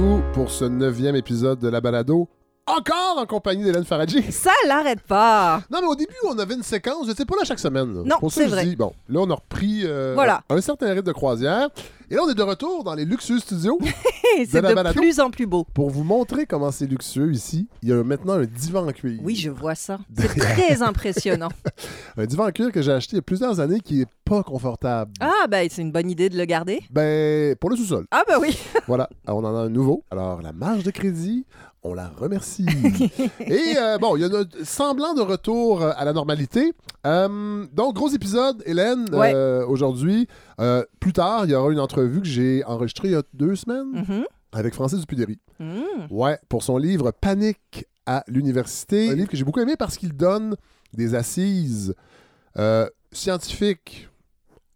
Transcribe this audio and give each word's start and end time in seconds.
Vous 0.00 0.22
pour 0.32 0.50
ce 0.50 0.64
neuvième 0.64 1.14
épisode 1.14 1.58
de 1.58 1.68
la 1.68 1.82
balado. 1.82 2.26
Encore 2.66 3.18
en 3.18 3.26
compagnie 3.26 3.62
d'Hélène 3.64 3.84
Faradji. 3.84 4.32
Ça 4.32 4.50
l'arrête 4.66 5.02
pas. 5.02 5.60
Non, 5.70 5.80
mais 5.82 5.88
au 5.88 5.94
début, 5.94 6.14
on 6.26 6.38
avait 6.38 6.54
une 6.54 6.62
séquence. 6.62 7.06
J'étais 7.06 7.26
pas 7.26 7.34
là 7.36 7.42
chaque 7.44 7.58
semaine. 7.58 7.92
là. 7.94 8.02
Non, 8.06 8.30
c'est 8.30 8.46
je 8.46 8.50
vrai. 8.50 8.64
dis, 8.64 8.76
bon, 8.76 8.94
là, 9.10 9.20
on 9.20 9.30
a 9.30 9.34
repris 9.34 9.82
euh, 9.84 10.12
Voilà. 10.14 10.40
un 10.48 10.58
certain 10.62 10.88
rythme 10.94 11.02
de 11.06 11.12
croisière. 11.12 11.68
Et 12.12 12.16
là, 12.16 12.22
on 12.26 12.28
est 12.28 12.34
de 12.34 12.42
retour 12.42 12.82
dans 12.82 12.94
les 12.94 13.04
luxueux 13.04 13.38
studios 13.38 13.78
C'est 14.48 14.56
de 14.62 14.74
balado. 14.74 14.98
plus 15.00 15.20
en 15.20 15.30
plus 15.30 15.46
beau. 15.46 15.64
pour 15.74 15.90
vous 15.90 16.02
montrer 16.04 16.44
comment 16.46 16.70
c'est 16.72 16.86
luxueux 16.86 17.32
ici. 17.32 17.68
Il 17.82 17.88
y 17.88 17.92
a 17.92 18.02
maintenant 18.02 18.34
un 18.34 18.44
divan 18.46 18.86
en 18.88 18.92
cuir. 18.92 19.20
Oui, 19.22 19.36
je 19.36 19.50
vois 19.50 19.74
ça. 19.76 19.98
C'est 20.16 20.28
très 20.38 20.82
impressionnant. 20.82 21.50
Un 22.16 22.26
divan 22.26 22.46
en 22.46 22.50
cuir 22.50 22.72
que 22.72 22.82
j'ai 22.82 22.92
acheté 22.92 23.12
il 23.14 23.16
y 23.16 23.20
a 23.20 23.22
plusieurs 23.22 23.60
années 23.60 23.80
qui 23.80 24.00
est 24.02 24.08
pas 24.24 24.42
confortable. 24.42 25.12
Ah, 25.20 25.46
ben 25.48 25.68
c'est 25.70 25.82
une 25.82 25.92
bonne 25.92 26.10
idée 26.10 26.28
de 26.28 26.36
le 26.38 26.44
garder. 26.46 26.80
Ben, 26.90 27.54
pour 27.56 27.70
le 27.70 27.76
sous-sol. 27.76 28.06
Ah, 28.10 28.22
bah 28.26 28.38
oui. 28.40 28.56
Voilà, 28.88 29.08
Alors, 29.26 29.38
on 29.38 29.44
en 29.44 29.54
a 29.54 29.60
un 29.60 29.68
nouveau. 29.68 30.04
Alors, 30.10 30.42
la 30.42 30.52
marge 30.52 30.82
de 30.84 30.90
crédit, 30.90 31.44
on 31.82 31.94
la 31.94 32.08
remercie. 32.08 32.66
Et 33.40 33.74
euh, 33.78 33.98
bon, 33.98 34.16
il 34.16 34.22
y 34.22 34.24
a 34.24 34.28
un 34.28 34.44
semblant 34.64 35.14
de 35.14 35.22
retour 35.22 35.82
euh, 35.82 35.92
à 35.96 36.04
la 36.04 36.12
normalité. 36.12 36.72
Euh, 37.06 37.66
donc, 37.72 37.94
gros 37.94 38.08
épisode, 38.08 38.62
Hélène, 38.66 39.06
Ouais. 39.12 39.32
euh, 39.34 39.64
aujourd'hui. 39.66 40.28
Euh, 40.60 40.84
plus 41.00 41.12
tard, 41.12 41.44
il 41.46 41.50
y 41.50 41.54
aura 41.54 41.72
une 41.72 41.80
entrevue 41.80 42.20
que 42.20 42.26
j'ai 42.26 42.62
enregistrée 42.64 43.08
il 43.08 43.12
y 43.12 43.16
a 43.16 43.22
deux 43.34 43.56
semaines 43.56 44.04
Mhm. 44.06 44.24
avec 44.52 44.74
Francis 44.74 45.00
Dupudéry. 45.00 45.38
Mm. 45.58 45.80
Ouais, 46.10 46.38
pour 46.48 46.62
son 46.62 46.76
livre 46.76 47.12
Panique 47.12 47.86
à 48.06 48.24
l'université. 48.26 49.08
Un 49.10 49.14
livre 49.14 49.28
que 49.28 49.36
j'ai 49.36 49.44
beaucoup 49.44 49.60
aimé 49.60 49.76
parce 49.78 49.96
qu'il 49.96 50.12
donne 50.14 50.56
des 50.92 51.14
assises 51.14 51.94
euh, 52.58 52.88
scientifiques. 53.12 54.08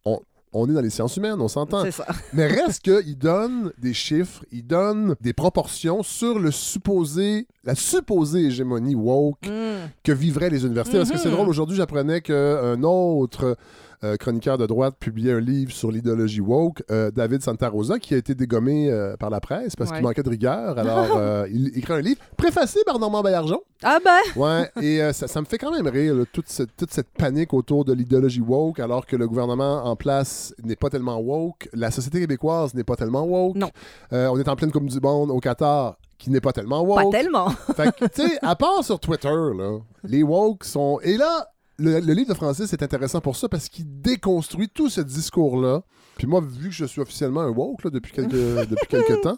On, 0.04 0.20
on 0.52 0.70
est 0.70 0.72
dans 0.72 0.80
les 0.80 0.90
sciences 0.90 1.16
humaines, 1.16 1.40
on 1.40 1.48
s'entend. 1.48 1.82
Mais 2.32 2.46
reste 2.46 2.82
qu'il 2.82 3.18
donne 3.18 3.72
des 3.78 3.92
chiffres, 3.92 4.44
il 4.52 4.64
donne 4.66 5.16
des 5.20 5.32
proportions 5.32 6.02
sur 6.04 6.38
le 6.38 6.50
supposé, 6.52 7.48
la 7.64 7.74
supposée 7.74 8.44
hégémonie 8.46 8.94
woke 8.94 9.46
Mm. 9.48 9.88
que 10.04 10.12
vivraient 10.12 10.50
les 10.50 10.64
universités. 10.64 10.98
Parce 10.98 11.10
que 11.10 11.18
c'est 11.18 11.28
Mhm. 11.28 11.34
drôle, 11.34 11.48
aujourd'hui, 11.48 11.76
j'apprenais 11.76 12.20
qu'un 12.20 12.82
autre 12.84 13.56
euh, 14.04 14.16
chroniqueur 14.16 14.58
de 14.58 14.66
droite 14.66 14.94
publiait 15.00 15.32
un 15.32 15.40
livre 15.40 15.72
sur 15.72 15.90
l'idéologie 15.90 16.40
woke, 16.40 16.82
euh, 16.90 17.10
David 17.10 17.42
Santa 17.42 17.68
Rosa, 17.68 17.98
qui 17.98 18.14
a 18.14 18.18
été 18.18 18.34
dégommé 18.34 18.90
euh, 18.90 19.16
par 19.16 19.30
la 19.30 19.40
presse 19.40 19.74
parce 19.74 19.90
Ouais. 19.90 19.96
qu'il 19.96 20.04
manquait 20.06 20.22
de 20.22 20.28
rigueur. 20.30 20.78
Alors, 20.78 21.46
il 21.50 21.76
écrit 21.76 21.92
un 21.94 22.00
livre 22.00 22.20
préfacé 22.36 22.80
par 22.86 22.98
Normand 22.98 23.22
Baillargeon. 23.22 23.60
Ah, 23.82 23.98
ben. 24.04 24.20
Ouais, 24.40 24.70
et 24.82 25.12
ça, 25.12 25.26
ça 25.26 25.40
me 25.40 25.46
fait 25.46 25.58
quand 25.58 25.70
même 25.70 25.86
rire, 25.86 26.14
là, 26.14 26.24
toute, 26.32 26.48
cette, 26.48 26.76
toute 26.76 26.92
cette 26.92 27.10
panique 27.10 27.52
autour 27.54 27.84
de 27.84 27.92
l'idéologie 27.92 28.40
woke, 28.40 28.78
alors 28.80 29.06
que 29.06 29.16
le 29.16 29.26
gouvernement 29.26 29.84
en 29.84 29.96
place 29.96 30.54
n'est 30.62 30.76
pas 30.76 30.90
tellement 30.90 31.18
woke, 31.18 31.68
la 31.72 31.90
société 31.90 32.20
québécoise 32.20 32.74
n'est 32.74 32.84
pas 32.84 32.96
tellement 32.96 33.24
woke. 33.24 33.56
Non. 33.56 33.70
On 34.12 34.38
est 34.38 34.48
en 34.48 34.56
pleine 34.56 34.70
Coupe 34.72 34.86
du 34.86 35.00
Monde 35.00 35.30
au 35.30 35.40
Qatar, 35.40 35.96
qui 36.18 36.30
n'est 36.30 36.40
pas 36.40 36.52
tellement 36.52 36.82
woke. 36.82 37.04
Pas 37.04 37.10
tellement. 37.18 37.48
Fait 37.76 37.90
que, 37.94 38.06
tu 38.06 38.28
sais, 38.28 38.38
à 38.42 38.56
part 38.56 38.82
sur 38.84 38.98
Twitter, 39.00 39.28
là, 39.28 39.78
les 40.04 40.22
woke 40.22 40.64
sont. 40.64 40.98
Et 41.02 41.16
là, 41.16 41.48
le, 41.78 42.00
le 42.00 42.12
livre 42.12 42.28
de 42.28 42.34
Francis 42.34 42.72
est 42.72 42.82
intéressant 42.82 43.20
pour 43.20 43.36
ça 43.36 43.48
parce 43.48 43.68
qu'il 43.68 44.00
déconstruit 44.00 44.68
tout 44.68 44.88
ce 44.88 45.00
discours-là. 45.00 45.82
Puis 46.16 46.26
moi, 46.26 46.40
vu 46.40 46.68
que 46.68 46.74
je 46.74 46.84
suis 46.84 47.00
officiellement 47.00 47.40
un 47.40 47.48
woke 47.48 47.84
là, 47.84 47.90
depuis, 47.90 48.12
quelques, 48.12 48.30
depuis 48.70 48.86
quelques 48.88 49.20
temps, 49.22 49.36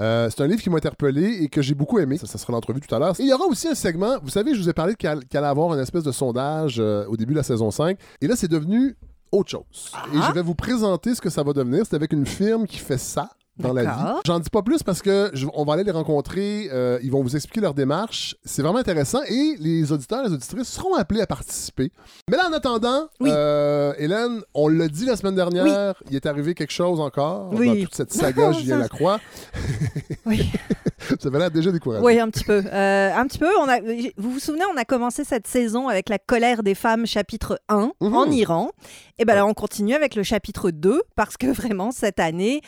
euh, 0.00 0.28
c'est 0.30 0.42
un 0.42 0.46
livre 0.46 0.60
qui 0.60 0.70
m'a 0.70 0.78
interpellé 0.78 1.42
et 1.42 1.48
que 1.48 1.62
j'ai 1.62 1.74
beaucoup 1.74 1.98
aimé. 1.98 2.18
Ça, 2.18 2.26
ça 2.26 2.38
sera 2.38 2.52
l'entrevue 2.52 2.80
tout 2.80 2.92
à 2.94 2.98
l'heure. 2.98 3.14
Et 3.20 3.22
il 3.22 3.28
y 3.28 3.32
aura 3.32 3.46
aussi 3.46 3.68
un 3.68 3.74
segment. 3.74 4.16
Vous 4.22 4.30
savez, 4.30 4.54
je 4.54 4.60
vous 4.60 4.68
ai 4.68 4.72
parlé 4.72 4.94
qu'il 4.94 5.08
allait 5.08 5.46
avoir 5.46 5.72
une 5.74 5.80
espèce 5.80 6.02
de 6.02 6.12
sondage 6.12 6.76
euh, 6.80 7.06
au 7.06 7.16
début 7.16 7.32
de 7.34 7.38
la 7.38 7.44
saison 7.44 7.70
5. 7.70 7.96
Et 8.20 8.26
là, 8.26 8.34
c'est 8.34 8.48
devenu 8.48 8.96
autre 9.30 9.50
chose. 9.50 9.92
Et 10.12 10.16
je 10.16 10.32
vais 10.32 10.42
vous 10.42 10.54
présenter 10.54 11.14
ce 11.14 11.20
que 11.20 11.30
ça 11.30 11.42
va 11.42 11.52
devenir. 11.52 11.84
C'est 11.86 11.96
avec 11.96 12.12
une 12.12 12.26
firme 12.26 12.66
qui 12.66 12.78
fait 12.78 12.98
ça 12.98 13.30
dans 13.58 13.72
la 13.72 13.82
vie. 13.84 14.20
J'en 14.26 14.38
dis 14.40 14.50
pas 14.50 14.62
plus 14.62 14.82
parce 14.82 15.02
que 15.02 15.30
je- 15.34 15.46
on 15.54 15.64
va 15.64 15.74
aller 15.74 15.84
les 15.84 15.90
rencontrer. 15.90 16.68
euh, 16.72 16.98
ils 17.02 17.10
vont 17.10 17.22
vous 17.22 17.34
expliquer 17.36 17.60
leur 17.60 17.74
démarche. 17.74 18.36
C'est 18.44 18.62
vraiment 18.62 18.78
intéressant 18.78 19.20
et 19.28 19.56
les 19.58 19.90
auditeurs 19.92 20.22
les 20.24 20.32
auditrices 20.32 20.68
seront 20.68 20.94
appelés 20.94 21.20
à 21.20 21.26
participer. 21.26 21.90
Mais 22.30 22.36
là, 22.36 22.48
en 22.48 22.52
attendant, 22.52 23.08
Oui. 23.20 23.30
euh, 23.32 23.92
Hélène, 23.98 24.42
on 24.54 24.68
l'a 24.68 24.88
dit 24.88 25.04
la 25.06 25.16
semaine 25.16 25.34
dernière, 25.34 25.94
il 26.10 26.16
est 26.16 26.26
arrivé 26.26 26.54
quelque 26.54 26.72
chose 26.72 27.00
encore 27.00 27.50
Oui. 27.52 27.66
dans 27.68 27.84
toute 27.84 27.94
cette 27.94 28.12
saga 28.12 28.52
Julien 28.52 28.78
Lacroix. 28.78 29.18
Oui. 30.26 30.50
Ça 31.20 31.28
avait 31.28 31.38
l'air 31.38 31.50
déjà 31.50 31.70
découragé. 31.72 32.02
Oui, 32.04 32.18
un 32.18 32.28
petit 32.28 32.44
peu. 32.44 32.62
Euh, 32.72 33.10
un 33.14 33.26
petit 33.26 33.38
peu. 33.38 33.48
On 33.60 33.68
a, 33.68 33.80
vous 34.16 34.32
vous 34.32 34.38
souvenez, 34.40 34.64
on 34.72 34.76
a 34.76 34.84
commencé 34.84 35.24
cette 35.24 35.46
saison 35.46 35.88
avec 35.88 36.08
la 36.08 36.18
colère 36.18 36.62
des 36.62 36.74
femmes, 36.74 37.06
chapitre 37.06 37.60
1, 37.68 37.92
Mhm. 38.00 38.14
en 38.14 38.30
Iran. 38.30 38.70
Et 39.18 39.24
ben 39.24 39.34
là, 39.34 39.46
on 39.46 39.54
continue 39.54 39.94
avec 39.94 40.14
le 40.14 40.22
chapitre 40.22 40.70
2, 40.70 41.00
parce 41.16 41.36
que 41.36 41.46
vraiment, 41.46 41.92
cette 41.92 42.20
année, 42.20 42.60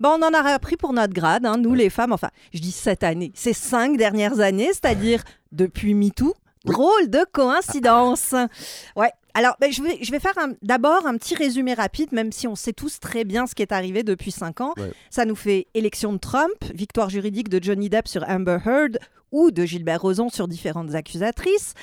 ben, 0.00 0.10
on 0.18 0.22
en 0.22 0.32
a 0.32 0.40
appris 0.50 0.76
pour 0.76 0.92
notre 0.92 1.12
grade, 1.12 1.44
hein, 1.46 1.56
nous 1.58 1.74
les 1.74 1.90
femmes. 1.90 2.12
Enfin, 2.12 2.30
je 2.52 2.60
dis 2.60 2.72
cette 2.72 3.02
année, 3.02 3.32
ces 3.34 3.52
cinq 3.52 3.96
dernières 3.96 4.40
années, 4.40 4.68
c'est-à-dire 4.68 5.22
depuis 5.52 5.94
MeToo. 5.94 6.34
Drôle 6.64 7.08
de 7.08 7.24
coïncidence. 7.32 8.34
Ouais. 8.96 9.12
Alors, 9.34 9.56
ben, 9.60 9.70
je, 9.70 9.82
vais, 9.82 9.98
je 10.02 10.10
vais 10.10 10.18
faire 10.18 10.34
d'abord 10.62 11.06
un 11.06 11.16
petit 11.16 11.36
résumé 11.36 11.72
rapide, 11.72 12.10
même 12.10 12.32
si 12.32 12.48
on 12.48 12.56
sait 12.56 12.72
tous 12.72 12.98
très 12.98 13.22
bien 13.22 13.46
ce 13.46 13.54
qui 13.54 13.62
est 13.62 13.70
arrivé 13.70 14.02
depuis 14.02 14.32
cinq 14.32 14.60
ans. 14.60 14.74
Ouais. 14.76 14.90
Ça 15.10 15.24
nous 15.24 15.36
fait 15.36 15.68
élection 15.74 16.12
de 16.12 16.18
Trump, 16.18 16.64
victoire 16.74 17.08
juridique 17.08 17.48
de 17.48 17.62
Johnny 17.62 17.88
Depp 17.88 18.08
sur 18.08 18.28
Amber 18.28 18.58
Heard 18.66 18.98
ou 19.30 19.52
de 19.52 19.64
Gilbert 19.64 20.00
Rozon 20.00 20.28
sur 20.28 20.48
différentes 20.48 20.94
accusatrices, 20.94 21.74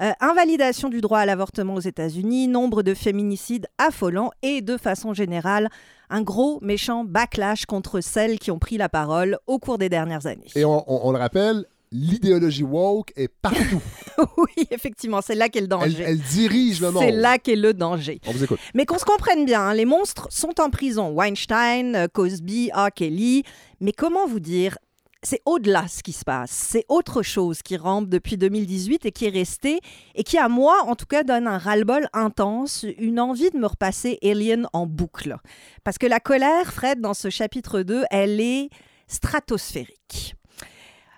euh, 0.00 0.12
invalidation 0.20 0.88
du 0.88 1.00
droit 1.00 1.18
à 1.20 1.26
l'avortement 1.26 1.74
aux 1.74 1.80
États-Unis, 1.80 2.48
nombre 2.48 2.82
de 2.82 2.94
féminicides 2.94 3.66
affolants 3.78 4.30
et, 4.42 4.60
de 4.60 4.76
façon 4.76 5.14
générale, 5.14 5.68
un 6.10 6.22
gros 6.22 6.58
méchant 6.62 7.04
backlash 7.04 7.66
contre 7.66 8.00
celles 8.00 8.38
qui 8.38 8.50
ont 8.50 8.58
pris 8.58 8.76
la 8.76 8.88
parole 8.88 9.38
au 9.46 9.58
cours 9.58 9.78
des 9.78 9.88
dernières 9.88 10.26
années. 10.26 10.48
Et 10.54 10.64
on, 10.64 10.84
on- 10.90 11.08
on 11.08 11.12
le 11.12 11.18
rappelle, 11.18 11.64
l'idéologie 11.92 12.62
woke 12.64 13.12
est 13.16 13.28
partout. 13.28 13.80
oui, 14.36 14.66
effectivement, 14.70 15.20
c'est 15.22 15.34
là 15.34 15.48
qu'est 15.48 15.60
le 15.60 15.68
danger. 15.68 16.02
elle 16.04 16.18
dirige 16.20 16.80
le 16.80 16.90
monde. 16.90 17.02
C'est 17.04 17.12
là 17.12 17.38
qu'est 17.38 17.56
le 17.56 17.72
danger. 17.72 18.20
On 18.26 18.32
vous 18.32 18.44
écoute. 18.44 18.58
Mais 18.74 18.84
qu'on 18.84 18.98
se 18.98 19.04
comprenne 19.04 19.44
bien, 19.44 19.60
hein, 19.62 19.74
les 19.74 19.84
monstres 19.84 20.26
sont 20.30 20.60
en 20.60 20.70
prison. 20.70 21.10
Weinstein, 21.12 21.94
euh, 21.94 22.06
Cosby, 22.12 22.70
R. 22.74 22.88
Kelly. 22.94 23.44
Mais 23.80 23.92
comment 23.92 24.26
vous 24.26 24.40
dire 24.40 24.76
c'est 25.24 25.42
au-delà 25.46 25.88
ce 25.88 26.02
qui 26.02 26.12
se 26.12 26.24
passe. 26.24 26.50
C'est 26.50 26.84
autre 26.88 27.22
chose 27.22 27.62
qui 27.62 27.76
rampe 27.76 28.08
depuis 28.08 28.36
2018 28.36 29.06
et 29.06 29.12
qui 29.12 29.26
est 29.26 29.30
resté 29.30 29.80
et 30.14 30.22
qui, 30.22 30.38
à 30.38 30.48
moi, 30.48 30.82
en 30.86 30.94
tout 30.94 31.06
cas, 31.06 31.24
donne 31.24 31.46
un 31.46 31.58
ras-le-bol 31.58 32.06
intense, 32.12 32.84
une 32.98 33.18
envie 33.18 33.50
de 33.50 33.58
me 33.58 33.66
repasser 33.66 34.18
Alien 34.22 34.68
en 34.72 34.86
boucle. 34.86 35.36
Parce 35.82 35.98
que 35.98 36.06
la 36.06 36.20
colère, 36.20 36.72
Fred, 36.72 37.00
dans 37.00 37.14
ce 37.14 37.30
chapitre 37.30 37.82
2, 37.82 38.04
elle 38.10 38.40
est 38.40 38.68
stratosphérique. 39.08 40.36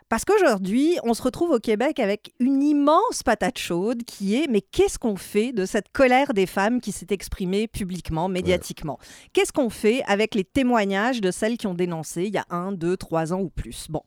Parce 0.08 0.24
qu'aujourd'hui, 0.24 0.98
on 1.02 1.14
se 1.14 1.22
retrouve 1.22 1.50
au 1.50 1.58
Québec 1.58 1.98
avec 1.98 2.32
une 2.38 2.62
immense 2.62 3.24
patate 3.24 3.58
chaude 3.58 4.04
qui 4.04 4.36
est 4.36 4.46
mais 4.48 4.60
qu'est-ce 4.60 5.00
qu'on 5.00 5.16
fait 5.16 5.52
de 5.52 5.66
cette 5.66 5.88
colère 5.92 6.32
des 6.32 6.46
femmes 6.46 6.80
qui 6.80 6.92
s'est 6.92 7.08
exprimée 7.10 7.66
publiquement, 7.66 8.28
médiatiquement? 8.28 9.00
Qu'est-ce 9.32 9.52
qu'on 9.52 9.68
fait 9.68 10.04
avec 10.06 10.36
les 10.36 10.44
témoignages 10.44 11.20
de 11.20 11.32
celles 11.32 11.58
qui 11.58 11.66
ont 11.66 11.74
dénoncé 11.74 12.24
il 12.26 12.34
y 12.34 12.38
a 12.38 12.46
un, 12.50 12.70
deux, 12.70 12.96
trois 12.96 13.32
ans 13.32 13.40
ou 13.40 13.48
plus? 13.48 13.86
Bon. 13.90 14.02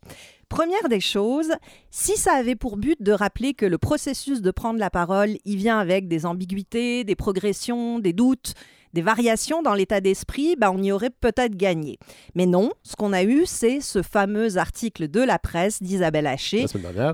Première 0.47 0.87
des 0.89 1.01
choses, 1.01 1.51
si 1.91 2.15
ça 2.15 2.33
avait 2.33 2.55
pour 2.55 2.77
but 2.77 3.01
de 3.01 3.11
rappeler 3.11 3.53
que 3.53 3.65
le 3.65 3.77
processus 3.77 4.41
de 4.41 4.51
prendre 4.51 4.79
la 4.79 4.89
parole, 4.89 5.35
il 5.43 5.57
vient 5.57 5.79
avec 5.79 6.07
des 6.07 6.25
ambiguïtés, 6.25 7.03
des 7.03 7.15
progressions, 7.15 7.99
des 7.99 8.13
doutes, 8.13 8.53
des 8.93 9.01
variations 9.01 9.61
dans 9.61 9.73
l'état 9.73 10.01
d'esprit, 10.01 10.55
ben 10.55 10.71
on 10.71 10.81
y 10.81 10.91
aurait 10.91 11.09
peut-être 11.09 11.55
gagné. 11.55 11.97
Mais 12.35 12.45
non, 12.45 12.71
ce 12.83 12.95
qu'on 12.95 13.13
a 13.13 13.23
eu, 13.23 13.45
c'est 13.45 13.81
ce 13.81 14.01
fameux 14.01 14.57
article 14.57 15.07
de 15.07 15.21
la 15.21 15.39
presse 15.39 15.81
d'Isabelle 15.81 16.27
Haché, 16.27 16.65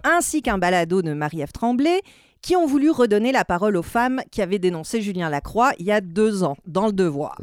ainsi 0.04 0.42
qu'un 0.42 0.58
balado 0.58 1.02
de 1.02 1.14
Marie-Ève 1.14 1.52
Tremblay, 1.52 2.02
qui 2.42 2.56
ont 2.56 2.68
voulu 2.68 2.92
redonner 2.92 3.32
la 3.32 3.44
parole 3.44 3.76
aux 3.76 3.82
femmes 3.82 4.22
qui 4.30 4.40
avaient 4.40 4.60
dénoncé 4.60 5.02
Julien 5.02 5.30
Lacroix 5.30 5.72
il 5.80 5.88
y 5.88 5.92
a 5.92 6.00
deux 6.00 6.44
ans, 6.44 6.56
dans 6.68 6.86
le 6.86 6.94
devoir. 6.94 7.36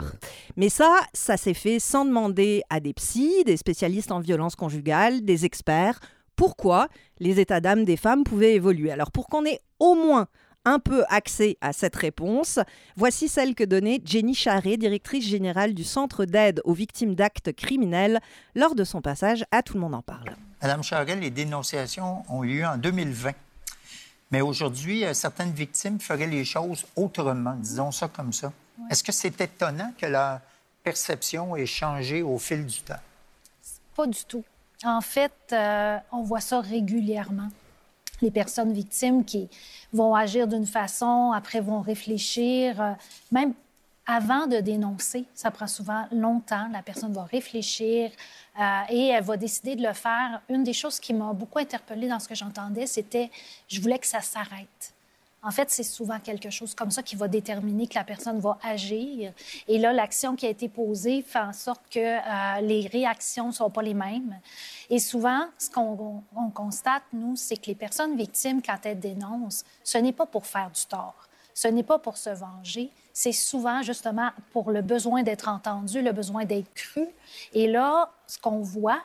Mais 0.56 0.68
ça, 0.68 0.96
ça 1.12 1.36
s'est 1.36 1.54
fait 1.54 1.80
sans 1.80 2.04
demander 2.04 2.62
à 2.70 2.78
des 2.78 2.92
psys, 2.92 3.42
des 3.44 3.56
spécialistes 3.56 4.12
en 4.12 4.20
violence 4.20 4.54
conjugale, 4.54 5.22
des 5.22 5.44
experts, 5.44 5.98
pourquoi 6.36 6.86
les 7.18 7.40
états 7.40 7.60
d'âme 7.60 7.84
des 7.84 7.96
femmes 7.96 8.22
pouvaient 8.22 8.54
évoluer. 8.54 8.92
Alors 8.92 9.10
pour 9.10 9.26
qu'on 9.26 9.44
ait 9.44 9.58
au 9.80 9.96
moins 9.96 10.28
un 10.64 10.78
peu 10.78 11.04
accès 11.08 11.56
à 11.60 11.72
cette 11.72 11.96
réponse, 11.96 12.58
voici 12.96 13.28
celle 13.28 13.54
que 13.54 13.64
donnait 13.64 14.00
Jenny 14.04 14.34
Charret, 14.34 14.76
directrice 14.76 15.26
générale 15.26 15.74
du 15.74 15.84
Centre 15.84 16.24
d'aide 16.24 16.60
aux 16.64 16.74
victimes 16.74 17.14
d'actes 17.14 17.52
criminels, 17.52 18.20
lors 18.54 18.74
de 18.74 18.84
son 18.84 19.00
passage 19.00 19.44
à 19.50 19.62
Tout 19.62 19.74
le 19.74 19.80
monde 19.80 19.94
en 19.94 20.02
parle. 20.02 20.36
Madame 20.60 20.82
Charest, 20.82 21.20
les 21.20 21.30
dénonciations 21.30 22.22
ont 22.28 22.44
eu 22.44 22.58
lieu 22.58 22.66
en 22.66 22.76
2020. 22.76 23.32
Mais 24.30 24.40
aujourd'hui, 24.40 25.04
euh, 25.04 25.12
certaines 25.12 25.52
victimes 25.52 26.00
feraient 26.00 26.26
les 26.26 26.44
choses 26.44 26.86
autrement, 26.96 27.54
disons 27.54 27.90
ça 27.90 28.08
comme 28.08 28.32
ça. 28.32 28.52
Est-ce 28.90 29.04
que 29.04 29.12
c'est 29.12 29.40
étonnant 29.40 29.92
que 29.98 30.06
la 30.06 30.40
perception 30.82 31.54
ait 31.56 31.66
changé 31.66 32.22
au 32.22 32.38
fil 32.38 32.66
du 32.66 32.80
temps? 32.80 33.00
Pas 33.94 34.06
du 34.06 34.24
tout. 34.24 34.44
En 34.84 35.00
fait, 35.00 35.32
euh, 35.52 35.98
on 36.10 36.22
voit 36.22 36.40
ça 36.40 36.60
régulièrement. 36.60 37.48
Les 38.22 38.30
personnes 38.30 38.72
victimes 38.72 39.24
qui 39.24 39.48
vont 39.92 40.14
agir 40.14 40.46
d'une 40.46 40.66
façon, 40.66 41.32
après 41.32 41.60
vont 41.60 41.80
réfléchir, 41.80 42.80
euh, 42.80 42.92
même 43.30 43.52
avant 44.06 44.46
de 44.46 44.58
dénoncer, 44.60 45.24
ça 45.34 45.50
prend 45.50 45.66
souvent 45.66 46.06
longtemps. 46.12 46.68
La 46.72 46.82
personne 46.82 47.12
va 47.12 47.24
réfléchir 47.24 48.10
euh, 48.58 48.80
et 48.88 49.08
elle 49.08 49.22
va 49.22 49.36
décider 49.36 49.76
de 49.76 49.82
le 49.86 49.92
faire. 49.92 50.40
Une 50.48 50.64
des 50.64 50.72
choses 50.72 50.98
qui 50.98 51.14
m'a 51.14 51.32
beaucoup 51.32 51.58
interpellée 51.58 52.08
dans 52.08 52.18
ce 52.18 52.28
que 52.28 52.34
j'entendais, 52.34 52.86
c'était 52.86 53.30
je 53.68 53.80
voulais 53.80 53.98
que 53.98 54.06
ça 54.06 54.20
s'arrête. 54.20 54.94
En 55.44 55.50
fait, 55.50 55.70
c'est 55.70 55.82
souvent 55.82 56.20
quelque 56.20 56.50
chose 56.50 56.74
comme 56.74 56.92
ça 56.92 57.02
qui 57.02 57.16
va 57.16 57.26
déterminer 57.26 57.88
que 57.88 57.94
la 57.94 58.04
personne 58.04 58.38
va 58.38 58.58
agir. 58.62 59.32
Et 59.66 59.78
là, 59.78 59.92
l'action 59.92 60.36
qui 60.36 60.46
a 60.46 60.48
été 60.48 60.68
posée 60.68 61.22
fait 61.22 61.40
en 61.40 61.52
sorte 61.52 61.82
que 61.90 61.98
euh, 61.98 62.60
les 62.60 62.86
réactions 62.86 63.48
ne 63.48 63.52
sont 63.52 63.70
pas 63.70 63.82
les 63.82 63.94
mêmes. 63.94 64.38
Et 64.88 65.00
souvent, 65.00 65.46
ce 65.58 65.68
qu'on 65.68 66.22
constate, 66.54 67.02
nous, 67.12 67.34
c'est 67.34 67.56
que 67.56 67.66
les 67.66 67.74
personnes 67.74 68.16
victimes, 68.16 68.62
quand 68.62 68.78
elles 68.84 69.00
dénoncent, 69.00 69.64
ce 69.82 69.98
n'est 69.98 70.12
pas 70.12 70.26
pour 70.26 70.46
faire 70.46 70.70
du 70.70 70.86
tort. 70.86 71.28
Ce 71.54 71.68
n'est 71.68 71.82
pas 71.82 71.98
pour 71.98 72.16
se 72.16 72.30
venger, 72.30 72.90
c'est 73.12 73.32
souvent 73.32 73.82
justement 73.82 74.30
pour 74.52 74.70
le 74.70 74.80
besoin 74.80 75.22
d'être 75.22 75.48
entendu, 75.48 76.00
le 76.00 76.12
besoin 76.12 76.44
d'être 76.44 76.72
cru. 76.72 77.06
Et 77.52 77.66
là, 77.66 78.10
ce 78.26 78.38
qu'on 78.38 78.60
voit, 78.60 79.00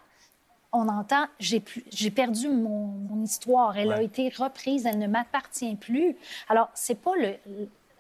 on 0.71 0.87
entend 0.89 1.25
j'ai 1.39 2.11
perdu 2.11 2.49
mon, 2.49 3.23
histoire, 3.23 3.77
elle 3.77 3.91
a 3.91 4.01
été 4.01 4.29
reprise, 4.29 4.85
elle 4.85 4.99
ne 4.99 5.07
m'appartient 5.07 5.75
plus. 5.75 6.15
Alors, 6.47 6.69
c'est 6.73 7.01
pas 7.01 7.15
le, 7.15 7.35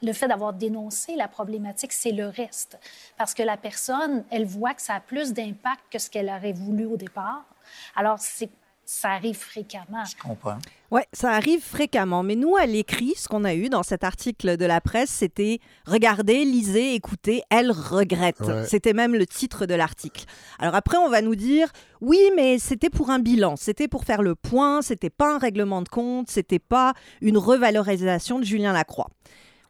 le 0.01 0.13
fait 0.13 0.27
d'avoir 0.27 0.53
dénoncé 0.53 1.15
la 1.15 1.27
problématique, 1.27 1.91
c'est 1.91 2.11
le 2.11 2.27
reste. 2.27 2.79
Parce 3.17 3.33
que 3.33 3.43
la 3.43 3.57
personne, 3.57 4.23
elle 4.29 4.45
voit 4.45 4.73
que 4.73 4.81
ça 4.81 4.95
a 4.95 4.99
plus 4.99 5.33
d'impact 5.33 5.81
que 5.91 5.99
ce 5.99 6.09
qu'elle 6.09 6.29
aurait 6.29 6.53
voulu 6.53 6.85
au 6.85 6.97
départ. 6.97 7.43
Alors, 7.95 8.19
c'est 8.19 8.49
ça 8.89 9.09
arrive 9.09 9.35
fréquemment. 9.35 10.05
Je 10.09 10.15
comprends. 10.15 10.57
Oui, 10.91 11.01
ça 11.11 11.31
arrive 11.31 11.61
fréquemment. 11.61 12.23
Mais 12.23 12.35
nous, 12.35 12.55
à 12.55 12.65
l'écrit, 12.65 13.13
ce 13.17 13.27
qu'on 13.27 13.43
a 13.43 13.53
eu 13.53 13.67
dans 13.67 13.83
cet 13.83 14.05
article 14.05 14.55
de 14.55 14.65
la 14.65 14.79
presse, 14.79 15.09
c'était 15.09 15.59
Regardez, 15.85 16.45
lisez, 16.45 16.95
écoutez, 16.95 17.43
elle 17.49 17.71
regrette. 17.71 18.41
C'était 18.65 18.93
même 18.93 19.13
le 19.13 19.27
titre 19.27 19.65
de 19.65 19.75
l'article. 19.75 20.23
Alors 20.57 20.73
après, 20.73 20.97
on 20.97 21.09
va 21.09 21.21
nous 21.21 21.35
dire 21.35 21.69
Oui, 21.99 22.19
mais 22.37 22.59
c'était 22.59 22.89
pour 22.89 23.09
un 23.09 23.19
bilan, 23.19 23.57
c'était 23.57 23.89
pour 23.89 24.05
faire 24.05 24.21
le 24.21 24.35
point, 24.35 24.81
c'était 24.81 25.09
pas 25.09 25.35
un 25.35 25.37
règlement 25.37 25.81
de 25.81 25.89
compte, 25.89 26.29
c'était 26.29 26.59
pas 26.59 26.93
une 27.19 27.37
revalorisation 27.37 28.39
de 28.39 28.45
Julien 28.45 28.71
Lacroix. 28.71 29.09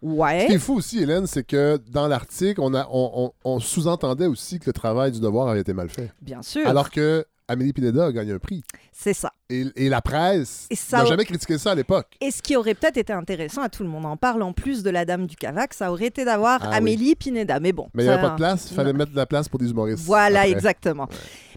Ouais. 0.04 0.42
Ce 0.42 0.46
qui 0.46 0.54
est 0.54 0.60
fou 0.60 0.76
aussi, 0.76 1.02
Hélène, 1.02 1.26
c'est 1.26 1.44
que 1.44 1.82
dans 1.90 2.08
l'article, 2.08 2.62
on, 2.62 2.72
on, 2.76 3.32
on 3.44 3.60
sous-entendait 3.60 4.28
aussi 4.28 4.60
que 4.60 4.68
le 4.68 4.74
travail 4.74 5.12
du 5.12 5.20
devoir 5.20 5.48
avait 5.48 5.62
été 5.62 5.74
mal 5.74 5.90
fait. 5.90 6.14
Bien 6.22 6.44
sûr. 6.44 6.68
Alors 6.68 6.92
que 6.92 7.26
Amélie 7.50 7.72
Pineda 7.72 8.08
a 8.08 8.12
gagné 8.12 8.34
un 8.34 8.40
prix. 8.40 8.64
C'est 8.92 9.14
ça. 9.14 9.32
Et, 9.50 9.64
la 9.88 10.02
presse 10.02 10.68
n'a 10.92 11.06
jamais 11.06 11.24
critiqué 11.24 11.58
ça 11.58 11.72
à 11.72 11.76
l'époque. 11.76 12.08
Et 12.20 12.32
ce 12.32 12.42
qui 12.42 12.58
aurait 12.58 12.74
peut-être 12.74 12.98
été 12.98 13.14
intéressant, 13.14 13.62
à 13.62 13.70
tout 13.70 13.84
le 13.84 13.90
monde 13.90 14.06
en 14.06 14.18
parle, 14.18 14.42
en 14.42 14.52
plus 14.52 14.84
de 14.84 14.90
la 14.90 15.06
dame 15.06 15.28
du 15.28 15.38
Cavac, 15.38 15.74
ça 15.74 15.92
aurait 15.92 16.08
été 16.08 16.26
d'avoir 16.26 16.60
ah 16.64 16.76
Amélie 16.76 17.16
Pineda. 17.16 17.60
Mais 17.62 17.72
bon. 17.72 17.88
Mais 17.94 18.04
il 18.04 18.08
n'y 18.08 18.12
avait 18.12 18.22
pas 18.22 18.32
de 18.32 18.36
place, 18.36 18.68
il 18.70 18.76
fallait 18.76 18.92
mettre 18.92 19.12
de 19.12 19.18
la 19.18 19.26
place 19.26 19.48
pour 19.48 19.60
des 19.60 19.70
humoristes. 19.70 20.04
Voilà, 20.04 20.48
exactement. 20.48 21.08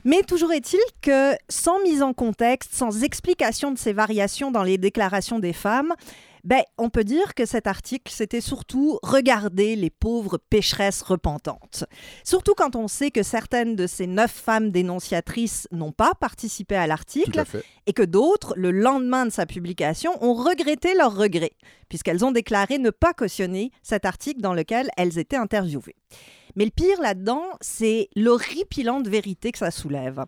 Mais 0.04 0.22
toujours 0.22 0.52
est-il 0.52 0.80
que 1.02 1.32
sans 1.48 1.82
mise 1.82 2.02
en 2.02 2.12
contexte, 2.12 2.72
sans 2.72 3.02
explication 3.02 3.72
de 3.72 3.78
ces 3.78 3.92
variations 3.92 4.50
dans 4.50 4.62
les 4.62 4.78
déclarations 4.78 5.40
des 5.40 5.52
femmes, 5.52 5.92
ben, 6.44 6.62
on 6.78 6.90
peut 6.90 7.04
dire 7.04 7.34
que 7.34 7.46
cet 7.46 7.66
article, 7.66 8.12
c'était 8.14 8.40
surtout 8.40 8.98
regarder 9.02 9.76
les 9.76 9.90
pauvres 9.90 10.38
pécheresses 10.38 11.02
repentantes. 11.02 11.84
Surtout 12.24 12.54
quand 12.54 12.76
on 12.76 12.88
sait 12.88 13.10
que 13.10 13.22
certaines 13.22 13.76
de 13.76 13.86
ces 13.86 14.06
neuf 14.06 14.30
femmes 14.30 14.70
dénonciatrices 14.70 15.68
n'ont 15.72 15.92
pas 15.92 16.12
participé 16.14 16.76
à 16.76 16.86
l'article 16.86 17.44
et 17.86 17.92
que 17.92 18.02
d'autres, 18.02 18.54
le 18.56 18.70
lendemain 18.70 19.26
de 19.26 19.30
sa 19.30 19.46
publication, 19.46 20.12
ont 20.22 20.34
regretté 20.34 20.94
leur 20.94 21.14
regret, 21.16 21.52
puisqu'elles 21.88 22.24
ont 22.24 22.32
déclaré 22.32 22.78
ne 22.78 22.90
pas 22.90 23.12
cautionner 23.12 23.70
cet 23.82 24.04
article 24.04 24.40
dans 24.40 24.54
lequel 24.54 24.88
elles 24.96 25.18
étaient 25.18 25.36
interviewées. 25.36 25.96
Mais 26.56 26.64
le 26.64 26.70
pire 26.70 27.00
là-dedans, 27.00 27.44
c'est 27.60 28.08
l'horripilante 28.16 29.08
vérité 29.08 29.52
que 29.52 29.58
ça 29.58 29.70
soulève. 29.70 30.24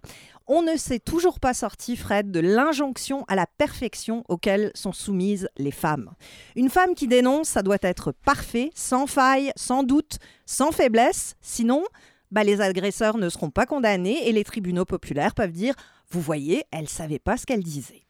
On 0.46 0.62
ne 0.62 0.76
s'est 0.76 0.98
toujours 0.98 1.40
pas 1.40 1.54
sorti, 1.54 1.96
Fred, 1.96 2.30
de 2.30 2.40
l'injonction 2.40 3.24
à 3.28 3.36
la 3.36 3.46
perfection 3.46 4.24
auquel 4.28 4.70
sont 4.74 4.92
soumises 4.92 5.48
les 5.56 5.70
femmes. 5.70 6.12
Une 6.56 6.70
femme 6.70 6.94
qui 6.94 7.06
dénonce, 7.06 7.48
ça 7.48 7.62
doit 7.62 7.78
être 7.82 8.12
parfait, 8.12 8.70
sans 8.74 9.06
faille, 9.06 9.52
sans 9.56 9.82
doute, 9.82 10.18
sans 10.46 10.72
faiblesse, 10.72 11.34
sinon, 11.40 11.84
bah, 12.30 12.44
les 12.44 12.60
agresseurs 12.60 13.18
ne 13.18 13.28
seront 13.28 13.50
pas 13.50 13.66
condamnés 13.66 14.28
et 14.28 14.32
les 14.32 14.44
tribunaux 14.44 14.84
populaires 14.84 15.34
peuvent 15.34 15.52
dire 15.52 15.74
Vous 16.10 16.20
voyez, 16.20 16.64
elle 16.70 16.84
ne 16.84 16.88
savait 16.88 17.18
pas 17.18 17.36
ce 17.36 17.46
qu'elle 17.46 17.62
disait. 17.62 18.02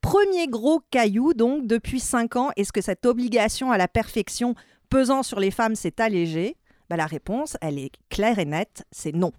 Premier 0.00 0.46
gros 0.46 0.80
caillou, 0.90 1.34
donc, 1.34 1.66
depuis 1.66 2.00
cinq 2.00 2.36
ans, 2.36 2.50
est-ce 2.56 2.72
que 2.72 2.80
cette 2.80 3.06
obligation 3.06 3.72
à 3.72 3.78
la 3.78 3.88
perfection 3.88 4.54
pesant 4.88 5.22
sur 5.22 5.40
les 5.40 5.50
femmes 5.50 5.74
s'est 5.74 6.00
allégée? 6.00 6.56
Bah, 6.88 6.96
La 6.96 7.06
réponse, 7.06 7.56
elle 7.60 7.78
est 7.78 7.90
claire 8.08 8.38
et 8.38 8.44
nette, 8.44 8.84
c'est 8.90 9.14
non. 9.14 9.32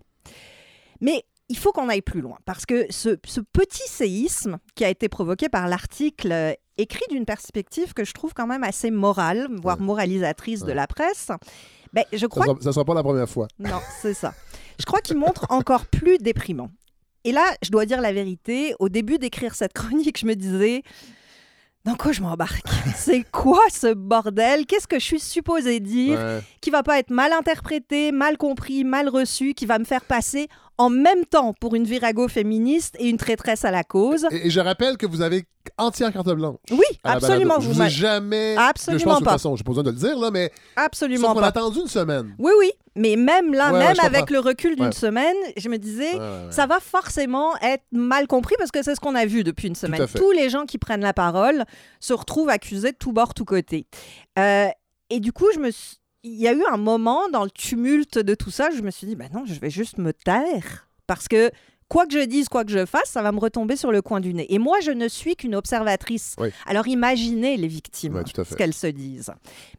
Mais 1.01 1.23
il 1.49 1.57
faut 1.57 1.71
qu'on 1.71 1.89
aille 1.89 2.01
plus 2.01 2.21
loin, 2.21 2.38
parce 2.45 2.65
que 2.65 2.85
ce, 2.89 3.09
petit 3.15 3.88
séisme 3.88 4.57
qui 4.75 4.83
a 4.83 4.89
été 4.89 5.07
provoqué 5.07 5.49
par 5.49 5.67
l'article 5.67 6.31
euh, 6.31 6.53
écrit 6.77 7.05
d'une 7.09 7.25
perspective 7.25 7.94
que 7.94 8.03
je 8.03 8.13
trouve 8.13 8.33
quand 8.33 8.47
même 8.47 8.63
assez 8.63 8.91
morale, 8.91 9.47
voire 9.61 9.79
moralisatrice 9.79 10.63
de 10.63 10.73
la 10.73 10.88
presse, 10.88 11.29
ben, 11.94 12.03
je 12.11 12.25
crois... 12.25 12.45
Ça 12.45 12.53
ne 12.69 12.71
sera, 12.71 12.85
pas 12.85 12.94
la 12.94 13.03
première 13.03 13.29
fois. 13.29 13.47
Non, 13.59 13.79
c'est 14.01 14.13
ça. 14.13 14.33
Je 14.79 14.85
crois 14.85 14.99
qu'il 14.99 15.17
montre 15.17 15.45
encore 15.49 15.85
plus 15.85 16.17
déprimant. 16.17 16.69
Et 17.23 17.31
là, 17.31 17.44
je 17.61 17.71
dois 17.71 17.85
dire 17.85 18.01
la 18.01 18.13
vérité, 18.13 18.75
au 18.79 18.89
début 18.89 19.17
d'écrire 19.17 19.55
cette 19.55 19.73
chronique, 19.73 20.19
je 20.19 20.25
me 20.25 20.35
disais, 20.35 20.83
dans 21.88 21.95
quoi 21.95 22.12
je 22.12 22.22
m'embarque? 22.22 22.63
C'est 22.95 23.24
quoi 23.31 23.62
ce 23.72 23.94
bordel? 23.94 24.66
Qu'est-ce 24.66 24.88
que 24.88 25.00
je 25.00 25.06
suis 25.06 25.19
supposée 25.22 25.80
dire 25.80 26.19
qui 26.60 26.69
va 26.69 26.84
pas 26.84 27.00
être 27.00 27.12
mal 27.12 27.31
interprété, 27.31 28.12
mal 28.12 28.38
compris, 28.38 28.84
mal 28.84 29.07
reçu, 29.07 29.54
qui 29.54 29.66
va 29.66 29.80
me 29.80 29.86
faire 29.86 30.04
passer 30.04 30.50
en 30.77 30.89
même 30.89 31.25
temps 31.25 31.53
pour 31.53 31.75
une 31.75 31.85
virago 31.85 32.27
féministe 32.27 32.95
et 33.00 33.07
une 33.07 33.18
traîtresse 33.18 33.65
à 33.65 33.71
la 33.71 33.83
cause. 33.83 34.27
Et, 34.31 34.50
je 34.50 34.59
rappelle 34.59 34.97
que 34.97 35.06
vous 35.06 35.21
avez 35.21 35.45
entière 35.77 36.13
carte 36.13 36.29
blanche. 36.29 36.57
Oui, 36.71 36.85
absolument. 37.03 37.59
Je 37.59 37.69
vous 37.69 37.81
ai 37.81 37.89
jamais. 37.89 38.56
Absolument 38.57 39.00
je 39.00 39.06
pense, 39.06 39.13
pas. 39.13 39.19
De 39.19 39.24
toute 39.24 39.31
façon, 39.31 39.56
j'ai 39.56 39.63
pas 39.63 39.71
besoin 39.71 39.83
de 39.83 39.91
le 39.91 39.97
dire 39.97 40.18
là, 40.18 40.31
mais. 40.31 40.51
Absolument 40.75 41.33
pas. 41.33 41.39
On 41.39 41.44
a 41.44 41.47
attendu 41.47 41.80
une 41.80 41.87
semaine. 41.87 42.35
Oui, 42.37 42.52
oui. 42.59 42.71
Mais 42.95 43.16
même 43.16 43.54
là, 43.54 43.71
même 43.71 43.99
avec 43.99 44.30
le 44.30 44.40
recul 44.40 44.75
d'une 44.75 44.92
semaine, 44.92 45.35
je 45.56 45.69
me 45.69 45.78
disais, 45.78 46.13
ça 46.49 46.66
va 46.66 46.80
forcément 46.80 47.56
être 47.61 47.83
mal 47.92 48.28
compris 48.28 48.56
parce 48.57 48.71
que 48.71 48.83
c'est 48.83 48.95
ce 48.95 48.99
qu'on 48.99 49.16
a 49.16 49.25
vu 49.25 49.44
depuis 49.44 49.68
une 49.68 49.75
semaine. 49.75 50.06
Tous 50.16 50.31
les 50.31 50.49
gens 50.49 50.66
qui 50.66 50.78
prennent 50.78 51.02
la 51.02 51.13
parole 51.13 51.66
se 51.99 52.13
retrouvent 52.13 52.49
accusés 52.49 52.92
de 52.92 52.97
tout 52.97 53.13
bord, 53.13 53.33
tout 53.33 53.45
côté. 53.45 53.87
Euh, 54.40 54.68
et 55.09 55.19
du 55.19 55.31
coup, 55.31 55.47
je 55.54 55.59
me 55.59 55.71
suis 55.71 55.97
il 56.28 56.40
y 56.42 56.48
a 56.48 56.54
eu 56.54 56.64
un 56.72 56.78
moment 56.78 57.30
dans 57.30 57.44
le 57.44 57.50
tumulte 57.50 58.19
de 58.19 58.36
tout 58.36 58.52
ça, 58.52 58.69
je 58.69 58.81
me 58.81 58.92
suis 58.92 59.07
dit, 59.07 59.16
ben 59.16 59.30
non, 59.34 59.46
je 59.46 59.60
vais 59.60 59.69
juste 59.69 59.98
me 59.98 60.14
taire. 60.14 60.88
Parce 61.07 61.28
que 61.28 61.52
quoi 61.88 62.06
que 62.06 62.14
je 62.14 62.26
dise, 62.26 62.50
quoi 62.50 62.66
que 62.66 62.72
je 62.72 62.86
fasse, 62.86 63.10
ça 63.10 63.22
va 63.22 63.31
me 63.31 63.40
retomber 63.40 63.76
sur 63.76 63.92
le 63.92 64.02
coin 64.02 64.19
du 64.19 64.34
nez. 64.34 64.46
Et 64.54 64.60
moi, 64.60 64.80
je 64.81 64.92
ne 64.92 65.07
suis 65.07 65.36
qu'une 65.36 65.56
observatrice. 65.56 66.36
Alors 66.66 66.88
imaginez 66.88 67.57
les 67.57 67.68
victimes, 67.68 68.22
ce 68.26 68.56
qu'elles 68.56 68.74
se 68.74 68.88
disent. 68.88 69.31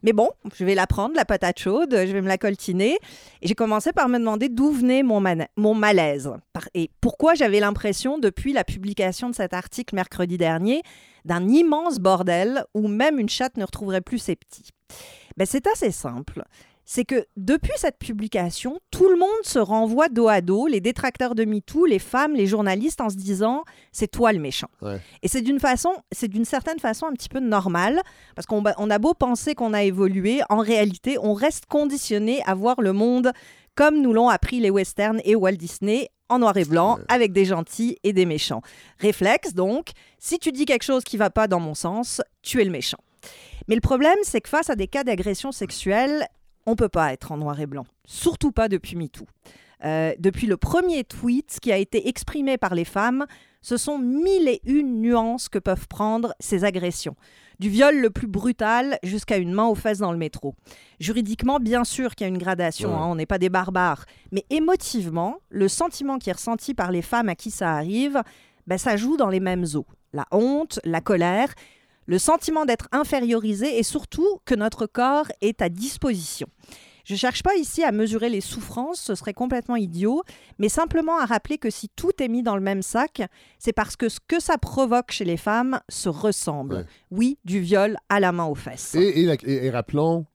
Mais 0.03 0.13
bon, 0.13 0.29
je 0.55 0.65
vais 0.65 0.75
la 0.75 0.87
prendre, 0.87 1.15
la 1.15 1.25
patate 1.25 1.59
chaude, 1.59 1.91
je 1.91 2.11
vais 2.11 2.21
me 2.21 2.27
la 2.27 2.37
coltiner. 2.37 2.97
Et 3.41 3.47
j'ai 3.47 3.55
commencé 3.55 3.93
par 3.93 4.09
me 4.09 4.17
demander 4.17 4.49
d'où 4.49 4.71
venait 4.71 5.03
mon, 5.03 5.23
mon 5.55 5.75
malaise. 5.75 6.31
Et 6.73 6.89
pourquoi 6.99 7.35
j'avais 7.35 7.59
l'impression, 7.59 8.17
depuis 8.17 8.53
la 8.53 8.63
publication 8.63 9.29
de 9.29 9.35
cet 9.35 9.53
article 9.53 9.95
mercredi 9.95 10.37
dernier, 10.37 10.81
d'un 11.25 11.47
immense 11.47 11.99
bordel 11.99 12.63
où 12.73 12.87
même 12.87 13.19
une 13.19 13.29
chatte 13.29 13.57
ne 13.57 13.63
retrouverait 13.63 14.01
plus 14.01 14.19
ses 14.19 14.35
petits. 14.35 14.69
Ben, 15.39 15.45
c'est 15.45 15.67
assez 15.67 15.91
simple. 15.91 16.43
C'est 16.83 17.05
que 17.05 17.25
depuis 17.37 17.71
cette 17.77 17.97
publication, 17.97 18.79
tout 18.91 19.07
le 19.07 19.15
monde 19.15 19.29
se 19.43 19.59
renvoie 19.59 20.09
dos 20.09 20.27
à 20.27 20.41
dos, 20.41 20.67
les 20.67 20.81
détracteurs 20.81 21.33
de 21.33 21.45
MeToo, 21.45 21.85
les 21.85 21.99
femmes, 21.99 22.33
les 22.33 22.45
journalistes, 22.45 22.99
en 22.99 23.09
se 23.09 23.15
disant 23.15 23.63
c'est 23.93 24.09
toi 24.09 24.33
le 24.33 24.39
méchant. 24.39 24.67
Et 25.21 25.29
c'est 25.29 25.41
d'une 25.41 25.59
façon, 25.59 25.91
c'est 26.11 26.27
d'une 26.27 26.45
certaine 26.45 26.79
façon 26.79 27.05
un 27.05 27.13
petit 27.13 27.29
peu 27.29 27.39
normal, 27.39 28.01
parce 28.35 28.47
qu'on 28.47 28.63
on 28.77 28.89
a 28.89 28.99
beau 28.99 29.13
penser 29.13 29.55
qu'on 29.55 29.73
a 29.73 29.83
évolué, 29.83 30.41
en 30.49 30.57
réalité, 30.57 31.17
on 31.21 31.33
reste 31.33 31.67
conditionné 31.67 32.41
à 32.45 32.53
voir 32.53 32.81
le 32.81 32.91
monde 32.91 33.31
comme 33.75 34.01
nous 34.01 34.11
l'ont 34.11 34.27
appris 34.27 34.59
les 34.59 34.71
westerns 34.71 35.21
et 35.23 35.35
Walt 35.35 35.53
Disney, 35.53 36.09
en 36.27 36.39
noir 36.39 36.57
et 36.57 36.65
blanc, 36.65 36.99
avec 37.07 37.31
des 37.31 37.45
gentils 37.45 37.97
et 38.03 38.11
des 38.11 38.25
méchants. 38.25 38.61
Réflexe 38.97 39.53
donc, 39.53 39.91
si 40.17 40.37
tu 40.37 40.51
dis 40.51 40.65
quelque 40.65 40.83
chose 40.83 41.05
qui 41.05 41.15
va 41.15 41.29
pas 41.29 41.47
dans 41.47 41.61
mon 41.61 41.75
sens, 41.75 42.21
tu 42.41 42.59
es 42.59 42.65
le 42.65 42.71
méchant. 42.71 42.97
Mais 43.69 43.75
le 43.75 43.81
problème, 43.81 44.17
c'est 44.23 44.41
que 44.41 44.49
face 44.49 44.71
à 44.71 44.75
des 44.75 44.87
cas 44.87 45.03
d'agression 45.03 45.51
sexuelle, 45.51 46.27
on 46.65 46.71
ne 46.71 46.75
peut 46.75 46.89
pas 46.89 47.13
être 47.13 47.31
en 47.31 47.37
noir 47.37 47.59
et 47.59 47.67
blanc. 47.67 47.85
Surtout 48.03 48.51
pas 48.51 48.67
depuis 48.67 48.95
MeToo. 48.95 49.27
Euh, 49.85 50.13
depuis 50.17 50.47
le 50.47 50.57
premier 50.57 51.03
tweet 51.03 51.59
qui 51.61 51.71
a 51.71 51.77
été 51.77 52.09
exprimé 52.09 52.57
par 52.57 52.73
les 52.73 52.83
femmes, 52.83 53.27
ce 53.61 53.77
sont 53.77 53.99
mille 53.99 54.47
et 54.47 54.59
une 54.65 55.01
nuances 55.01 55.49
que 55.49 55.59
peuvent 55.59 55.87
prendre 55.87 56.33
ces 56.39 56.63
agressions. 56.63 57.15
Du 57.59 57.69
viol 57.69 57.95
le 57.95 58.09
plus 58.09 58.27
brutal 58.27 58.97
jusqu'à 59.03 59.37
une 59.37 59.53
main 59.53 59.67
aux 59.67 59.75
fesses 59.75 59.99
dans 59.99 60.11
le 60.11 60.17
métro. 60.17 60.55
Juridiquement, 60.99 61.59
bien 61.59 61.83
sûr 61.83 62.15
qu'il 62.15 62.25
y 62.25 62.29
a 62.29 62.33
une 62.33 62.39
gradation, 62.39 62.95
hein, 62.95 63.05
on 63.05 63.15
n'est 63.15 63.27
pas 63.27 63.37
des 63.37 63.49
barbares. 63.49 64.05
Mais 64.31 64.45
émotivement, 64.49 65.37
le 65.49 65.67
sentiment 65.67 66.17
qui 66.17 66.31
est 66.31 66.33
ressenti 66.33 66.73
par 66.73 66.91
les 66.91 67.03
femmes 67.03 67.29
à 67.29 67.35
qui 67.35 67.51
ça 67.51 67.73
arrive, 67.73 68.23
ben, 68.65 68.79
ça 68.79 68.97
joue 68.97 69.15
dans 69.15 69.29
les 69.29 69.39
mêmes 69.39 69.65
eaux. 69.75 69.85
La 70.11 70.25
honte, 70.31 70.79
la 70.83 71.01
colère, 71.01 71.53
le 72.09 72.17
sentiment 72.17 72.65
d'être 72.65 72.87
infériorisé 72.91 73.77
et 73.77 73.83
surtout 73.83 74.39
que 74.45 74.55
notre 74.55 74.87
corps 74.87 75.27
est 75.41 75.61
à 75.61 75.69
disposition. 75.69 76.47
Je 77.05 77.13
ne 77.13 77.17
cherche 77.19 77.43
pas 77.43 77.55
ici 77.55 77.83
à 77.83 77.91
mesurer 77.91 78.29
les 78.29 78.41
souffrances, 78.41 78.99
ce 78.99 79.13
serait 79.15 79.33
complètement 79.33 79.75
idiot, 79.75 80.23
mais 80.57 80.69
simplement 80.69 81.17
à 81.19 81.25
rappeler 81.25 81.57
que 81.59 81.69
si 81.69 81.87
tout 81.95 82.11
est 82.21 82.27
mis 82.27 82.41
dans 82.43 82.55
le 82.55 82.61
même 82.61 82.81
sac, 82.81 83.21
c'est 83.59 83.73
parce 83.73 83.95
que 83.95 84.09
ce 84.09 84.19
que 84.27 84.39
ça 84.39 84.57
provoque 84.57 85.11
chez 85.11 85.25
les 85.25 85.37
femmes 85.37 85.79
se 85.87 86.09
ressemble. 86.09 86.75
Ouais. 86.75 86.85
Oui, 87.11 87.37
du 87.45 87.59
viol 87.59 87.95
à 88.09 88.19
la 88.19 88.31
main 88.31 88.45
aux 88.45 88.55
fesses. 88.55 88.95
Et, 88.95 89.21
et 89.21 89.25
la- 89.25 89.35
et- 89.43 89.65
et 89.65 89.69
rappelons 89.69 90.25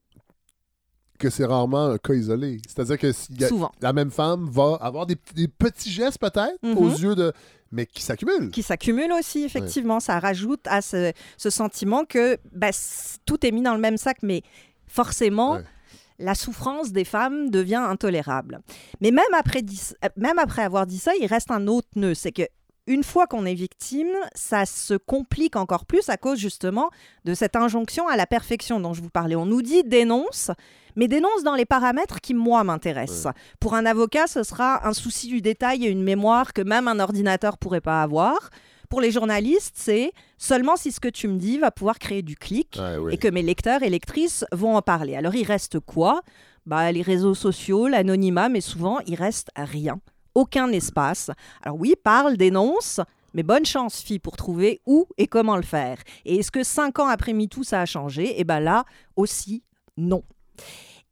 que 1.18 1.30
c'est 1.30 1.44
rarement 1.44 1.86
un 1.90 1.98
cas 1.98 2.14
isolé. 2.14 2.60
C'est-à-dire 2.66 2.98
que 2.98 3.12
s'il 3.12 3.40
y 3.40 3.44
a- 3.44 3.48
Souvent. 3.48 3.70
la 3.80 3.92
même 3.92 4.10
femme 4.10 4.48
va 4.50 4.76
avoir 4.80 5.06
des, 5.06 5.16
des 5.34 5.48
petits 5.48 5.90
gestes 5.90 6.18
peut-être 6.18 6.58
Mhm. 6.62 6.78
aux 6.78 6.88
yeux 6.90 7.14
de... 7.14 7.32
mais 7.70 7.86
qui 7.86 8.02
s'accumulent. 8.02 8.50
qui 8.50 8.62
s'accumulent 8.62 9.12
aussi, 9.12 9.44
effectivement. 9.44 10.00
Ça 10.00 10.18
rajoute 10.18 10.66
à 10.66 10.82
ce, 10.82 11.12
ce 11.36 11.50
sentiment 11.50 12.04
que 12.04 12.38
c- 12.72 13.18
tout 13.26 13.44
est 13.46 13.50
mis 13.52 13.62
dans 13.62 13.74
le 13.74 13.80
même 13.80 13.96
sac, 13.96 14.18
mais 14.22 14.42
forcément, 14.86 15.52
Ouais. 15.54 15.64
la 16.18 16.34
souffrance 16.34 16.92
des 16.92 17.04
femmes 17.04 17.50
devient 17.50 17.76
intolérable. 17.88 18.60
Mais 19.00 19.10
même 19.10 19.24
après, 19.36 19.60
euh, 20.04 20.08
même 20.16 20.38
après 20.38 20.62
avoir 20.62 20.86
dit 20.86 20.98
ça, 20.98 21.12
il 21.20 21.26
reste 21.26 21.50
un 21.50 21.66
autre 21.66 21.88
nœud. 21.96 22.14
C'est 22.14 22.32
que 22.32 22.42
une 22.86 23.02
fois 23.02 23.26
qu'on 23.26 23.46
est 23.46 23.54
victime, 23.54 24.12
ça 24.34 24.66
se 24.66 24.94
complique 24.94 25.56
encore 25.56 25.86
plus 25.86 26.08
à 26.10 26.16
cause 26.18 26.38
justement 26.38 26.90
de 27.24 27.32
cette 27.32 27.56
injonction 27.56 28.08
à 28.08 28.16
la 28.16 28.26
perfection 28.26 28.78
dont 28.78 28.92
je 28.92 29.00
vous 29.00 29.08
parlais. 29.10 29.36
On 29.36 29.46
nous 29.46 29.62
dit 29.62 29.84
dénonce, 29.84 30.50
mais 30.96 31.08
dénonce 31.08 31.42
dans 31.42 31.54
les 31.54 31.64
paramètres 31.64 32.20
qui, 32.20 32.34
moi, 32.34 32.64
m'intéressent. 32.64 33.32
Pour 33.60 33.74
un 33.74 33.86
avocat, 33.86 34.26
ce 34.26 34.42
sera 34.42 34.86
un 34.86 34.92
souci 34.92 35.28
du 35.28 35.40
détail 35.40 35.86
et 35.86 35.90
une 35.90 36.02
mémoire 36.02 36.52
que 36.52 36.62
même 36.62 36.88
un 36.88 37.00
ordinateur 37.00 37.58
pourrait 37.58 37.80
pas 37.80 38.02
avoir. 38.02 38.50
Pour 38.88 39.00
les 39.00 39.10
journalistes, 39.10 39.74
c'est 39.76 40.12
seulement 40.38 40.76
si 40.76 40.92
ce 40.92 41.00
que 41.00 41.08
tu 41.08 41.26
me 41.26 41.38
dis 41.38 41.58
va 41.58 41.70
pouvoir 41.70 41.98
créer 41.98 42.22
du 42.22 42.36
clic 42.36 42.78
oui. 43.00 43.14
et 43.14 43.18
que 43.18 43.28
mes 43.28 43.42
lecteurs 43.42 43.82
et 43.82 43.90
lectrices 43.90 44.44
vont 44.52 44.76
en 44.76 44.82
parler. 44.82 45.16
Alors, 45.16 45.34
il 45.34 45.44
reste 45.44 45.80
quoi? 45.80 46.22
Bah, 46.66 46.92
Les 46.92 47.02
réseaux 47.02 47.34
sociaux, 47.34 47.88
l'anonymat, 47.88 48.48
mais 48.48 48.60
souvent, 48.60 49.00
il 49.06 49.16
reste 49.16 49.48
rien. 49.56 50.00
Aucun 50.34 50.70
espace. 50.70 51.30
Alors 51.62 51.78
oui, 51.78 51.94
parle, 52.02 52.36
dénonce, 52.36 53.00
mais 53.34 53.42
bonne 53.42 53.64
chance, 53.66 54.00
fille, 54.00 54.18
pour 54.18 54.36
trouver 54.36 54.80
où 54.86 55.06
et 55.18 55.26
comment 55.26 55.56
le 55.56 55.62
faire. 55.62 55.98
Et 56.24 56.36
est-ce 56.36 56.50
que 56.50 56.62
cinq 56.62 56.98
ans 56.98 57.08
après 57.08 57.32
MeToo, 57.32 57.64
ça 57.64 57.80
a 57.80 57.86
changé? 57.86 58.34
Eh 58.36 58.44
bien 58.44 58.60
là 58.60 58.84
aussi, 59.16 59.62
non. 59.96 60.22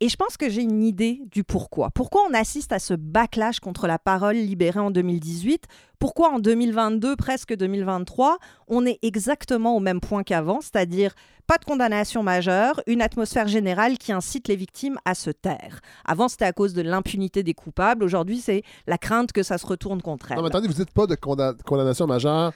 Et 0.00 0.08
je 0.08 0.16
pense 0.16 0.36
que 0.36 0.48
j'ai 0.50 0.62
une 0.62 0.82
idée 0.82 1.20
du 1.30 1.44
pourquoi. 1.44 1.90
Pourquoi 1.90 2.22
on 2.28 2.34
assiste 2.34 2.72
à 2.72 2.80
ce 2.80 2.92
backlash 2.94 3.60
contre 3.60 3.86
la 3.86 4.00
parole 4.00 4.34
libérée 4.34 4.80
en 4.80 4.90
2018 4.90 5.66
Pourquoi 6.00 6.30
en 6.32 6.40
2022, 6.40 7.14
presque 7.14 7.54
2023, 7.54 8.38
on 8.66 8.84
est 8.84 8.98
exactement 9.02 9.76
au 9.76 9.80
même 9.80 10.00
point 10.00 10.24
qu'avant, 10.24 10.60
c'est-à-dire 10.60 11.14
pas 11.46 11.56
de 11.56 11.64
condamnation 11.64 12.24
majeure, 12.24 12.80
une 12.88 13.00
atmosphère 13.00 13.46
générale 13.46 13.96
qui 13.96 14.10
incite 14.10 14.48
les 14.48 14.56
victimes 14.56 14.98
à 15.04 15.14
se 15.14 15.30
taire. 15.30 15.80
Avant, 16.04 16.26
c'était 16.28 16.46
à 16.46 16.52
cause 16.52 16.74
de 16.74 16.82
l'impunité 16.82 17.44
des 17.44 17.54
coupables. 17.54 18.02
Aujourd'hui, 18.02 18.40
c'est 18.40 18.64
la 18.88 18.98
crainte 18.98 19.30
que 19.30 19.44
ça 19.44 19.56
se 19.56 19.66
retourne 19.66 20.02
contre 20.02 20.32
elles. 20.32 20.36
Non, 20.36 20.42
mais 20.42 20.48
attendez, 20.48 20.66
vous 20.66 20.74
dites 20.74 20.90
pas 20.90 21.06
de 21.06 21.14
conda- 21.14 21.54
condamnation 21.62 22.08
majeure 22.08 22.52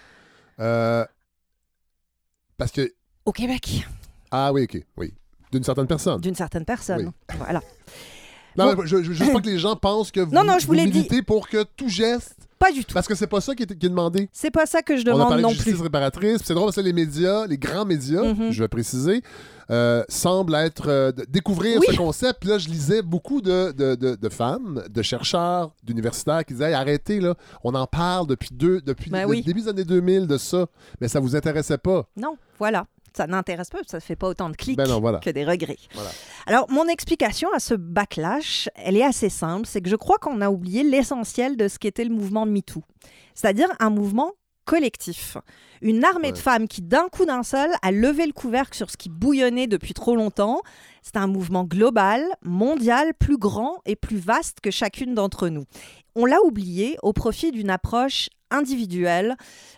euh, 0.59 1.05
parce 2.57 2.73
que... 2.73 2.93
Au 3.25 3.31
Québec, 3.31 3.87
Ah 4.33 4.53
oui, 4.53 4.65
OK, 4.65 4.85
oui. 4.97 5.15
D'une 5.53 5.65
certaine 5.65 5.87
personne. 5.87 6.21
d'une 6.21 6.35
certaine 6.35 6.65
personne. 6.65 7.13
Voilà. 7.39 7.61
Non, 8.57 8.75
Bon. 8.75 8.83
mais 8.83 8.87
je, 8.89 9.03
je, 9.03 9.13
je 9.13 9.25
pas 9.33 9.41
que 9.41 9.47
les 9.47 9.59
gens 9.59 9.77
pensent 9.77 10.11
que 10.11 10.21
vous, 10.21 10.35
Non, 10.35 10.43
non, 10.43 10.59
je 10.59 10.67
vous 10.67 10.73
vous 10.75 10.87
dit. 10.91 11.23
pour 11.23 11.49
que 11.49 11.63
tout 11.77 11.89
geste... 11.89 12.35
Pas 12.59 12.73
du 12.73 12.87
tout. 12.87 12.95
Parce 12.95 13.07
que 13.07 13.15
c'est 13.15 13.27
pas 13.27 13.43
ça 13.43 13.55
qui 13.55 13.65
est, 13.65 13.79
qui 13.79 13.85
est 13.85 13.91
demandé. 13.91 14.31
C'est 14.33 14.51
pas 14.51 14.65
ça 14.65 14.81
que 14.81 14.97
je 14.97 15.03
On 15.03 15.11
a 15.11 15.13
demande 15.13 15.29
parlé 15.29 15.43
non 15.43 15.51
de 15.51 15.55
justice 15.55 15.75
plus. 15.75 15.83
réparatrice. 15.83 16.39
C'est 16.43 16.55
drôle 16.55 16.69
parce 16.69 16.77
que 16.77 16.81
les 16.81 16.95
médias, 16.95 17.47
les 17.47 17.59
grands 17.59 17.85
médias, 17.85 18.23
Mhm. 18.23 18.51
je 18.51 18.63
vais 18.63 18.69
préciser, 18.69 19.21
euh, 19.71 20.03
semblent 20.09 20.55
être 20.55 20.89
euh, 20.89 21.13
découvrir 21.29 21.81
Oui. 21.81 21.87
ce 21.91 21.97
concept. 21.99 22.41
Puis 22.41 22.49
là, 22.49 22.57
je 22.57 22.71
lisais 22.71 23.03
beaucoup 23.03 23.43
de, 23.43 23.73
de, 23.73 23.95
de- 23.95 24.15
de 24.15 24.29
femmes, 24.31 24.83
de 24.89 25.03
chercheurs, 25.03 25.73
d'universitaires 25.85 26.47
qui 26.47 26.55
disaient 26.55 26.69
Hey, 26.69 26.73
arrêtez 26.75 27.21
là, 27.21 27.35
on 27.63 27.75
en 27.75 27.87
parle 27.87 28.27
depuis 28.27 28.49
deux, 28.53 28.81
depuis 28.81 29.11
Ben 29.11 29.25
le 29.25 29.29
oui. 29.29 29.43
début 29.43 29.61
des 29.61 29.69
années 29.69 29.85
2000 29.85 30.27
de 30.27 30.39
ça, 30.39 30.65
mais 31.03 31.09
ça 31.09 31.21
vous 31.21 31.37
intéressait 31.37 31.77
pas. 31.77 32.07
Non, 32.17 32.39
voilà. 32.59 32.87
Ça 33.17 33.27
n'intéresse 33.27 33.71
pas, 33.71 33.79
ça 33.87 33.97
ne 33.97 34.03
fait 34.03 34.15
pas 34.15 34.29
autant 34.29 34.51
de 34.51 34.57
clics 34.57 34.77
Ben 34.77 34.87
non, 34.87 35.01
voilà. 35.01 35.21
que 35.21 35.31
des 35.31 35.45
regrets. 35.45 35.79
Voilà. 35.95 36.11
Alors, 36.47 36.71
mon 36.71 36.87
explication 36.87 37.49
à 37.55 37.61
ce 37.61 37.73
backlash, 37.73 38.69
elle 38.75 38.95
est 38.97 39.03
assez 39.05 39.31
simple. 39.31 39.67
C'est 39.67 39.81
que 39.81 39.89
je 39.89 39.97
crois 39.97 40.19
qu'on 40.19 40.43
a 40.43 40.51
oublié 40.51 40.83
l'essentiel 40.83 41.57
de 41.57 41.67
ce 41.67 41.79
qu'était 41.79 42.05
le 42.05 42.15
mouvement 42.15 42.45
MeToo. 42.45 42.83
C'est-à-dire 43.35 43.69
un 43.81 43.89
mouvement 43.89 44.33
collectif. 44.67 45.39
Une 45.81 46.05
armée 46.05 46.33
de 46.33 46.39
femmes 46.39 46.69
qui, 46.69 46.83
d'un 46.83 47.09
coup 47.09 47.25
d'un 47.25 47.43
seul, 47.43 47.71
a 47.81 47.91
levé 47.91 48.27
le 48.27 48.33
couvercle 48.33 48.77
sur 48.77 48.91
ce 48.91 48.99
qui 48.99 49.09
bouillonnait 49.09 49.67
depuis 49.67 49.95
trop 49.95 50.15
longtemps. 50.15 50.61
C'est 51.03 51.17
un 51.17 51.27
mouvement 51.27 51.65
global, 51.65 52.23
mondial, 52.43 53.15
plus 53.15 53.39
grand 53.39 53.79
et 53.87 53.97
plus 53.97 54.19
vaste 54.19 54.61
que 54.61 54.71
chacune 54.71 55.15
d'entre 55.15 55.49
nous. 55.49 55.65
On 56.17 56.27
l'a 56.27 56.43
oublié 56.43 56.99
au 57.03 57.13
profit 57.13 57.53
d'une 57.53 57.71
approche 57.71 58.29
individuelle, 58.51 59.37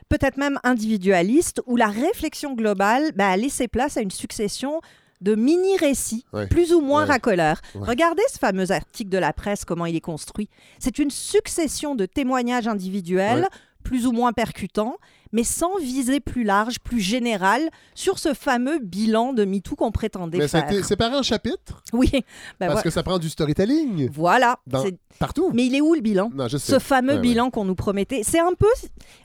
peut-être 0.08 0.36
même 0.36 0.58
individualiste, 0.64 1.60
où 1.66 1.76
la 1.76 1.88
réflexion 1.88 2.54
globale 2.54 3.12
bah, 3.14 3.28
a 3.30 3.36
laissé 3.36 3.68
place 3.68 3.96
à 3.96 4.00
une 4.00 4.10
succession 4.10 4.80
de 5.20 5.34
mini-récits, 5.34 6.24
Ouais. 6.32 6.46
plus 6.46 6.72
ou 6.72 6.80
moins 6.80 7.02
Ouais. 7.02 7.08
racoleurs. 7.08 7.60
Ouais. 7.74 7.88
Regardez 7.88 8.22
ce 8.32 8.38
fameux 8.38 8.70
article 8.70 9.10
de 9.10 9.18
la 9.18 9.32
presse, 9.32 9.64
comment 9.64 9.86
il 9.86 9.96
est 9.96 10.00
construit. 10.00 10.48
C'est 10.78 10.98
une 10.98 11.10
succession 11.10 11.94
de 11.96 12.06
témoignages 12.06 12.68
individuels, 12.68 13.48
plus 13.82 14.06
ou 14.06 14.12
moins 14.12 14.32
percutants, 14.32 14.96
mais 15.32 15.44
sans 15.44 15.76
visée 15.78 16.20
plus 16.20 16.44
large, 16.44 16.78
plus 16.80 17.00
générale, 17.00 17.68
sur 17.94 18.18
ce 18.18 18.34
fameux 18.34 18.78
bilan 18.78 19.32
de 19.32 19.44
MeToo 19.44 19.76
qu'on 19.76 19.90
prétendait 19.92 20.38
Mais 20.38 20.48
ça 20.48 20.58
a 20.58 20.60
faire. 20.62 20.70
été 20.72 20.82
séparé 20.82 21.16
en 21.16 21.22
chapitres? 21.22 21.82
Oui, 21.92 22.08
ben 22.12 22.22
parce 22.60 22.70
voilà. 22.72 22.82
que 22.82 22.90
ça 22.90 23.02
prend 23.02 23.18
du 23.18 23.28
storytelling 23.28 24.08
Voilà. 24.12 24.58
dans- 24.66 24.82
C'est- 24.84 24.96
partout. 25.18 25.50
Mais 25.52 25.66
il 25.66 25.74
est 25.74 25.80
où 25.80 25.94
le 25.94 26.00
bilan? 26.00 26.30
Non, 26.34 26.46
je 26.48 26.56
sais. 26.58 26.72
ce 26.72 26.78
fameux 26.78 27.08
Ouais, 27.08 27.14
ouais. 27.16 27.20
bilan 27.22 27.50
qu'on 27.50 27.64
nous 27.64 27.74
promettait. 27.74 28.22
C'est 28.22 28.38
un 28.38 28.52
peu. 28.56 28.68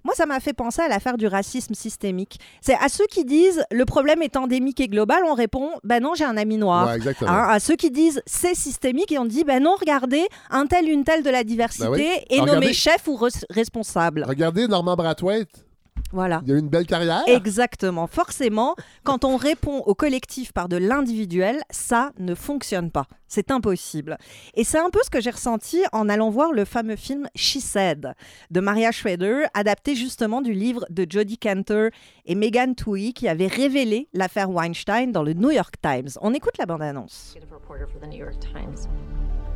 Moi, 0.03 0.15
ça 0.15 0.25
m'a 0.25 0.39
fait 0.39 0.53
penser 0.53 0.81
à 0.81 0.88
l'affaire 0.88 1.17
du 1.17 1.27
racisme 1.27 1.74
systémique. 1.75 2.39
C'est 2.62 2.74
à 2.75 2.89
ceux 2.89 3.05
qui 3.07 3.25
disent 3.25 3.63
le 3.72 3.86
problème 3.86 4.22
est 4.24 4.36
endémique 4.36 4.79
et 4.79 4.88
global, 4.88 5.22
on 5.27 5.33
répond 5.36 5.69
ben 5.83 6.01
non, 6.01 6.13
j'ai 6.15 6.25
un 6.25 6.38
ami 6.38 6.57
noir. 6.57 6.88
Ouais, 6.88 6.95
exactement. 6.95 7.29
Hein, 7.31 7.48
à 7.50 7.60
ceux 7.60 7.75
qui 7.75 7.91
disent 7.91 8.22
c'est 8.25 8.55
systémique 8.55 9.12
et 9.12 9.19
on 9.19 9.25
dit 9.25 9.43
ben 9.43 9.62
non, 9.62 9.75
regardez, 9.79 10.25
un 10.50 10.65
tel, 10.65 10.89
une 10.89 11.03
telle 11.03 11.22
de 11.24 11.29
la 11.29 11.43
diversité 11.43 11.86
Ben 11.86 11.91
oui. 11.93 12.07
est 12.29 12.33
Alors, 12.36 12.45
nommé 12.48 12.57
regardez- 12.57 12.74
chef 12.74 13.07
ou 13.07 13.15
res- 13.15 13.43
responsable. 13.50 14.25
Regardez 14.27 14.67
Norman 14.67 14.95
Brathwaite, 14.95 15.65
Voilà. 16.13 16.41
il 16.46 16.51
a 16.51 16.55
eu 16.55 16.60
une 16.60 16.70
belle 16.70 16.86
carrière. 16.86 17.24
Exactement. 17.27 18.08
Forcément, 18.08 18.75
quand 19.03 19.25
on 19.25 19.36
répond 19.36 19.79
au 19.79 19.96
collectif 19.96 20.53
par 20.53 20.70
de 20.70 20.77
l'individuel, 20.77 21.62
ça 21.70 22.12
ne 22.20 22.36
fonctionne 22.36 22.91
pas. 22.91 23.08
C'est 23.27 23.50
impossible. 23.50 24.17
Et 24.53 24.63
c'est 24.63 24.77
un 24.77 24.91
peu 24.91 25.00
ce 25.03 25.10
que 25.10 25.20
j'ai 25.20 25.32
ressenti 25.32 25.84
en 25.91 26.08
allant 26.08 26.29
voir 26.29 26.51
le 26.53 26.65
fameux 26.65 26.96
film 26.96 27.27
She 27.36 27.58
Said 27.58 28.13
de 28.51 28.60
Maria 28.60 28.91
Schrader, 28.91 29.46
adapté 29.55 29.96
justement 29.96 30.41
du 30.41 30.53
livre 30.53 30.86
de 30.91 31.05
Jodie 31.10 31.39
Cantor 31.39 31.89
et 32.25 32.36
Megan 32.36 32.75
Twohey 32.75 33.12
qui 33.13 33.27
avait 33.27 33.48
révélé 33.48 34.08
l'affaire 34.13 34.51
Weinstein 34.51 35.12
dans 35.12 35.24
le 35.24 35.34
New 35.34 35.50
York 35.51 35.75
Times. 35.82 36.10
On 36.22 36.34
écoute 36.34 36.58
la 36.60 36.67
bande-annonce. 36.67 37.34
executive 37.36 37.51
reporter 37.51 37.88
for 37.88 38.00
the 38.00 38.08
New 38.08 38.20
York 38.20 38.39
Times. 38.39 38.88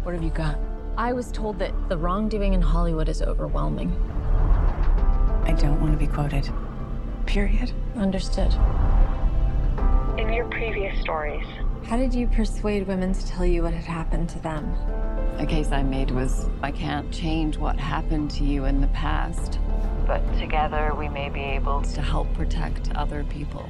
What 0.04 0.16
have 0.16 0.24
you 0.24 0.32
got? 0.32 0.58
I 0.98 1.14
was 1.14 1.32
told 1.32 1.60
that 1.60 1.72
the 1.90 1.98
wrongdoing 1.98 2.54
in 2.54 2.62
Hollywood 2.62 3.08
is 3.10 3.22
overwhelming. 3.22 3.92
I 5.48 5.54
don't 5.54 5.80
want 5.80 5.94
to 5.94 5.98
be 5.98 6.08
quoted. 6.08 6.50
Period. 7.26 7.72
Understood. 7.96 8.54
In 10.20 10.34
your 10.34 10.46
previous 10.50 11.00
stories, 11.00 11.48
How 11.86 11.96
did 11.96 12.14
you 12.14 12.28
persuade 12.28 12.86
women 12.86 13.14
to 13.14 13.26
tell 13.26 13.46
you 13.46 13.64
what 13.64 13.74
had 13.74 13.86
happened 13.86 14.28
to 14.30 14.40
them? 14.40 14.76
The 15.38 15.46
case 15.46 15.72
I 15.72 15.84
made 15.84 16.12
was 16.12 16.50
I 16.62 16.72
can't 16.72 17.10
change 17.14 17.58
what 17.58 17.80
happened 17.80 18.30
to 18.32 18.44
you 18.44 18.66
in 18.66 18.82
the 18.82 18.88
past, 18.88 19.60
but 20.06 20.22
together 20.38 20.94
we 20.98 21.08
may 21.08 21.30
be 21.30 21.40
able 21.40 21.82
to 21.82 22.02
help 22.02 22.34
protect 22.34 22.92
other 22.96 23.24
people. 23.24 23.70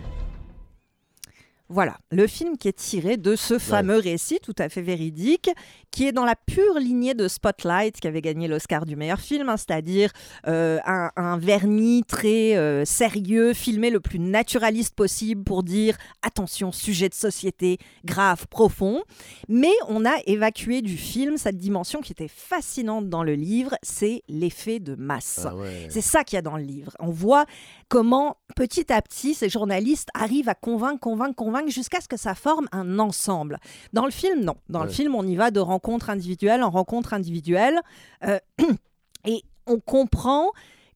Voilà, 1.69 1.97
le 2.11 2.27
film 2.27 2.57
qui 2.57 2.69
est 2.69 2.77
tiré 2.77 3.17
de 3.17 3.35
ce 3.35 3.59
fameux 3.59 3.97
récit 3.97 4.39
tout 4.41 4.55
à 4.57 4.69
fait 4.69 4.81
véridique, 4.81 5.49
qui 5.91 6.07
est 6.07 6.13
dans 6.13 6.23
la 6.23 6.35
pure 6.37 6.79
lignée 6.79 7.13
de 7.13 7.27
Spotlight, 7.27 7.99
qui 7.99 8.07
avait 8.07 8.21
gagné 8.21 8.47
l'Oscar 8.47 8.85
du 8.85 8.95
meilleur 8.95 9.19
film, 9.19 9.49
hein, 9.49 9.57
c'est-à-dire 9.57 10.11
euh, 10.47 10.79
un, 10.85 11.11
un 11.17 11.37
vernis 11.37 12.03
très 12.07 12.55
euh, 12.55 12.85
sérieux, 12.85 13.53
filmé 13.53 13.89
le 13.89 13.99
plus 13.99 14.19
naturaliste 14.19 14.95
possible 14.95 15.43
pour 15.43 15.63
dire 15.63 15.97
attention, 16.21 16.71
sujet 16.71 17.09
de 17.09 17.13
société 17.13 17.79
grave, 18.05 18.47
profond. 18.47 19.03
Mais 19.49 19.73
on 19.89 20.05
a 20.05 20.15
évacué 20.25 20.81
du 20.81 20.95
film 20.95 21.35
cette 21.35 21.57
dimension 21.57 21.99
qui 21.99 22.13
était 22.13 22.29
fascinante 22.29 23.09
dans 23.09 23.23
le 23.23 23.33
livre, 23.33 23.75
c'est 23.83 24.23
l'effet 24.29 24.79
de 24.79 24.95
masse. 24.95 25.41
Ah 25.43 25.55
ouais. 25.55 25.87
C'est 25.89 26.01
ça 26.01 26.23
qu'il 26.23 26.37
y 26.37 26.39
a 26.39 26.41
dans 26.41 26.55
le 26.55 26.63
livre. 26.63 26.93
On 26.99 27.11
voit 27.11 27.45
comment 27.89 28.37
petit 28.55 28.91
à 28.93 29.01
petit 29.01 29.33
ces 29.33 29.49
journalistes 29.49 30.09
arrivent 30.13 30.49
à 30.49 30.55
convaincre, 30.55 30.99
convaincre, 30.99 31.35
convaincre 31.35 31.56
jusqu'à 31.67 32.01
ce 32.01 32.07
que 32.07 32.17
ça 32.17 32.35
forme 32.35 32.67
un 32.71 32.99
ensemble. 32.99 33.59
Dans 33.93 34.05
le 34.05 34.11
film, 34.11 34.43
non. 34.43 34.55
Dans 34.69 34.83
le 34.83 34.89
film, 34.89 35.15
on 35.15 35.25
y 35.25 35.35
va 35.35 35.51
de 35.51 35.59
rencontre 35.59 36.09
individuelle 36.09 36.63
en 36.63 36.69
rencontre 36.69 37.13
individuelle. 37.13 37.79
Euh, 38.25 38.39
et 39.25 39.43
on 39.65 39.79
comprend 39.79 40.51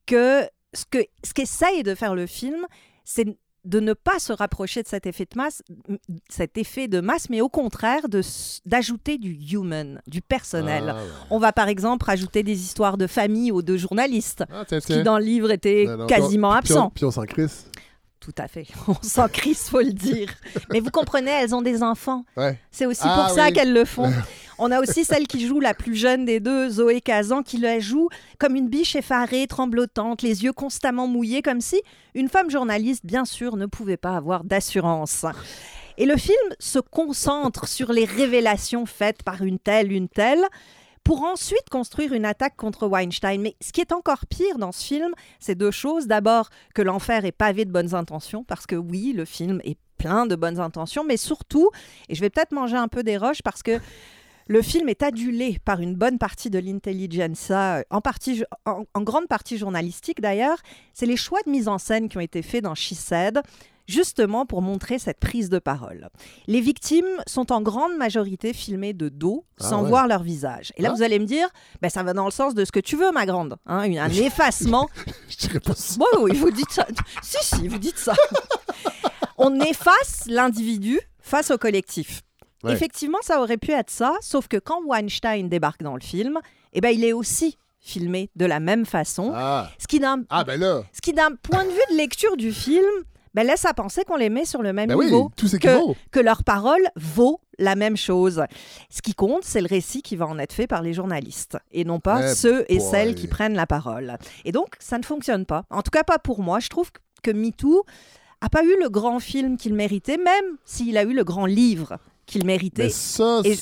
que 0.05 0.43
ce 0.73 0.85
que 0.89 0.99
ce 1.23 1.33
qu'essaye 1.33 1.83
de 1.83 1.95
faire 1.95 2.15
le 2.15 2.27
film, 2.27 2.65
c'est 3.03 3.25
de 3.63 3.79
ne 3.79 3.93
pas 3.93 4.17
se 4.17 4.33
rapprocher 4.33 4.81
de 4.81 4.87
cet 4.87 5.05
effet 5.05 5.25
de 5.25 5.37
masse, 5.37 5.61
cet 6.29 6.57
effet 6.57 6.87
de 6.87 6.99
masse, 6.99 7.29
mais 7.29 7.41
au 7.41 7.49
contraire 7.49 8.09
de 8.09 8.21
d'ajouter 8.65 9.17
du 9.19 9.33
human, 9.51 10.01
du 10.07 10.21
personnel. 10.21 10.85
Ah, 10.89 10.95
ouais. 10.95 11.09
On 11.29 11.37
va 11.37 11.51
par 11.53 11.67
exemple 11.67 12.05
rajouter 12.05 12.41
des 12.41 12.59
histoires 12.59 12.97
de 12.97 13.05
famille 13.05 13.51
aux 13.51 13.61
deux 13.61 13.77
journalistes, 13.77 14.43
Ah, 14.51 14.63
tiens, 14.67 14.79
ce 14.79 14.87
qui 14.87 15.03
dans 15.03 15.19
le 15.19 15.25
livre 15.25 15.51
était 15.51 15.85
Non, 15.87 15.97
non, 15.97 16.07
quasiment 16.07 16.49
puis 16.61 16.73
on- 16.73 16.77
absent. 16.77 16.91
Puis 16.95 17.05
on 17.05 17.11
s'en 17.11 17.25
crisse. 17.25 17.67
Tout 18.21 18.35
à 18.37 18.47
fait. 18.47 18.67
On 18.87 18.95
s'en 19.01 19.27
crisse, 19.27 19.67
faut 19.67 19.81
le 19.81 19.91
dire. 19.91 20.29
Mais 20.71 20.79
vous 20.79 20.91
comprenez, 20.91 21.31
elles 21.31 21.55
ont 21.55 21.63
des 21.63 21.81
enfants. 21.81 22.23
Ouais. 22.37 22.57
C'est 22.69 22.85
aussi 22.85 23.01
Ah, 23.03 23.25
pour 23.25 23.35
ça 23.35 23.51
qu'elles 23.51 23.73
le 23.73 23.83
font. 23.83 24.11
On 24.59 24.69
a 24.71 24.79
aussi 24.79 25.03
celle 25.03 25.25
qui 25.25 25.47
joue 25.47 25.59
la 25.59 25.73
plus 25.73 25.95
jeune 25.95 26.23
des 26.23 26.39
deux, 26.39 26.69
Zoé 26.69 27.01
Kazan, 27.01 27.41
qui 27.41 27.57
la 27.57 27.79
joue 27.79 28.09
comme 28.37 28.55
une 28.55 28.69
biche 28.69 28.95
effarée, 28.95 29.47
tremblotante, 29.47 30.21
les 30.21 30.43
yeux 30.43 30.53
constamment 30.53 31.07
mouillés, 31.07 31.41
comme 31.41 31.61
si 31.61 31.81
une 32.13 32.29
femme 32.29 32.51
journaliste, 32.51 33.03
bien 33.03 33.25
sûr, 33.25 33.57
ne 33.57 33.65
pouvait 33.65 33.97
pas 33.97 34.15
avoir 34.15 34.43
d'assurance. 34.43 35.25
Et 35.97 36.05
le 36.05 36.15
film 36.15 36.37
se 36.59 36.77
concentre 36.77 37.67
sur 37.67 37.91
les 37.91 38.05
révélations 38.05 38.85
faites 38.85 39.23
par 39.23 39.41
une 39.41 39.57
telle, 39.57 39.91
une 39.91 40.09
telle, 40.09 40.43
pour 41.03 41.23
ensuite 41.23 41.69
construire 41.69 42.13
une 42.13 42.25
attaque 42.25 42.55
contre 42.55 42.87
Weinstein. 42.87 43.41
Mais 43.41 43.55
ce 43.61 43.71
qui 43.71 43.81
est 43.81 43.91
encore 43.91 44.25
pire 44.27 44.57
dans 44.57 44.71
ce 44.71 44.85
film, 44.85 45.11
c'est 45.39 45.55
deux 45.55 45.71
choses. 45.71 46.07
D'abord, 46.07 46.49
que 46.73 46.81
l'enfer 46.81 47.25
est 47.25 47.31
pavé 47.31 47.65
de 47.65 47.71
bonnes 47.71 47.95
intentions, 47.95 48.43
parce 48.43 48.65
que 48.65 48.75
oui, 48.75 49.13
le 49.15 49.25
film 49.25 49.61
est 49.63 49.77
plein 49.97 50.25
de 50.25 50.35
bonnes 50.35 50.59
intentions, 50.59 51.03
mais 51.03 51.17
surtout, 51.17 51.69
et 52.09 52.15
je 52.15 52.21
vais 52.21 52.29
peut-être 52.29 52.53
manger 52.53 52.75
un 52.75 52.87
peu 52.87 53.03
des 53.03 53.17
roches 53.17 53.43
parce 53.43 53.61
que 53.61 53.79
le 54.47 54.61
film 54.61 54.89
est 54.89 55.03
adulé 55.03 55.59
par 55.63 55.79
une 55.79 55.95
bonne 55.95 56.17
partie 56.17 56.49
de 56.49 56.59
l'intelligentsia, 56.59 57.83
en, 57.89 58.01
partie, 58.01 58.43
en, 58.65 59.01
grande 59.01 59.27
partie 59.27 59.57
journalistique 59.57 60.19
d'ailleurs. 60.19 60.57
C'est 60.93 61.05
les 61.05 61.17
choix 61.17 61.39
de 61.45 61.51
mise 61.51 61.67
en 61.67 61.77
scène 61.77 62.09
qui 62.09 62.17
ont 62.17 62.21
été 62.21 62.41
faits 62.41 62.63
dans 62.63 62.75
She 62.75 62.93
justement 63.91 64.45
pour 64.45 64.61
montrer 64.61 64.97
cette 64.99 65.19
prise 65.19 65.49
de 65.49 65.59
parole. 65.59 66.09
Les 66.47 66.61
victimes 66.61 67.05
sont 67.27 67.51
en 67.51 67.61
grande 67.61 67.95
majorité 67.97 68.53
filmées 68.53 68.93
de 68.93 69.09
dos, 69.09 69.45
Ah 69.59 69.69
sans 69.69 69.83
ouais. 69.83 69.89
voir 69.89 70.07
leur 70.07 70.23
visage. 70.23 70.71
Et 70.77 70.81
là, 70.81 70.89
Ah. 70.91 70.95
vous 70.95 71.03
allez 71.03 71.19
me 71.19 71.25
dire, 71.25 71.47
ben, 71.81 71.89
ça 71.89 72.01
va 72.03 72.13
dans 72.13 72.25
le 72.25 72.31
sens 72.31 72.55
de 72.55 72.63
ce 72.65 72.71
que 72.71 72.79
tu 72.79 72.95
veux, 72.95 73.11
ma 73.11 73.25
grande. 73.25 73.57
hein, 73.65 73.79
un 73.97 74.09
effacement 74.09 74.89
Je 75.29 75.35
dirais 75.37 75.59
pas 75.59 75.75
ça. 75.75 75.95
oui, 75.99 76.31
oui, 76.31 76.37
vous 76.37 76.51
dites 76.51 76.71
ça. 76.71 76.87
Si, 77.21 77.37
si, 77.55 77.67
vous 77.67 77.77
dites 77.77 77.97
ça. 77.99 78.13
On 79.37 79.59
efface 79.59 80.23
l'individu 80.27 80.99
face 81.19 81.51
au 81.51 81.57
collectif. 81.57 82.21
Ouais. 82.63 82.73
Effectivement, 82.73 83.17
ça 83.21 83.41
aurait 83.41 83.57
pu 83.57 83.71
être 83.71 83.89
ça, 83.89 84.13
sauf 84.21 84.47
que 84.47 84.57
quand 84.57 84.83
Weinstein 84.85 85.49
débarque 85.49 85.81
dans 85.81 85.95
le 85.95 86.01
film, 86.01 86.39
eh 86.73 86.81
ben, 86.81 86.89
il 86.89 87.03
est 87.03 87.13
aussi 87.13 87.57
filmé 87.79 88.29
de 88.35 88.45
la 88.45 88.59
même 88.59 88.85
façon. 88.85 89.31
Ah. 89.35 89.71
Ce 89.79 89.87
qui, 89.87 89.99
d'un 89.99 90.23
Ah, 90.29 90.43
ben 90.43 90.61
ce 90.93 91.01
qui, 91.01 91.13
d'un 91.13 91.31
point 91.41 91.63
de 91.65 91.69
vue 91.71 91.79
de 91.91 91.97
lecture 91.97 92.37
du 92.37 92.51
film, 92.53 92.85
ben, 93.33 93.45
laisse 93.47 93.65
à 93.65 93.73
penser 93.73 94.03
qu'on 94.03 94.17
les 94.17 94.29
met 94.29 94.45
sur 94.45 94.61
le 94.61 94.73
même 94.73 94.89
Ben 94.89 94.95
oui, 94.95 95.05
niveau. 95.05 95.31
tout 95.37 95.47
que, 95.47 95.93
que 96.11 96.19
leur 96.19 96.43
parole 96.43 96.81
vaut 96.95 97.39
la 97.57 97.75
même 97.75 97.95
chose. 97.97 98.43
Ce 98.89 99.01
qui 99.01 99.13
compte, 99.13 99.43
c'est 99.43 99.61
le 99.61 99.67
récit 99.67 100.01
qui 100.01 100.15
va 100.15 100.27
en 100.27 100.37
être 100.39 100.53
fait 100.53 100.67
par 100.67 100.81
les 100.81 100.93
journalistes 100.93 101.57
et 101.71 101.85
non 101.85 101.99
pas 101.99 102.31
Eh 102.31 102.35
ceux 102.35 102.65
et 102.69 102.79
celles 102.79 103.15
qui 103.15 103.27
prennent 103.27 103.53
la 103.55 103.67
parole. 103.67 104.17
Et 104.45 104.51
donc, 104.51 104.75
ça 104.79 104.97
ne 104.97 105.03
fonctionne 105.03 105.45
pas. 105.45 105.63
En 105.69 105.81
tout 105.81 105.91
cas, 105.91 106.03
pas 106.03 106.19
pour 106.19 106.41
moi. 106.41 106.59
Je 106.59 106.67
trouve 106.69 106.89
que 107.23 107.31
MeToo 107.31 107.83
a 108.41 108.49
pas 108.49 108.63
eu 108.63 108.75
le 108.81 108.89
grand 108.89 109.19
film 109.19 109.55
qu'il 109.57 109.75
méritait, 109.75 110.17
même 110.17 110.57
s'il 110.65 110.97
a 110.97 111.03
eu 111.03 111.13
le 111.13 111.23
grand 111.23 111.45
livre 111.45 111.97
qu'il 112.25 112.45
méritait. 112.45 112.83
Mais 112.85 112.89
ça, 112.89 113.41
et- 113.45 113.57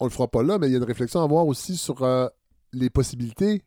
on 0.00 0.06
le 0.06 0.10
fera 0.10 0.26
pas 0.28 0.42
là, 0.42 0.58
mais 0.58 0.66
il 0.66 0.72
y 0.72 0.74
a 0.74 0.78
une 0.78 0.84
réflexion 0.84 1.20
à 1.20 1.24
avoir 1.24 1.46
aussi 1.46 1.76
sur 1.76 2.02
euh, 2.02 2.26
les 2.72 2.90
possibilités 2.90 3.62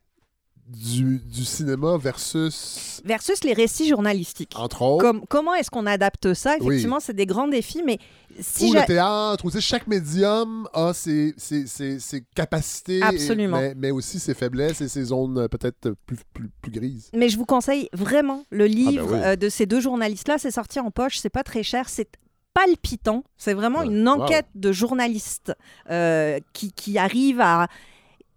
du, 0.68 1.18
du 1.24 1.44
cinéma 1.44 1.96
versus, 1.96 3.00
Versus 3.04 3.42
les 3.44 3.52
récits 3.54 3.88
journalistiques. 3.88 4.52
entre 4.56 4.82
autres, 4.82 5.02
Comme- 5.04 5.24
comment 5.28 5.54
est-ce 5.54 5.70
qu'on 5.70 5.86
adapte 5.86 6.34
ça? 6.34 6.56
Oui. 6.60 6.66
Effectivement, 6.66 7.00
c'est 7.00 7.14
des 7.14 7.26
grands 7.26 7.48
défis, 7.48 7.82
mais 7.84 7.98
si 8.40 8.66
ou 8.70 8.74
le 8.74 8.84
théâtre, 8.86 9.44
ou 9.44 9.50
tu 9.50 9.56
sais, 9.56 9.60
chaque 9.62 9.86
médium 9.86 10.68
a 10.74 10.92
ses, 10.92 11.34
ses, 11.36 11.66
ses- 11.66 11.98
ses 12.00 12.22
capacités, 12.34 12.98
et- 12.98 13.02
Absolument. 13.02 13.58
mais, 13.58 13.74
mais 13.76 13.90
aussi 13.90 14.18
ses 14.18 14.34
faiblesses 14.34 14.80
et 14.80 14.88
ses 14.88 15.04
zones 15.04 15.38
euh, 15.38 15.48
peut-être 15.48 15.94
plus, 16.06 16.18
plus, 16.34 16.50
plus 16.60 16.70
grises. 16.72 17.10
Mais 17.14 17.28
je 17.28 17.38
vous 17.38 17.46
conseille 17.46 17.88
vraiment 17.92 18.44
le 18.50 18.66
livre 18.66 19.12
oui. 19.12 19.18
euh, 19.22 19.36
de 19.36 19.48
ces 19.48 19.66
deux 19.66 19.80
journalistes-là. 19.80 20.36
C'est 20.38 20.50
sorti 20.50 20.78
en 20.80 20.90
poche, 20.90 21.18
c'est 21.18 21.30
pas 21.30 21.42
très 21.44 21.62
cher, 21.62 21.88
c'est 21.88 22.08
palpitant. 22.54 23.24
C'est 23.36 23.54
vraiment 23.54 23.80
Ouais. 23.80 23.86
une 23.86 24.08
enquête 24.08 24.46
de 24.54 24.72
journalistes 24.72 25.52
euh, 25.90 26.38
qui, 26.52 26.72
qui 26.72 26.98
arrive 26.98 27.40
à 27.40 27.68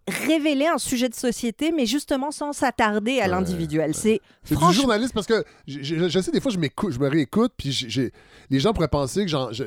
révéler 0.08 0.68
un 0.68 0.78
sujet 0.78 1.10
de 1.10 1.16
société, 1.16 1.72
mais 1.72 1.86
justement 1.86 2.32
sans 2.32 2.54
s'attarder 2.54 3.20
à 3.20 3.28
l'individuel. 3.28 3.94
C'est 3.94 4.20
C'est 4.44 4.56
du 4.56 4.62
franchement 4.62 4.82
journaliste 4.82 5.14
parce 5.14 5.28
que 5.28 5.44
je, 5.68 6.20
sais, 6.22 6.32
des 6.32 6.42
fois, 6.42 6.52
je, 6.52 6.58
m'écoute, 6.58 6.94
je 6.94 7.00
me 7.00 7.08
réécoute, 7.08 7.54
puis 7.58 7.88
les 8.50 8.60
gens 8.60 8.74
pourraient 8.74 8.88
penser 8.88 9.22
que 9.24 9.30
j'en- 9.30 9.52
je, 9.52 9.64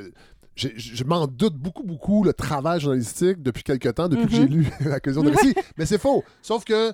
je, 0.56 0.68
je 0.76 1.04
m'en 1.04 1.26
doute 1.26 1.54
beaucoup, 1.54 1.82
beaucoup, 1.84 2.24
le 2.24 2.32
travail 2.32 2.80
journalistique 2.80 3.42
depuis 3.42 3.62
quelque 3.62 3.88
temps, 3.88 4.08
depuis 4.08 4.26
que 4.26 4.32
Mhm. 4.32 4.40
j'ai 4.42 4.48
lu 4.48 4.66
La 4.80 5.00
collision 5.00 5.22
de 5.22 5.30
récits. 5.30 5.54
Mais 5.76 5.86
c'est 5.86 5.98
faux. 5.98 6.24
Sauf 6.42 6.64
que 6.64 6.92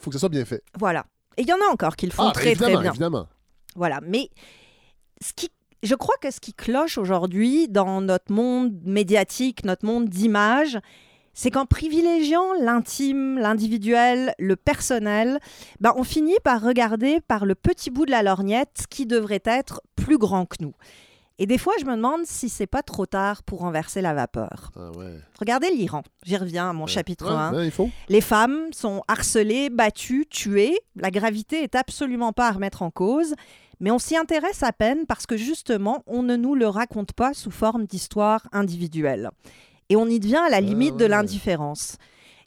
faut 0.00 0.10
que 0.10 0.14
ça 0.16 0.20
soit 0.20 0.28
bien 0.28 0.44
fait. 0.44 0.62
voilà. 0.78 1.06
Et 1.38 1.42
il 1.42 1.48
y 1.48 1.52
en 1.52 1.56
a 1.56 1.70
encore 1.72 1.96
qui 1.96 2.06
le 2.06 2.12
font 2.12 2.22
Ah, 2.22 2.26
ben, 2.28 2.32
très 2.32 2.54
très 2.54 2.70
bien. 2.76 2.82
évidemment. 2.90 3.26
Voilà, 3.74 4.00
mais 4.02 4.30
ce 5.22 5.32
qui, 5.34 5.50
je 5.82 5.94
crois 5.94 6.14
que 6.22 6.30
ce 6.30 6.40
qui 6.40 6.54
cloche 6.54 6.96
aujourd'hui 6.96 7.68
dans 7.68 8.00
notre 8.00 8.32
monde 8.32 8.72
médiatique, 8.84 9.64
notre 9.64 9.84
monde 9.84 10.08
d'image, 10.08 10.78
c'est 11.36 11.52
qu'en 11.52 11.66
privilégiant 11.66 12.52
l'intime, 12.60 13.38
l'individuel, 13.38 14.34
le 14.40 14.56
personnel, 14.56 15.38
ben 15.78 15.92
on 15.96 16.02
finit 16.02 16.34
par 16.42 16.60
regarder 16.62 17.20
par 17.20 17.46
le 17.46 17.54
petit 17.54 17.90
bout 17.90 18.06
de 18.06 18.10
la 18.10 18.24
lorgnette 18.24 18.70
ce 18.80 18.86
qui 18.88 19.06
devrait 19.06 19.42
être 19.44 19.82
plus 19.94 20.18
grand 20.18 20.46
que 20.46 20.56
nous. 20.60 20.74
Et 21.38 21.44
des 21.46 21.58
fois, 21.58 21.74
je 21.78 21.84
me 21.84 21.94
demande 21.96 22.22
si 22.24 22.48
c'est 22.48 22.66
pas 22.66 22.80
trop 22.82 23.04
tard 23.04 23.42
pour 23.42 23.58
renverser 23.58 24.00
la 24.00 24.14
vapeur. 24.14 24.70
Ah 24.74 24.90
ouais. 24.96 25.18
Regardez 25.38 25.68
l'Iran. 25.70 26.02
J'y 26.24 26.38
reviens 26.38 26.70
à 26.70 26.72
mon 26.72 26.86
chapitre 26.86 27.26
Ouais, 27.26 27.30
1. 27.32 27.54
ouais, 27.54 27.64
il 27.66 27.70
faut. 27.70 27.90
Les 28.08 28.22
femmes 28.22 28.72
sont 28.72 29.02
harcelées, 29.06 29.68
battues, 29.68 30.24
tuées. 30.30 30.78
La 30.96 31.10
gravité 31.10 31.62
est 31.62 31.74
absolument 31.74 32.32
pas 32.32 32.48
à 32.48 32.52
remettre 32.52 32.80
en 32.80 32.90
cause. 32.90 33.34
Mais 33.80 33.90
on 33.90 33.98
s'y 33.98 34.16
intéresse 34.16 34.62
à 34.62 34.72
peine 34.72 35.04
parce 35.06 35.26
que 35.26 35.36
justement, 35.36 36.02
on 36.06 36.22
ne 36.22 36.36
nous 36.36 36.54
le 36.54 36.68
raconte 36.68 37.12
pas 37.12 37.34
sous 37.34 37.50
forme 37.50 37.84
d'histoire 37.84 38.46
individuelle. 38.52 39.28
Et 39.88 39.96
on 39.96 40.06
y 40.06 40.20
devient 40.20 40.42
à 40.46 40.50
la 40.50 40.60
limite 40.60 40.96
de 40.96 41.04
ouais. 41.04 41.08
l'indifférence. 41.10 41.96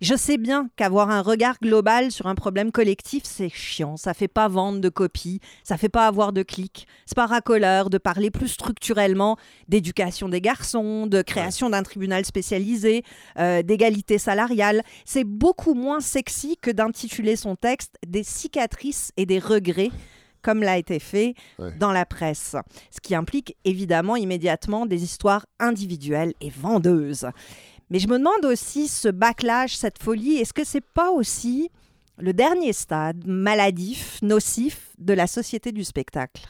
Je 0.02 0.15
sais 0.15 0.38
bien 0.38 0.69
qu'avoir 0.78 1.10
un 1.10 1.21
regard 1.21 1.58
global 1.62 2.10
sur 2.10 2.28
un 2.28 2.36
problème 2.36 2.71
collectif, 2.71 3.23
c'est 3.25 3.49
chiant. 3.49 3.97
Ça 3.97 4.13
fait 4.13 4.30
pas 4.30 4.47
vendre 4.47 4.80
de 4.80 4.88
copies, 4.88 5.41
ça 5.62 5.75
fait 5.75 5.89
pas 5.89 6.08
avoir 6.08 6.32
de 6.32 6.41
clics. 6.41 6.88
C'est 7.06 7.17
pas 7.17 7.25
racoleur 7.25 7.89
de 7.89 7.97
parler 7.97 8.32
plus 8.32 8.47
structurellement 8.47 9.36
d'éducation 9.67 10.30
des 10.30 10.39
garçons, 10.39 11.06
de 11.06 11.21
création 11.21 11.69
d'un 11.69 11.84
tribunal 11.84 12.23
spécialisé, 12.23 13.04
euh, 13.38 13.62
d'égalité 13.62 14.19
salariale. 14.19 14.84
C'est 15.04 15.25
beaucoup 15.25 15.73
moins 15.73 15.99
sexy 15.99 16.56
que 16.62 16.71
d'intituler 16.71 17.36
son 17.36 17.58
texte 17.58 17.95
Des 18.08 18.23
cicatrices 18.23 19.12
et 19.17 19.25
des 19.25 19.39
regrets, 19.39 19.91
comme 20.41 20.62
l'a 20.63 20.78
été 20.78 20.99
fait 20.99 21.34
Ouais. 21.58 21.71
dans 21.80 21.91
la 21.91 22.06
presse. 22.06 22.56
Ce 22.91 22.99
qui 23.02 23.15
implique 23.15 23.56
évidemment 23.65 24.15
immédiatement 24.15 24.86
des 24.86 25.04
histoires 25.04 25.45
individuelles 25.60 26.34
et 26.41 26.49
vendeuses. 26.49 27.28
Mais 27.89 27.99
je 27.99 28.08
me 28.08 28.17
demande 28.17 28.45
aussi 28.45 28.88
ce 28.88 29.08
backlash, 29.10 29.75
cette 29.75 30.02
folie, 30.02 30.38
est-ce 30.38 30.54
que 30.54 30.63
c'est 30.63 30.86
pas 30.93 31.10
aussi 31.12 31.69
le 32.17 32.34
dernier 32.34 32.73
stade 32.73 33.25
maladif, 33.25 34.19
nocif 34.21 34.89
de 34.99 35.13
la 35.13 35.25
société 35.28 35.71
du 35.71 35.84
spectacle? 35.84 36.47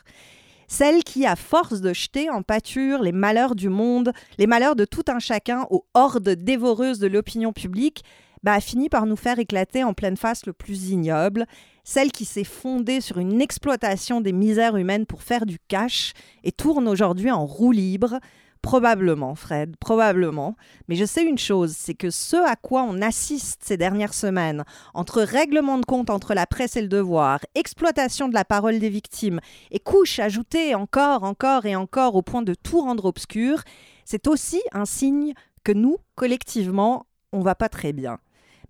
Celle 0.68 1.04
qui, 1.04 1.26
à 1.26 1.36
force 1.36 1.82
de 1.82 1.94
jeter 1.94 2.30
en 2.30 2.44
pâture 2.44 3.02
les 3.02 3.12
malheurs 3.12 3.56
du 3.56 3.70
monde, 3.70 4.12
les 4.38 4.46
malheurs 4.48 4.76
de 4.76 4.86
tout 4.86 5.06
un 5.08 5.18
chacun 5.20 5.66
aux 5.72 5.86
hordes 5.96 6.30
dévoreuses 6.30 7.00
de 7.00 7.08
l'opinion 7.08 7.54
publique, 7.54 8.04
bah, 8.44 8.54
a 8.54 8.62
fini 8.62 8.88
par 8.88 9.06
nous 9.08 9.16
faire 9.16 9.40
éclater 9.40 9.84
en 9.84 9.94
pleine 9.94 10.16
face 10.16 10.46
le 10.46 10.54
plus 10.54 10.90
ignoble, 10.92 11.46
celle 11.90 12.12
qui 12.12 12.24
s'est 12.24 12.44
fondée 12.44 13.02
sur 13.02 13.18
une 13.18 13.42
exploitation 13.42 14.22
des 14.22 14.32
misères 14.32 14.76
humaines 14.76 15.08
pour 15.08 15.24
faire 15.24 15.48
du 15.48 15.58
cash 15.68 16.14
et 16.44 16.52
tourne 16.52 16.88
aujourd'hui 16.88 17.32
en 17.32 17.48
roue 17.48 17.72
libre. 17.72 18.20
Probablement, 18.62 19.34
Fred, 19.34 19.76
probablement. 19.78 20.56
Mais 20.88 20.96
je 20.96 21.06
sais 21.06 21.24
une 21.24 21.40
chose, 21.40 21.74
c'est 21.76 21.96
que 21.96 22.12
ce 22.12 22.36
à 22.36 22.56
quoi 22.56 22.84
on 22.84 23.02
assiste 23.02 23.64
ces 23.64 23.76
dernières 23.76 24.14
semaines, 24.14 24.66
entre 24.94 25.24
règlement 25.24 25.80
de 25.80 25.86
compte 25.86 26.12
entre 26.12 26.36
la 26.36 26.46
presse 26.46 26.78
et 26.78 26.84
le 26.84 26.90
devoir, 26.90 27.40
exploitation 27.56 28.28
de 28.28 28.36
la 28.36 28.46
parole 28.46 28.78
des 28.78 28.90
victimes, 28.90 29.40
et 29.72 29.80
couches 29.80 30.20
ajoutées 30.20 30.76
encore, 30.76 31.24
encore 31.24 31.66
et 31.66 31.76
encore 31.76 32.14
au 32.14 32.22
point 32.22 32.44
de 32.44 32.54
tout 32.54 32.82
rendre 32.82 33.06
obscur, 33.06 33.64
c'est 34.06 34.28
aussi 34.28 34.62
un 34.74 34.86
signe 34.86 35.34
que 35.64 35.72
nous, 35.72 35.98
collectivement, 36.14 37.08
on 37.32 37.40
va 37.40 37.56
pas 37.56 37.70
très 37.70 37.94
bien. 37.94 38.20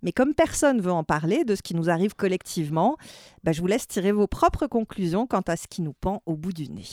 Mais 0.02 0.12
comme 0.12 0.34
personne 0.34 0.80
veut 0.80 0.92
en 0.92 1.04
parler 1.04 1.44
de 1.44 1.54
ce 1.54 1.62
qui 1.62 1.74
nous 1.74 1.90
arrive 1.90 2.14
collectivement, 2.14 2.96
bah, 3.44 3.52
je 3.52 3.60
vous 3.60 3.66
laisse 3.66 3.86
tirer 3.86 4.12
vos 4.12 4.26
propres 4.26 4.66
conclusions 4.66 5.26
quant 5.26 5.42
à 5.46 5.56
ce 5.56 5.66
qui 5.68 5.82
nous 5.82 5.92
pend 5.92 6.22
au 6.26 6.36
bout 6.36 6.52
du 6.52 6.68
nez. 6.70 6.84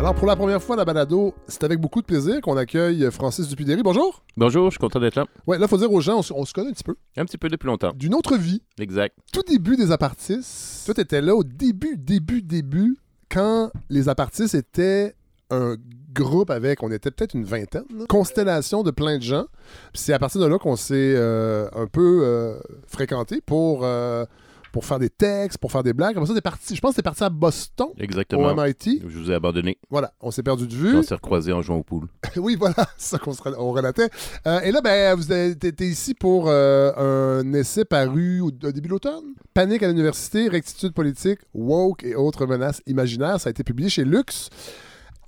Alors, 0.00 0.14
pour 0.14 0.26
la 0.26 0.36
première 0.36 0.62
fois 0.62 0.74
à 0.74 0.78
la 0.78 0.84
balado, 0.84 1.34
c'est 1.48 1.64
avec 1.64 1.80
beaucoup 1.80 2.00
de 2.02 2.06
plaisir 2.06 2.40
qu'on 2.42 2.56
accueille 2.58 3.08
Francis 3.10 3.48
Dupidéry. 3.48 3.82
Bonjour. 3.82 4.22
Bonjour, 4.36 4.66
je 4.66 4.72
suis 4.72 4.78
content 4.78 5.00
d'être 5.00 5.14
là. 5.14 5.24
Ouais, 5.46 5.56
là, 5.56 5.66
faut 5.66 5.78
dire 5.78 5.90
aux 5.90 6.00
gens, 6.02 6.18
on, 6.18 6.22
se- 6.22 6.32
on 6.34 6.44
se 6.44 6.52
connaît 6.52 6.68
un 6.70 6.72
petit 6.72 6.84
peu. 6.84 6.96
Un 7.16 7.24
petit 7.24 7.38
peu 7.38 7.48
depuis 7.48 7.66
longtemps. 7.68 7.92
D'une 7.94 8.14
autre 8.14 8.36
vie, 8.36 8.60
Exact. 8.78 9.16
tout 9.32 9.42
début 9.48 9.76
des 9.76 9.92
apartistes, 9.92 10.84
toi, 10.84 10.92
t'étais 10.94 11.22
là 11.22 11.34
au 11.34 11.42
début, 11.44 11.96
début, 11.96 12.42
début, 12.42 12.98
quand 13.34 13.72
les 13.90 14.08
apartistes 14.08 14.54
étaient 14.54 15.14
un 15.50 15.74
groupe 16.14 16.50
avec, 16.50 16.84
on 16.84 16.92
était 16.92 17.10
peut-être 17.10 17.34
une 17.34 17.44
vingtaine, 17.44 17.82
constellation 18.08 18.84
de 18.84 18.92
plein 18.92 19.18
de 19.18 19.22
gens. 19.22 19.46
C'est 19.92 20.12
à 20.12 20.20
partir 20.20 20.40
de 20.40 20.46
là 20.46 20.58
qu'on 20.58 20.76
s'est 20.76 21.14
euh, 21.16 21.68
un 21.74 21.88
peu 21.88 22.20
euh, 22.22 22.56
fréquenté 22.86 23.40
pour, 23.44 23.80
euh, 23.82 24.24
pour 24.74 24.84
faire 24.84 24.98
des 24.98 25.08
textes, 25.08 25.58
pour 25.58 25.70
faire 25.70 25.84
des 25.84 25.92
blagues. 25.92 26.16
Après 26.16 26.26
ça, 26.26 26.34
t'es 26.34 26.40
parti, 26.40 26.74
je 26.74 26.80
pense 26.80 26.90
que 26.90 26.96
t'es 26.96 27.02
parti 27.02 27.22
à 27.22 27.30
Boston, 27.30 27.86
Exactement. 27.96 28.48
au 28.48 28.54
MIT. 28.60 29.02
Je 29.06 29.18
vous 29.18 29.30
ai 29.30 29.34
abandonné. 29.34 29.78
Voilà, 29.88 30.12
on 30.20 30.32
s'est 30.32 30.42
perdu 30.42 30.66
de 30.66 30.74
On 30.74 30.98
vue. 30.98 31.04
s'est 31.04 31.14
recroisés 31.14 31.52
en 31.52 31.62
jouant 31.62 31.76
au 31.76 31.84
pool. 31.84 32.08
oui, 32.36 32.56
voilà, 32.58 32.74
c'est 32.96 33.10
ça 33.10 33.18
qu'on 33.18 33.34
on 33.56 33.70
relatait. 33.70 34.10
Euh, 34.48 34.58
et 34.62 34.72
là, 34.72 34.80
ben, 34.80 35.14
vous 35.14 35.32
étiez 35.32 35.86
ici 35.86 36.14
pour 36.14 36.46
euh, 36.48 37.40
un 37.40 37.52
essai 37.52 37.84
paru 37.84 38.40
au, 38.40 38.46
au 38.46 38.50
début 38.50 38.88
de 38.88 38.94
l'automne. 38.94 39.22
Panique 39.54 39.84
à 39.84 39.86
l'université, 39.86 40.48
rectitude 40.48 40.92
politique, 40.92 41.38
woke 41.54 42.02
et 42.02 42.16
autres 42.16 42.44
menaces 42.44 42.82
imaginaires. 42.88 43.38
Ça 43.38 43.50
a 43.50 43.52
été 43.52 43.62
publié 43.62 43.88
chez 43.88 44.04
Lux. 44.04 44.50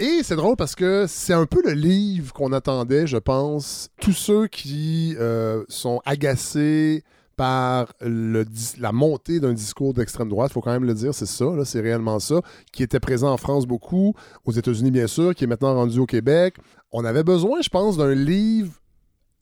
Et 0.00 0.24
c'est 0.24 0.34
drôle 0.34 0.56
parce 0.56 0.74
que 0.74 1.04
c'est 1.06 1.34
un 1.34 1.46
peu 1.46 1.62
le 1.64 1.70
livre 1.72 2.32
qu'on 2.32 2.52
attendait, 2.52 3.06
je 3.06 3.16
pense. 3.16 3.90
Tous 4.00 4.12
ceux 4.12 4.48
qui 4.48 5.14
euh, 5.20 5.62
sont 5.68 6.02
agacés 6.04 7.04
par 7.36 7.92
la 8.00 8.92
montée 8.92 9.40
d'un 9.40 9.52
discours 9.52 9.92
d'extrême 9.92 10.28
droite, 10.28 10.50
il 10.50 10.54
faut 10.54 10.62
quand 10.62 10.72
même 10.72 10.84
le 10.84 10.94
dire, 10.94 11.14
c'est 11.14 11.26
ça, 11.26 11.46
c'est 11.64 11.80
réellement 11.80 12.18
ça, 12.18 12.40
qui 12.72 12.82
était 12.82 13.00
présent 13.00 13.30
en 13.30 13.36
France 13.36 13.66
beaucoup, 13.66 14.14
aux 14.44 14.52
États-Unis 14.52 14.90
bien 14.90 15.06
sûr, 15.06 15.34
qui 15.34 15.44
est 15.44 15.46
maintenant 15.46 15.74
rendu 15.74 15.98
au 15.98 16.06
Québec. 16.06 16.56
On 16.92 17.04
avait 17.04 17.24
besoin, 17.24 17.60
je 17.60 17.68
pense, 17.68 17.96
d'un 17.98 18.14
livre 18.14 18.72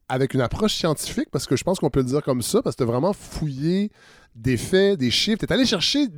avec 0.09 0.35
une 0.35 0.40
approche 0.40 0.74
scientifique, 0.74 1.28
parce 1.30 1.46
que 1.46 1.57
je 1.57 1.64
pense 1.64 1.78
qu'on 1.78 1.90
peut 1.90 2.00
le 2.00 2.07
dire 2.07 2.22
comme 2.22 2.42
ça, 2.42 2.62
parce 2.62 2.76
que 2.76 2.83
tu 2.83 2.88
vraiment 2.88 3.12
fouillé 3.12 3.90
des 4.35 4.57
faits, 4.57 4.98
des 4.98 5.11
chiffres, 5.11 5.38
tu 5.38 5.46
es 5.46 5.52
allé 5.52 5.64
chercher, 5.64 6.09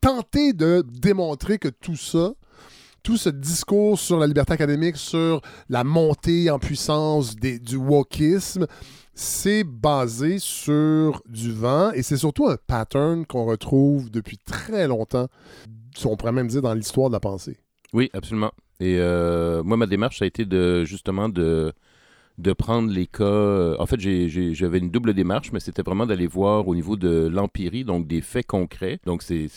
tenter 0.00 0.52
de 0.52 0.84
démontrer 0.88 1.58
que 1.58 1.68
tout 1.68 1.96
ça, 1.96 2.32
tout 3.02 3.16
ce 3.16 3.28
discours 3.28 3.98
sur 3.98 4.18
la 4.18 4.26
liberté 4.26 4.54
académique, 4.54 4.96
sur 4.96 5.40
la 5.68 5.84
montée 5.84 6.50
en 6.50 6.58
puissance 6.58 7.36
du 7.36 7.76
wokisme, 7.76 8.66
c'est 9.16 9.64
basé 9.64 10.38
sur 10.38 11.22
du 11.26 11.50
vent 11.50 11.90
et 11.92 12.02
c'est 12.02 12.18
surtout 12.18 12.48
un 12.48 12.58
pattern 12.66 13.24
qu'on 13.24 13.46
retrouve 13.46 14.10
depuis 14.10 14.36
très 14.36 14.86
longtemps, 14.86 15.28
on 16.04 16.16
pourrait 16.16 16.32
même 16.32 16.48
dire 16.48 16.60
dans 16.60 16.74
l'histoire 16.74 17.08
de 17.08 17.14
la 17.14 17.20
pensée. 17.20 17.56
Oui, 17.94 18.10
absolument. 18.12 18.52
Et 18.78 18.98
euh, 18.98 19.62
moi, 19.62 19.78
ma 19.78 19.86
démarche, 19.86 20.18
ça 20.18 20.26
a 20.26 20.28
été 20.28 20.44
de 20.44 20.84
justement 20.84 21.30
de, 21.30 21.72
de 22.38 22.52
prendre 22.52 22.90
les 22.92 23.06
cas. 23.06 23.24
euh, 23.24 23.76
En 23.78 23.86
fait, 23.86 23.98
j'avais 23.98 24.78
une 24.78 24.90
double 24.90 25.14
démarche, 25.14 25.52
mais 25.52 25.60
c'était 25.60 25.82
vraiment 25.82 26.06
d'aller 26.06 26.26
voir 26.26 26.68
au 26.68 26.74
niveau 26.74 26.96
de 26.96 27.28
l'empirie, 27.28 27.84
donc 27.84 28.06
des 28.06 28.20
faits 28.20 28.46
concrets. 28.46 28.98
Donc, 29.06 29.22
c'est 29.22 29.48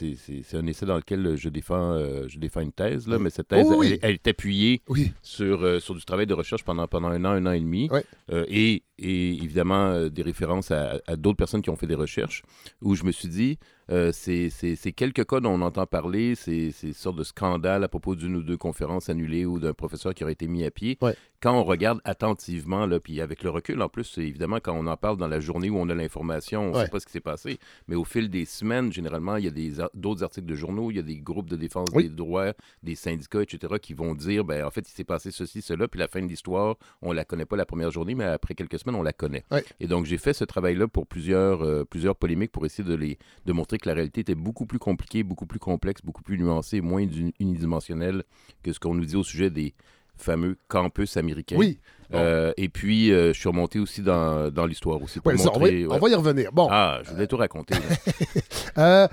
un 0.54 0.66
essai 0.68 0.86
dans 0.86 0.96
lequel 0.98 1.36
je 1.36 1.50
défends, 1.50 1.92
euh, 1.94 2.26
je 2.28 2.40
défends 2.40 2.62
une 2.62 2.72
thèse, 2.72 3.08
là, 3.08 3.20
mais 3.20 3.30
cette 3.30 3.50
thèse, 3.50 3.68
Oh 3.70 3.76
oui. 3.78 3.90
elle, 3.94 4.00
elle 4.02 4.14
est 4.16 4.28
appuyée 4.28 4.82
Oui. 4.88 5.12
sur, 5.22 5.64
euh, 5.64 5.80
sur 5.80 5.94
du 5.96 6.04
travail 6.06 6.26
de 6.28 6.34
recherche 6.34 6.64
pendant, 6.64 6.88
pendant 6.88 7.10
un 7.10 7.24
an, 7.26 7.32
un 7.32 7.46
an 7.46 7.52
et 7.52 7.60
demi. 7.60 7.90
Euh, 8.32 8.46
et, 8.48 8.84
et 8.98 9.30
évidemment, 9.34 10.08
des 10.08 10.22
références 10.22 10.72
à, 10.72 11.00
à 11.08 11.16
d'autres 11.16 11.38
personnes 11.38 11.62
qui 11.62 11.70
ont 11.70 11.76
fait 11.76 11.88
des 11.88 11.96
recherches, 11.96 12.44
où 12.82 12.96
je 12.96 13.04
me 13.04 13.12
suis 13.12 13.28
dit, 13.28 13.58
euh, 13.90 14.12
c'est 14.14 14.92
quelques 14.94 15.26
cas 15.28 15.40
dont 15.40 15.52
on 15.52 15.62
entend 15.62 15.86
parler, 15.86 16.36
c'est 16.36 16.72
c'est 16.72 16.94
sortes 16.94 17.18
de 17.18 17.24
scandales 17.24 17.84
à 17.84 17.88
propos 17.88 18.16
d'une 18.16 18.36
ou 18.36 18.44
deux 18.44 18.58
conférences 18.58 19.10
annulées 19.10 19.46
ou 19.46 19.60
d'un 19.60 19.74
professeur 19.74 20.14
qui 20.14 20.24
aurait 20.24 20.34
été 20.34 20.48
mis 20.48 20.64
à 20.66 20.72
pied. 20.72 20.98
Ouais. 21.02 21.16
Quand 21.42 21.54
on 21.58 21.64
regarde 21.64 22.02
attentivement, 22.04 22.86
là, 22.86 23.00
puis 23.00 23.22
avec 23.22 23.44
le 23.44 23.50
recul, 23.50 23.82
en 23.82 23.88
plus, 23.88 24.18
évidemment, 24.18 24.58
quand 24.62 24.74
on 24.74 24.86
en 24.88 24.98
parle 24.98 25.16
dans 25.18 25.28
la 25.30 25.40
journée 25.40 25.70
où 25.70 25.78
on 25.78 25.88
a 25.88 25.96
l'information, 25.96 26.64
on 26.64 26.72
ne 26.72 26.76
Ouais. 26.76 26.84
sait 26.84 26.90
pas 26.90 27.00
ce 27.00 27.06
qui 27.06 27.14
s'est 27.14 27.22
passé. 27.22 27.60
Mais 27.88 27.96
au 27.96 28.04
fil 28.04 28.30
des 28.30 28.44
semaines, 28.44 28.92
généralement, 28.92 29.38
il 29.38 29.46
y 29.46 29.82
a 29.82 29.90
d'autres 29.94 30.24
articles 30.24 30.46
de 30.48 30.56
journaux, 30.56 30.92
il 30.92 30.98
y 30.98 31.00
a 31.00 31.04
des 31.04 31.18
groupes 31.20 31.50
de 31.50 31.56
défense 31.56 31.88
Oui. 31.94 32.04
des 32.04 32.16
droits, 32.16 32.52
des 32.84 32.96
syndicats, 32.96 33.42
etc., 33.42 33.76
qui 33.82 33.94
vont 33.94 34.16
dire, 34.16 34.44
ben, 34.44 34.66
en 34.66 34.70
fait, 34.72 34.88
il 34.90 34.92
s'est 34.92 35.06
passé 35.06 35.32
ceci, 35.32 35.62
cela, 35.62 35.88
puis 35.88 35.98
la 36.00 36.10
fin 36.10 36.22
de 36.22 36.28
l'histoire, 36.28 36.76
on 37.02 37.14
la 37.14 37.24
connaît 37.24 37.46
pas 37.46 37.56
la 37.56 37.66
première 37.66 37.90
journée, 37.92 38.16
mais 38.16 38.26
après 38.26 38.54
quelques 38.54 38.78
semaines, 38.80 38.96
on 39.00 39.04
la 39.04 39.14
connaît. 39.14 39.46
Ouais. 39.50 39.64
Et 39.80 39.88
donc, 39.88 40.06
j'ai 40.06 40.18
fait 40.18 40.34
ce 40.34 40.44
travail-là 40.44 40.90
pour 40.90 41.08
plusieurs, 41.08 41.62
euh, 41.64 41.86
plusieurs 41.86 42.18
polémiques 42.18 42.52
pour 42.52 42.66
essayer 42.66 42.84
de, 42.88 42.96
les, 42.96 43.18
de 43.46 43.54
montrer 43.54 43.78
que 43.80 43.90
la 43.90 43.96
réalité 43.96 44.22
était 44.22 44.36
beaucoup 44.36 44.66
plus 44.66 44.80
compliquée, 44.80 45.24
beaucoup 45.24 45.46
plus 45.46 45.60
complexe, 45.60 46.02
beaucoup 46.04 46.22
plus 46.24 46.38
nuancée, 46.38 46.82
moins 46.82 47.02
uni- 47.02 47.34
unidimensionnelle 47.40 48.24
que 48.64 48.72
ce 48.74 48.80
qu'on 48.80 48.94
nous 48.96 49.06
dit 49.06 49.16
au 49.16 49.24
sujet 49.24 49.50
des 49.50 49.74
fameux 50.18 50.58
campus 50.68 51.16
américains. 51.18 51.56
Oui. 51.58 51.80
Euh, 52.14 52.52
et 52.58 52.68
puis, 52.70 53.12
euh, 53.12 53.34
je 53.34 53.40
suis 53.40 53.48
remonté 53.48 53.80
aussi 53.80 54.02
dans, 54.02 54.52
dans 54.52 54.66
l'histoire 54.66 55.02
aussi. 55.02 55.20
Pour 55.20 55.32
Ouais, 55.32 55.38
ça, 55.38 55.50
on, 55.50 55.54
va, 55.54 55.60
montrer, 55.60 55.86
ouais. 55.88 55.96
on 55.96 56.00
va 56.00 56.10
y 56.10 56.16
revenir. 56.16 56.52
Bon, 56.52 56.68
Ah, 56.70 57.00
je 57.06 57.12
voulais 57.12 57.28
tout 57.28 57.38
raconter. 57.38 57.76
Euh, 58.78 59.08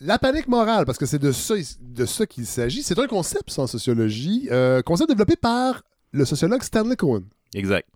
la 0.00 0.18
panique 0.18 0.48
morale, 0.48 0.84
parce 0.86 0.98
que 0.98 1.06
c'est 1.06 1.18
de 1.20 1.30
ça, 1.32 1.54
de 1.80 2.04
ça 2.06 2.26
qu'il 2.26 2.46
s'agit, 2.46 2.82
c'est 2.82 2.98
un 2.98 3.06
concept 3.06 3.56
en 3.58 3.66
sociologie, 3.66 4.48
euh, 4.50 4.82
concept 4.82 5.08
développé 5.10 5.36
par 5.36 5.82
le 6.12 6.24
sociologue 6.24 6.62
Stanley 6.62 6.96
Cohen. 6.96 7.22
Exact. 7.54 7.88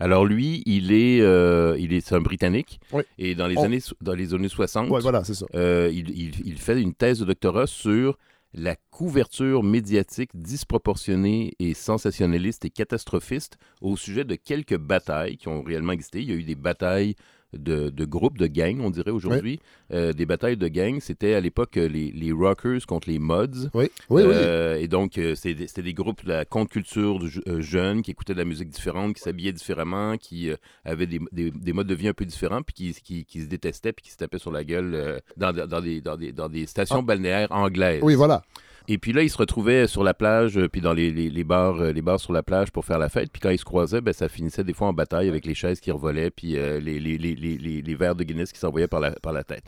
Alors 0.00 0.24
lui, 0.24 0.62
il 0.66 0.92
est, 0.92 1.20
euh, 1.20 1.76
il 1.78 1.92
est, 1.92 2.12
un 2.12 2.20
Britannique. 2.20 2.80
Oui. 2.92 3.02
Et 3.18 3.34
dans 3.34 3.46
les 3.46 3.56
On- 3.58 3.64
années, 3.64 3.80
so- 3.80 3.96
dans 4.00 4.14
les 4.14 4.32
années 4.34 4.48
60, 4.48 4.88
Ouais, 4.90 5.00
voilà, 5.00 5.24
c'est 5.24 5.34
ça. 5.34 5.46
euh, 5.54 5.90
il, 5.92 6.10
il- 6.10 6.46
il 6.46 6.58
fait 6.58 6.80
une 6.80 6.94
thèse 6.94 7.18
de 7.20 7.24
doctorat 7.24 7.66
sur 7.66 8.16
la 8.54 8.76
couverture 8.90 9.62
médiatique 9.62 10.30
disproportionnée 10.34 11.52
et 11.58 11.74
sensationnaliste 11.74 12.64
et 12.64 12.70
catastrophiste 12.70 13.58
au 13.80 13.96
sujet 13.96 14.24
de 14.24 14.36
quelques 14.36 14.76
batailles 14.78 15.36
qui 15.36 15.48
ont 15.48 15.62
réellement 15.62 15.92
existé. 15.92 16.20
Il 16.22 16.28
y 16.28 16.32
a 16.32 16.36
eu 16.36 16.44
des 16.44 16.54
batailles 16.54 17.14
de, 17.56 17.88
de 17.88 18.04
groupes, 18.04 18.36
de 18.38 18.46
gangs, 18.46 18.80
on 18.80 18.90
dirait 18.90 19.10
aujourd'hui. 19.10 19.60
Euh, 19.92 20.12
des 20.12 20.26
batailles 20.26 20.56
de 20.58 20.68
gangs, 20.68 21.00
c'était 21.00 21.34
à 21.34 21.40
l'époque 21.40 21.76
euh, 21.78 21.88
les, 21.88 22.10
les 22.12 22.30
rockers 22.32 22.84
contre 22.86 23.08
les 23.08 23.18
mods. 23.18 23.46
Oui, 23.74 23.90
oui, 24.10 24.22
oui. 24.22 24.32
Euh, 24.34 24.76
Et 24.78 24.86
donc, 24.88 25.18
c'était 25.34 25.82
des 25.82 25.94
groupes 25.94 26.24
de 26.24 26.28
la 26.28 26.44
contre-culture 26.44 27.18
de 27.18 27.26
je- 27.26 27.60
jeunes 27.60 28.02
qui 28.02 28.10
écoutaient 28.10 28.34
de 28.34 28.38
la 28.38 28.44
musique 28.44 28.68
différente, 28.68 29.14
qui 29.14 29.22
s'habillaient 29.22 29.52
différemment, 29.52 30.16
qui 30.18 30.50
euh, 30.50 30.56
avaient 30.84 31.06
des, 31.06 31.20
des- 31.32 31.50
des 31.50 31.72
modes 31.72 31.86
de 31.86 31.94
vie 31.94 32.08
un 32.08 32.12
peu 32.14 32.24
différents, 32.26 32.62
puis 32.62 32.74
qui, 32.74 32.92
qui- 33.02 33.24
qui 33.24 33.40
se 33.40 33.46
détestaient, 33.46 33.92
puis 33.92 34.04
qui 34.04 34.10
se 34.10 34.16
tapaient 34.18 34.38
sur 34.38 34.52
la 34.52 34.64
gueule 34.64 35.20
dans, 35.36 35.52
dans 35.52 35.80
des, 35.80 36.00
dans, 36.00 36.16
des, 36.16 36.32
dans 36.32 36.48
des 36.48 36.66
stations 36.66 37.02
balnéaires 37.02 37.48
anglaises. 37.50 38.00
Ah. 38.02 38.04
Oui, 38.04 38.14
voilà. 38.14 38.42
Et 38.88 38.96
puis 38.98 39.12
là, 39.12 39.22
ils 39.22 39.28
se 39.30 39.36
retrouvaient 39.36 39.86
sur 39.86 40.02
la 40.02 40.14
plage, 40.14 40.56
euh, 40.58 40.68
puis 40.68 40.80
dans 40.80 40.94
les, 40.94 41.10
les- 41.12 41.28
les 41.30 41.44
bars, 41.44 41.80
euh, 41.80 41.92
les 41.92 42.02
bars 42.02 42.18
sur 42.18 42.32
la 42.32 42.42
plage 42.42 42.70
pour 42.72 42.84
faire 42.86 42.98
la 42.98 43.08
fête. 43.10 43.30
Puis 43.30 43.40
quand 43.40 43.50
ils 43.50 43.58
se 43.58 43.64
croisaient, 43.64 44.00
ben, 44.00 44.12
ça 44.14 44.28
finissait 44.28 44.64
des 44.64 44.72
fois 44.72 44.88
en 44.88 44.92
bataille 44.94 45.28
avec 45.28 45.44
les 45.46 45.54
chaises 45.54 45.78
qui 45.80 45.90
revolaient, 45.90 46.30
puis 46.30 46.56
euh, 46.56 46.80
les, 46.80 47.94
verres 47.94 48.14
de 48.16 48.24
Guinness 48.24 48.50
qui 48.52 48.58
s'envoyaient 48.58 48.88
par 48.88 49.00
la, 49.00 49.10
par 49.12 49.32
la 49.32 49.44
tête. 49.44 49.64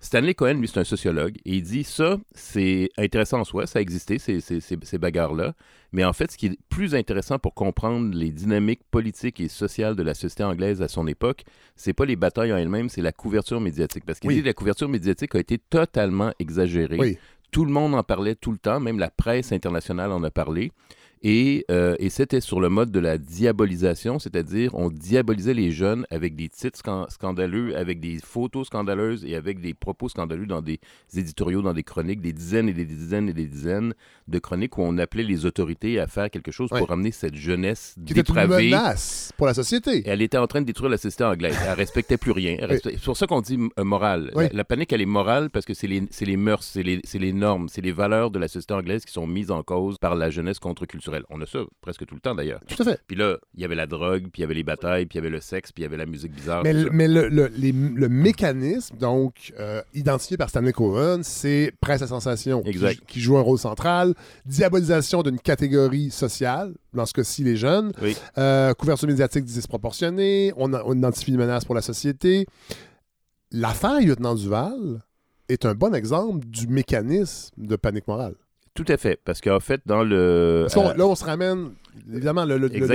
Stanley 0.00 0.34
Cohen, 0.34 0.54
lui, 0.60 0.68
c'est 0.68 0.80
un 0.80 0.84
sociologue, 0.84 1.36
et 1.46 1.56
il 1.56 1.62
dit 1.62 1.82
ça, 1.84 2.18
c'est 2.34 2.90
intéressant 2.98 3.40
en 3.40 3.44
soi, 3.44 3.66
ça 3.66 3.78
a 3.78 3.82
existé, 3.82 4.18
ces, 4.18 4.40
ces, 4.40 4.60
ces, 4.60 4.76
ces 4.82 4.98
bagarres-là. 4.98 5.54
Mais 5.92 6.04
en 6.04 6.12
fait, 6.12 6.30
ce 6.30 6.36
qui 6.36 6.46
est 6.46 6.58
plus 6.68 6.94
intéressant 6.94 7.38
pour 7.38 7.54
comprendre 7.54 8.14
les 8.14 8.30
dynamiques 8.30 8.82
politiques 8.90 9.40
et 9.40 9.48
sociales 9.48 9.94
de 9.96 10.02
la 10.02 10.12
société 10.12 10.44
anglaise 10.44 10.82
à 10.82 10.88
son 10.88 11.06
époque, 11.06 11.44
c'est 11.76 11.94
pas 11.94 12.04
les 12.04 12.16
batailles 12.16 12.52
en 12.52 12.56
elles-mêmes, 12.58 12.88
c'est 12.90 13.00
la 13.00 13.12
couverture 13.12 13.60
médiatique. 13.60 14.04
Parce 14.04 14.18
qu'il 14.20 14.28
Oui. 14.28 14.34
dit 14.36 14.40
que 14.42 14.46
la 14.46 14.52
couverture 14.52 14.88
médiatique 14.90 15.34
a 15.36 15.38
été 15.38 15.56
totalement 15.58 16.32
exagérée. 16.38 16.96
Oui. 16.98 17.16
Tout 17.54 17.64
le 17.64 17.70
monde 17.70 17.94
en 17.94 18.02
parlait 18.02 18.34
tout 18.34 18.50
le 18.50 18.58
temps, 18.58 18.80
même 18.80 18.98
la 18.98 19.10
presse 19.10 19.52
internationale 19.52 20.10
en 20.10 20.24
a 20.24 20.30
parlé. 20.32 20.72
Et, 21.26 21.64
euh, 21.70 21.96
et 21.98 22.10
c'était 22.10 22.42
sur 22.42 22.60
le 22.60 22.68
mode 22.68 22.90
de 22.90 23.00
la 23.00 23.16
diabolisation, 23.16 24.18
c'est-à-dire 24.18 24.74
on 24.74 24.90
diabolisait 24.90 25.54
les 25.54 25.70
jeunes 25.70 26.04
avec 26.10 26.36
des 26.36 26.50
titres 26.50 26.78
scan- 26.78 27.08
scandaleux, 27.08 27.74
avec 27.76 27.98
des 27.98 28.18
photos 28.22 28.66
scandaleuses 28.66 29.24
et 29.24 29.34
avec 29.34 29.60
des 29.62 29.72
propos 29.72 30.10
scandaleux 30.10 30.44
dans 30.44 30.60
des 30.60 30.80
éditoriaux, 31.16 31.62
dans 31.62 31.72
des 31.72 31.82
chroniques, 31.82 32.20
des 32.20 32.34
dizaines 32.34 32.68
et 32.68 32.74
des 32.74 32.84
dizaines 32.84 33.30
et 33.30 33.32
des 33.32 33.46
dizaines 33.46 33.94
de 34.28 34.38
chroniques 34.38 34.76
où 34.76 34.82
on 34.82 34.98
appelait 34.98 35.22
les 35.22 35.46
autorités 35.46 35.98
à 35.98 36.06
faire 36.06 36.28
quelque 36.30 36.50
chose 36.52 36.68
Ouais. 36.72 36.78
pour 36.78 36.88
ramener 36.88 37.10
cette 37.10 37.34
jeunesse 37.36 37.94
Qui 38.04 38.12
était 38.12 38.20
une 38.20 38.24
dépravée. 38.24 38.64
menace 38.66 39.32
pour 39.38 39.46
la 39.46 39.54
société. 39.54 40.02
Elle 40.06 40.20
était 40.20 40.36
en 40.38 40.46
train 40.46 40.60
de 40.60 40.66
détruire 40.66 40.90
la 40.90 40.98
société 40.98 41.24
anglaise. 41.24 41.56
Elle 41.66 41.72
respectait 41.74 42.18
plus 42.18 42.32
rien. 42.32 42.56
Respect- 42.60 42.96
C'est 42.98 43.04
pour 43.04 43.16
ça 43.16 43.26
qu'on 43.26 43.40
dit 43.40 43.58
euh, 43.78 43.84
morale. 43.84 44.30
La, 44.34 44.48
la 44.52 44.64
panique, 44.64 44.92
elle 44.92 45.00
est 45.00 45.06
morale 45.06 45.48
parce 45.48 45.64
que 45.64 45.72
c'est 45.72 45.86
les, 45.86 46.02
les 46.20 46.36
mœurs, 46.36 46.64
c'est 46.64 46.82
les, 46.82 47.00
c'est 47.04 47.18
les 47.18 47.32
normes, 47.32 47.68
c'est 47.70 47.80
les 47.82 47.92
valeurs 47.92 48.30
de 48.30 48.38
la 48.38 48.48
société 48.48 48.74
anglaise 48.74 49.04
qui 49.06 49.12
sont 49.12 49.26
mises 49.26 49.50
en 49.50 49.62
cause 49.62 49.96
par 49.98 50.14
la 50.16 50.28
jeunesse 50.30 50.58
contre-culturelle. 50.58 51.13
On 51.30 51.40
a 51.40 51.46
ça 51.46 51.60
presque 51.80 52.04
tout 52.06 52.14
le 52.14 52.20
temps 52.20 52.34
d'ailleurs. 52.34 52.60
Tout 52.66 52.80
à 52.82 52.84
fait. 52.84 53.00
Puis 53.06 53.16
là, 53.16 53.38
il 53.54 53.60
y 53.62 53.64
avait 53.64 53.74
la 53.74 53.86
drogue, 53.86 54.22
puis 54.32 54.38
il 54.38 54.40
y 54.40 54.44
avait 54.44 54.54
les 54.54 54.62
batailles, 54.64 55.06
puis 55.06 55.16
il 55.18 55.22
y 55.22 55.24
avait 55.26 55.30
le 55.34 55.40
sexe, 55.40 55.70
puis 55.72 55.82
il 55.82 55.84
y 55.84 55.86
avait 55.86 55.96
la 55.96 56.06
musique 56.06 56.32
bizarre. 56.32 56.62
Mais, 56.64 56.72
le, 56.72 56.84
ça. 56.84 56.88
mais 56.92 57.08
le, 57.08 57.28
le- 57.28 57.50
les- 57.56 57.72
le 57.72 58.08
mécanisme, 58.08 58.96
donc, 58.96 59.52
euh, 59.58 59.82
identifié 59.94 60.36
par 60.36 60.48
Stanley 60.50 60.72
Cohen, 60.72 61.20
c'est 61.22 61.72
presse 61.80 62.02
à 62.02 62.06
sensation, 62.06 62.62
qui- 62.62 63.20
joue 63.20 63.36
un 63.36 63.42
rôle 63.42 63.58
central, 63.58 64.14
diabolisation 64.46 65.22
d'une 65.22 65.38
catégorie 65.38 66.10
sociale, 66.10 66.74
dans 66.92 67.06
ce 67.06 67.12
cas-ci 67.12 67.44
les 67.44 67.56
jeunes, 67.56 67.92
Oui. 68.02 68.16
euh, 68.38 68.72
couverture 68.74 69.08
médiatique 69.08 69.44
disproportionnée, 69.44 70.52
on, 70.56 70.72
a- 70.72 70.82
on 70.84 70.94
identifie 70.96 71.30
une 71.30 71.38
menace 71.38 71.64
pour 71.64 71.74
la 71.74 71.82
société. 71.82 72.46
L'affaire 73.50 74.00
Lieutenant 74.00 74.34
Duval 74.34 75.02
est 75.48 75.64
un 75.66 75.74
bon 75.74 75.94
exemple 75.94 76.44
du 76.46 76.66
mécanisme 76.66 77.52
de 77.56 77.76
panique 77.76 78.08
morale. 78.08 78.34
Tout 78.74 78.84
à 78.88 78.96
fait, 78.96 79.20
parce 79.24 79.40
qu'en 79.40 79.60
fait, 79.60 79.80
dans 79.86 80.02
le... 80.02 80.66
Parce 80.68 80.76
euh, 80.76 80.94
là, 80.96 81.06
on 81.06 81.14
se 81.14 81.24
ramène, 81.24 81.70
évidemment, 82.12 82.44
le, 82.44 82.58
le, 82.58 82.68
le. 82.68 82.86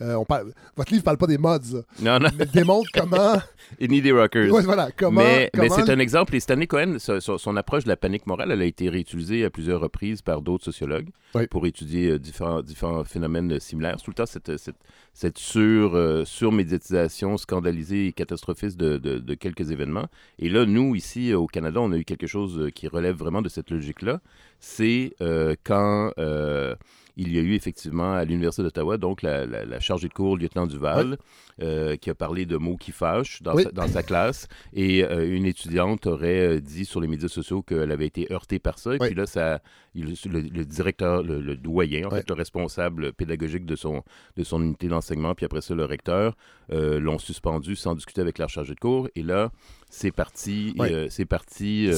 Euh, 0.00 0.14
on 0.14 0.24
parle, 0.24 0.52
votre 0.76 0.92
livre 0.92 1.04
parle 1.04 1.16
pas 1.18 1.26
des 1.26 1.38
mods, 1.38 1.58
là, 1.72 1.80
non, 2.00 2.18
non, 2.20 2.28
mais 2.38 2.46
démontre 2.46 2.90
comment... 2.92 3.34
ni 3.80 4.00
des 4.00 4.12
rockers. 4.12 4.52
Ouais, 4.52 4.62
voilà, 4.62 4.90
comment... 4.96 5.20
mais 5.20 5.50
c'est 5.70 5.90
un 5.90 5.98
exemple. 5.98 6.34
Et 6.36 6.40
Stanley 6.40 6.66
Cohen, 6.66 6.96
son, 6.98 7.20
son- 7.38 7.56
approche 7.56 7.84
de 7.84 7.88
la 7.88 7.96
panique 7.96 8.26
morale, 8.26 8.50
elle 8.52 8.62
a 8.62 8.64
été 8.64 8.88
réutilisée 8.88 9.44
à 9.44 9.50
plusieurs 9.50 9.80
reprises 9.80 10.22
par 10.22 10.40
d'autres 10.42 10.64
sociologues 10.64 11.08
Oui. 11.34 11.46
pour 11.48 11.66
étudier 11.66 12.10
euh, 12.10 12.18
différents, 12.18 12.62
différents 12.62 13.04
phénomènes 13.04 13.52
euh, 13.52 13.58
similaires. 13.58 13.96
Tout 14.02 14.10
le 14.10 14.14
temps, 14.14 14.26
cette, 14.26 14.56
cette, 14.56 14.76
cette 15.14 15.38
sur, 15.38 15.94
euh, 15.96 16.24
surmédiatisation 16.24 17.36
scandalisée 17.36 18.06
et 18.08 18.12
catastrophiste 18.12 18.76
de, 18.78 18.98
de- 18.98 19.18
de 19.18 19.34
quelques 19.34 19.70
événements. 19.70 20.06
Et 20.38 20.48
là, 20.48 20.64
nous, 20.66 20.94
ici, 20.94 21.32
au 21.34 21.46
Canada, 21.46 21.80
on 21.80 21.92
a 21.92 21.96
eu 21.96 22.04
quelque 22.04 22.26
chose 22.26 22.70
qui 22.74 22.88
relève 22.88 23.16
vraiment 23.16 23.42
de 23.42 23.48
cette 23.48 23.70
logique-là. 23.70 24.20
C'est 24.60 25.14
euh, 25.20 25.54
quand... 25.64 26.12
euh, 26.18 26.74
il 27.18 27.32
y 27.34 27.38
a 27.38 27.42
eu 27.42 27.54
effectivement 27.54 28.12
à 28.14 28.24
l'Université 28.24 28.62
d'Ottawa, 28.62 28.96
donc 28.96 29.22
la, 29.22 29.44
la- 29.44 29.64
la 29.64 29.80
chargée 29.80 30.08
de 30.08 30.14
cours, 30.14 30.36
le 30.36 30.42
lieutenant 30.44 30.66
Duval, 30.66 31.18
euh, 31.60 31.96
qui 31.96 32.08
a 32.10 32.14
parlé 32.14 32.46
de 32.46 32.56
mots 32.56 32.76
qui 32.76 32.92
fâchent 32.92 33.42
dans, 33.42 33.54
Oui. 33.54 33.64
sa, 33.64 33.72
dans 33.72 33.88
sa 33.88 34.02
classe. 34.04 34.46
Et 34.72 35.04
euh, 35.04 35.28
une 35.36 35.44
étudiante 35.44 36.06
aurait 36.06 36.56
euh, 36.56 36.60
dit 36.60 36.84
sur 36.84 37.00
les 37.00 37.08
médias 37.08 37.28
sociaux 37.28 37.60
qu'elle 37.62 37.90
avait 37.90 38.06
été 38.06 38.32
heurtée 38.32 38.58
par 38.60 38.78
ça. 38.78 38.94
Et 38.94 38.98
Oui. 39.00 39.08
puis 39.08 39.16
là, 39.16 39.26
ça, 39.26 39.60
il- 39.94 40.14
le, 40.30 40.40
le 40.40 40.64
directeur, 40.64 41.22
le, 41.24 41.40
le 41.40 41.56
doyen, 41.56 42.06
en 42.06 42.10
fait, 42.10 42.28
le 42.28 42.34
responsable 42.34 43.12
pédagogique 43.12 43.66
de 43.66 43.74
son, 43.76 44.02
de 44.36 44.44
son 44.44 44.62
unité 44.62 44.86
d'enseignement, 44.88 45.34
puis 45.34 45.44
après 45.44 45.60
ça, 45.60 45.74
le 45.74 45.84
recteur, 45.84 46.36
euh, 46.72 47.00
l'ont 47.00 47.18
suspendu 47.18 47.74
sans 47.74 47.94
discuter 47.96 48.20
avec 48.20 48.38
leur 48.38 48.48
chargé 48.48 48.74
de 48.74 48.80
cours. 48.80 49.08
Et 49.16 49.22
là, 49.24 49.50
c'est 49.90 50.12
parti, 50.12 50.74
c'est 51.10 51.24
parti, 51.24 51.90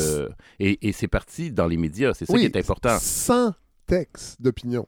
et, 0.59 0.89
et 0.89 0.93
c'est 0.93 1.09
parti 1.09 1.51
dans 1.53 1.67
les 1.67 1.77
médias. 1.77 2.15
C'est 2.15 2.25
ça 2.25 2.39
qui 2.39 2.45
est 2.47 2.57
important. 2.57 2.97
100 2.99 3.53
textes 3.87 4.41
d'opinion. 4.41 4.87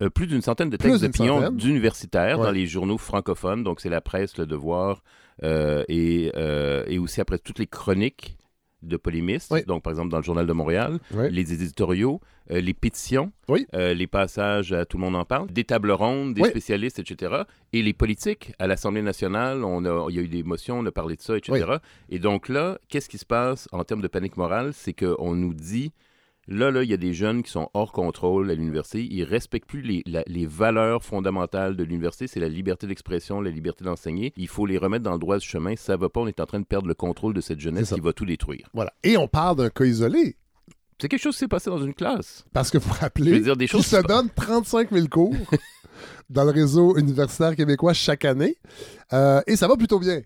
Euh, 0.00 0.10
plus 0.10 0.26
d'une 0.28 0.42
centaine 0.42 0.70
de 0.70 0.76
textes 0.76 1.00
d'opinion 1.02 1.50
d'universitaires 1.50 2.38
Ouais. 2.38 2.46
dans 2.46 2.52
les 2.52 2.66
journaux 2.66 2.98
francophones. 2.98 3.64
Donc, 3.64 3.80
c'est 3.80 3.88
la 3.88 4.00
presse, 4.00 4.36
le 4.38 4.46
devoir, 4.46 5.02
euh, 5.42 5.84
et, 5.88 6.30
euh, 6.36 6.84
et 6.86 6.98
aussi 6.98 7.20
après 7.20 7.38
toutes 7.38 7.58
les 7.58 7.66
chroniques 7.66 8.36
de 8.82 8.96
polémistes. 8.96 9.48
Oui. 9.50 9.64
Donc, 9.66 9.82
par 9.82 9.90
exemple, 9.90 10.10
dans 10.10 10.18
le 10.18 10.22
Journal 10.22 10.46
de 10.46 10.52
Montréal, 10.52 11.00
Oui. 11.12 11.28
les 11.32 11.52
éditoriaux, 11.52 12.20
les 12.48 12.74
pétitions, 12.74 13.32
Oui. 13.48 13.66
les 13.72 14.06
passages 14.06 14.72
à 14.72 14.84
Tout 14.86 14.98
le 14.98 15.02
monde 15.02 15.16
en 15.16 15.24
parle, 15.24 15.48
des 15.50 15.64
tables 15.64 15.90
rondes, 15.90 16.34
des 16.34 16.44
spécialistes, 16.44 17.00
etc. 17.00 17.42
Et 17.72 17.82
les 17.82 17.92
politiques. 17.92 18.52
À 18.60 18.68
l'Assemblée 18.68 19.02
nationale, 19.02 19.64
on 19.64 19.84
a, 19.84 20.06
il 20.10 20.14
y 20.14 20.18
a 20.20 20.22
eu 20.22 20.28
des 20.28 20.44
motions, 20.44 20.78
on 20.78 20.86
a 20.86 20.92
parlé 20.92 21.16
de 21.16 21.22
ça, 21.22 21.36
etc. 21.36 21.66
Et 22.08 22.20
donc 22.20 22.48
là, 22.48 22.78
qu'est-ce 22.88 23.08
qui 23.08 23.18
se 23.18 23.26
passe 23.26 23.66
en 23.72 23.82
termes 23.82 24.00
de 24.00 24.06
panique 24.08 24.36
morale? 24.36 24.70
C'est 24.72 24.92
qu'on 24.94 25.34
nous 25.34 25.54
dit 25.54 25.92
Là, 26.48 26.70
là, 26.70 26.82
il 26.82 26.88
y 26.90 26.94
a 26.94 26.96
des 26.96 27.12
jeunes 27.12 27.42
qui 27.42 27.50
sont 27.50 27.68
hors 27.74 27.92
contrôle 27.92 28.50
à 28.50 28.54
l'université. 28.54 29.06
Ils 29.10 29.22
respectent 29.24 29.68
plus 29.68 29.82
les, 29.82 30.02
la- 30.06 30.24
les 30.26 30.46
valeurs 30.46 31.04
fondamentales 31.04 31.76
de 31.76 31.84
l'université. 31.84 32.26
C'est 32.26 32.40
la 32.40 32.48
liberté 32.48 32.86
d'expression, 32.86 33.40
la 33.42 33.50
liberté 33.50 33.84
d'enseigner. 33.84 34.32
Il 34.36 34.48
faut 34.48 34.64
les 34.66 34.78
remettre 34.78 35.04
dans 35.04 35.12
le 35.12 35.18
droit 35.18 35.38
chemin. 35.38 35.76
Ça 35.76 35.96
va 35.96 36.08
pas. 36.08 36.20
On 36.20 36.26
est 36.26 36.40
en 36.40 36.46
train 36.46 36.60
de 36.60 36.64
perdre 36.64 36.88
le 36.88 36.94
contrôle 36.94 37.34
de 37.34 37.40
cette 37.42 37.60
jeunesse 37.60 37.92
qui 37.92 38.00
va 38.00 38.12
tout 38.14 38.24
détruire. 38.26 38.68
Voilà. 38.74 38.92
Et 39.04 39.16
on 39.16 39.28
parle 39.28 39.56
d'un 39.56 39.68
cas 39.70 39.84
isolé. 39.84 40.36
C'est 41.00 41.08
quelque 41.08 41.20
chose 41.22 41.34
qui 41.34 41.40
s'est 41.40 41.48
passé 41.48 41.70
dans 41.70 41.80
une 41.84 41.94
classe. 41.94 42.44
Parce 42.52 42.70
que 42.70 42.78
vous 42.78 42.88
vous 42.88 42.94
Je 42.96 43.00
rappelez, 43.00 43.30
veux 43.32 43.40
dire, 43.40 43.56
des 43.56 43.66
qui 43.66 43.72
choses. 43.72 43.86
se 43.86 44.02
donne 44.04 44.30
35 44.34 44.90
000 44.90 45.06
cours 45.08 45.34
dans 46.30 46.44
le 46.44 46.50
réseau 46.50 46.96
universitaire 46.96 47.54
québécois 47.54 47.92
chaque 47.92 48.24
année. 48.24 48.56
Euh, 49.12 49.40
et 49.46 49.54
ça 49.54 49.68
va 49.68 49.76
plutôt 49.76 49.98
bien. 50.00 50.22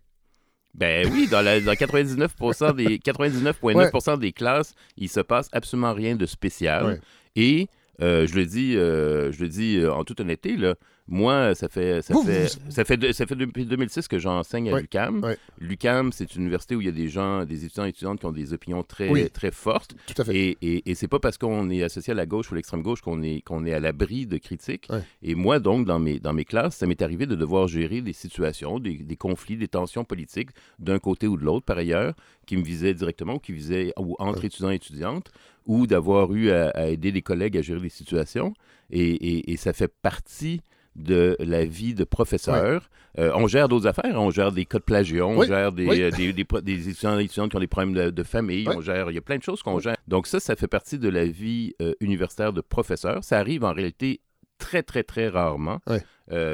Ben 0.75 1.07
oui, 1.13 1.29
dans, 1.31 1.43
la- 1.43 1.61
dans 1.61 1.73
99% 1.73 2.75
des 2.77 2.99
99,9% 3.05 4.19
des 4.19 4.33
classes, 4.33 4.75
il 4.97 5.09
se 5.09 5.21
passe 5.21 5.49
absolument 5.53 5.93
rien 5.93 6.17
de 6.17 6.27
spécial. 6.27 6.85
Ouais. 6.87 7.01
Et 7.37 7.69
euh, 8.01 8.27
je 8.27 8.35
le 8.35 8.47
dis, 8.47 8.77
euh, 8.77 9.31
je 9.33 9.43
le 9.43 9.49
dis 9.49 9.77
euh, 9.79 9.93
en 9.93 10.05
toute 10.05 10.21
honnêteté 10.21 10.57
là. 10.57 10.75
Moi, 11.15 11.55
ça 11.55 11.69
fait 11.69 12.01
ça 12.01 12.15
fait 12.15 12.45
vous- 12.47 12.71
ça 12.71 12.85
fait 12.87 12.97
de- 12.97 13.13
ça 13.13 13.27
fait 13.27 13.35
depuis 13.37 13.67
2006 13.67 14.09
que 14.09 14.19
j'enseigne 14.19 14.73
à 14.73 14.81
l'UCAM. 14.81 15.35
L'UCAM, 15.59 16.11
c'est 16.11 16.35
une 16.35 16.41
université 16.41 16.75
où 16.75 16.81
il 16.81 16.87
y 16.87 16.89
a 16.89 16.93
des 16.93 17.09
gens, 17.09 17.45
des 17.45 17.67
étudiants 17.67 17.85
et 17.85 17.91
étudiantes 17.91 18.19
qui 18.21 18.25
ont 18.25 18.33
des 18.33 18.55
opinions 18.55 18.83
très 18.83 19.11
Oui. 19.11 19.29
très 19.31 19.51
fortes. 19.51 19.95
Tout 20.07 20.23
à 20.23 20.25
fait. 20.25 20.35
Et, 20.35 20.59
et, 20.63 20.91
et 20.91 20.95
c'est 20.95 21.09
pas 21.09 21.19
parce 21.21 21.37
qu'on 21.37 21.69
est 21.69 21.83
associé 21.83 22.13
à 22.13 22.15
la 22.15 22.25
gauche 22.25 22.51
ou 22.51 22.55
l'extrême 22.55 22.81
gauche 22.83 23.03
qu'on 23.03 23.23
est, 23.23 23.43
qu'on 23.43 23.67
est 23.67 23.75
à 23.75 23.79
l'abri 23.81 24.27
de 24.27 24.39
critiques. 24.39 24.89
Et 25.23 25.35
moi, 25.35 25.61
donc, 25.61 25.87
dans 25.87 25.99
mes, 25.99 26.19
dans 26.19 26.33
mes 26.33 26.47
classes, 26.47 26.77
ça 26.77 26.87
m'est 26.87 27.03
arrivé 27.03 27.27
de 27.27 27.35
devoir 27.35 27.69
gérer 27.69 28.01
des 28.01 28.15
situations, 28.15 28.79
des, 28.79 28.95
des 28.97 29.17
conflits, 29.17 29.59
des 29.59 29.69
tensions 29.69 30.05
politiques 30.05 30.49
d'un 30.79 30.99
côté 30.99 31.27
ou 31.27 31.37
de 31.37 31.45
l'autre, 31.45 31.67
par 31.67 31.77
ailleurs, 31.77 32.15
qui 32.47 32.57
me 32.57 32.65
visaient 32.65 32.95
directement 32.95 33.35
ou 33.35 33.39
qui 33.39 33.53
visaient 33.53 33.93
ou 33.99 34.17
entre 34.19 34.47
étudiants 34.47 34.71
et 34.71 34.77
étudiantes, 34.77 35.31
ou 35.67 35.87
d'avoir 35.87 36.33
eu 36.33 36.51
à, 36.51 36.71
à 36.71 36.87
aider 36.87 37.13
des 37.13 37.23
collègues 37.23 37.59
à 37.59 37.63
gérer 37.63 37.81
des 37.81 37.89
situations. 37.91 38.55
Et, 38.91 39.11
et- 39.11 39.53
et 39.53 39.57
ça 39.59 39.73
fait 39.75 39.93
partie 40.03 40.61
de 40.97 41.37
la 41.41 41.65
vie 41.65 41.95
de 41.95 42.05
professeur. 42.05 42.89
Euh, 43.19 43.31
on 43.35 43.47
gère 43.47 43.69
d'autres 43.69 43.87
affaires, 43.87 44.15
on 44.21 44.31
gère 44.31 44.53
des 44.53 44.65
cas 44.65 44.79
de 44.79 44.85
plagiat, 44.85 45.27
on 45.27 45.39
Oui, 45.39 45.47
gère 45.47 45.73
des, 45.73 45.87
oui. 45.87 46.03
euh, 46.03 46.11
des, 46.11 46.33
des 46.33 46.45
pro- 46.45 46.61
des 46.63 46.89
étudiants 46.89 47.19
qui 47.27 47.57
ont 47.57 47.61
des 47.61 47.67
problèmes 47.67 47.93
de, 47.95 48.11
de 48.11 48.23
famille, 48.23 48.67
on 48.69 48.81
gère, 48.81 49.11
il 49.11 49.15
y 49.15 49.19
a 49.19 49.23
plein 49.23 49.37
de 49.37 49.43
choses 49.43 49.63
qu'on 49.63 49.79
gère. 49.81 49.97
Donc 50.09 50.27
ça, 50.27 50.41
ça 50.41 50.57
fait 50.57 50.67
partie 50.69 50.99
de 50.99 51.09
la 51.09 51.25
vie 51.27 51.75
euh, 51.83 51.93
universitaire 52.01 52.53
de 52.53 52.61
professeur. 52.63 53.23
Ça 53.23 53.39
arrive 53.39 53.65
en 53.65 53.73
réalité 53.73 54.21
très, 54.59 54.83
très, 54.83 55.03
très 55.03 55.29
rarement. 55.29 55.81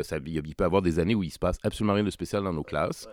Ça, 0.02 0.16
il 0.26 0.42
peut 0.54 0.64
y 0.64 0.64
avoir 0.64 0.82
des 0.82 0.98
années 0.98 1.14
où 1.14 1.22
il 1.22 1.30
se 1.30 1.38
passe 1.38 1.58
absolument 1.62 1.94
rien 1.94 2.02
de 2.04 2.10
spécial 2.10 2.42
dans 2.42 2.52
nos 2.52 2.64
classes. 2.64 3.06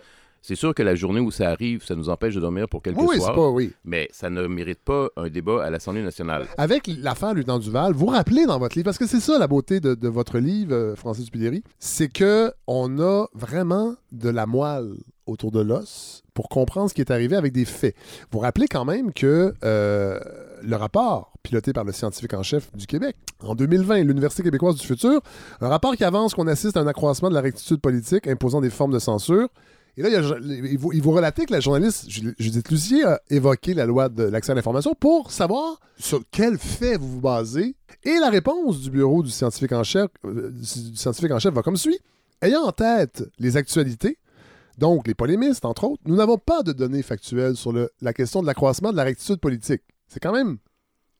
C'est 0.47 0.53
sûr 0.53 0.75
que 0.75 0.83
la 0.83 0.93
journée 0.93 1.19
où 1.19 1.31
ça 1.31 1.49
arrive, 1.49 1.83
ça 1.83 1.95
nous 1.95 2.07
empêche 2.07 2.35
de 2.35 2.39
dormir 2.39 2.69
pour 2.69 2.83
quelques 2.83 2.99
Oui, 2.99 3.05
oui, 3.09 3.15
c'est 3.15 3.21
soirs, 3.23 3.33
pas, 3.35 3.49
oui. 3.49 3.73
mais 3.83 4.07
ça 4.11 4.29
ne 4.29 4.45
mérite 4.45 4.77
pas 4.77 5.09
un 5.17 5.27
débat 5.27 5.63
à 5.65 5.71
l'Assemblée 5.71 6.03
nationale. 6.03 6.45
Avec 6.59 6.85
l'affaire 6.99 7.33
Lieutenant 7.33 7.57
Duval, 7.57 7.93
vous 7.93 8.05
rappelez 8.05 8.45
dans 8.45 8.59
votre 8.59 8.75
livre, 8.77 8.85
parce 8.85 8.99
que 8.99 9.07
c'est 9.07 9.19
ça 9.19 9.39
la 9.39 9.47
beauté 9.47 9.79
de, 9.79 9.95
de 9.95 10.07
votre 10.07 10.37
livre, 10.37 10.71
euh, 10.71 10.95
Francis 10.95 11.25
Dupidéry, 11.25 11.63
c'est 11.79 12.09
que 12.09 12.53
on 12.67 12.99
a 12.99 13.25
vraiment 13.33 13.95
de 14.11 14.29
la 14.29 14.45
moelle 14.45 14.91
autour 15.25 15.49
de 15.51 15.61
l'os 15.61 16.21
pour 16.35 16.47
comprendre 16.47 16.91
ce 16.91 16.93
qui 16.93 17.01
est 17.01 17.09
arrivé 17.09 17.35
avec 17.35 17.51
des 17.51 17.65
faits. 17.65 17.95
Vous 18.29 18.37
rappelez 18.37 18.67
quand 18.67 18.85
même 18.85 19.13
que 19.13 19.51
euh, 19.63 20.19
le 20.61 20.75
rapport 20.75 21.31
piloté 21.41 21.73
par 21.73 21.85
le 21.85 21.91
scientifique 21.91 22.35
en 22.35 22.43
chef 22.43 22.71
du 22.75 22.85
Québec, 22.85 23.15
en 23.41 23.55
2020, 23.55 24.03
l'Université 24.03 24.43
québécoise 24.43 24.75
du 24.75 24.85
futur, 24.85 25.21
un 25.59 25.69
rapport 25.69 25.95
qui 25.95 26.03
avance 26.03 26.35
qu'on 26.35 26.45
assiste 26.45 26.77
à 26.77 26.81
un 26.81 26.87
accroissement 26.87 27.29
de 27.29 27.33
la 27.33 27.41
rectitude 27.41 27.81
politique 27.81 28.27
imposant 28.27 28.61
des 28.61 28.69
formes 28.69 28.93
de 28.93 28.99
censure. 28.99 29.47
Et 29.97 30.01
là, 30.01 30.09
il, 30.09 30.77
vous, 30.77 30.91
il 30.91 31.01
vous 31.01 31.11
relatait 31.11 31.45
que 31.45 31.53
la 31.53 31.61
journaliste 31.61 32.09
Ju- 32.09 32.35
Judith 32.37 32.69
Lucier 32.69 33.03
a 33.05 33.21
évoqué 33.29 33.73
la 33.73 33.85
loi 33.85 34.09
de 34.09 34.23
l'accès 34.23 34.51
à 34.51 34.55
l'information 34.55 34.93
pour 34.93 35.31
savoir 35.31 35.79
sur 35.97 36.21
quel 36.31 36.57
fait 36.57 36.97
vous 36.97 37.07
vous 37.07 37.21
basez. 37.21 37.75
Et 38.03 38.17
la 38.19 38.29
réponse 38.29 38.81
du 38.81 38.89
bureau 38.91 39.23
du 39.23 39.29
scientifique 39.31 39.71
en 39.71 39.83
chef, 39.83 40.09
euh, 40.25 40.51
va 41.51 41.61
comme 41.61 41.77
suit. 41.77 41.97
Ayant 42.41 42.63
en 42.63 42.71
tête 42.73 43.23
les 43.39 43.55
actualités, 43.55 44.17
donc 44.77 45.07
les 45.07 45.13
polémistes, 45.13 45.63
entre 45.63 45.85
autres, 45.85 46.01
nous 46.05 46.15
n'avons 46.17 46.37
pas 46.37 46.61
de 46.61 46.73
données 46.73 47.01
factuelles 47.01 47.55
sur 47.55 47.71
la 48.01 48.13
question 48.13 48.41
de 48.41 48.47
l'accroissement 48.47 48.91
de 48.91 48.97
la 48.97 49.03
rectitude 49.05 49.39
politique. 49.39 49.81
C'est 50.09 50.19
quand 50.19 50.33
même 50.33 50.57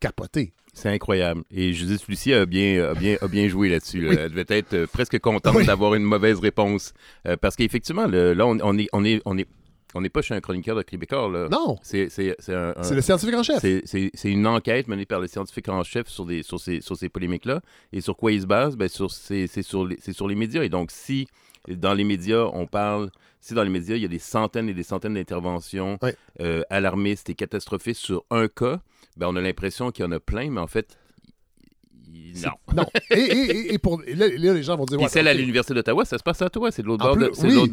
capoté. 0.01 0.53
C'est 0.77 0.89
incroyable. 0.89 1.41
Et 1.51 1.71
Judith 1.73 2.05
Lucie 2.07 2.33
a 2.33 2.45
bien, 2.45 2.83
a 2.83 2.93
bien, 2.93 3.15
a 3.21 3.27
bien 3.27 3.47
joué 3.47 3.69
là-dessus. 3.69 4.01
là. 4.01 4.09
Oui. 4.09 4.15
Elle 4.19 4.29
devait 4.31 4.45
être 4.49 4.73
euh, 4.73 4.85
presque 4.87 5.17
contente 5.19 5.55
Oui. 5.55 5.65
d'avoir 5.65 5.95
une 5.95 6.03
mauvaise 6.03 6.37
réponse. 6.39 6.93
Euh, 7.27 7.37
parce 7.37 7.55
qu'effectivement, 7.55 8.05
là, 8.07 8.45
on, 8.45 8.59
on 8.61 8.77
est, 8.77 8.89
on 8.91 9.03
est, 9.05 9.21
on 9.25 9.37
est, 9.37 9.47
on 9.93 10.01
n'est 10.01 10.09
pas 10.09 10.21
chez 10.21 10.33
un 10.33 10.41
chroniqueur 10.41 10.75
de 10.75 10.81
Québécois. 10.81 11.29
Là. 11.31 11.47
Non, 11.49 11.77
C'est, 11.81 12.09
un- 12.49 12.73
un- 12.75 12.93
le 12.93 13.01
scientifique 13.01 13.35
en 13.35 13.43
chef. 13.43 13.59
c'est, 13.85 14.11
une 14.25 14.45
enquête 14.45 14.89
menée 14.89 15.05
par 15.05 15.21
le 15.21 15.27
scientifique 15.27 15.69
en 15.69 15.81
chef 15.85 16.09
sur, 16.09 16.25
des, 16.25 16.43
sur, 16.43 16.59
ces, 16.59 16.81
sur 16.81 16.97
ces 16.97 17.07
polémiques-là. 17.07 17.61
Et 17.93 18.01
sur 18.01 18.17
quoi 18.17 18.33
il 18.33 18.41
se 18.41 18.45
base? 18.45 18.75
Ben, 18.75 18.89
c'est, 18.89 19.61
sur 19.63 19.85
les, 19.87 19.97
c'est 20.01 20.11
sur 20.13 20.27
les 20.27 20.35
médias. 20.35 20.63
Et 20.63 20.69
donc, 20.69 20.91
si 20.91 21.27
dans 21.69 21.93
les 21.93 22.03
médias, 22.03 22.45
on 22.53 22.67
parle... 22.67 23.09
Si 23.41 23.53
dans 23.53 23.61
les 23.63 23.69
médias, 23.69 23.95
il 23.95 24.01
y 24.01 24.05
a 24.05 24.07
des 24.07 24.17
centaines 24.17 24.69
et 24.69 24.73
des 24.73 24.81
centaines 24.81 25.13
d'interventions 25.13 25.99
Oui. 26.01 26.09
euh, 26.41 26.63
alarmistes 26.71 27.29
et 27.29 27.35
catastrophistes 27.35 28.01
sur 28.01 28.23
un 28.31 28.47
cas, 28.47 28.79
ben, 29.17 29.27
on 29.27 29.35
a 29.35 29.41
l'impression 29.41 29.91
qu'il 29.91 30.03
y 30.03 30.07
en 30.07 30.11
a 30.11 30.19
plein, 30.19 30.49
mais 30.49 30.61
en 30.61 30.65
fait, 30.65 30.97
non. 32.43 32.51
Non. 32.75 32.85
Et, 33.11 33.19
et- 33.19 33.51
et- 33.51 33.73
et 33.75 33.77
pour, 33.77 34.01
et 34.05 34.13
là, 34.15 34.27
là, 34.27 34.53
les 34.53 34.63
gens 34.63 34.75
vont 34.75 34.85
dire... 34.85 34.97
Puis 34.97 35.05
ouais, 35.05 35.09
celle 35.11 35.27
à 35.27 35.33
l'Université 35.33 35.73
d'Ottawa, 35.73 36.03
ça 36.05 36.17
se 36.17 36.23
passe 36.23 36.41
à 36.41 36.49
toi. 36.49 36.71
C'est 36.71 36.81
de 36.81 36.87
l'autre 36.87 37.05
bord, 37.05 37.15
oui. 37.15 37.69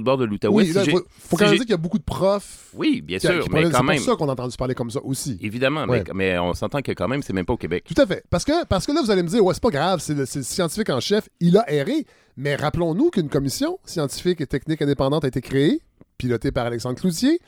bord 0.00 0.18
de- 0.18 0.24
l'Outaouais. 0.26 0.64
Oui, 0.64 0.66
Si 0.84 0.90
faut, 0.90 0.98
faut 1.08 1.36
si 1.36 1.36
quand 1.36 1.44
même 1.46 1.50
dire 1.54 1.60
qu'il 1.62 1.70
y 1.70 1.74
a 1.74 1.76
beaucoup 1.78 1.98
de 1.98 2.04
profs 2.04 2.70
Oui, 2.74 3.00
bien 3.00 3.18
qui- 3.18 3.26
sûr, 3.26 3.42
qui 3.42 3.50
mais 3.50 3.64
C'est 3.64 3.70
pour 3.82 3.98
ça 4.00 4.16
qu'on 4.16 4.28
a 4.28 4.32
entendu 4.32 4.56
parler 4.56 4.74
comme 4.74 4.90
ça 4.90 5.00
aussi. 5.02 5.38
Évidemment, 5.40 5.84
Ouais. 5.86 6.04
mais, 6.08 6.12
mais 6.14 6.38
on 6.38 6.52
s'entend 6.54 6.82
que 6.82 6.92
quand 6.92 7.08
même, 7.08 7.22
c'est 7.22 7.32
même 7.32 7.46
pas 7.46 7.54
au 7.54 7.56
Québec. 7.58 7.84
Tout 7.92 8.00
à 8.00 8.06
fait. 8.06 8.22
Parce 8.30 8.44
que, 8.44 8.64
parce 8.66 8.86
que 8.86 8.92
là, 8.92 9.00
vous 9.02 9.10
allez 9.10 9.22
me 9.22 9.28
dire, 9.28 9.42
ouais, 9.44 9.54
c'est 9.54 9.62
pas 9.62 9.70
grave, 9.70 10.00
c'est 10.00 10.14
le, 10.14 10.26
c'est 10.26 10.40
le 10.40 10.44
scientifique 10.44 10.90
en 10.90 11.00
chef, 11.00 11.28
il 11.40 11.56
a 11.56 11.64
erré. 11.72 12.06
Mais 12.36 12.54
rappelons-nous 12.56 13.10
qu'une 13.10 13.28
commission 13.28 13.78
scientifique 13.84 14.40
et 14.40 14.46
technique 14.46 14.82
indépendante 14.82 15.24
a 15.24 15.28
été 15.28 15.40
créée, 15.40 15.80
pilotée 16.18 16.52
par 16.52 16.66
Alexandre 16.66 16.98
Cloutier, 17.00 17.40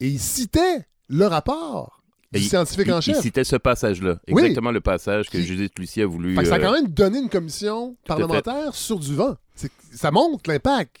et 0.00 0.08
il 0.08 0.18
citait 0.18 0.86
le 1.08 1.26
rapport 1.26 2.02
du 2.32 2.40
il- 2.40 2.48
scientifique 2.48 2.86
il, 2.88 2.92
en 2.92 2.98
il 2.98 3.02
chef. 3.02 3.20
citait 3.20 3.44
ce 3.44 3.56
passage-là. 3.56 4.20
Oui. 4.28 4.42
Exactement 4.42 4.70
le 4.72 4.80
passage 4.80 5.30
que 5.30 5.40
Judith 5.40 5.78
Lucie 5.78 6.02
a 6.02 6.06
voulu. 6.06 6.34
Fait 6.34 6.42
que 6.42 6.48
ça 6.48 6.56
a 6.56 6.58
euh, 6.58 6.62
quand 6.62 6.72
même 6.72 6.88
donné 6.88 7.18
une 7.20 7.28
commission 7.30 7.96
parlementaire 8.06 8.74
sur 8.74 8.98
du 8.98 9.14
vent. 9.14 9.36
Ça 9.92 10.10
montre 10.10 10.50
l'impact 10.50 10.96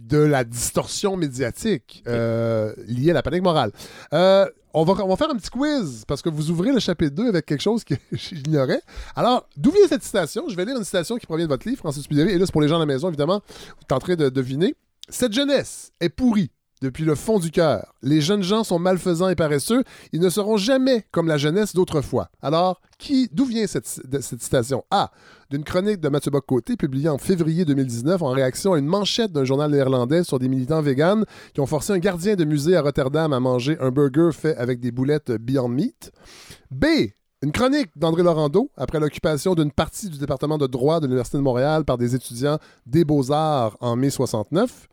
de 0.00 0.18
la 0.18 0.42
distorsion 0.44 1.16
médiatique 1.16 2.02
euh, 2.08 2.72
liée 2.88 3.10
à 3.10 3.14
la 3.14 3.22
panique 3.22 3.42
morale. 3.42 3.70
Euh, 4.12 4.48
on 4.74 4.84
va, 4.84 5.16
faire 5.16 5.30
un 5.30 5.36
petit 5.36 5.50
quiz 5.50 6.04
parce 6.06 6.20
que 6.20 6.28
vous 6.28 6.50
ouvrez 6.50 6.72
le 6.72 6.80
chapitre 6.80 7.14
2 7.14 7.28
avec 7.28 7.46
quelque 7.46 7.62
chose 7.62 7.84
que 7.84 7.94
j'ignorais. 8.12 8.82
Alors, 9.14 9.48
d'où 9.56 9.70
vient 9.70 9.86
cette 9.88 10.02
citation? 10.02 10.48
Je 10.48 10.56
vais 10.56 10.64
lire 10.64 10.76
une 10.76 10.84
citation 10.84 11.16
qui 11.16 11.26
provient 11.26 11.46
de 11.46 11.50
votre 11.50 11.68
livre, 11.68 11.78
Francis 11.78 12.06
Pudéry. 12.08 12.32
Et 12.32 12.38
là, 12.38 12.44
c'est 12.44 12.52
pour 12.52 12.60
les 12.60 12.68
gens 12.68 12.76
à 12.76 12.80
la 12.80 12.86
maison, 12.86 13.08
évidemment. 13.08 13.40
Vous 13.78 13.98
train 13.98 14.16
de 14.16 14.28
deviner. 14.28 14.74
Cette 15.08 15.32
jeunesse 15.32 15.92
est 16.00 16.08
pourrie 16.08 16.50
depuis 16.84 17.04
le 17.04 17.14
fond 17.14 17.38
du 17.38 17.50
cœur. 17.50 17.94
Les 18.02 18.20
jeunes 18.20 18.42
gens 18.42 18.62
sont 18.62 18.78
malfaisants 18.78 19.30
et 19.30 19.34
paresseux. 19.34 19.84
Ils 20.12 20.20
ne 20.20 20.28
seront 20.28 20.58
jamais 20.58 21.06
comme 21.12 21.26
la 21.26 21.38
jeunesse 21.38 21.74
d'autrefois. 21.74 22.28
Alors, 22.42 22.82
qui, 22.98 23.28
d'où 23.32 23.46
vient 23.46 23.66
cette, 23.66 23.86
citation? 24.20 24.84
A. 24.90 25.10
D'une 25.50 25.64
chronique 25.64 26.00
de 26.00 26.10
Mathieu 26.10 26.30
Bock-Côté 26.30 26.76
publiée 26.76 27.08
en 27.08 27.16
février 27.16 27.64
2019 27.64 28.22
en 28.22 28.30
réaction 28.30 28.74
à 28.74 28.78
une 28.78 28.86
manchette 28.86 29.32
d'un 29.32 29.44
journal 29.44 29.70
néerlandais 29.70 30.24
sur 30.24 30.38
des 30.38 30.48
militants 30.48 30.82
véganes 30.82 31.24
qui 31.54 31.60
ont 31.60 31.66
forcé 31.66 31.92
un 31.94 31.98
gardien 31.98 32.36
de 32.36 32.44
musée 32.44 32.76
à 32.76 32.82
Rotterdam 32.82 33.32
à 33.32 33.40
manger 33.40 33.78
un 33.80 33.90
burger 33.90 34.30
fait 34.32 34.56
avec 34.56 34.78
des 34.80 34.92
boulettes 34.92 35.32
Beyond 35.32 35.68
Meat. 35.68 36.12
B. 36.70 36.84
Une 37.42 37.52
chronique 37.52 37.90
d'André 37.96 38.22
Laurando 38.22 38.70
après 38.76 39.00
l'occupation 39.00 39.54
d'une 39.54 39.72
partie 39.72 40.10
du 40.10 40.18
département 40.18 40.58
de 40.58 40.66
droit 40.66 41.00
de 41.00 41.06
l'Université 41.06 41.38
de 41.38 41.42
Montréal 41.42 41.84
par 41.86 41.96
des 41.96 42.14
étudiants 42.14 42.58
des 42.84 43.04
Beaux-Arts 43.04 43.76
en 43.80 43.96
mai 43.96 44.10
69. 44.10 44.88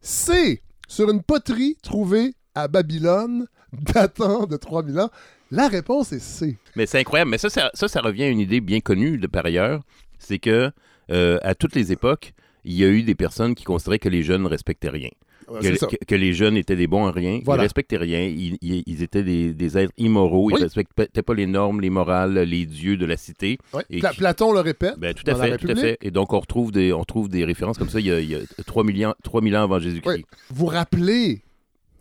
C. 0.00 0.62
Sur 0.88 1.10
une 1.10 1.22
poterie 1.22 1.76
trouvée 1.82 2.34
à 2.54 2.68
Babylone 2.68 3.46
datant 3.72 4.46
de 4.46 4.56
3000 4.56 5.00
ans. 5.00 5.10
La 5.50 5.68
réponse 5.68 6.12
est 6.12 6.20
C. 6.20 6.58
Mais 6.74 6.86
c'est 6.86 6.98
incroyable. 6.98 7.30
Mais 7.30 7.38
ça, 7.38 7.48
ça, 7.48 8.00
revient 8.00 8.24
à 8.24 8.28
une 8.28 8.40
idée 8.40 8.60
bien 8.60 8.80
connue 8.80 9.18
de 9.18 9.26
par 9.26 9.46
ailleurs. 9.46 9.82
C'est 10.18 10.38
que 10.38 10.70
euh, 11.10 11.38
à 11.42 11.54
toutes 11.54 11.74
les 11.74 11.92
époques, 11.92 12.34
il 12.64 12.74
y 12.74 12.84
a 12.84 12.88
eu 12.88 13.02
des 13.02 13.14
personnes 13.14 13.54
qui 13.54 13.64
considéraient 13.64 13.98
que 13.98 14.08
les 14.08 14.22
jeunes 14.22 14.42
ne 14.42 14.48
respectaient 14.48 14.90
rien. 14.90 15.10
Ouais, 15.48 15.60
que, 16.06 16.14
les 16.14 16.32
jeunes 16.32 16.56
étaient 16.56 16.76
des 16.76 16.86
bons 16.86 17.06
à 17.06 17.12
rien, 17.12 17.40
Voilà. 17.44 17.62
ils 17.62 17.66
respectaient 17.66 17.96
rien, 17.96 18.22
ils, 18.22 18.56
ils- 18.60 18.82
ils 18.86 19.02
étaient 19.02 19.22
des, 19.22 19.52
des 19.52 19.78
êtres 19.78 19.92
immoraux, 19.96 20.46
Oui. 20.46 20.54
ils 20.58 20.62
respectaient 20.62 21.22
pas 21.22 21.34
les 21.34 21.46
normes, 21.46 21.80
les 21.80 21.90
morales, 21.90 22.34
les 22.40 22.66
dieux 22.66 22.96
de 22.96 23.06
la 23.06 23.16
cité. 23.16 23.58
Ouais. 23.72 23.84
Et 23.90 24.00
Pla- 24.00 24.12
Platon 24.12 24.52
le 24.52 24.60
répète. 24.60 24.98
Ben, 24.98 25.14
tout 25.14 25.22
à 25.28 25.32
dans 25.34 25.38
la 25.38 25.44
fait, 25.50 25.58
tout 25.58 25.68
à 25.70 25.74
fait. 25.76 25.98
Et 26.02 26.10
donc, 26.10 26.32
on 26.32 26.40
retrouve 26.40 26.72
des, 26.72 26.92
on 26.92 27.00
retrouve 27.00 27.28
des 27.28 27.44
références 27.44 27.78
comme 27.78 27.88
ça 27.90 28.00
il 28.00 28.06
y 28.06 28.10
a, 28.12 28.20
il 28.20 28.30
y 28.30 28.34
a 28.34 28.40
3000 28.66 29.06
ans, 29.06 29.14
3000 29.22 29.56
ans 29.56 29.62
avant 29.62 29.78
Jésus-Christ. 29.78 30.14
Oui. 30.16 30.24
Vous 30.50 30.66
rappelez 30.66 31.42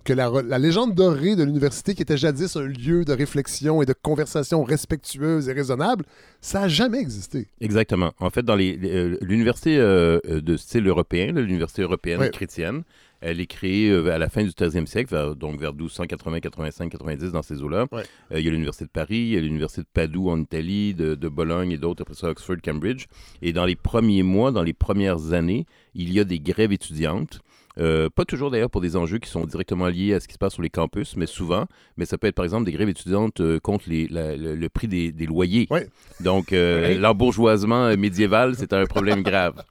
que 0.03 0.13
la, 0.13 0.29
légende 0.60 0.93
dorée 0.93 1.36
de 1.36 1.43
l'université, 1.43 1.95
qui 1.95 2.03
était 2.03 2.15
jadis 2.15 2.55
un 2.55 2.62
lieu 2.67 3.03
de 3.05 3.12
réflexion 3.12 3.81
et 3.81 3.88
de 3.88 3.93
conversation 3.93 4.63
respectueuse 4.63 5.49
et 5.49 5.53
raisonnable, 5.53 6.05
ça 6.41 6.60
n'a 6.62 6.67
jamais 6.67 6.99
existé. 6.99 7.47
Exactement. 7.60 8.12
En 8.19 8.29
fait, 8.29 8.43
dans 8.43 8.55
les- 8.55 8.77
les, 8.77 8.91
euh, 8.91 9.17
l'université 9.21 9.77
euh, 9.79 10.19
euh, 10.29 10.41
de 10.41 10.58
style 10.58 10.88
européen, 10.88 11.31
l'université 11.31 11.81
européenne 11.81 12.19
Oui. 12.21 12.29
chrétienne, 12.29 12.84
elle 13.21 13.39
est 13.39 13.45
créée 13.47 13.89
euh, 13.89 14.13
à 14.13 14.17
la 14.17 14.30
fin 14.30 14.43
du 14.43 14.49
13e 14.49 14.86
siècle, 14.86 15.12
vers- 15.13 15.36
donc 15.36 15.60
vers 15.60 15.73
1280, 15.73 16.39
85, 16.39 16.89
90, 16.91 17.32
dans 17.32 17.41
ces 17.41 17.62
eaux-là. 17.63 17.88
Ouais. 17.91 18.04
Euh, 18.32 18.39
il 18.39 18.45
y 18.45 18.47
a 18.47 18.51
l'université 18.51 18.86
de 18.86 18.89
Paris, 18.91 19.17
il 19.17 19.30
y 19.30 19.38
a 19.38 19.41
l'université 19.41 19.82
de 19.82 19.88
Padoue 19.93 20.30
en 20.30 20.39
Italie, 20.39 20.93
de, 20.93 21.15
de 21.15 21.30
Bologne 21.30 21.71
et 21.71 21.78
d'autres, 21.78 22.01
après 22.04 22.13
ça 22.15 22.30
Oxford, 22.30 22.58
Cambridge. 22.63 23.06
Et 23.41 23.54
dans 23.54 23.65
les 23.65 23.75
premiers 23.75 24.23
mois, 24.23 24.51
dans 24.51 24.63
les 24.63 24.73
premières 24.73 25.34
années, 25.34 25.65
il 25.93 26.12
y 26.13 26.19
a 26.19 26.23
des 26.23 26.39
grèves 26.39 26.71
étudiantes. 26.71 27.39
Euh, 27.77 28.09
pas 28.09 28.25
toujours 28.25 28.51
d'ailleurs 28.51 28.69
pour 28.69 28.81
des 28.81 28.95
enjeux 28.95 29.17
qui 29.19 29.29
sont 29.29 29.45
directement 29.45 29.88
liés 29.88 30.13
à 30.13 30.19
ce 30.19 30.27
qui 30.27 30.33
se 30.33 30.38
passe 30.38 30.53
sur 30.53 30.61
les 30.61 30.69
campus, 30.69 31.15
mais 31.17 31.25
souvent. 31.25 31.65
Mais 31.97 32.05
ça 32.05 32.17
peut 32.17 32.27
être 32.27 32.35
par 32.35 32.45
exemple 32.45 32.65
des 32.65 32.71
grèves 32.71 32.89
étudiantes 32.89 33.41
euh, 33.41 33.59
contre 33.59 33.85
les, 33.89 34.07
la- 34.07 34.35
le, 34.35 34.55
le 34.55 34.69
prix 34.69 34.88
des, 34.88 35.11
des 35.11 35.25
loyers. 35.25 35.67
Ouais. 35.69 35.88
Donc 36.21 36.53
euh, 36.53 36.81
Ouais. 36.81 36.95
l'embourgeoisement 36.95 37.85
euh, 37.88 37.97
médiéval, 37.97 38.55
c'est 38.55 38.71
un 38.73 38.85
problème 38.85 39.23
grave. 39.29 39.61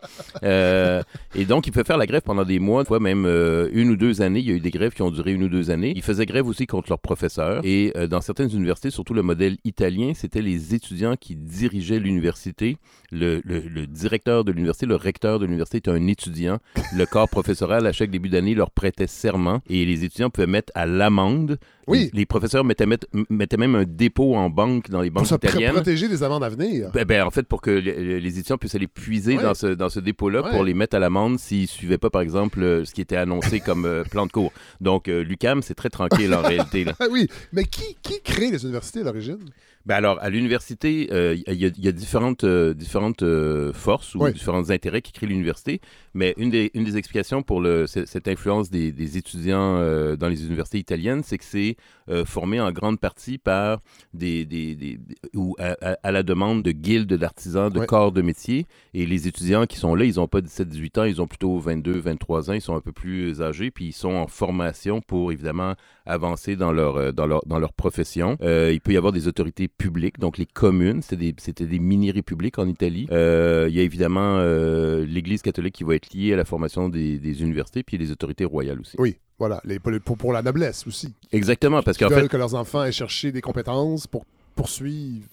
Et 1.35 1.45
donc 1.45 1.67
il 1.67 1.73
peut 1.73 1.85
faire 1.85 1.97
la 1.97 2.07
grève 2.07 2.23
pendant 2.23 2.45
des 2.45 2.59
mois, 2.59 2.85
fois 2.85 3.01
même 3.01 3.25
une 3.73 3.91
ou 3.91 3.97
deux 3.97 4.23
années. 4.23 4.41
Il 4.41 4.47
y 4.47 4.51
a 4.53 4.55
eu 4.55 4.61
des 4.61 4.71
grèves 4.71 4.93
qui 4.93 5.03
ont 5.03 5.11
duré 5.11 5.33
une 5.33 5.45
ou 5.45 5.49
deux 5.49 5.71
années. 5.71 5.93
Ils 5.97 6.03
faisaient 6.03 6.27
grève 6.27 6.47
aussi 6.47 6.67
contre 6.67 6.91
leurs 6.91 6.99
professeurs. 6.99 7.61
Et 7.65 7.93
dans 8.11 8.21
certaines 8.21 8.51
universités, 8.51 8.91
surtout 8.91 9.15
le 9.15 9.23
modèle 9.23 9.57
italien, 9.65 10.13
c'était 10.15 10.43
les 10.43 10.75
étudiants 10.75 11.17
qui 11.17 11.37
dirigeaient 11.37 11.99
l'université. 11.99 12.77
Le, 13.11 13.41
le- 13.45 13.61
le 13.61 13.87
directeur 13.87 14.45
de 14.45 14.51
l'université, 14.53 14.87
le 14.87 14.97
recteur 14.97 15.39
de 15.39 15.45
l'université 15.45 15.79
était 15.79 15.91
un 15.91 16.07
étudiant. 16.07 16.59
Le 16.97 17.07
corps 17.07 17.29
professoral, 17.29 17.87
chaque 17.95 18.11
début 18.11 18.29
d'année, 18.29 18.55
leur 18.55 18.71
prêtait 18.71 19.07
serment 19.07 19.61
et 19.69 19.85
les 19.85 20.05
étudiants 20.05 20.31
pouvaient 20.31 20.47
mettre 20.47 20.73
à 20.75 20.87
l'amende. 20.87 21.59
Oui. 21.87 22.11
Les, 22.13 22.21
les 22.21 22.27
professeurs 22.27 22.65
mettaient, 22.65 22.87
mettaient 23.29 23.57
même 23.59 23.75
un 23.75 23.85
dépôt 23.85 24.35
en 24.37 24.49
banque 24.49 24.89
dans 24.91 25.03
les 25.03 25.11
Pour 25.11 25.23
banques 25.23 25.31
pr- 25.33 25.49
italiennes. 25.49 25.73
protéger 25.73 26.09
des 26.09 26.23
amendes 26.23 26.43
à 26.45 26.49
venir. 26.49 26.91
Ben, 26.95 27.05
ben, 27.05 27.23
en 27.25 27.31
fait, 27.31 27.43
pour 27.47 27.61
que 27.61 27.71
les, 27.71 28.21
les 28.21 28.39
étudiants 28.39 28.57
puissent 28.59 28.75
aller 28.75 28.87
puiser 28.87 29.37
Ouais. 29.37 29.43
dans 29.43 29.55
ce, 29.55 29.67
dans 29.69 29.89
ce 29.91 30.01
dépôt-là 30.01 30.43
Ouais. 30.43 30.51
pour 30.51 30.65
les 30.65 30.73
mettre 30.75 30.97
à 30.97 30.99
l'amende 30.99 31.39
s'ils 31.39 31.63
ne 31.63 31.67
suivaient 31.67 31.99
pas, 31.99 32.11
par 32.11 32.23
exemple, 32.23 32.63
euh, 32.63 32.85
ce 32.85 32.93
qui 32.95 33.01
était 33.03 33.17
annoncé 33.17 33.61
comme 33.61 33.85
euh, 33.85 34.03
plan 34.05 34.27
de 34.27 34.33
cours. 34.33 34.53
Donc, 34.81 35.09
euh, 35.09 35.23
l'UCAM, 35.23 35.61
c'est 35.63 35.75
très 35.75 35.91
tranquille 35.91 36.33
en 36.35 36.41
réalité. 36.47 36.85
là. 36.85 36.95
Ah 37.01 37.07
oui, 37.11 37.29
mais 37.53 37.65
qui, 37.65 37.97
qui 38.03 38.21
crée 38.23 38.51
les 38.51 38.63
universités 38.65 39.01
à 39.01 39.05
l'origine? 39.05 39.39
Ben 39.87 39.97
alors, 39.97 40.19
à 40.23 40.31
l'université, 40.31 41.09
euh, 41.13 41.35
il 41.47 41.55
y, 41.61 41.67
a- 41.67 41.71
il 41.77 41.85
y 41.85 41.89
a 41.89 41.93
différentes, 41.93 42.45
euh, 42.45 42.73
différentes 42.73 43.23
euh, 43.23 43.71
forces 43.75 44.15
ou 44.15 44.21
différents 44.33 44.71
intérêts 44.71 45.03
qui 45.03 45.13
créent 45.13 45.27
l'université. 45.27 45.81
Mais 46.15 46.33
une 46.39 46.49
des, 46.49 46.71
une 46.73 46.85
des 46.85 46.97
explications 46.97 47.43
pour 47.43 47.61
le, 47.61 47.87
cette 47.87 48.27
influence 48.29 48.71
des, 48.71 48.93
des 48.93 49.19
étudiants 49.19 49.77
euh, 49.77 50.17
dans 50.17 50.29
les 50.29 50.47
universités 50.47 50.79
italiennes, 50.79 51.23
c'est 51.23 51.37
que 51.37 51.45
c'est 51.45 51.77
euh, 52.09 52.25
formé 52.25 52.61
en 52.61 52.73
grande 52.73 52.99
partie 52.99 53.37
par 53.37 53.83
des, 54.15 54.47
des, 54.47 54.75
des- 54.75 54.97
des- 54.97 55.17
ou 55.35 55.55
à, 55.59 55.77
à- 55.83 55.97
à 56.03 56.13
la 56.13 56.23
demande 56.23 56.63
de 56.63 56.71
guildes 56.71 57.13
d'artisans, 57.15 57.69
de 57.71 57.81
corps 57.87 58.13
de 58.13 58.23
métier. 58.23 58.67
Et 58.95 59.05
les 59.05 59.29
étudiants 59.29 59.67
qui 59.67 59.77
sont 59.77 59.95
là, 59.95 60.05
ils 60.07 60.17
n'ont 60.17 60.29
pas 60.29 60.41
17-18 60.41 60.99
ans, 61.01 61.05
ils 61.05 61.21
ont 61.21 61.27
plutôt 61.27 61.59
22, 61.59 61.99
23 61.99 62.49
ans, 62.51 62.55
ils 62.55 62.61
sont 62.63 62.75
un 62.77 62.81
peu 62.81 62.93
plus 62.93 63.43
âgés, 63.43 63.71
puis 63.71 63.87
ils 63.89 63.93
sont 63.93 64.13
en 64.15 64.29
formation 64.29 65.03
pour 65.03 65.31
évidemment 65.31 65.75
avancer 66.07 66.57
dans 66.57 66.73
leur, 66.73 66.97
euh, 66.97 67.13
dans 67.13 67.27
leur, 67.27 67.45
dans 67.47 67.59
leur 67.59 67.73
profession. 67.73 68.37
Euh, 68.43 68.71
il 68.73 68.81
peut 68.81 68.93
y 68.93 68.97
avoir 68.97 69.13
des 69.13 69.27
autorités 69.29 69.69
publiques, 69.69 70.19
donc 70.19 70.39
les 70.39 70.47
communes, 70.47 71.03
c'était 71.03 71.33
des, 71.33 71.67
des 71.67 71.79
mini-républiques 71.79 72.59
en 72.59 72.67
Italie. 72.69 73.07
Euh, 73.11 73.67
il 73.69 73.75
y 73.75 73.81
a 73.81 73.83
évidemment 73.83 74.37
euh, 74.39 75.05
l'Église 75.07 75.43
catholique 75.43 75.75
qui 75.75 75.85
va 75.85 75.95
être 75.95 76.13
liée 76.13 76.33
à 76.35 76.37
la 76.37 76.45
formation 76.45 76.89
des, 76.89 77.19
des 77.19 77.43
universités, 77.43 77.83
puis 77.83 77.97
les 77.99 78.11
autorités 78.11 78.45
royales 78.45 78.81
aussi. 78.81 78.97
Oui, 78.99 79.17
voilà, 79.39 79.61
les, 79.65 79.79
pour, 79.79 80.17
pour- 80.19 80.33
la 80.33 80.43
noblesse 80.43 80.87
aussi. 80.87 81.15
Exactement, 81.33 81.83
parce 81.83 81.97
qu'en 81.99 82.09
veulent 82.09 82.23
fait, 82.23 82.29
que 82.29 82.37
leurs 82.37 82.55
enfants 82.55 82.85
aient 82.85 82.93
cherché 82.93 83.33
des 83.33 83.41
compétences 83.41 84.07
pour 84.07 84.25
poursuivre. 84.55 85.27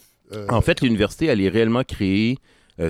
En 0.49 0.61
fait, 0.61 0.81
l'université, 0.81 1.25
elle 1.25 1.41
est 1.41 1.49
réellement 1.49 1.83
créée. 1.83 2.37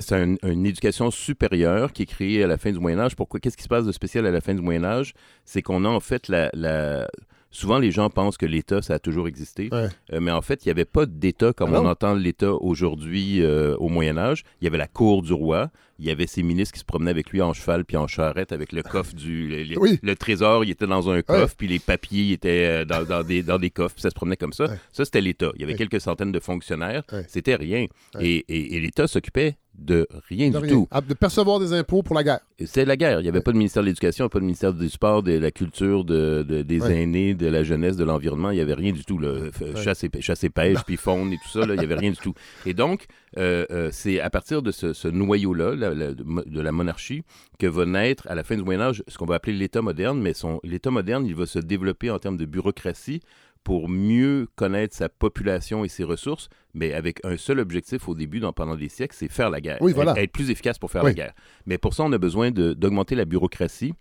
c'est 0.00 0.14
un- 0.14 0.36
une 0.44 0.64
éducation 0.64 1.10
supérieure 1.10 1.92
qui 1.92 2.02
est 2.04 2.06
créée 2.06 2.42
à 2.42 2.46
la 2.46 2.56
fin 2.56 2.70
du 2.70 2.78
Moyen 2.78 2.98
Âge. 3.00 3.16
Pourquoi 3.16 3.40
Qu'est-ce 3.40 3.56
qui 3.56 3.64
se 3.64 3.68
passe 3.68 3.84
de 3.84 3.92
spécial 3.92 4.24
à 4.26 4.30
la 4.30 4.40
fin 4.40 4.54
du 4.54 4.62
Moyen 4.62 4.84
Âge? 4.84 5.12
C'est 5.44 5.60
qu'on 5.60 5.84
a 5.84 5.88
en 5.88 6.00
fait 6.00 6.28
la, 6.28 6.50
la- 6.54 7.08
Souvent, 7.54 7.78
les 7.78 7.90
gens 7.90 8.08
pensent 8.10 8.38
que 8.38 8.46
l'État, 8.46 8.82
ça 8.82 8.94
a 8.94 8.98
toujours 8.98 9.28
existé. 9.28 9.68
Ouais. 9.70 9.86
Euh, 10.12 10.20
mais 10.20 10.30
en 10.32 10.42
fait, 10.42 10.64
il 10.64 10.68
n'y 10.68 10.72
avait 10.72 10.84
pas 10.86 11.06
d'État 11.06 11.52
comme 11.52 11.74
Ah 11.74 11.80
on 11.82 11.86
entend 11.86 12.14
l'État 12.14 12.52
aujourd'hui 12.54 13.42
euh, 13.42 13.76
au 13.76 13.88
Moyen 13.88 14.16
Âge. 14.18 14.42
Il 14.60 14.64
y 14.64 14.68
avait 14.68 14.78
la 14.78 14.88
cour 14.88 15.22
du 15.22 15.32
roi. 15.34 15.70
Il 15.98 16.06
y 16.06 16.10
avait 16.10 16.26
ses 16.26 16.42
ministres 16.42 16.72
qui 16.72 16.80
se 16.80 16.84
promenaient 16.84 17.10
avec 17.10 17.30
lui 17.30 17.42
en 17.42 17.52
cheval 17.52 17.84
puis 17.84 17.96
en 17.96 18.06
charrette 18.08 18.50
avec 18.52 18.72
le 18.72 18.82
coffre 18.82 19.14
du... 19.14 19.46
Le, 19.48 19.62
le- 19.64 19.78
Oui. 19.78 20.00
le 20.02 20.16
trésor, 20.16 20.64
il 20.64 20.70
était 20.70 20.86
dans 20.86 21.10
un 21.10 21.22
coffre, 21.22 21.54
puis 21.56 21.68
les 21.68 21.78
papiers 21.78 22.32
étaient 22.32 22.66
euh, 22.82 22.84
dans, 22.84 23.04
dans 23.04 23.22
des, 23.22 23.42
dans 23.42 23.58
des 23.58 23.70
coffres. 23.70 23.94
puis 23.94 24.02
Ça 24.02 24.10
se 24.10 24.14
promenait 24.14 24.36
comme 24.36 24.52
ça. 24.54 24.64
Ouais. 24.64 24.76
Ça, 24.90 25.04
c'était 25.04 25.20
l'État. 25.20 25.52
Il 25.54 25.60
y 25.60 25.64
avait 25.64 25.74
quelques 25.74 26.00
centaines 26.00 26.32
de 26.32 26.40
fonctionnaires. 26.40 27.02
C'était 27.28 27.54
rien. 27.54 27.86
Ouais. 28.16 28.26
Et, 28.26 28.36
et- 28.48 28.76
et 28.76 28.80
l'État 28.80 29.06
s'occupait 29.06 29.56
de 29.74 30.06
rien 30.28 30.50
de 30.50 30.58
du 30.58 30.64
rien. 30.64 30.72
tout. 30.74 30.88
Ah, 30.90 31.00
de 31.00 31.14
percevoir 31.14 31.58
des 31.58 31.72
impôts 31.72 32.02
pour 32.02 32.14
la 32.14 32.22
guerre. 32.22 32.40
C'était 32.58 32.84
la 32.84 32.96
guerre. 32.96 33.20
Il 33.20 33.22
n'y 33.24 33.28
avait 33.28 33.38
Ouais. 33.38 33.42
pas 33.42 33.52
de 33.52 33.56
ministère 33.56 33.82
de 33.82 33.88
l'Éducation, 33.88 34.28
pas 34.28 34.38
de 34.38 34.44
ministère 34.44 34.72
du 34.74 34.88
Sport, 34.88 35.22
de 35.22 35.32
la 35.32 35.50
culture, 35.50 36.04
de, 36.04 36.44
de- 36.46 36.62
des 36.62 36.80
Ouais. 36.80 37.02
aînés, 37.02 37.34
de 37.34 37.46
la 37.46 37.64
jeunesse, 37.64 37.96
de 37.96 38.04
l'environnement. 38.04 38.50
Il 38.50 38.56
n'y 38.56 38.60
avait 38.60 38.74
rien 38.74 38.92
du 38.92 39.04
tout. 39.04 39.18
Là. 39.18 39.48
F- 39.50 39.76
Chasse, 39.82 40.04
et, 40.04 40.10
chasse 40.20 40.44
et 40.44 40.50
pêche, 40.50 40.78
puis 40.86 40.96
faune 40.96 41.32
et 41.32 41.36
tout 41.38 41.48
ça. 41.48 41.66
là, 41.66 41.74
Il 41.74 41.78
n'y 41.78 41.84
avait 41.84 41.94
rien 41.96 42.10
du 42.10 42.18
tout. 42.18 42.34
Et 42.66 42.74
donc, 42.74 43.06
euh, 43.38 43.64
euh, 43.70 43.88
c'est 43.92 44.20
à 44.20 44.30
partir 44.30 44.62
de 44.62 44.70
ce, 44.70 44.92
ce 44.92 45.08
noyau-là, 45.08 45.74
la- 45.74 45.94
la- 45.94 46.12
de, 46.14 46.60
la 46.60 46.72
monarchie, 46.72 47.22
que 47.58 47.66
va 47.66 47.86
naître 47.86 48.26
à 48.28 48.34
la 48.34 48.44
fin 48.44 48.56
du 48.56 48.62
Moyen 48.62 48.80
Âge 48.82 49.02
ce 49.08 49.16
qu'on 49.18 49.26
va 49.26 49.36
appeler 49.36 49.56
l'État 49.56 49.82
moderne. 49.82 50.20
Mais 50.20 50.32
l'État 50.64 50.90
moderne, 50.90 51.26
il 51.26 51.34
va 51.34 51.46
se 51.46 51.58
développer 51.58 52.10
en 52.10 52.18
termes 52.18 52.36
de 52.36 52.44
bureaucratie 52.44 53.20
pour 53.64 53.88
mieux 53.88 54.48
connaître 54.56 54.94
sa 54.96 55.08
population 55.08 55.84
et 55.84 55.88
ses 55.88 56.04
ressources, 56.04 56.48
mais 56.74 56.92
avec 56.94 57.24
un 57.24 57.36
seul 57.36 57.60
objectif 57.60 58.08
au 58.08 58.14
début, 58.14 58.40
dans, 58.40 58.52
pendant 58.52 58.74
des 58.76 58.88
siècles, 58.88 59.14
c'est 59.16 59.28
faire 59.30 59.50
la 59.50 59.60
guerre. 59.60 59.78
Oui, 59.80 59.92
voilà. 59.92 60.12
Être- 60.12 60.18
être 60.24 60.32
plus 60.32 60.50
efficace 60.50 60.78
pour 60.78 60.90
faire 60.90 61.04
Oui. 61.04 61.10
la 61.10 61.14
guerre. 61.14 61.32
Mais 61.66 61.78
pour 61.78 61.94
ça, 61.94 62.02
on 62.02 62.12
a 62.12 62.18
besoin 62.18 62.50
d'augmenter 62.50 63.14
la 63.14 63.24
bureaucratie. 63.24 63.94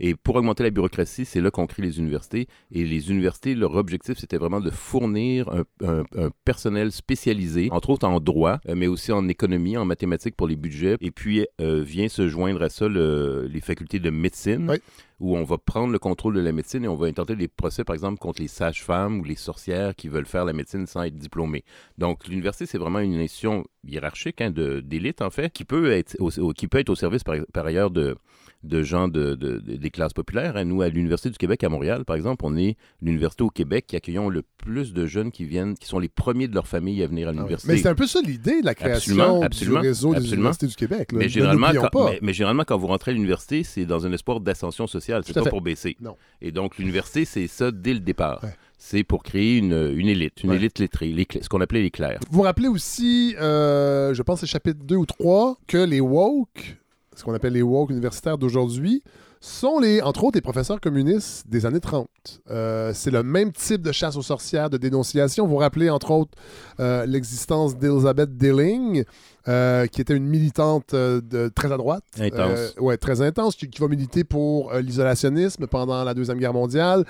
Et 0.00 0.14
pour 0.14 0.36
augmenter 0.36 0.62
la 0.62 0.70
bureaucratie, 0.70 1.24
c'est 1.24 1.40
là 1.40 1.50
qu'on 1.50 1.66
crée 1.66 1.82
les 1.82 1.98
universités. 1.98 2.46
Et 2.70 2.84
les 2.84 3.10
universités, 3.10 3.54
leur 3.54 3.74
objectif, 3.74 4.18
c'était 4.18 4.36
vraiment 4.36 4.60
de 4.60 4.70
fournir 4.70 5.48
un, 5.50 5.64
un- 5.86 6.04
un 6.16 6.30
personnel 6.44 6.92
spécialisé, 6.92 7.68
entre 7.72 7.90
autres 7.90 8.06
en 8.06 8.20
droit, 8.20 8.60
euh, 8.68 8.74
mais 8.76 8.86
aussi 8.86 9.12
en 9.12 9.28
économie, 9.28 9.76
en 9.76 9.84
mathématiques 9.84 10.36
pour 10.36 10.46
les 10.48 10.56
budgets. 10.56 10.96
Et 11.00 11.10
puis 11.10 11.46
euh, 11.60 11.82
vient 11.82 12.08
se 12.08 12.28
joindre 12.28 12.62
à 12.62 12.68
ça 12.68 12.88
le- 12.88 13.48
les 13.52 13.60
facultés 13.60 13.98
de 13.98 14.10
médecine, 14.10 14.68
Oui. 14.70 14.76
où 15.20 15.36
on 15.36 15.42
va 15.44 15.58
prendre 15.58 15.92
le 15.92 15.98
contrôle 15.98 16.34
de 16.34 16.40
la 16.40 16.52
médecine 16.52 16.84
et 16.84 16.88
on 16.88 16.94
va 16.94 17.06
intenter 17.08 17.34
des 17.34 17.48
procès, 17.48 17.82
par 17.82 17.94
exemple, 17.94 18.18
contre 18.18 18.40
les 18.40 18.46
sages-femmes 18.48 19.18
ou 19.20 19.24
les 19.24 19.34
sorcières 19.34 19.94
qui 19.96 20.08
veulent 20.08 20.26
faire 20.26 20.44
la 20.44 20.52
médecine 20.52 20.86
sans 20.86 21.02
être 21.02 21.16
diplômés. 21.16 21.64
Donc, 21.98 22.28
l'université, 22.28 22.66
c'est 22.66 22.78
vraiment 22.78 23.00
une 23.00 23.14
institution 23.16 23.64
hiérarchique, 23.84 24.40
hein, 24.40 24.50
d'élite, 24.50 25.22
en 25.22 25.30
fait, 25.30 25.52
qui 25.52 25.64
peut 25.64 25.90
être 25.90 26.16
au, 26.20 26.30
au- 26.38 26.52
qui 26.52 26.68
peut 26.68 26.78
être 26.78 26.90
au 26.90 26.94
service, 26.94 27.24
par, 27.24 27.36
par 27.52 27.66
ailleurs, 27.66 27.90
de, 27.90 28.16
de 28.64 28.82
gens 28.82 29.06
de, 29.08 29.34
de- 29.36 29.58
de- 29.58 29.76
des 29.76 29.90
classes 29.90 30.12
populaires. 30.12 30.62
Nous, 30.64 30.82
à 30.82 30.88
l'Université 30.88 31.30
du 31.30 31.38
Québec 31.38 31.62
à 31.62 31.68
Montréal, 31.68 32.04
par 32.04 32.16
exemple, 32.16 32.44
on 32.44 32.56
est 32.56 32.76
l'université 33.00 33.44
au 33.44 33.50
Québec 33.50 33.84
qui 33.86 33.94
accueillons 33.96 34.28
le 34.28 34.42
plus 34.56 34.92
de 34.92 35.06
jeunes 35.06 35.30
qui 35.30 35.44
viennent, 35.44 35.74
qui 35.76 35.86
sont 35.86 35.98
les 36.00 36.08
premiers 36.08 36.48
de 36.48 36.54
leur 36.54 36.66
famille 36.66 37.02
à 37.02 37.06
venir 37.06 37.28
à 37.28 37.32
l'université. 37.32 37.70
Ah 37.70 37.74
Mais 37.76 37.82
c'est 37.82 37.88
un 37.88 37.94
peu 37.94 38.06
ça 38.06 38.20
l'idée 38.20 38.60
de 38.60 38.66
la 38.66 38.74
création 38.74 39.12
Absolument, 39.14 39.38
du 39.40 39.44
absolument, 39.46 39.80
réseau 39.80 40.10
des 40.10 40.16
absolument. 40.16 40.34
universités 40.36 40.66
du 40.66 40.74
Québec. 40.74 41.12
là. 41.12 41.18
Mais 41.18 41.28
généralement, 41.28 41.68
quand, 41.72 41.88
pas. 41.90 42.10
mais, 42.10 42.18
mais 42.20 42.32
généralement, 42.32 42.64
quand 42.64 42.76
vous 42.78 42.88
rentrez 42.88 43.12
à 43.12 43.14
l'université, 43.14 43.62
c'est 43.62 43.86
dans 43.86 44.04
un 44.06 44.12
espoir 44.12 44.40
d'ascension 44.40 44.86
sociale. 44.88 45.22
C'est 45.24 45.32
pas 45.34 45.44
fait. 45.44 45.50
pour 45.50 45.60
baisser. 45.62 45.96
Non. 46.00 46.16
Et 46.40 46.50
donc, 46.50 46.78
l'université, 46.78 47.24
c'est 47.24 47.46
ça 47.46 47.70
dès 47.70 47.94
le 47.94 48.00
départ. 48.00 48.40
Ouais. 48.42 48.54
C'est 48.80 49.02
pour 49.02 49.24
créer 49.24 49.56
une, 49.58 49.92
une 49.96 50.06
élite, 50.08 50.44
une 50.44 50.50
Ouais. 50.50 50.56
élite 50.56 50.78
lettrée, 50.78 51.08
les 51.10 51.26
ce 51.40 51.48
qu'on 51.48 51.60
appelait 51.60 51.82
les 51.82 51.90
clercs. 51.90 52.20
Vous 52.30 52.36
vous 52.38 52.42
rappelez 52.42 52.68
aussi, 52.68 53.34
euh, 53.40 54.14
je 54.14 54.22
pense 54.22 54.38
c'est 54.40 54.46
chapitre 54.46 54.78
2 54.84 54.94
ou 54.94 55.04
3, 55.04 55.56
que 55.66 55.78
les 55.78 56.00
woke, 56.00 56.77
ce 57.18 57.24
qu'on 57.24 57.34
appelle 57.34 57.54
les 57.54 57.62
woke 57.62 57.90
universitaires 57.90 58.38
d'aujourd'hui, 58.38 59.02
sont 59.40 59.80
les, 59.80 60.00
entre 60.02 60.24
autres 60.24 60.36
les 60.36 60.42
professeurs 60.42 60.80
communistes 60.80 61.48
des 61.48 61.66
années 61.66 61.80
30. 61.80 62.08
Euh, 62.50 62.92
c'est 62.94 63.10
le 63.10 63.22
même 63.22 63.52
type 63.52 63.82
de 63.82 63.92
chasse 63.92 64.16
aux 64.16 64.22
sorcières, 64.22 64.70
de 64.70 64.76
dénonciation. 64.76 65.46
Vous 65.46 65.56
rappelez 65.56 65.90
entre 65.90 66.12
autres 66.12 66.38
euh, 66.78 67.06
l'existence 67.06 67.76
d'Elizabeth 67.76 68.36
Dilling, 68.36 69.04
euh, 69.48 69.86
qui 69.86 70.00
était 70.00 70.14
une 70.14 70.26
militante 70.26 70.94
euh, 70.94 71.20
de, 71.20 71.48
très 71.48 71.72
à 71.72 71.76
droite. 71.76 72.04
Intense. 72.20 72.74
Euh, 72.78 72.80
ouais, 72.80 72.96
très 72.96 73.22
intense, 73.22 73.56
qui, 73.56 73.68
qui 73.68 73.80
va 73.80 73.88
militer 73.88 74.22
pour 74.24 74.72
l'isolationnisme 74.74 75.66
pendant 75.66 76.04
la 76.04 76.14
Deuxième 76.14 76.38
Guerre 76.38 76.52
mondiale, 76.52 77.04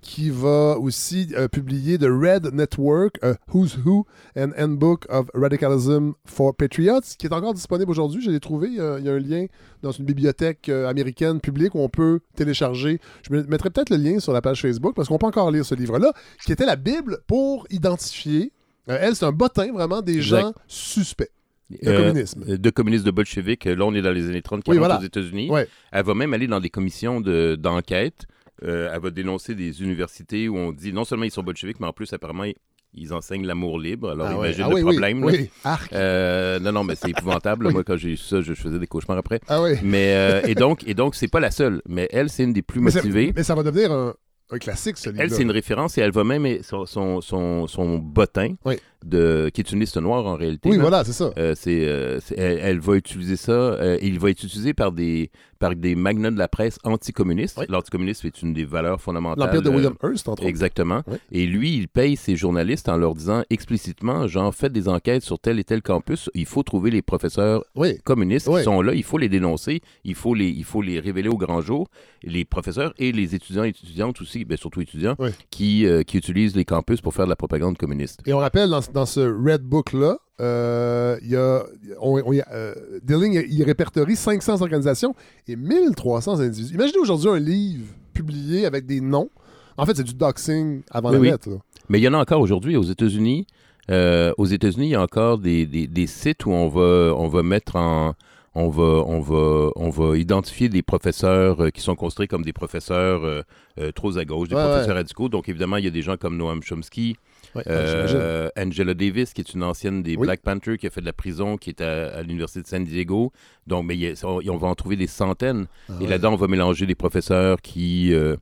qui 0.00 0.30
va 0.30 0.78
aussi 0.78 1.32
publier 1.52 1.98
The 1.98 2.06
Red 2.08 2.52
Network, 2.54 3.18
a 3.22 3.34
Who's 3.52 3.76
Who, 3.84 4.06
an 4.36 4.50
Handbook 4.58 5.06
of 5.08 5.28
Radicalism 5.34 6.12
for 6.26 6.54
Patriots, 6.54 7.00
qui 7.18 7.26
est 7.26 7.32
encore 7.32 7.54
disponible 7.54 7.90
aujourd'hui. 7.90 8.22
Je 8.22 8.30
l'ai 8.30 8.40
trouvé. 8.40 8.68
Il 8.68 8.74
y 8.74 8.80
a 8.80 9.12
un 9.12 9.18
lien 9.18 9.46
dans 9.82 9.90
une 9.90 10.04
bibliothèque 10.04 10.68
américaine 10.68 11.40
publique 11.40 11.74
où 11.74 11.80
on 11.80 11.88
peut 11.88 12.20
télécharger. 12.36 13.00
Je 13.28 13.34
me- 13.34 13.42
mettrai 13.44 13.70
peut-être 13.70 13.90
le 13.90 13.96
lien 13.96 14.18
sur 14.20 14.32
la 14.32 14.40
page 14.40 14.62
Facebook 14.62 14.94
parce 14.94 15.08
qu'on 15.08 15.18
peut 15.18 15.26
encore 15.26 15.50
lire 15.50 15.64
ce 15.64 15.74
livre-là, 15.74 16.12
qui 16.44 16.52
était 16.52 16.66
la 16.66 16.76
Bible 16.76 17.18
pour 17.26 17.66
identifier. 17.70 18.52
euh, 18.88 18.98
elle, 19.00 19.16
c'est 19.16 19.24
un 19.24 19.32
bottin 19.32 19.72
vraiment 19.72 20.02
des 20.02 20.16
Exact. 20.16 20.40
gens 20.40 20.52
suspects. 20.66 21.30
De 21.70 21.88
Euh, 21.88 21.96
communisme. 22.08 22.44
De 22.58 22.70
communisme, 22.70 23.04
de 23.04 23.10
bolchevique. 23.10 23.64
Là, 23.64 23.84
on 23.84 23.94
est 23.94 24.02
dans 24.02 24.12
les 24.12 24.28
années 24.28 24.42
30, 24.42 24.62
40 24.64 24.68
Oui, 24.74 24.78
voilà. 24.78 24.98
aux 24.98 25.02
États-Unis. 25.04 25.50
Ouais. 25.50 25.66
Elle 25.92 26.04
va 26.04 26.14
même 26.14 26.34
aller 26.34 26.46
dans 26.46 26.60
des 26.60 26.70
commissions 26.70 27.20
de- 27.20 27.56
d'enquête. 27.58 28.26
Euh, 28.62 28.90
elle 28.92 29.00
va 29.00 29.10
dénoncer 29.10 29.54
des 29.54 29.82
universités 29.82 30.48
où 30.48 30.56
on 30.56 30.72
dit 30.72 30.92
non 30.92 31.04
seulement 31.04 31.24
ils 31.24 31.30
sont 31.30 31.42
bolcheviques, 31.42 31.80
mais 31.80 31.86
en 31.86 31.92
plus, 31.92 32.12
apparemment, 32.12 32.44
ils- 32.44 33.12
enseignent 33.12 33.44
l'amour 33.46 33.80
libre. 33.80 34.10
Alors, 34.10 34.26
Ah 34.28 34.38
ouais. 34.38 34.48
imagine 34.48 34.64
Ah 34.66 34.68
le 34.68 34.74
oui, 34.76 34.82
problème. 34.82 35.24
oui. 35.24 35.50
Arc. 35.64 35.92
Euh, 35.92 36.60
non, 36.60 36.70
non, 36.70 36.84
mais 36.84 36.94
c'est 36.94 37.10
épouvantable. 37.10 37.70
Moi, 37.72 37.82
quand 37.82 37.96
j'ai 37.96 38.10
eu 38.10 38.16
ça, 38.16 38.40
je, 38.40 38.54
faisais 38.54 38.78
des 38.78 38.86
cauchemars 38.86 39.18
après. 39.18 39.40
Ah 39.48 39.60
oui. 39.62 39.72
Mais, 39.82 40.14
euh, 40.14 40.42
et 40.46 40.54
donc, 40.54 40.86
et 40.86 40.94
donc 40.94 41.14
c'est 41.16 41.26
pas 41.28 41.40
la 41.40 41.50
seule. 41.50 41.82
Mais 41.88 42.06
elle, 42.12 42.28
c'est 42.30 42.44
une 42.44 42.52
des 42.52 42.62
plus 42.62 42.80
Mais, 42.80 42.92
motivées. 42.92 43.32
mais 43.34 43.42
ça 43.42 43.54
va 43.56 43.64
devenir 43.64 43.90
un, 43.90 44.14
un 44.50 44.58
classique, 44.58 44.96
ce 44.98 45.08
livre 45.10 45.22
Elle, 45.22 45.30
c'est 45.32 45.42
une 45.42 45.50
référence 45.50 45.98
et 45.98 46.02
elle 46.02 46.12
va 46.12 46.22
même 46.22 46.62
son, 46.62 46.86
son, 46.86 47.20
son, 47.20 47.66
son 47.66 47.98
bottin, 47.98 48.54
Oui. 48.64 48.76
De, 49.04 49.50
qui 49.52 49.60
est 49.60 49.70
une 49.72 49.80
liste 49.80 49.96
noire 49.96 50.26
en 50.26 50.34
réalité. 50.36 50.68
Oui, 50.68 50.76
là. 50.76 50.82
voilà, 50.82 51.04
c'est 51.04 51.12
ça. 51.12 51.30
Euh, 51.38 51.54
c'est, 51.56 51.86
euh, 51.86 52.18
elle, 52.36 52.58
elle 52.62 52.78
va 52.80 52.94
utiliser 52.96 53.36
ça. 53.36 53.52
euh, 53.52 53.98
il 54.02 54.18
va 54.18 54.30
être 54.30 54.42
utilisé 54.42 54.74
par 54.74 54.92
des, 54.92 55.30
par 55.58 55.74
des 55.76 55.94
magnats 55.94 56.30
de 56.30 56.38
la 56.38 56.48
presse 56.48 56.78
anticommunistes. 56.84 57.56
Oui. 57.58 57.66
L'anticommunisme 57.68 58.26
est 58.26 58.42
une 58.42 58.52
des 58.54 58.64
valeurs 58.64 59.00
fondamentales. 59.00 59.44
L'empire 59.46 59.62
de 59.62 59.70
William 59.70 59.94
Hearst, 60.02 60.28
entre 60.28 60.42
autres. 60.42 60.48
Exactement. 60.48 61.02
Oui. 61.06 61.16
Et 61.32 61.46
lui, 61.46 61.76
il 61.76 61.88
paye 61.88 62.16
ses 62.16 62.36
journalistes 62.36 62.88
en 62.88 62.96
leur 62.96 63.14
disant 63.14 63.42
explicitement, 63.50 64.26
genre, 64.26 64.54
faites 64.54 64.72
des 64.72 64.88
enquêtes 64.88 65.22
sur 65.22 65.38
tel 65.38 65.58
et 65.58 65.64
tel 65.64 65.82
campus. 65.82 66.30
Il 66.34 66.46
faut 66.46 66.62
trouver 66.62 66.90
les 66.90 67.02
professeurs 67.02 67.64
Oui. 67.74 67.98
communistes 68.04 68.48
qui 68.54 68.62
sont 68.62 68.80
là. 68.82 68.94
Il 68.94 69.02
faut 69.04 69.18
les 69.18 69.28
dénoncer. 69.28 69.80
Il 70.04 70.14
faut 70.14 70.34
les, 70.34 70.48
il 70.48 70.64
faut 70.64 70.82
les 70.82 71.00
révéler 71.00 71.28
au 71.28 71.36
grand 71.36 71.60
jour. 71.60 71.88
Les 72.22 72.44
professeurs 72.44 72.94
et 72.98 73.12
les 73.12 73.34
étudiants 73.34 73.64
et 73.64 73.68
étudiantes 73.68 74.20
aussi, 74.22 74.44
ben, 74.44 74.56
surtout 74.56 74.80
étudiants, 74.80 75.16
qui, 75.50 75.86
qui 76.06 76.16
utilisent 76.16 76.56
les 76.56 76.64
campus 76.64 77.00
pour 77.00 77.12
faire 77.14 77.26
de 77.26 77.30
la 77.30 77.36
propagande 77.36 77.76
communiste. 77.76 78.20
Et 78.26 78.32
on 78.32 78.38
rappelle, 78.38 78.70
dans, 78.70 78.80
dans 78.94 79.06
ce 79.06 79.20
Red 79.20 79.62
Book-là, 79.62 80.18
euh, 80.40 81.18
il 81.22 81.30
y 81.30 81.36
a, 81.36 81.64
on, 82.00 82.20
on 82.24 82.32
y 82.32 82.40
a, 82.40 82.46
euh, 82.52 82.74
Dilling, 83.02 83.44
il 83.48 83.62
répertorie 83.64 84.16
500 84.16 84.62
organisations 84.62 85.14
et 85.46 85.56
1300 85.56 86.40
individus. 86.40 86.74
Imaginez 86.74 86.98
aujourd'hui 86.98 87.28
un 87.30 87.38
livre 87.38 87.86
publié 88.12 88.64
avec 88.66 88.86
des 88.86 89.00
noms. 89.00 89.28
En 89.76 89.84
fait, 89.86 89.96
c'est 89.96 90.04
du 90.04 90.14
doxing 90.14 90.82
avant 90.90 91.10
Oui, 91.10 91.14
la 91.16 91.20
oui. 91.20 91.30
lettre. 91.30 91.50
là. 91.50 91.56
Mais 91.88 91.98
il 92.00 92.02
y 92.02 92.08
en 92.08 92.14
a 92.14 92.18
encore 92.18 92.40
aujourd'hui 92.40 92.76
aux 92.76 92.82
États-Unis. 92.84 93.46
Euh, 93.90 94.32
aux 94.38 94.46
États-Unis, 94.46 94.86
il 94.86 94.90
y 94.92 94.94
a 94.94 95.02
encore 95.02 95.38
des, 95.38 95.66
des- 95.66 95.86
des 95.88 96.06
sites 96.06 96.46
où 96.46 96.50
on 96.52 96.68
va, 96.68 97.12
on 97.16 97.28
va 97.28 97.42
mettre 97.42 97.76
en. 97.76 98.14
On 98.56 98.68
va, 98.68 98.84
on, 98.84 99.18
va, 99.18 99.70
on 99.74 99.90
va 99.90 100.16
identifier 100.16 100.68
des 100.68 100.82
professeurs 100.82 101.60
euh, 101.60 101.70
qui 101.70 101.80
sont 101.80 101.96
construits 101.96 102.28
comme 102.28 102.44
des 102.44 102.52
professeurs 102.52 103.24
euh, 103.24 103.42
euh, 103.80 103.90
trop 103.90 104.16
à 104.16 104.24
gauche, 104.24 104.46
des 104.48 104.54
Ouais, 104.54 104.62
professeurs 104.62 104.94
radicaux. 104.94 105.28
Donc, 105.28 105.48
évidemment, 105.48 105.76
il 105.76 105.84
y 105.84 105.88
a 105.88 105.90
des 105.90 106.02
gens 106.02 106.16
comme 106.16 106.36
Noam 106.36 106.60
Chomsky, 106.62 107.16
Ouais, 107.54 107.62
euh, 107.68 108.48
Angela 108.58 108.94
Davis, 108.94 109.32
qui 109.32 109.40
est 109.40 109.54
une 109.54 109.62
ancienne 109.62 110.02
des 110.02 110.16
Oui. 110.16 110.26
Black 110.26 110.40
Panthers, 110.40 110.76
qui 110.78 110.86
a 110.86 110.90
fait 110.90 111.00
de 111.00 111.06
la 111.06 111.12
prison, 111.12 111.56
qui 111.56 111.70
est 111.70 111.80
à, 111.80 112.16
à 112.16 112.22
l'Université 112.22 112.62
de 112.62 112.66
San 112.66 112.84
Diego. 112.84 113.32
Donc, 113.66 113.84
mais 113.86 113.94
a- 114.10 114.26
on, 114.26 114.40
on 114.48 114.56
va 114.56 114.68
en 114.68 114.74
trouver 114.74 114.96
des 114.96 115.06
centaines. 115.06 115.66
Ah 115.88 115.92
Et 116.00 116.04
ouais. 116.04 116.10
là-dedans, 116.10 116.32
on 116.32 116.36
va 116.36 116.48
mélanger 116.48 116.86
des 116.86 116.94
professeurs 116.94 117.60
qui, 117.62 118.12
euh, 118.12 118.36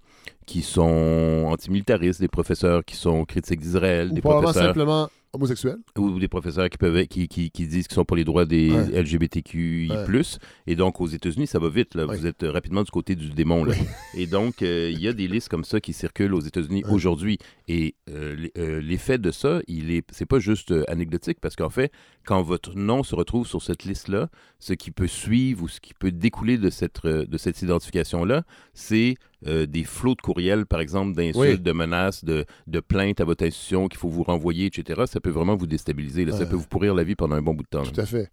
qui 0.46 0.62
sont 0.62 1.44
antimilitaristes, 1.46 2.20
des 2.20 2.28
professeurs 2.28 2.84
qui 2.84 2.96
sont 2.96 3.24
critiques 3.24 3.60
d'Israël, 3.60 4.12
des 4.12 4.20
professeurs 4.20 4.64
simplement 4.66 5.08
homosexuel. 5.32 5.76
ou 5.98 6.18
des 6.18 6.28
professeurs 6.28 6.68
qui 6.68 6.78
peuvent 6.78 6.96
être- 6.96 7.08
qui, 7.08 7.26
qui, 7.28 7.50
qui 7.50 7.66
disent 7.66 7.86
qu'ils 7.88 7.94
sont 7.94 8.04
pour 8.04 8.16
les 8.16 8.24
droits 8.24 8.44
des 8.44 8.70
Ouais. 8.70 9.02
LGBTQI+. 9.02 9.88
Ouais. 9.90 10.22
Et 10.66 10.76
donc, 10.76 11.00
aux 11.00 11.06
États-Unis, 11.06 11.46
ça 11.46 11.58
va 11.58 11.68
vite. 11.68 11.94
Là. 11.94 12.04
Vous 12.06 12.26
êtes 12.26 12.42
rapidement 12.42 12.82
du 12.82 12.90
côté 12.90 13.14
du 13.14 13.30
démon. 13.30 13.64
Là. 13.64 13.74
Et 14.14 14.26
donc, 14.26 14.62
euh, 14.62 14.90
il 14.92 15.00
y 15.00 15.08
a 15.08 15.12
des 15.12 15.28
listes 15.28 15.48
comme 15.48 15.64
ça 15.64 15.80
qui 15.80 15.92
circulent 15.92 16.34
aux 16.34 16.40
États-Unis 16.40 16.84
aujourd'hui. 16.88 17.38
Et 17.68 17.94
euh, 18.10 18.36
euh, 18.58 18.80
l'effet 18.82 19.18
de 19.18 19.30
ça, 19.30 19.60
il 19.68 19.90
est, 19.90 20.06
c'est 20.12 20.26
pas 20.26 20.38
juste 20.38 20.72
anecdotique, 20.88 21.38
parce 21.40 21.56
qu'en 21.56 21.70
fait, 21.70 21.90
quand 22.26 22.42
votre 22.42 22.76
nom 22.76 23.02
se 23.02 23.14
retrouve 23.14 23.46
sur 23.46 23.62
cette 23.62 23.84
liste-là, 23.84 24.28
ce 24.58 24.74
qui 24.74 24.90
peut 24.90 25.06
suivre 25.08 25.62
ou 25.64 25.68
ce 25.68 25.80
qui 25.80 25.94
peut 25.94 26.12
découler 26.12 26.58
de 26.58 26.70
cette, 26.70 27.04
de 27.06 27.38
cette 27.38 27.62
identification-là, 27.62 28.44
c'est 28.74 29.14
euh, 29.46 29.66
des 29.66 29.84
flots 29.84 30.14
de 30.14 30.20
courriels, 30.20 30.66
par 30.66 30.80
exemple, 30.80 31.14
d'insultes, 31.14 31.36
Oui. 31.36 31.58
de 31.58 31.72
menaces, 31.72 32.24
de, 32.24 32.44
de 32.66 32.80
plaintes 32.80 33.20
à 33.20 33.24
votre 33.24 33.44
institution 33.44 33.88
qu'il 33.88 33.98
faut 33.98 34.08
vous 34.08 34.22
renvoyer, 34.22 34.66
etc. 34.66 35.02
Ça 35.06 35.20
peut 35.20 35.30
vraiment 35.30 35.56
vous 35.56 35.66
déstabiliser. 35.66 36.24
là. 36.24 36.36
Ça 36.36 36.46
peut 36.46 36.56
vous 36.56 36.66
pourrir 36.66 36.94
la 36.94 37.04
vie 37.04 37.14
pendant 37.14 37.36
un 37.36 37.42
bon 37.42 37.54
bout 37.54 37.62
de 37.64 37.68
temps. 37.68 37.82
là. 37.82 37.90
Tout 37.92 38.00
à 38.00 38.06
fait. 38.06 38.30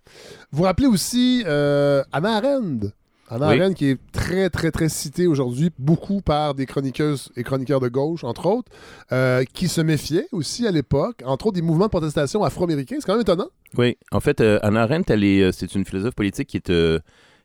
Vous 0.51 0.63
rappelez 0.63 0.87
aussi 0.87 1.43
euh, 1.45 2.03
Anna 2.11 2.37
Arendt. 2.37 2.87
Anna 3.31 3.49
Oui. 3.49 3.59
Arendt 3.59 3.75
qui 3.75 3.85
est 3.89 3.97
très, 4.11 4.49
très, 4.49 4.71
très 4.71 4.89
citée 4.89 5.27
aujourd'hui, 5.27 5.69
beaucoup 5.77 6.19
par 6.21 6.55
des 6.55 6.65
chroniqueuses 6.65 7.29
et 7.35 7.43
chroniqueurs 7.43 7.79
de 7.79 7.87
gauche, 7.87 8.23
entre 8.23 8.47
autres, 8.47 8.71
euh, 9.11 9.43
qui 9.53 9.67
se 9.67 9.81
méfiaient 9.81 10.25
aussi 10.31 10.65
à 10.65 10.71
l'époque, 10.71 11.21
entre 11.23 11.45
autres 11.47 11.55
des 11.55 11.61
mouvements 11.61 11.85
de 11.85 11.91
protestation 11.91 12.43
afro-américains. 12.43 12.95
C'est 12.99 13.05
quand 13.05 13.13
même 13.13 13.21
étonnant. 13.21 13.49
Oui, 13.77 13.97
en 14.11 14.19
fait, 14.19 14.41
euh, 14.41 14.57
Hannah 14.63 14.81
Arendt, 14.81 15.13
elle 15.13 15.23
est, 15.23 15.43
euh, 15.43 15.51
c'est 15.51 15.75
une 15.75 15.85
philosophe 15.85 16.15
politique 16.15 16.47
qui 16.47 16.57
est, 16.57 16.71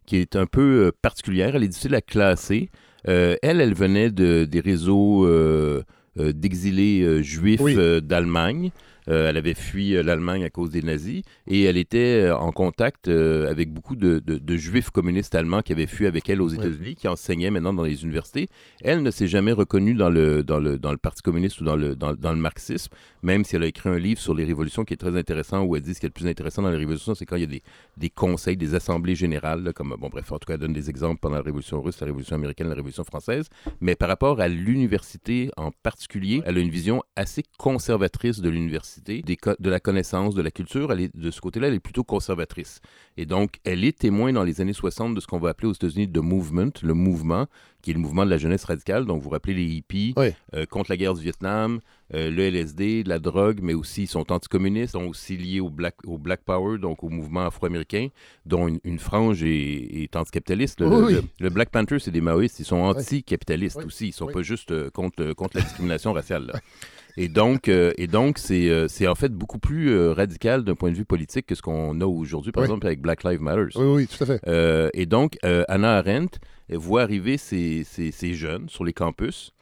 qui 0.06 0.16
est 0.16 0.36
un 0.36 0.46
peu 0.46 0.90
particulière. 1.02 1.54
Elle 1.54 1.64
est 1.64 1.68
difficile 1.68 1.94
à 1.94 2.00
classer. 2.00 2.70
Euh, 3.08 3.36
elle, 3.42 3.60
elle 3.60 3.74
venait 3.74 4.10
de, 4.10 4.44
des 4.44 4.60
réseaux 4.60 5.26
euh, 5.26 5.82
euh, 6.18 6.32
d'exilés 6.32 7.22
juifs 7.22 7.60
Oui. 7.60 7.76
d'Allemagne. 8.02 8.70
Euh, 9.08 9.28
elle 9.28 9.36
avait 9.36 9.54
fui 9.54 9.94
euh, 9.96 10.02
l'Allemagne 10.02 10.44
à 10.44 10.50
cause 10.50 10.70
des 10.70 10.80
nazis 10.82 11.22
et 11.46 11.62
elle 11.64 11.76
était 11.76 12.22
euh, 12.28 12.36
en 12.36 12.52
contact 12.52 13.08
euh, 13.08 13.50
avec 13.50 13.70
beaucoup 13.70 13.96
de, 13.96 14.18
de- 14.18 14.38
de 14.38 14.56
juifs 14.56 14.90
communistes 14.90 15.34
allemands 15.34 15.60
qui 15.60 15.72
avaient 15.72 15.86
fui 15.86 16.06
avec 16.06 16.28
elle 16.30 16.40
aux. 16.40 16.48
États-Unis, 16.54 16.94
qui 16.94 17.08
enseignaient 17.08 17.50
maintenant 17.50 17.74
dans 17.74 17.82
les 17.82 18.02
universités. 18.04 18.48
Elle 18.82 19.02
ne 19.02 19.10
s'est 19.10 19.26
jamais 19.26 19.52
reconnue 19.52 19.94
dans 19.94 20.08
le, 20.08 20.42
dans 20.42 20.58
le, 20.58 20.78
dans 20.78 20.92
le 20.92 20.96
Parti 20.98 21.20
communiste 21.22 21.60
ou 21.60 21.64
dans 21.64 21.76
le, 21.76 21.94
dans, 21.96 22.14
dans 22.14 22.32
le 22.32 22.38
marxisme, 22.38 22.92
même 23.22 23.44
si 23.44 23.56
elle 23.56 23.62
a 23.62 23.66
écrit 23.66 23.88
un 23.90 23.98
livre 23.98 24.20
sur 24.20 24.34
les 24.34 24.44
révolutions 24.44 24.84
qui 24.84 24.94
est 24.94 24.96
très 24.98 25.16
intéressant, 25.16 25.62
où 25.64 25.76
elle 25.76 25.82
dit 25.82 25.94
ce 25.94 26.00
qui 26.00 26.06
est 26.06 26.08
le 26.08 26.12
plus 26.14 26.26
intéressant 26.26 26.62
dans 26.62 26.70
les 26.70 26.76
révolutions, 26.76 27.14
c'est 27.14 27.26
quand 27.26 27.36
il 27.36 27.40
y 27.42 27.44
a 27.44 27.48
des, 27.48 27.62
des 27.96 28.10
conseils, 28.10 28.56
des 28.56 28.74
assemblées 28.74 29.14
générales, 29.14 29.62
là, 29.62 29.72
comme, 29.72 29.94
bon, 29.98 30.08
bref, 30.08 30.30
en 30.32 30.38
tout 30.38 30.46
cas, 30.46 30.54
elle 30.54 30.60
donne 30.60 30.72
des 30.72 30.88
exemples 30.88 31.18
pendant 31.20 31.36
la 31.36 31.42
Révolution 31.42 31.82
russe, 31.82 32.00
la 32.00 32.06
Révolution 32.06 32.36
américaine, 32.36 32.68
la 32.68 32.74
Révolution 32.74 33.04
française. 33.04 33.48
Mais 33.80 33.96
par 33.96 34.08
rapport 34.08 34.40
à 34.40 34.48
l'université 34.48 35.50
en 35.56 35.70
particulier, 35.70 36.40
elle 36.46 36.56
a 36.56 36.60
une 36.60 36.70
vision 36.70 37.02
assez 37.16 37.42
conservatrice 37.58 38.40
de 38.40 38.48
l'université, 38.48 38.93
de 39.02 39.70
la 39.70 39.80
connaissance, 39.80 40.34
de 40.34 40.42
la 40.42 40.50
culture. 40.50 40.92
Elle 40.92 41.00
est, 41.02 41.16
de 41.16 41.30
ce 41.30 41.40
côté-là, 41.40 41.68
elle 41.68 41.74
est 41.74 41.80
plutôt 41.80 42.04
conservatrice. 42.04 42.80
Et 43.16 43.26
donc, 43.26 43.56
elle 43.64 43.84
est 43.84 43.98
témoin 43.98 44.32
dans 44.32 44.44
les 44.44 44.60
années 44.60 44.72
60 44.72 45.14
de 45.14 45.20
ce 45.20 45.26
qu'on 45.26 45.38
va 45.38 45.50
appeler 45.50 45.68
aux 45.68 45.72
États-Unis 45.72 46.10
the 46.10 46.18
movement, 46.18 46.70
le 46.82 46.94
mouvement, 46.94 47.46
qui 47.82 47.90
est 47.90 47.94
le 47.94 48.00
mouvement 48.00 48.24
de 48.24 48.30
la 48.30 48.38
jeunesse 48.38 48.64
radicale. 48.64 49.04
Donc, 49.06 49.18
vous 49.18 49.24
vous 49.24 49.30
rappelez 49.30 49.54
les 49.54 49.64
hippies 49.66 50.14
Oui. 50.16 50.28
euh, 50.54 50.66
contre 50.66 50.90
la 50.90 50.96
guerre 50.96 51.14
du 51.14 51.22
Vietnam, 51.22 51.80
euh, 52.14 52.30
le 52.30 52.42
LSD, 52.42 53.02
la 53.04 53.18
drogue, 53.18 53.60
mais 53.62 53.74
aussi 53.74 54.02
ils 54.02 54.06
sont 54.06 54.30
anticommunistes, 54.32 54.92
sont 54.92 55.04
aussi 55.06 55.36
liés 55.36 55.60
au 55.60 55.70
Black, 55.70 55.94
au 56.06 56.18
Black 56.18 56.40
Power, 56.44 56.78
donc 56.78 57.02
au 57.04 57.08
mouvement 57.08 57.46
afro-américain, 57.46 58.08
dont 58.46 58.68
une, 58.68 58.78
une 58.84 58.98
frange 58.98 59.42
est, 59.42 60.02
est 60.02 60.16
anticapitaliste. 60.16 60.80
Le, 60.80 60.88
Oui, 60.88 60.96
le- 60.96 61.04
oui. 61.06 61.12
le- 61.14 61.22
le 61.44 61.50
Black 61.50 61.70
Panther, 61.70 61.98
c'est 61.98 62.10
des 62.10 62.20
maoïstes, 62.20 62.58
ils 62.60 62.64
sont 62.64 62.76
anticapitalistes 62.76 63.76
Oui. 63.78 63.84
aussi, 63.86 64.08
ils 64.08 64.12
sont 64.12 64.26
Oui. 64.26 64.32
pas 64.32 64.42
juste 64.42 64.70
euh, 64.72 64.90
contre, 64.90 65.32
contre 65.34 65.56
la 65.58 65.62
discrimination 65.62 66.12
raciale. 66.12 66.46
là. 66.46 66.54
Et 67.16 67.28
donc, 67.28 67.68
euh, 67.68 67.92
et 67.96 68.06
donc 68.08 68.38
c'est, 68.38 68.68
euh, 68.68 68.88
c'est 68.88 69.06
en 69.06 69.14
fait 69.14 69.32
beaucoup 69.32 69.58
plus 69.58 69.90
euh, 69.90 70.12
radical 70.12 70.64
d'un 70.64 70.74
point 70.74 70.90
de 70.90 70.96
vue 70.96 71.04
politique 71.04 71.46
que 71.46 71.54
ce 71.54 71.62
qu'on 71.62 72.00
a 72.00 72.04
aujourd'hui, 72.06 72.50
par 72.50 72.62
Oui. 72.62 72.66
exemple, 72.66 72.86
avec 72.86 73.00
Black 73.00 73.22
Lives 73.24 73.40
Matter. 73.40 73.66
Oui, 73.76 73.84
oui, 73.86 74.06
tout 74.08 74.22
à 74.24 74.26
fait. 74.26 74.90
Et 74.94 75.06
donc, 75.06 75.36
Anna 75.42 75.96
Arendt 75.98 76.38
voit 76.70 77.02
arriver 77.02 77.36
ces, 77.36 77.84
ces- 77.84 78.10
ces 78.10 78.34
jeunes 78.34 78.68
sur 78.68 78.84
les 78.84 78.92
campus 78.92 79.52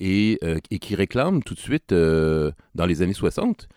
et, 0.00 0.38
et 0.70 0.78
qui 0.78 0.94
réclament 0.94 1.42
tout 1.42 1.54
de 1.54 1.58
suite, 1.60 1.90
dans 1.92 2.86
les 2.86 3.02
années 3.02 3.12
60, 3.12 3.68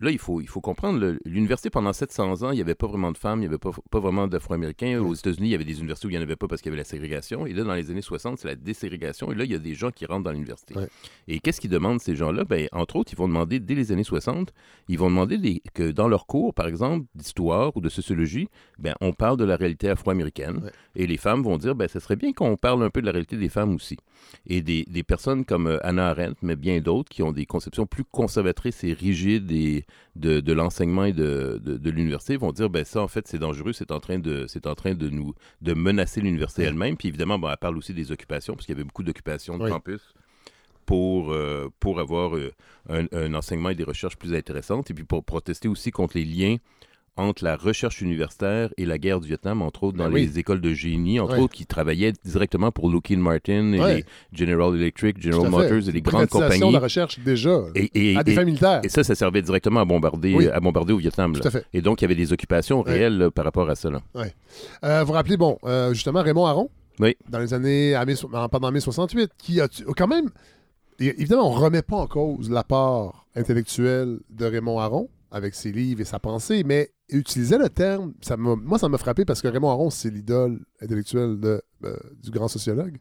là, 0.00 0.10
il 0.10 0.18
faut, 0.18 0.40
il 0.40 0.48
faut 0.48 0.60
comprendre, 0.60 1.16
l'université, 1.24 1.70
pendant 1.70 1.92
700 1.92 2.42
ans, 2.42 2.50
il 2.50 2.56
n'y 2.56 2.60
avait 2.60 2.74
pas 2.74 2.86
vraiment 2.86 3.12
de 3.12 3.18
femmes, 3.18 3.38
il 3.38 3.42
n'y 3.42 3.46
avait 3.46 3.58
pas, 3.58 3.70
pas 3.90 4.00
vraiment 4.00 4.26
d'Afro-Américains. 4.28 5.00
Aux 5.00 5.14
États-Unis, 5.14 5.48
il 5.48 5.50
y 5.52 5.54
avait 5.54 5.64
des 5.64 5.78
universités 5.78 6.06
où 6.06 6.10
il 6.10 6.14
n'y 6.14 6.18
en 6.18 6.22
avait 6.22 6.36
pas 6.36 6.46
parce 6.48 6.60
qu'il 6.62 6.70
y 6.70 6.72
avait 6.72 6.80
la 6.82 6.84
ségrégation. 6.84 7.46
Et 7.46 7.52
là, 7.52 7.64
dans 7.64 7.74
les 7.74 7.90
années 7.90 8.02
60, 8.02 8.38
c'est 8.38 8.48
la 8.48 8.54
déségrégation. 8.54 9.32
Et 9.32 9.34
là, 9.34 9.44
il 9.44 9.50
y 9.50 9.54
a 9.54 9.58
des 9.58 9.74
gens 9.74 9.90
qui 9.90 10.06
rentrent 10.06 10.24
dans 10.24 10.32
l'université. 10.32 10.74
Ouais. 10.76 10.88
Et 11.26 11.40
qu'est-ce 11.40 11.60
qu'ils 11.60 11.70
demandent, 11.70 12.00
ces 12.00 12.16
gens-là? 12.16 12.44
Ben, 12.44 12.68
entre 12.72 12.96
autres, 12.96 13.12
ils 13.12 13.16
vont 13.18 13.28
demander, 13.28 13.60
dès 13.60 13.74
les 13.74 13.92
années 13.92 14.04
60, 14.04 14.52
ils 14.88 14.98
vont 14.98 15.10
demander 15.10 15.38
des- 15.38 15.62
que 15.74 15.90
dans 15.90 16.08
leurs 16.08 16.26
cours, 16.26 16.54
par 16.54 16.66
exemple, 16.68 17.06
d'histoire 17.14 17.76
ou 17.76 17.80
de 17.80 17.88
sociologie, 17.88 18.48
ben, 18.78 18.94
on 19.00 19.12
parle 19.12 19.36
de 19.36 19.44
la 19.44 19.56
réalité 19.56 19.88
afro-américaine. 19.88 20.58
Ouais. 20.64 20.70
Et 20.96 21.06
les 21.06 21.16
femmes 21.16 21.42
vont 21.42 21.56
dire, 21.58 21.74
ben, 21.74 21.88
ça 21.88 22.00
serait 22.00 22.16
bien 22.16 22.32
qu'on 22.32 22.56
parle 22.56 22.82
un 22.82 22.90
peu 22.90 23.00
de 23.00 23.06
la 23.06 23.12
réalité 23.12 23.36
des 23.36 23.48
femmes 23.48 23.74
aussi. 23.74 23.96
Et 24.46 24.62
des, 24.62 24.84
des 24.88 25.02
personnes 25.02 25.44
comme 25.44 25.66
euh, 25.66 25.78
Anna 25.86 26.08
Arendt, 26.08 26.36
mais 26.42 26.56
bien 26.56 26.80
d'autres, 26.80 27.08
qui 27.08 27.22
ont 27.22 27.32
des 27.32 27.46
conceptions 27.46 27.86
plus 27.86 28.04
conservatrices 28.04 28.84
et 28.84 28.92
rigides 28.92 29.50
et 29.52 29.84
de, 30.16 30.40
de 30.40 30.52
l'enseignement 30.52 31.04
et 31.04 31.12
de, 31.12 31.60
de, 31.62 31.76
de 31.76 31.90
l'université, 31.90 32.36
vont 32.36 32.52
dire, 32.52 32.68
ben 32.70 32.84
ça, 32.84 33.00
en 33.02 33.08
fait, 33.08 33.26
c'est 33.28 33.38
dangereux, 33.38 33.72
c'est 33.72 33.90
en 33.90 34.00
train 34.00 34.18
de, 34.18 34.46
c'est 34.48 34.66
en 34.66 34.74
train 34.74 34.94
de 34.94 35.08
nous, 35.08 35.34
de 35.62 35.74
menacer 35.74 36.20
l'université 36.20 36.62
elle-même. 36.64 36.96
Puis 36.96 37.08
évidemment, 37.08 37.38
bon, 37.38 37.48
elle 37.50 37.56
parle 37.56 37.76
aussi 37.78 37.94
des 37.94 38.12
occupations, 38.12 38.54
parce 38.54 38.66
qu'il 38.66 38.74
y 38.74 38.76
avait 38.78 38.84
beaucoup 38.84 39.02
d'occupations 39.02 39.58
de 39.58 39.64
Oui. 39.64 39.70
campus 39.70 40.00
pour, 40.86 41.32
euh, 41.32 41.68
pour 41.80 42.00
avoir 42.00 42.36
euh, 42.36 42.52
un, 42.88 43.04
un 43.12 43.34
enseignement 43.34 43.68
et 43.70 43.74
des 43.74 43.84
recherches 43.84 44.16
plus 44.16 44.34
intéressantes, 44.34 44.90
et 44.90 44.94
puis 44.94 45.04
pour 45.04 45.22
protester 45.24 45.68
aussi 45.68 45.90
contre 45.90 46.16
les 46.16 46.24
liens 46.24 46.56
entre 47.18 47.44
la 47.44 47.56
recherche 47.56 48.00
universitaire 48.00 48.70
et 48.78 48.86
la 48.86 48.96
guerre 48.96 49.20
du 49.20 49.28
Vietnam, 49.28 49.60
entre 49.60 49.82
autres 49.84 49.98
Ben 49.98 50.04
dans 50.08 50.12
oui. 50.14 50.26
les 50.26 50.38
écoles 50.38 50.60
de 50.60 50.72
génie, 50.72 51.20
entre 51.20 51.34
Ouais. 51.34 51.40
autres 51.40 51.54
qui 51.54 51.66
travaillaient 51.66 52.12
directement 52.24 52.70
pour 52.70 52.88
Lockheed 52.88 53.18
Martin 53.18 53.72
et 53.74 53.80
Ouais. 53.80 53.94
les 53.96 54.04
General 54.32 54.74
Electric, 54.74 55.20
General. 55.20 55.50
Motors 55.50 55.88
et 55.88 55.92
les 55.92 56.00
grandes 56.00 56.26
compagnies. 56.28 56.68
de 56.68 56.72
la 56.72 56.78
recherche, 56.78 57.18
déjà. 57.20 57.58
Et, 57.74 58.12
et- 58.12 58.16
à 58.16 58.22
des 58.22 58.32
et- 58.32 58.34
fins 58.34 58.44
militaires. 58.44 58.80
et 58.84 58.88
ça, 58.88 59.02
ça 59.04 59.14
servait 59.14 59.42
directement 59.42 59.80
à 59.80 59.84
bombarder, 59.84 60.34
Oui. 60.34 60.48
à 60.48 60.60
bombarder 60.60 60.92
au 60.92 60.98
Vietnam. 60.98 61.32
Tout 61.34 61.46
à 61.46 61.50
fait. 61.50 61.64
Et 61.72 61.82
donc, 61.82 62.00
il 62.00 62.04
y 62.04 62.06
avait 62.06 62.14
des 62.14 62.32
occupations 62.32 62.82
Ouais. 62.82 62.92
réelles 62.92 63.18
là, 63.18 63.30
par 63.30 63.44
rapport 63.44 63.68
à 63.68 63.74
là. 63.90 64.00
Euh, 64.84 65.00
vous 65.00 65.06
vous 65.08 65.12
rappelez, 65.12 65.36
bon, 65.36 65.58
euh, 65.64 65.92
justement, 65.92 66.22
Raymond 66.22 66.46
Aron, 66.46 66.70
Oui. 67.00 67.16
dans 67.28 67.38
les 67.40 67.52
années, 67.54 67.94
à 67.94 68.04
mai- 68.04 68.14
pendant 68.50 68.70
mai 68.70 68.80
68, 68.80 69.30
qui 69.38 69.60
a 69.60 69.68
quand 69.96 70.06
même, 70.08 70.30
évidemment, 70.98 71.50
on 71.52 71.56
ne 71.58 71.60
remet 71.64 71.82
pas 71.82 71.96
en 71.96 72.06
cause 72.06 72.50
l'apport 72.50 73.26
intellectuel 73.36 74.18
de 74.30 74.44
Raymond 74.46 74.78
Aron 74.78 75.08
avec 75.30 75.54
ses 75.54 75.72
livres 75.72 76.00
et 76.00 76.04
sa 76.04 76.18
pensée, 76.18 76.62
mais 76.64 76.90
utilisait 77.10 77.58
le 77.58 77.68
terme, 77.68 78.12
ça 78.20 78.36
moi 78.36 78.78
ça 78.78 78.88
m'a 78.88 78.98
frappé 78.98 79.24
parce 79.24 79.40
que 79.42 79.48
Raymond 79.48 79.70
Aron, 79.70 79.90
c'est 79.90 80.10
l'idole 80.10 80.60
intellectuelle 80.80 81.38
de, 81.40 81.60
euh, 81.84 81.96
du 82.22 82.30
grand 82.30 82.48
sociologue. 82.48 82.96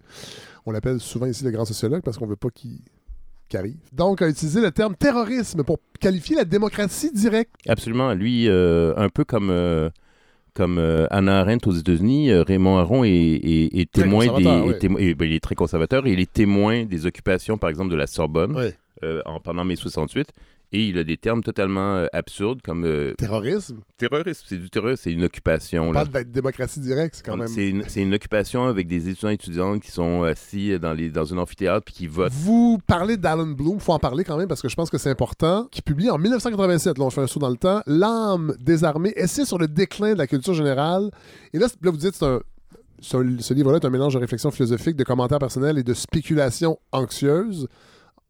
On 0.66 0.72
l'appelle 0.72 1.00
souvent 1.00 1.26
ici 1.26 1.44
le 1.44 1.52
grand 1.52 1.66
sociologue 1.66 2.02
parce 2.04 2.18
qu'on 2.18 2.26
ne 2.26 2.32
veut 2.32 2.36
pas 2.36 2.50
qu'il 2.50 2.80
qu'il 3.50 3.60
arrive. 3.60 3.78
Donc, 3.94 4.22
a 4.22 4.28
utilisé 4.28 4.60
le 4.60 4.72
terme 4.72 4.94
terrorisme 4.98 5.64
pour 5.64 5.78
qualifier 6.02 6.36
la 6.36 6.44
démocratie 6.44 7.12
directe. 7.14 7.54
Absolument. 7.66 8.14
Lui, 8.14 8.50
euh, 8.50 8.94
un 8.98 9.08
peu 9.08 9.24
comme, 9.24 9.50
euh, 9.52 9.90
comme 10.54 10.78
euh, 10.78 11.08
Anna 11.12 11.40
Arendt 11.40 11.66
aux 11.70 11.72
États-Unis, 11.74 12.30
euh, 12.30 12.44
Raymond 12.44 12.78
Aron 12.78 13.06
est, 13.06 13.10
est- 13.10 13.80
est 13.80 13.90
Très 13.90 14.04
témoin 14.04 14.26
des. 14.26 14.32
conservateur, 14.32 14.66
est 14.66 14.68
ouais. 14.68 14.78
témo- 14.80 15.00
et, 15.00 15.14
ben, 15.16 15.26
il 15.30 15.34
est 15.34 15.40
très 15.40 15.56
conservateur 15.56 16.06
et 16.08 16.12
il 16.12 16.20
est 16.20 16.30
témoin 16.34 16.84
des 16.84 17.06
occupations, 17.06 17.58
par 17.58 17.70
exemple, 17.70 17.90
de 17.90 17.96
la 17.96 18.06
Sorbonne 18.06 18.54
Ouais. 18.54 18.76
euh, 19.04 19.22
en, 19.26 19.40
pendant 19.40 19.64
mai 19.64 19.78
68. 19.78 20.28
Et 20.74 20.88
il 20.88 20.98
a 20.98 21.04
des 21.04 21.16
termes 21.16 21.44
totalement 21.44 21.96
euh, 21.96 22.08
absurdes 22.12 22.62
comme 22.62 22.84
euh, 22.86 23.14
Terrorisme, 23.18 23.80
terrorisme. 23.98 24.46
C'est 24.48 24.58
du 24.58 24.70
terrorisme, 24.70 25.02
c'est 25.04 25.14
une 25.14 25.24
occupation. 25.24 25.84
on 25.84 25.92
là. 25.94 26.02
parle 26.02 26.10
d'être 26.10 26.32
démocratie 26.32 26.82
directe, 26.82 27.16
c'est 27.16 27.26
quand 27.26 27.38
même... 27.38 27.48
C'est 27.48 28.02
une, 28.02 28.14
occupation 28.14 28.68
avec 28.68 28.88
des 28.88 29.08
étudiants 29.10 29.30
et 29.30 29.36
étudiantes 29.36 29.82
qui 29.82 29.92
sont 29.92 30.24
assis 30.24 30.78
dans, 30.80 30.94
les, 30.94 31.10
dans 31.10 31.34
un 31.34 31.38
amphithéâtre 31.38 31.86
puis 31.86 31.94
qui 31.94 32.08
votent. 32.08 32.34
Vous 32.34 32.80
parlez 32.86 33.16
d'Alan 33.16 33.48
Bloom, 33.48 33.80
faut 33.80 33.94
en 33.94 34.00
parler 34.00 34.24
quand 34.24 34.38
même 34.38 34.48
parce 34.48 34.62
que 34.62 34.68
je 34.68 34.76
pense 34.76 34.90
que 34.90 34.98
c'est 34.98 35.10
important, 35.10 35.68
qui 35.72 35.82
publie 35.82 36.10
en 36.10 36.18
1987, 36.18 36.98
là 36.98 37.06
on 37.06 37.10
fait 37.10 37.22
un 37.22 37.28
saut 37.28 37.40
dans 37.40 37.50
le 37.50 37.58
temps, 37.58 37.82
L'âme 37.86 38.56
désarmée, 38.60 39.14
essai 39.16 39.46
sur 39.46 39.58
le 39.58 39.68
déclin 39.68 40.14
de 40.14 40.18
la 40.18 40.28
culture 40.28 40.54
générale. 40.54 41.12
Et 41.54 41.60
là, 41.60 41.68
là 41.82 41.92
vous 41.92 41.98
dites, 41.98 42.16
c'est 42.16 42.26
un, 42.26 42.42
ce 43.00 43.54
livre-là 43.54 43.78
est 43.78 43.86
un 43.86 43.90
mélange 43.90 44.14
de 44.14 44.20
réflexion 44.20 44.52
philosophique, 44.52 44.96
de 44.96 45.04
commentaires 45.04 45.40
personnels 45.40 45.78
et 45.78 45.84
de 45.84 45.94
spéculation 45.94 46.80
anxieuse. 46.92 47.68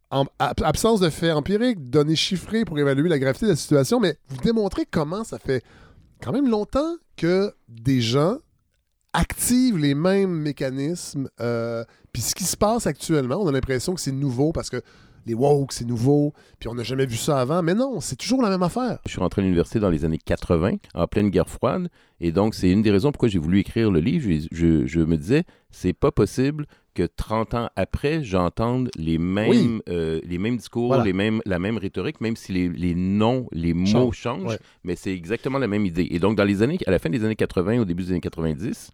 En, 0.09 0.25
ab- 0.39 0.61
absence 0.63 0.99
de 1.01 1.09
faits 1.09 1.33
empiriques, 1.33 1.89
données 1.89 2.15
chiffrées 2.15 2.63
pour 2.63 2.79
évaluer 2.79 3.09
la 3.09 3.19
gravité 3.19 3.45
de 3.45 3.51
la 3.51 3.55
situation, 3.57 3.99
mais 3.99 4.17
vous 4.29 4.37
démontrez 4.37 4.85
comment 4.89 5.23
ça 5.25 5.37
fait 5.37 5.63
quand 6.21 6.31
même 6.31 6.49
longtemps 6.49 6.95
que 7.17 7.53
des 7.67 7.99
gens 8.01 8.37
activent 9.13 9.77
les 9.77 9.95
mêmes 9.95 10.31
mécanismes. 10.31 11.29
euh, 11.41 11.83
puis 12.13 12.21
ce 12.21 12.35
qui 12.35 12.43
se 12.45 12.57
passe 12.57 12.87
actuellement, 12.87 13.37
on 13.41 13.47
a 13.47 13.51
l'impression 13.51 13.93
que 13.93 14.01
c'est 14.01 14.11
nouveau 14.11 14.51
parce 14.51 14.69
que 14.69 14.81
les 15.25 15.33
woke, 15.33 15.73
c'est 15.73 15.83
nouveau, 15.85 16.33
puis 16.57 16.69
on 16.69 16.75
n'a 16.75 16.83
jamais 16.83 17.05
vu 17.05 17.17
ça 17.17 17.41
avant. 17.41 17.61
Mais 17.61 17.73
non, 17.73 17.99
c'est 17.99 18.15
toujours 18.15 18.41
la 18.41 18.49
même 18.49 18.63
affaire. 18.63 18.99
Je 19.05 19.11
suis 19.11 19.19
rentré 19.19 19.41
à 19.41 19.43
l'université 19.43 19.79
dans 19.79 19.89
les 19.89 20.05
années 20.05 20.19
80, 20.23 20.75
en 20.93 21.07
pleine 21.07 21.29
guerre 21.29 21.49
froide, 21.49 21.89
et 22.21 22.31
donc 22.31 22.55
c'est 22.55 22.69
une 22.71 22.81
des 22.81 22.91
raisons 22.91 23.11
pourquoi 23.11 23.27
j'ai 23.27 23.39
voulu 23.39 23.59
écrire 23.59 23.91
le 23.91 23.99
livre. 23.99 24.29
Je- 24.51 24.85
je 24.85 24.99
me 25.01 25.17
disais, 25.17 25.43
c'est 25.69 25.91
pas 25.93 26.11
possible 26.11 26.65
que 26.97 27.03
30 27.15 27.53
ans 27.53 27.69
après, 27.75 28.23
j'entende 28.23 28.89
les 28.97 29.19
mêmes, 29.19 29.49
Oui. 29.49 29.81
euh, 29.89 30.19
les 30.23 30.39
mêmes 30.39 30.57
discours, 30.57 30.87
Voilà. 30.87 31.03
les 31.03 31.13
mêmes, 31.13 31.41
la 31.45 31.59
même 31.59 31.77
rhétorique, 31.77 32.21
même 32.21 32.35
si 32.35 32.51
les, 32.53 32.69
les 32.69 32.95
noms, 32.95 33.47
les 33.51 33.75
mots 33.75 33.85
Change, 34.11 34.15
changent, 34.17 34.45
ouais. 34.53 34.59
mais 34.83 34.95
c'est 34.95 35.13
exactement 35.13 35.59
la 35.59 35.67
même 35.67 35.85
idée. 35.85 36.07
Et 36.09 36.17
donc, 36.17 36.35
dans 36.35 36.43
les 36.43 36.63
années, 36.63 36.79
à 36.87 36.91
la 36.91 36.97
fin 36.97 37.09
des 37.11 37.23
années 37.23 37.35
80, 37.35 37.79
au 37.81 37.85
début 37.85 38.01
des 38.03 38.11
années 38.13 38.19
90, 38.21 38.89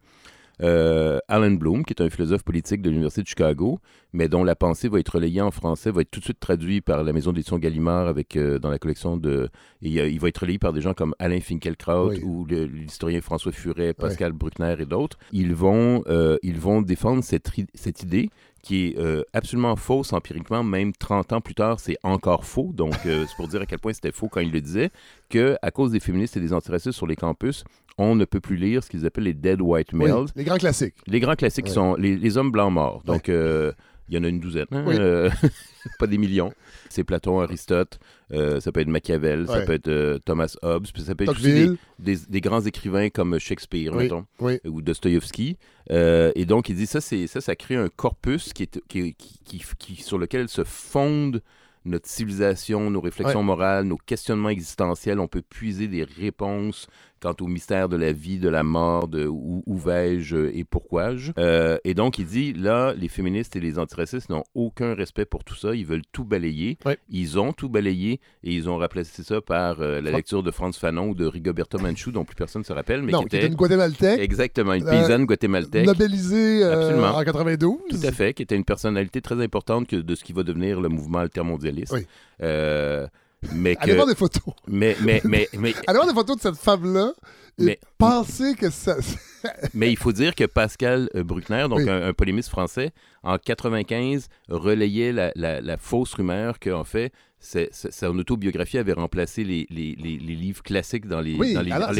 euh, 0.62 1.20
Alan 1.28 1.51
Bloom, 1.51 1.84
qui 1.84 1.93
est 1.93 2.01
un 2.01 2.10
philosophe 2.10 2.43
politique 2.43 2.82
de 2.82 2.89
l'Université 2.89 3.24
de 3.24 3.28
Chicago, 3.28 3.80
mais 4.14 4.28
dont 4.28 4.43
la 4.43 4.56
pensée 4.56 4.88
va 4.88 4.99
être 4.99 5.16
relayée 5.16 5.41
en 5.41 5.51
français, 5.51 5.91
va 5.91 6.01
être 6.01 6.12
tout 6.12 6.20
de 6.20 6.26
suite 6.26 6.39
traduite 6.39 6.86
par 6.86 7.04
la 7.04 7.14
maison 7.14 7.32
d'édition 7.32 7.58
Gallimard 7.58 8.08
avec, 8.08 8.36
euh, 8.36 8.60
dans 8.60 8.70
la 8.70 8.78
collection 8.80 9.18
de... 9.18 9.49
Et, 9.82 9.99
euh, 9.99 10.08
il 10.08 10.20
va 10.20 10.28
être 10.28 10.39
relayé 10.39 10.60
par 10.60 10.74
des 10.74 10.82
gens 10.82 10.93
comme 10.93 11.16
Alain 11.20 11.39
Finkielkraut 11.39 12.10
Oui. 12.10 12.22
ou 12.24 12.45
l'historien 12.45 13.22
François 13.22 13.51
Furet, 13.51 13.93
Pascal 13.93 14.32
Bruckner 14.32 14.76
et 14.80 14.86
d'autres. 14.86 15.18
Ils 15.32 15.56
vont, 15.56 16.04
euh, 16.08 16.38
ils 16.43 16.60
vont 16.60 16.82
défendre 16.82 17.24
cette 17.24 18.04
idée 18.04 18.30
qui 18.64 18.88
est 18.88 18.97
euh, 18.97 19.22
absolument 19.34 19.76
fausse 19.76 20.14
empiriquement, 20.14 20.64
même 20.64 20.93
30 20.93 21.34
ans 21.34 21.41
plus 21.41 21.53
tard, 21.53 21.80
c'est 21.82 21.97
encore 22.01 22.45
faux. 22.45 22.72
Donc, 22.74 22.93
euh, 23.05 23.26
c'est 23.28 23.36
pour 23.36 23.47
dire 23.49 23.61
à 23.61 23.66
quel 23.66 23.78
point 23.80 23.91
c'était 23.93 24.11
faux 24.14 24.30
quand 24.30 24.39
il 24.39 24.51
le 24.51 24.61
disait, 24.61 24.89
que 25.30 25.57
à 25.61 25.70
cause 25.70 25.91
des 25.91 25.99
féministes 25.99 26.38
et 26.38 26.39
des 26.39 26.53
antiracistes 26.53 26.93
sur 26.95 27.05
les 27.05 27.18
campus, 27.18 27.66
on 27.97 28.16
ne 28.16 28.24
peut 28.26 28.39
plus 28.39 28.55
lire 28.55 28.82
ce 28.84 28.89
qu'ils 28.89 29.05
appellent 29.05 29.26
les 29.26 29.34
dead 29.34 29.61
white 29.61 29.89
Oui, 29.93 30.09
males. 30.09 30.26
les 30.36 30.45
grands 30.45 30.57
classiques. 30.57 30.95
Les 31.07 31.20
grands 31.20 31.36
classiques 31.36 31.66
Ouais. 31.66 31.72
sont 31.72 31.95
les, 31.95 32.16
les 32.16 32.38
hommes 32.38 32.51
blancs 32.51 32.72
morts. 32.72 33.03
Donc, 33.05 33.28
euh, 33.30 33.74
il 34.10 34.16
y 34.16 34.18
en 34.18 34.24
a 34.24 34.28
une 34.28 34.39
douzaine, 34.39 34.66
hein, 34.72 34.84
Oui. 34.88 34.95
euh, 34.99 35.30
pas 35.99 36.08
des 36.08 36.18
millions. 36.18 36.54
C'est 36.89 37.04
Platon, 37.04 37.39
Aristote, 37.41 37.99
euh, 38.32 38.60
ça 38.60 38.72
peut 38.72 38.82
être 38.82 38.88
Machiavel, 38.88 39.47
ça 39.47 39.62
peut 39.62 39.74
être 39.74 39.88
euh, 39.88 40.20
Thomas 40.26 40.56
Hobbes, 40.62 40.86
ça 40.97 41.16
peut 41.16 41.24
être 41.24 41.32
aussi 41.32 41.41
des, 41.43 41.51
Tocqueville, 41.68 41.78
des, 41.99 42.18
des 42.30 42.41
grands 42.41 42.62
écrivains 42.62 43.10
comme 43.10 43.39
Shakespeare, 43.39 43.91
Oui. 43.93 44.04
mettons, 44.04 44.26
oui. 44.39 44.60
ou 44.66 44.82
Dostoïevski. 44.82 45.58
Et 45.89 46.45
donc, 46.45 46.70
il 46.70 46.76
dit 46.76 46.86
ça, 46.86 47.01
c'est 47.01 47.28
ça, 47.28 47.41
ça 47.41 47.56
crée 47.56 47.76
un 47.76 47.89
corpus 47.89 48.54
qui 48.54 48.64
est, 48.64 48.80
qui, 48.88 49.14
qui- 49.16 49.39
qui- 49.45 49.64
qui- 49.80 50.01
sur 50.04 50.18
lequel 50.18 50.47
se 50.49 50.64
fonde 50.64 51.41
notre 51.86 52.08
civilisation, 52.08 52.89
nos 52.89 53.01
réflexions 53.01 53.39
Ouais. 53.39 53.45
morales, 53.45 53.86
nos 53.86 53.97
questionnements 53.97 54.47
existentiels. 54.49 55.20
On 55.20 55.28
peut 55.28 55.41
puiser 55.41 55.88
des 55.89 56.04
réponses 56.06 56.88
quant 57.24 57.34
au 57.39 57.47
mystère 57.47 57.88
de 57.88 57.95
la 57.95 58.11
vie, 58.11 58.38
de 58.38 58.49
la 58.49 58.63
mort, 58.63 59.07
de 59.07 59.26
où, 59.26 59.63
où 59.65 59.78
vais-je 59.78 60.36
et 60.53 60.65
pourquoi-je. 60.65 61.32
Euh, 61.38 61.78
et 61.86 61.93
donc, 61.93 62.19
il 62.19 62.26
dit, 62.26 62.51
là, 62.51 62.93
les 62.97 63.07
féministes 63.07 63.55
et 63.55 63.61
les 63.61 63.80
antiracistes 63.80 64.30
n'ont 64.30 64.43
aucun 64.55 64.93
respect 64.93 65.24
pour 65.24 65.45
tout 65.45 65.55
ça. 65.55 65.74
Ils 65.74 65.86
veulent 65.86 66.01
tout 66.11 66.26
balayer. 66.26 66.78
Ils 67.09 67.39
ont 67.39 67.53
tout 67.53 67.69
balayé 67.69 68.19
et 68.43 68.53
ils 68.53 68.69
ont 68.69 68.78
remplacé 68.78 69.24
ça 69.24 69.39
par 69.39 69.80
euh, 69.80 70.01
la 70.01 70.11
lecture 70.11 70.43
de 70.43 70.51
Franz 70.51 70.78
Fanon 70.78 71.09
ou 71.11 71.15
de 71.15 71.26
Rigoberto 71.26 71.80
Manchu, 71.80 72.11
dont 72.11 72.26
plus 72.26 72.36
personne 72.36 72.61
ne 72.61 72.65
se 72.65 72.74
rappelle, 72.74 73.01
mais 73.03 73.13
non, 73.13 73.21
qui 73.21 73.30
qui 73.30 73.36
était... 73.38 73.45
était 73.45 73.47
une 73.53 73.55
Guatémaltèque, 73.57 74.19
Exactement, 74.19 74.74
une 74.74 74.86
Euh, 74.86 74.91
paysanne 74.91 75.24
guatémaltèque. 75.26 75.86
nobelisée 75.86 76.61
euh, 76.63 76.74
Absolument. 76.74 77.15
en 77.17 77.24
92. 77.24 77.78
Tout 77.89 77.95
à 78.05 78.11
fait, 78.11 78.34
qui 78.34 78.43
était 78.43 78.57
une 78.57 78.65
personnalité 78.65 79.21
très 79.21 79.41
importante 79.41 79.88
que 79.88 79.95
de 79.95 80.15
ce 80.15 80.26
qui 80.26 80.34
va 80.34 80.43
devenir 80.43 80.82
le 80.82 80.89
mouvement 80.89 81.19
altermondialiste. 81.19 81.93
Oui. 81.93 82.05
Mais 83.54 83.76
Allez 83.80 83.91
que, 83.91 83.96
voir 83.96 84.08
des 84.08 84.16
photos. 84.16 84.54
mais, 84.68 84.96
mais, 85.04 85.22
mais, 85.26 85.48
mais, 85.58 85.74
Allez 85.88 85.98
voir 85.98 86.08
des 86.08 86.14
photos 86.14 86.38
de 86.38 86.41
cette 86.41 86.56
femme-là 86.58 87.14
et 87.60 87.64
Mais- 87.66 87.80
pensez 87.98 88.56
que 88.56 88.70
ça... 88.70 88.96
mais 89.74 89.91
il 89.91 89.98
faut 89.98 90.12
dire 90.12 90.34
que 90.34 90.46
Pascal 90.46 91.10
euh, 91.16 91.24
Bruckner, 91.24 91.68
donc 91.70 91.80
Oui. 91.80 91.89
un, 91.89 92.02
un 92.08 92.14
polémiste 92.14 92.50
français, 92.50 92.91
en 93.22 93.38
95, 93.38 94.28
relayait 94.50 95.12
la, 95.12 95.32
la- 95.36 95.62
la 95.62 95.78
fausse 95.78 96.14
rumeur 96.16 96.60
qu'en 96.60 96.84
fait, 96.84 97.12
c'est- 97.39 97.70
c'est- 97.72 97.91
son 97.91 98.18
autobiographie 98.18 98.78
avait 98.80 98.94
remplacé 98.94 99.44
les, 99.44 99.68
les- 99.70 99.96
les- 100.02 100.18
les 100.18 100.36
livres 100.36 100.64
classiques 100.64 101.06
dans 101.08 101.22
les, 101.22 101.36
Oui, 101.36 101.54
dans 101.54 101.62
les 101.62 101.72
alors. 101.72 101.91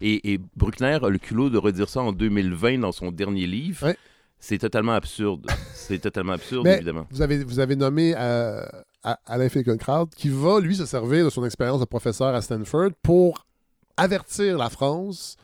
Et, 0.00 0.32
et 0.32 0.40
Bruckner 0.56 0.98
a 1.02 1.08
le 1.08 1.18
culot 1.18 1.50
de 1.50 1.58
redire 1.58 1.88
ça 1.88 2.00
en 2.00 2.12
2020 2.12 2.78
dans 2.78 2.92
son 2.92 3.12
dernier 3.12 3.46
livre. 3.46 3.94
C'est 4.40 4.58
totalement 4.58 4.92
absurde. 4.92 5.46
C'est 5.74 5.98
totalement 6.00 6.32
absurde, 6.32 6.64
Mais 6.64 6.74
évidemment. 6.76 7.06
vous 7.10 7.22
avez, 7.22 7.44
vous 7.44 7.60
avez 7.60 7.76
nommé 7.76 8.14
euh, 8.16 8.62
à 9.04 9.20
Alain 9.26 9.48
Finkielkraut, 9.48 10.06
qui 10.16 10.28
va, 10.30 10.58
lui, 10.60 10.74
se 10.76 10.86
servir 10.86 11.24
de 11.26 11.30
son 11.30 11.44
expérience 11.44 11.78
de 11.80 11.84
professeur 11.84 12.34
à 12.34 12.40
Stanford 12.42 12.90
pour 13.02 13.46
avertir 13.96 14.58
la 14.58 14.70
France 14.70 15.36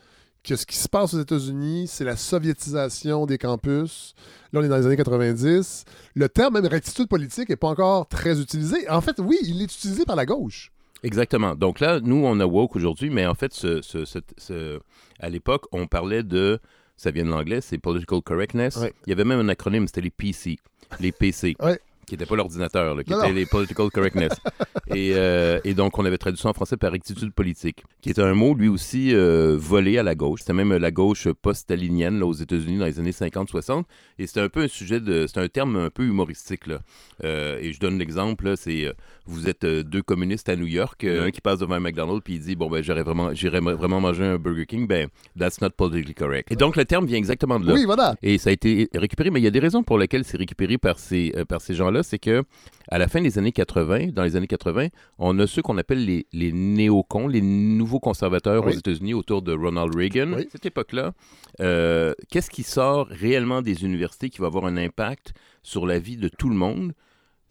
que 0.42 0.56
ce 0.56 0.64
qui 0.64 0.76
se 0.78 0.88
passe 0.88 1.12
aux 1.12 1.20
États-Unis, 1.20 1.86
c'est 1.86 2.04
la 2.04 2.16
soviétisation 2.16 3.26
des 3.26 3.36
campus. 3.36 4.14
Là, 4.52 4.60
on 4.60 4.62
est 4.64 4.68
dans 4.68 4.78
les 4.78 4.86
années 4.86 4.96
90. 4.96 5.84
Le 6.14 6.28
terme 6.30 6.54
même 6.54 6.66
rectitude 6.66 7.08
politique 7.08 7.50
n'est 7.50 7.56
pas 7.56 7.68
encore 7.68 8.08
très 8.08 8.40
utilisé. 8.40 8.88
En 8.88 9.02
fait, 9.02 9.16
oui, 9.18 9.36
il 9.42 9.60
est 9.60 9.64
utilisé 9.64 10.04
par 10.06 10.16
la 10.16 10.24
gauche. 10.24 10.72
Exactement. 11.02 11.54
Donc 11.54 11.78
là, 11.80 12.00
nous, 12.00 12.24
on 12.24 12.40
a 12.40 12.46
woke 12.46 12.74
aujourd'hui, 12.76 13.10
mais 13.10 13.26
en 13.26 13.34
fait, 13.34 13.52
ce, 13.52 13.82
ce- 13.82 14.04
ce- 14.06 14.18
ce- 14.38 14.80
à 15.18 15.28
l'époque, 15.28 15.66
on 15.72 15.86
parlait 15.86 16.22
de, 16.22 16.58
ça 16.96 17.10
vient 17.10 17.24
de 17.24 17.30
l'anglais, 17.30 17.60
c'est 17.60 17.76
political 17.78 18.22
correctness. 18.22 18.76
Ouais. 18.76 18.92
Il 19.06 19.10
y 19.10 19.12
avait 19.12 19.24
même 19.24 19.40
un 19.40 19.48
acronyme, 19.50 19.86
c'était 19.86 20.00
les 20.00 20.10
PC, 20.10 20.58
les 21.00 21.12
PC. 21.12 21.54
Ouais. 21.60 21.78
Qui 22.10 22.16
n'étaient 22.16 22.26
pas 22.26 22.34
l'ordinateur, 22.34 23.04
qui 23.04 23.12
Non, 23.12 23.18
étaient 23.18 23.28
non. 23.28 23.34
les 23.36 23.46
political 23.46 23.88
correctness. 23.88 24.32
et, 24.88 25.12
euh, 25.14 25.60
et 25.62 25.74
donc, 25.74 25.96
on 25.96 26.04
avait 26.04 26.18
traduit 26.18 26.40
ça 26.40 26.48
en 26.48 26.52
français 26.52 26.76
par 26.76 26.90
rectitude 26.90 27.32
politique, 27.32 27.84
qui 28.00 28.10
était 28.10 28.20
un 28.20 28.34
mot, 28.34 28.52
lui 28.52 28.66
aussi, 28.66 29.14
euh, 29.14 29.56
volé 29.56 29.96
à 29.96 30.02
la 30.02 30.16
gauche. 30.16 30.40
C'était 30.40 30.52
même 30.52 30.76
la 30.76 30.90
gauche 30.90 31.28
post-stalinienne 31.40 32.20
aux 32.24 32.32
États-Unis 32.32 32.78
dans 32.78 32.86
les 32.86 32.98
années 32.98 33.12
50-60. 33.12 33.84
Et 34.18 34.26
c'était 34.26 34.40
un 34.40 34.48
peu 34.48 34.62
un 34.62 34.66
sujet 34.66 34.98
de. 34.98 35.28
C'est 35.28 35.38
un 35.38 35.46
terme 35.46 35.76
un 35.76 35.90
peu 35.90 36.02
humoristique. 36.02 36.66
Là. 36.66 36.80
Euh, 37.22 37.60
et 37.60 37.72
je 37.72 37.78
donne 37.78 37.96
l'exemple, 37.96 38.54
c'est 38.56 38.86
euh, 38.86 38.92
vous 39.30 39.48
êtes 39.48 39.64
euh, 39.64 39.82
deux 39.82 40.02
communistes 40.02 40.48
à 40.48 40.56
New 40.56 40.66
York, 40.66 41.04
euh, 41.04 41.26
un 41.26 41.30
qui 41.30 41.40
passe 41.40 41.58
devant 41.60 41.74
un 41.74 41.80
McDonald's 41.80 42.22
puis 42.24 42.34
il 42.34 42.40
dit 42.40 42.56
bon 42.56 42.68
ben 42.68 42.82
j'irais 42.82 43.02
vraiment 43.02 43.30
vraiment 43.30 44.00
manger 44.00 44.24
un 44.24 44.38
Burger 44.38 44.66
King, 44.66 44.86
ben 44.86 45.08
that's 45.38 45.60
not 45.60 45.70
politically 45.70 46.14
correct. 46.14 46.50
Et 46.50 46.56
donc 46.56 46.76
le 46.76 46.84
terme 46.84 47.06
vient 47.06 47.18
exactement 47.18 47.60
de 47.60 47.66
là. 47.66 47.74
Oui, 47.74 47.84
voilà. 47.84 48.16
Et 48.22 48.38
ça 48.38 48.50
a 48.50 48.52
été 48.52 48.88
récupéré, 48.94 49.30
mais 49.30 49.40
il 49.40 49.44
y 49.44 49.46
a 49.46 49.50
des 49.50 49.60
raisons 49.60 49.82
pour 49.82 49.98
lesquelles 49.98 50.24
c'est 50.24 50.36
récupéré 50.36 50.78
par 50.78 50.98
ces, 50.98 51.32
euh, 51.36 51.44
par 51.44 51.60
ces 51.60 51.74
gens-là. 51.74 51.99
C'est 52.02 52.18
que 52.18 52.42
à 52.88 52.98
la 52.98 53.06
fin 53.08 53.20
des 53.20 53.38
années 53.38 53.52
80, 53.52 54.08
dans 54.12 54.22
les 54.24 54.36
années 54.36 54.46
80, 54.46 54.88
on 55.18 55.38
a 55.38 55.46
ceux 55.46 55.62
qu'on 55.62 55.78
appelle 55.78 56.04
les, 56.04 56.26
les 56.32 56.52
néocons, 56.52 57.28
les 57.28 57.40
nouveaux 57.40 58.00
conservateurs 58.00 58.64
Oui. 58.66 58.72
aux 58.72 58.78
États-Unis 58.78 59.14
autour 59.14 59.42
de 59.42 59.52
Ronald 59.52 59.94
Reagan. 59.94 60.32
Oui. 60.32 60.48
Cette 60.50 60.66
époque-là, 60.66 61.12
euh, 61.60 62.12
qu'est-ce 62.30 62.50
qui 62.50 62.62
sort 62.62 63.06
réellement 63.08 63.62
des 63.62 63.84
universités 63.84 64.28
qui 64.30 64.40
va 64.40 64.46
avoir 64.48 64.66
un 64.66 64.76
impact 64.76 65.32
sur 65.62 65.86
la 65.86 65.98
vie 65.98 66.16
de 66.16 66.28
tout 66.28 66.48
le 66.48 66.56
monde? 66.56 66.92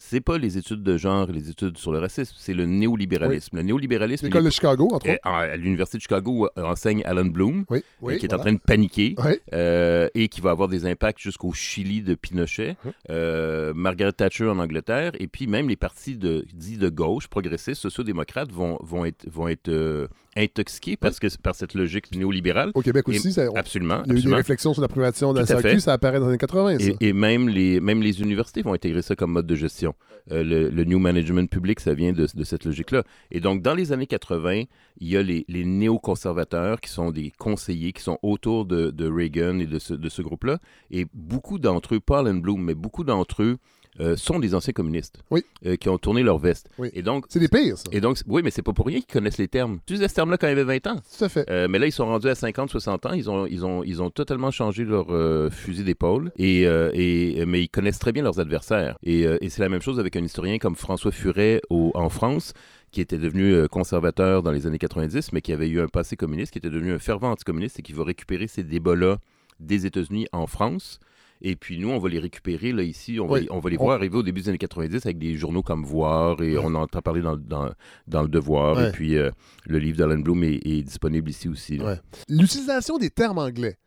C'est 0.02 0.22
pas 0.22 0.38
les 0.38 0.58
études 0.58 0.82
de 0.82 0.98
genre, 0.98 1.28
les 1.28 1.50
études 1.50 1.78
sur 1.78 1.92
le 1.92 2.00
racisme, 2.00 2.34
c'est 2.40 2.54
le 2.54 2.66
néolibéralisme. 2.66 3.58
Le 3.58 3.64
néolibéralisme, 3.64 4.26
il 4.26 4.30
L'école 4.30 4.46
de 4.46 4.50
Chicago, 4.50 4.88
entre 4.94 5.10
autres. 5.10 5.20
à 5.24 5.58
l'Université 5.58 5.98
de 5.98 6.02
Chicago 6.02 6.48
euh, 6.58 6.64
enseigne 6.64 7.04
Alan 7.04 7.26
Bloom, 7.26 7.66
Oui, 7.70 7.80
euh, 7.80 7.82
oui. 8.02 8.18
qui 8.18 8.26
est 8.26 8.34
en 8.34 8.40
train 8.40 8.54
de 8.54 8.60
paniquer 8.60 9.16
euh, 9.54 10.08
et 10.16 10.30
qui 10.30 10.40
va 10.40 10.52
avoir 10.52 10.70
des 10.70 10.86
impacts 10.86 11.20
jusqu'au 11.20 11.52
Chili 11.52 12.02
de 12.02 12.16
Pinochet, 12.16 12.78
euh, 13.10 13.74
Margaret 13.76 14.14
Thatcher 14.14 14.48
en 14.48 14.60
Angleterre, 14.60 15.12
et 15.20 15.28
puis 15.28 15.48
même 15.48 15.68
les 15.68 15.76
partis 15.76 16.16
de, 16.18 16.46
dits 16.54 16.78
de 16.78 16.88
gauche, 16.90 17.28
progressistes, 17.28 17.82
sociaux-démocrates 17.82 18.54
vont, 18.54 18.78
vont 18.82 19.04
être, 19.04 19.30
vont 19.30 19.50
être 19.50 19.68
euh, 19.68 20.08
intoxiqués 20.40 20.98
parce 20.98 21.20
que, 21.20 21.28
par 21.42 21.54
cette 21.56 21.74
logique 21.74 22.16
néolibérale. 22.16 22.72
Au 22.74 22.82
Québec 22.82 23.06
Et- 23.08 23.18
aussi, 23.18 23.32
ça- 23.34 23.50
on- 23.52 23.56
Absolument. 23.56 24.02
il 24.06 24.14
y 24.14 24.16
a 24.16 24.20
eu 24.20 24.24
des 24.24 24.34
réflexions 24.36 24.74
sur 24.74 24.82
la 24.82 24.88
privatisation 24.88 25.34
de 25.34 25.40
la 25.40 25.46
SAQ, 25.46 25.80
ça 25.80 25.94
apparaît 25.94 26.20
dans 26.20 26.26
les 26.26 26.30
années 26.32 26.38
80, 26.38 26.80
ça. 26.80 26.86
Et, 27.00 27.10
et 27.10 27.14
même, 27.14 27.50
les, 27.50 27.80
même 27.80 28.02
les 28.02 28.22
universités 28.22 28.62
vont 28.62 28.74
intégrer 28.74 29.02
ça 29.02 29.16
comme 29.16 29.32
mode 29.32 29.48
de 29.48 29.56
gestion. 29.56 29.94
Euh, 30.32 30.44
le, 30.44 30.70
le 30.70 30.84
New 30.84 31.00
Management 31.00 31.50
Public, 31.50 31.80
ça 31.80 31.94
vient 31.94 32.14
de, 32.14 32.28
de 32.34 32.44
cette 32.44 32.66
logique-là. 32.66 33.04
Et 33.32 33.40
donc, 33.40 33.62
dans 33.62 33.74
les 33.74 33.92
années 33.92 34.06
80, 34.08 34.64
il 35.00 35.08
y 35.08 35.18
a 35.18 35.24
les, 35.24 35.46
les 35.48 35.66
néoconservateurs 36.10 36.80
qui 36.82 36.90
sont 36.90 37.12
des 37.12 37.32
conseillers 37.38 37.94
qui 37.94 38.02
sont 38.04 38.18
autour 38.22 38.66
de, 38.66 38.92
de 38.92 39.10
Reagan 39.10 39.60
et 39.60 39.66
de 39.66 39.80
ce, 39.80 39.94
de 39.94 40.10
ce 40.10 40.22
groupe-là. 40.22 40.60
Et 40.92 41.06
beaucoup 41.14 41.60
d'entre 41.60 41.96
eux, 41.96 42.00
pas 42.00 42.20
Alan 42.20 42.36
Bloom, 42.36 42.62
mais 42.64 42.76
beaucoup 42.76 43.04
d'entre 43.04 43.44
eux 43.44 43.58
euh, 44.02 44.16
sont 44.16 44.40
des 44.40 44.56
anciens 44.56 44.74
communistes 44.74 45.20
Oui. 45.32 45.44
euh, 45.66 45.76
qui 45.76 45.90
ont 45.90 45.98
tourné 45.98 46.24
leur 46.24 46.38
veste. 46.38 46.70
Oui. 46.78 46.90
Et 46.94 47.02
donc, 47.02 47.26
C'est 47.30 47.40
des 47.40 47.48
pires, 47.48 47.78
ça. 47.78 47.84
et 47.92 48.02
donc, 48.02 48.18
oui, 48.28 48.42
mais 48.44 48.52
c'est 48.52 48.62
pas 48.62 48.74
pour 48.74 48.86
rien 48.88 49.00
qu'ils 49.00 49.12
connaissent 49.14 49.38
les 49.38 49.48
termes. 49.48 49.80
Tu 49.86 49.94
disais 49.94 50.08
ce 50.08 50.14
terme-là 50.16 50.38
quand 50.38 50.48
ils 50.48 50.52
avaient 50.52 50.64
20 50.80 50.88
ans? 50.88 50.96
Tout 51.18 51.26
à 51.26 51.30
fait. 51.30 51.50
Euh, 51.50 51.68
mais 51.70 51.80
là, 51.80 51.86
ils 51.88 51.92
sont 51.92 52.06
rendus 52.06 52.28
à 52.30 52.36
50, 52.36 52.70
60 52.70 53.06
ans. 53.08 53.14
Ils 53.14 53.30
ont, 53.30 53.46
ils 53.46 53.66
ont, 53.66 53.84
ils 53.84 54.02
ont 54.02 54.10
totalement 54.10 54.52
changé 54.52 54.86
leur 54.86 55.08
fusil 55.52 55.84
d'épaule. 55.84 56.32
Et, 56.38 56.62
et, 56.64 57.46
mais 57.46 57.62
ils 57.64 57.70
connaissent 57.70 58.00
très 58.00 58.12
bien 58.12 58.24
leurs 58.24 58.40
adversaires. 58.40 58.98
Et, 59.04 59.22
et 59.22 59.50
c'est 59.50 59.62
la 59.62 59.70
même 59.70 59.82
chose 59.82 60.00
avec 60.00 60.16
un 60.16 60.24
historien 60.24 60.58
comme 60.58 60.76
François 60.76 61.12
Furet 61.12 61.62
au- 61.70 61.92
en 61.96 62.10
France 62.10 62.54
qui 62.92 63.02
était 63.02 63.20
devenu 63.20 63.68
conservateur 63.68 64.42
dans 64.42 64.52
les 64.52 64.66
années 64.66 64.80
90, 64.80 65.32
mais 65.32 65.42
qui 65.42 65.54
avait 65.54 65.70
eu 65.70 65.80
un 65.80 65.88
passé 65.88 66.16
communiste, 66.16 66.52
qui 66.54 66.58
était 66.58 66.72
devenu 66.72 66.92
un 66.92 66.98
fervent 67.00 67.30
anticommuniste 67.32 67.78
et 67.80 67.82
qui 67.84 67.94
va 67.94 68.04
récupérer 68.04 68.48
ces 68.48 68.64
débats-là 68.64 69.18
des 69.60 69.86
États-Unis 69.86 70.26
en 70.32 70.48
France. 70.48 71.00
Et 71.42 71.56
puis 71.56 71.80
nous, 71.80 71.90
on 71.90 72.00
va 72.00 72.10
les 72.10 72.20
récupérer 72.20 72.72
là 72.74 72.84
ici, 72.84 73.18
on 73.20 73.26
va, 73.28 73.34
Oui. 73.36 73.42
les- 73.44 73.52
on 73.52 73.60
va 73.60 73.70
les 73.70 73.78
On- 73.78 73.84
voir 73.86 73.96
arriver 73.96 74.18
au 74.18 74.24
début 74.24 74.42
des 74.42 74.50
années 74.50 74.58
90 74.58 75.06
avec 75.06 75.18
des 75.18 75.36
journaux 75.36 75.64
comme 75.64 75.86
Voir 75.86 76.42
et 76.42 76.58
on 76.58 76.66
en 76.68 76.76
entend 76.76 77.02
parler 77.02 77.22
dans, 77.22 77.38
dans, 77.38 77.72
dans 78.08 78.22
le 78.24 78.28
Devoir. 78.28 78.82
Et 78.88 78.92
puis 78.92 79.16
euh, 79.18 79.32
le 79.66 79.80
livre 79.80 79.98
d'Alan 79.98 80.20
Bloom 80.20 80.44
est, 80.44 80.60
est 80.66 80.84
disponible 80.84 81.30
ici 81.30 81.48
aussi. 81.48 81.80
L'utilisation 82.28 82.98
des 82.98 83.10
termes 83.10 83.38
anglais, 83.38 83.78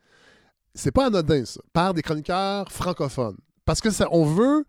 c'est 0.75 0.93
pas 0.93 1.07
anodin, 1.07 1.45
ça, 1.45 1.61
par 1.75 1.93
des 1.95 2.01
chroniqueurs 2.03 2.73
francophones. 2.73 3.37
Parce 3.67 3.81
que 3.81 3.91
ça, 3.91 4.09
on 4.13 4.25
veut 4.25 4.65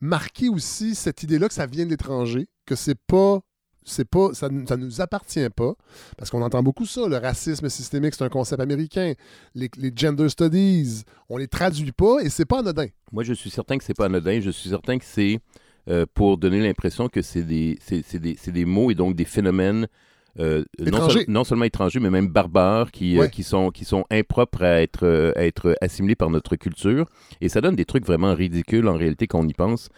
marquer 0.00 0.48
aussi 0.48 0.94
cette 0.94 1.22
idée-là 1.22 1.48
que 1.48 1.54
ça 1.54 1.66
vient 1.66 1.84
de 1.84 1.90
l'étranger, 1.90 2.48
que 2.66 2.74
c'est 2.74 2.98
pas. 3.06 3.40
C'est 3.84 4.04
pas, 4.08 4.28
ça, 4.32 4.48
ne 4.48 4.64
ça 4.64 4.76
nous 4.76 5.00
appartient 5.00 5.48
pas, 5.50 5.74
parce 6.16 6.30
qu'on 6.30 6.40
entend 6.42 6.62
beaucoup 6.62 6.86
ça, 6.86 7.08
le 7.08 7.16
racisme 7.16 7.68
systémique, 7.68 8.14
c'est 8.14 8.24
un 8.24 8.28
concept 8.28 8.60
américain. 8.62 9.14
Les, 9.54 9.68
les 9.76 9.92
gender 9.94 10.28
studies, 10.28 11.02
on 11.28 11.36
les 11.36 11.48
traduit 11.48 11.90
pas 11.92 12.18
et 12.22 12.28
c'est 12.30 12.44
pas 12.44 12.60
anodin. 12.60 12.86
Moi, 13.10 13.24
je 13.24 13.32
suis 13.32 13.50
certain 13.50 13.78
que 13.78 13.84
c'est 13.84 13.96
pas 13.96 14.06
anodin. 14.06 14.40
Je 14.40 14.50
suis 14.50 14.68
certain 14.68 14.98
que 14.98 15.04
c'est 15.04 15.40
euh, 15.88 16.06
pour 16.14 16.38
donner 16.38 16.60
l'impression 16.60 17.08
que 17.08 17.22
c'est 17.22 17.42
des, 17.42 17.76
c'est, 17.80 18.04
c'est 18.06 18.20
des, 18.20 18.36
c'est 18.40 18.52
des 18.52 18.64
mots 18.64 18.90
et 18.92 18.94
donc 18.94 19.16
des 19.16 19.24
phénomènes 19.24 19.88
euh, 20.38 20.64
non, 20.78 20.86
Étrangers. 20.86 21.18
seul- 21.18 21.24
non 21.28 21.44
seulement 21.44 21.64
étrangers, 21.64 22.00
mais 22.00 22.08
même 22.08 22.28
barbares 22.28 22.90
qui, 22.90 23.18
euh, 23.18 23.26
qui, 23.28 23.42
sont, 23.42 23.70
qui 23.70 23.84
sont 23.84 24.04
impropres 24.10 24.62
à 24.62 24.80
être, 24.80 25.04
euh, 25.04 25.32
à 25.36 25.44
être 25.44 25.76
assimilés 25.82 26.14
par 26.14 26.30
notre 26.30 26.56
culture. 26.56 27.06
Et 27.42 27.50
ça 27.50 27.60
donne 27.60 27.76
des 27.76 27.84
trucs 27.84 28.06
vraiment 28.06 28.32
ridicules 28.34 28.88
en 28.88 28.96
réalité 28.96 29.26
quand 29.26 29.40
on 29.40 29.46
y 29.48 29.52
pense. 29.52 29.90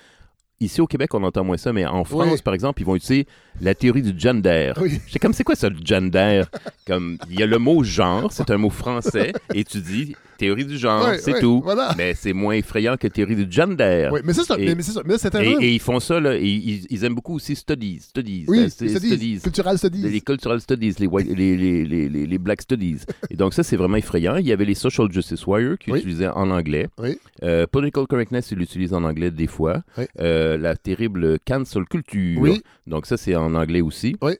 Ici 0.64 0.80
au 0.80 0.86
Québec, 0.86 1.12
on 1.14 1.22
entend 1.22 1.44
moins 1.44 1.56
ça, 1.56 1.72
mais 1.72 1.84
en 1.84 2.04
France, 2.04 2.28
Oui. 2.32 2.42
par 2.42 2.54
exemple, 2.54 2.80
ils 2.80 2.84
vont 2.84 2.96
utiliser 2.96 3.26
la 3.60 3.74
théorie 3.74 4.02
du 4.02 4.18
gender. 4.18 4.72
Oui. 4.80 4.98
C'est 5.08 5.18
comme, 5.18 5.32
c'est 5.32 5.44
quoi 5.44 5.54
ça, 5.56 5.68
le 5.68 5.76
gender? 5.84 6.42
Comme, 6.86 7.18
il 7.30 7.38
y 7.38 7.42
a 7.42 7.46
le 7.46 7.58
mot 7.58 7.82
genre, 7.84 8.32
c'est 8.32 8.50
un 8.50 8.56
mot 8.56 8.70
français, 8.70 9.32
et 9.54 9.64
tu 9.64 9.78
dis 9.80 10.16
théorie 10.44 10.64
du 10.64 10.78
genre, 10.78 11.04
Ouais, 11.08 11.18
c'est 11.18 11.32
ouais, 11.34 11.40
tout. 11.40 11.60
voilà. 11.64 11.94
Mais 11.96 12.14
c'est 12.14 12.32
moins 12.32 12.54
effrayant 12.54 12.96
que 12.96 13.08
théorie 13.08 13.36
du 13.36 13.46
gender. 13.50 14.08
Oui, 14.12 14.20
mais 14.24 14.32
c'est 14.32 14.44
ça. 14.44 14.56
Et- 14.58 14.74
mais, 14.74 14.82
ça. 14.82 15.02
Mais 15.04 15.14
Et, 15.60 15.74
ils 15.74 15.80
font 15.80 16.00
ça, 16.00 16.20
là, 16.20 16.36
et 16.36 16.44
ils, 16.46 16.86
ils 16.90 17.04
aiment 17.04 17.14
beaucoup 17.14 17.34
aussi 17.36 17.56
studies, 17.56 18.00
studies, 18.00 18.44
oui, 18.48 18.58
euh, 18.60 18.68
studies, 18.68 18.98
studies, 19.08 19.40
cultural 19.42 19.78
studies. 19.78 20.02
les 20.02 20.20
cultural 20.20 20.60
studies, 20.60 20.94
les, 20.98 21.06
white- 21.06 21.28
les, 21.34 21.56
les- 21.84 22.26
les 22.26 22.38
black 22.38 22.62
studies. 22.62 22.98
Et 23.30 23.36
donc 23.36 23.54
ça, 23.54 23.62
c'est 23.62 23.76
vraiment 23.76 23.96
effrayant. 23.96 24.36
Il 24.36 24.46
y 24.46 24.52
avait 24.52 24.64
les 24.64 24.74
social 24.74 25.10
justice 25.10 25.46
warriors 25.46 25.78
qui 25.78 25.90
Oui. 25.90 25.98
utilisaient 26.00 26.28
en 26.28 26.50
anglais. 26.50 26.88
Oui. 26.98 27.18
Euh, 27.42 27.66
political 27.66 28.06
correctness, 28.06 28.50
ils 28.52 28.58
l'utilisent 28.58 28.94
en 28.94 29.04
anglais 29.04 29.30
des 29.30 29.46
fois. 29.46 29.82
Oui. 29.98 30.04
Euh, 30.20 30.56
la 30.58 30.76
terrible 30.76 31.38
cancel 31.46 31.84
culture. 31.84 32.40
Oui. 32.40 32.62
Donc 32.86 33.06
ça, 33.06 33.16
c'est 33.16 33.34
en 33.36 33.54
anglais 33.54 33.80
aussi. 33.80 34.16
Oui. 34.22 34.34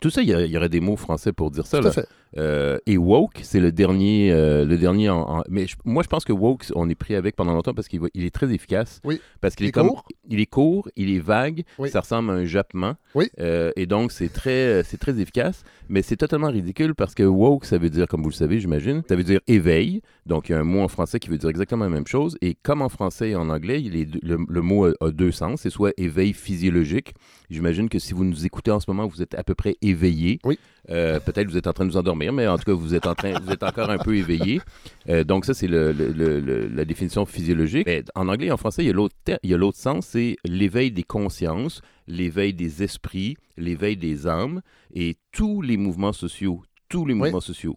Tout 0.00 0.10
ça, 0.10 0.22
il 0.22 0.28
y, 0.28 0.56
aurait 0.56 0.68
des 0.68 0.80
mots 0.80 0.96
français 0.96 1.32
pour 1.32 1.50
dire 1.50 1.66
ça. 1.66 1.78
Tout 1.78 1.84
là. 1.84 1.92
fait. 1.92 2.06
Euh, 2.36 2.78
et 2.86 2.96
woke, 2.98 3.40
c'est 3.42 3.60
le 3.60 3.70
dernier, 3.70 4.32
euh, 4.32 4.64
le 4.64 4.76
dernier. 4.76 5.08
En, 5.08 5.38
en- 5.38 5.42
mais 5.48 5.66
je- 5.68 5.76
moi, 5.84 6.02
je 6.02 6.08
pense 6.08 6.24
que 6.24 6.32
woke, 6.32 6.64
on 6.74 6.88
est 6.90 6.94
pris 6.96 7.14
avec 7.14 7.36
pendant 7.36 7.52
longtemps 7.54 7.74
parce 7.74 7.86
qu'il 7.86 8.00
il 8.12 8.24
est 8.24 8.34
très 8.34 8.52
efficace. 8.52 9.00
Oui. 9.04 9.20
Parce 9.40 9.54
qu'il 9.54 9.64
Il 9.64 9.66
est, 9.66 9.70
est 9.70 9.72
comme, 9.72 9.88
court. 9.88 10.04
il 10.28 10.40
est 10.40 10.46
court, 10.46 10.88
il 10.96 11.14
est 11.14 11.20
vague, 11.20 11.62
Oui. 11.78 11.90
ça 11.90 12.00
ressemble 12.00 12.30
à 12.30 12.34
un 12.34 12.44
jappement. 12.44 12.94
Oui. 13.14 13.26
Euh, 13.38 13.70
et 13.76 13.86
donc 13.86 14.10
c'est 14.10 14.32
très, 14.32 14.82
c'est 14.82 14.98
très 14.98 15.20
efficace, 15.20 15.62
mais 15.88 16.02
c'est 16.02 16.16
totalement 16.16 16.48
ridicule 16.50 16.94
parce 16.96 17.14
que 17.14 17.22
woke, 17.22 17.64
ça 17.64 17.78
veut 17.78 17.90
dire, 17.90 18.08
comme 18.08 18.22
vous 18.22 18.30
le 18.30 18.34
savez, 18.34 18.58
j'imagine, 18.58 19.02
ça 19.08 19.14
veut 19.14 19.22
dire 19.24 19.40
éveil. 19.46 20.02
Donc 20.26 20.48
il 20.48 20.52
y 20.52 20.54
a 20.54 20.58
un 20.60 20.64
mot 20.64 20.80
en 20.80 20.88
français 20.88 21.18
qui 21.20 21.28
veut 21.28 21.36
dire 21.38 21.50
exactement 21.50 21.84
la 21.84 21.90
même 21.90 22.06
chose. 22.06 22.36
Et 22.40 22.54
comme 22.62 22.80
en 22.82 22.88
français 22.88 23.30
et 23.30 23.36
en 23.36 23.50
anglais, 23.50 23.82
il 23.82 23.94
est, 23.96 24.08
le, 24.24 24.38
le 24.48 24.62
mot 24.62 24.86
a, 24.86 24.92
a 25.00 25.10
deux 25.10 25.32
sens. 25.32 25.60
C'est 25.62 25.70
soit 25.70 25.92
éveil 25.98 26.32
physiologique. 26.32 27.12
J'imagine 27.50 27.88
que 27.90 27.98
si 27.98 28.14
vous 28.14 28.24
nous 28.24 28.46
écoutez 28.46 28.70
en 28.70 28.80
ce 28.80 28.86
moment, 28.88 29.06
vous 29.06 29.20
êtes 29.22 29.34
à 29.34 29.44
peu 29.44 29.54
près 29.54 29.76
éveillé. 29.82 30.38
Oui. 30.44 30.58
Euh, 30.90 31.20
Peut-être 31.20 31.48
vous 31.48 31.56
êtes 31.58 31.66
en 31.66 31.72
train 31.72 31.84
de 31.84 31.90
vous 31.90 31.96
endormir, 31.98 32.32
mais 32.32 32.46
en 32.46 32.56
tout 32.58 32.64
cas, 32.64 32.72
vous 32.72 32.94
êtes, 32.94 33.06
en 33.06 33.14
train, 33.14 33.38
vous 33.40 33.50
êtes 33.52 33.62
encore 33.62 33.90
un 33.90 33.98
peu 33.98 34.16
éveillé. 34.16 34.60
Euh, 35.08 35.24
donc, 35.24 35.44
ça, 35.44 35.52
c'est 35.54 35.66
le- 35.66 35.92
la 36.74 36.84
définition 36.84 37.24
physiologique. 37.26 37.86
Mais 37.86 38.02
en 38.14 38.28
anglais 38.28 38.46
et 38.46 38.52
en 38.52 38.56
français, 38.56 38.82
il 38.82 38.86
y 38.88 39.54
a 39.54 39.56
l'autre 39.58 39.78
sens, 39.78 40.06
c'est 40.06 40.36
l'éveil 40.44 40.90
des 40.90 41.02
consciences, 41.04 41.80
l'éveil 42.06 42.52
des 42.54 42.82
esprits, 42.82 43.36
l'éveil 43.56 43.96
des 43.96 44.26
âmes 44.26 44.60
et 44.94 45.16
tous 45.32 45.62
les 45.62 45.76
mouvements 45.76 46.12
sociaux, 46.12 46.62
tous 46.88 47.06
les 47.06 47.14
Oui. 47.14 47.20
mouvements 47.20 47.40
sociaux, 47.40 47.76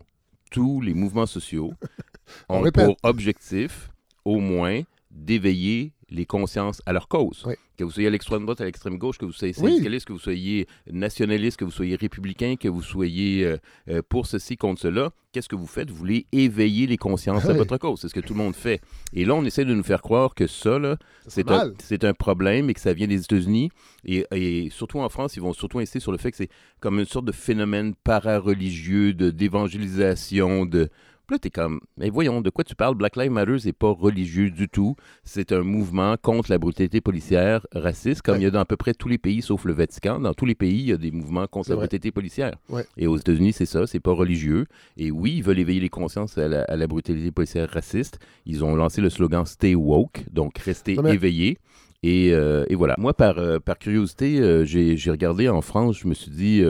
tous 0.52 0.82
les 0.82 0.94
mouvements 0.94 1.26
sociaux 1.26 1.74
On 2.50 2.66
ont 2.66 2.72
pour 2.72 2.98
objectif, 3.04 3.90
au 4.26 4.40
moins, 4.40 4.82
d'éveiller 5.12 5.94
les 6.10 6.26
consciences 6.26 6.82
à 6.86 6.94
leur 6.94 7.08
cause. 7.08 7.44
Oui. 7.46 7.56
Que 7.78 7.84
vous 7.84 7.92
soyez 7.92 8.08
à 8.08 8.12
l'extrême 8.12 8.44
droite, 8.44 8.62
à 8.62 8.66
l'extrême 8.66 8.98
gauche, 8.98 9.18
que 9.18 9.26
vous 9.26 9.34
soyez 9.34 9.54
Oui. 9.60 9.72
syndicaliste, 9.72 10.08
que 10.08 10.14
vous 10.14 10.20
soyez 10.20 10.68
nationaliste, 10.92 11.58
que 11.58 11.66
vous 11.66 11.72
soyez 11.72 11.96
républicain, 11.96 12.56
que 12.60 12.68
vous 12.68 12.82
soyez 12.82 13.46
euh, 13.46 13.58
euh, 13.90 14.02
pour 14.08 14.26
ceci, 14.26 14.58
contre 14.58 14.82
cela, 14.82 15.12
qu'est-ce 15.32 15.48
que 15.50 15.56
vous 15.56 15.68
faites? 15.68 15.92
Vous 15.92 15.98
voulez 15.98 16.26
éveiller 16.32 16.88
les 16.88 16.98
consciences 16.98 17.46
à 17.46 17.54
votre 17.54 17.78
cause. 17.78 18.00
C'est 18.02 18.08
ce 18.10 18.14
que 18.16 18.20
tout 18.22 18.34
le 18.34 18.40
monde 18.40 18.56
fait. 18.56 18.82
Et 19.14 19.26
là, 19.26 19.36
on 19.36 19.46
essaie 19.46 19.66
de 19.66 19.74
nous 19.76 19.84
faire 19.84 20.02
croire 20.02 20.34
que 20.34 20.48
ça, 20.48 20.80
c'est 21.28 21.52
un, 21.52 21.72
c'est 21.84 22.04
un 22.04 22.14
problème 22.14 22.70
et 22.70 22.74
que 22.74 22.80
ça 22.80 22.94
vient 22.94 23.08
des 23.08 23.22
États-Unis. 23.22 23.70
Et, 24.06 24.26
et 24.34 24.70
surtout 24.72 25.00
en 25.00 25.10
France, 25.10 25.36
ils 25.36 25.42
vont 25.42 25.54
surtout 25.54 25.78
insister 25.80 26.00
sur 26.00 26.12
le 26.12 26.18
fait 26.18 26.32
que 26.32 26.38
c'est 26.38 26.50
comme 26.80 27.00
une 27.00 27.06
sorte 27.06 27.26
de 27.26 27.32
phénomène 27.32 27.94
para-religieux, 28.04 29.14
de, 29.14 29.30
d'évangélisation, 29.30 30.66
de... 30.66 30.90
Puis 31.28 31.36
Là, 31.36 31.40
t'es 31.40 31.50
comme, 31.50 31.82
mais 31.98 32.10
voyons, 32.10 32.40
de 32.40 32.50
quoi 32.50 32.64
tu 32.64 32.74
parles? 32.74 32.96
Black 32.96 33.18
Lives 33.18 33.32
Matter, 33.32 33.60
c'est 33.60 33.74
pas 33.74 33.92
religieux 33.92 34.50
du 34.50 34.70
tout. 34.70 34.96
C'est 35.26 35.52
un 35.52 35.62
mouvement 35.62 36.16
contre 36.22 36.50
la 36.50 36.58
brutalité 36.58 37.02
policière 37.02 37.68
raciste, 37.74 38.22
comme 38.22 38.36
Ouais. 38.36 38.42
il 38.42 38.44
y 38.46 38.48
a 38.48 38.52
dans 38.52 38.62
à 38.62 38.66
peu 38.66 38.78
près 38.78 38.94
tous 38.94 39.10
les 39.10 39.18
pays, 39.18 39.42
sauf 39.42 39.66
le 39.66 39.74
Vatican. 39.74 40.22
Dans 40.22 40.34
tous 40.34 40.46
les 40.46 40.56
pays, 40.56 40.80
il 40.80 40.88
y 40.88 40.94
a 40.94 40.98
des 40.98 41.12
mouvements 41.12 41.46
contre 41.48 41.70
la 41.72 41.76
brutalité 41.76 42.12
policière. 42.12 42.56
Ouais. 42.70 42.86
Et 42.96 43.08
aux 43.08 43.18
États-Unis, 43.18 43.52
c'est 43.52 43.66
ça, 43.66 43.86
c'est 43.88 44.00
pas 44.00 44.14
religieux. 44.14 44.68
Et 44.96 45.12
oui, 45.12 45.34
ils 45.38 45.44
veulent 45.44 45.60
éveiller 45.60 45.82
les 45.82 45.90
consciences 45.90 46.38
à 46.38 46.48
la, 46.48 46.62
à 46.64 46.78
la 46.78 46.88
brutalité 46.88 47.32
policière 47.32 47.70
raciste. 47.70 48.20
Ils 48.46 48.64
ont 48.64 48.76
lancé 48.78 49.02
le 49.02 49.10
slogan 49.10 49.46
Stay 49.46 49.76
woke, 49.76 50.24
donc 50.32 50.58
rester 50.60 50.96
Non, 50.96 51.04
mais- 51.04 51.14
éveillé. 51.16 51.58
Et, 52.04 52.32
euh, 52.32 52.64
et 52.70 52.76
voilà. 52.76 52.96
Moi, 53.00 53.14
par, 53.14 53.38
euh, 53.40 53.60
par 53.60 53.78
curiosité, 53.80 54.40
euh, 54.40 54.64
j'ai 54.64 54.96
regardé 55.12 55.50
en 55.50 55.62
France, 55.62 55.98
je 55.98 56.08
me 56.08 56.14
suis 56.14 56.32
dit, 56.32 56.64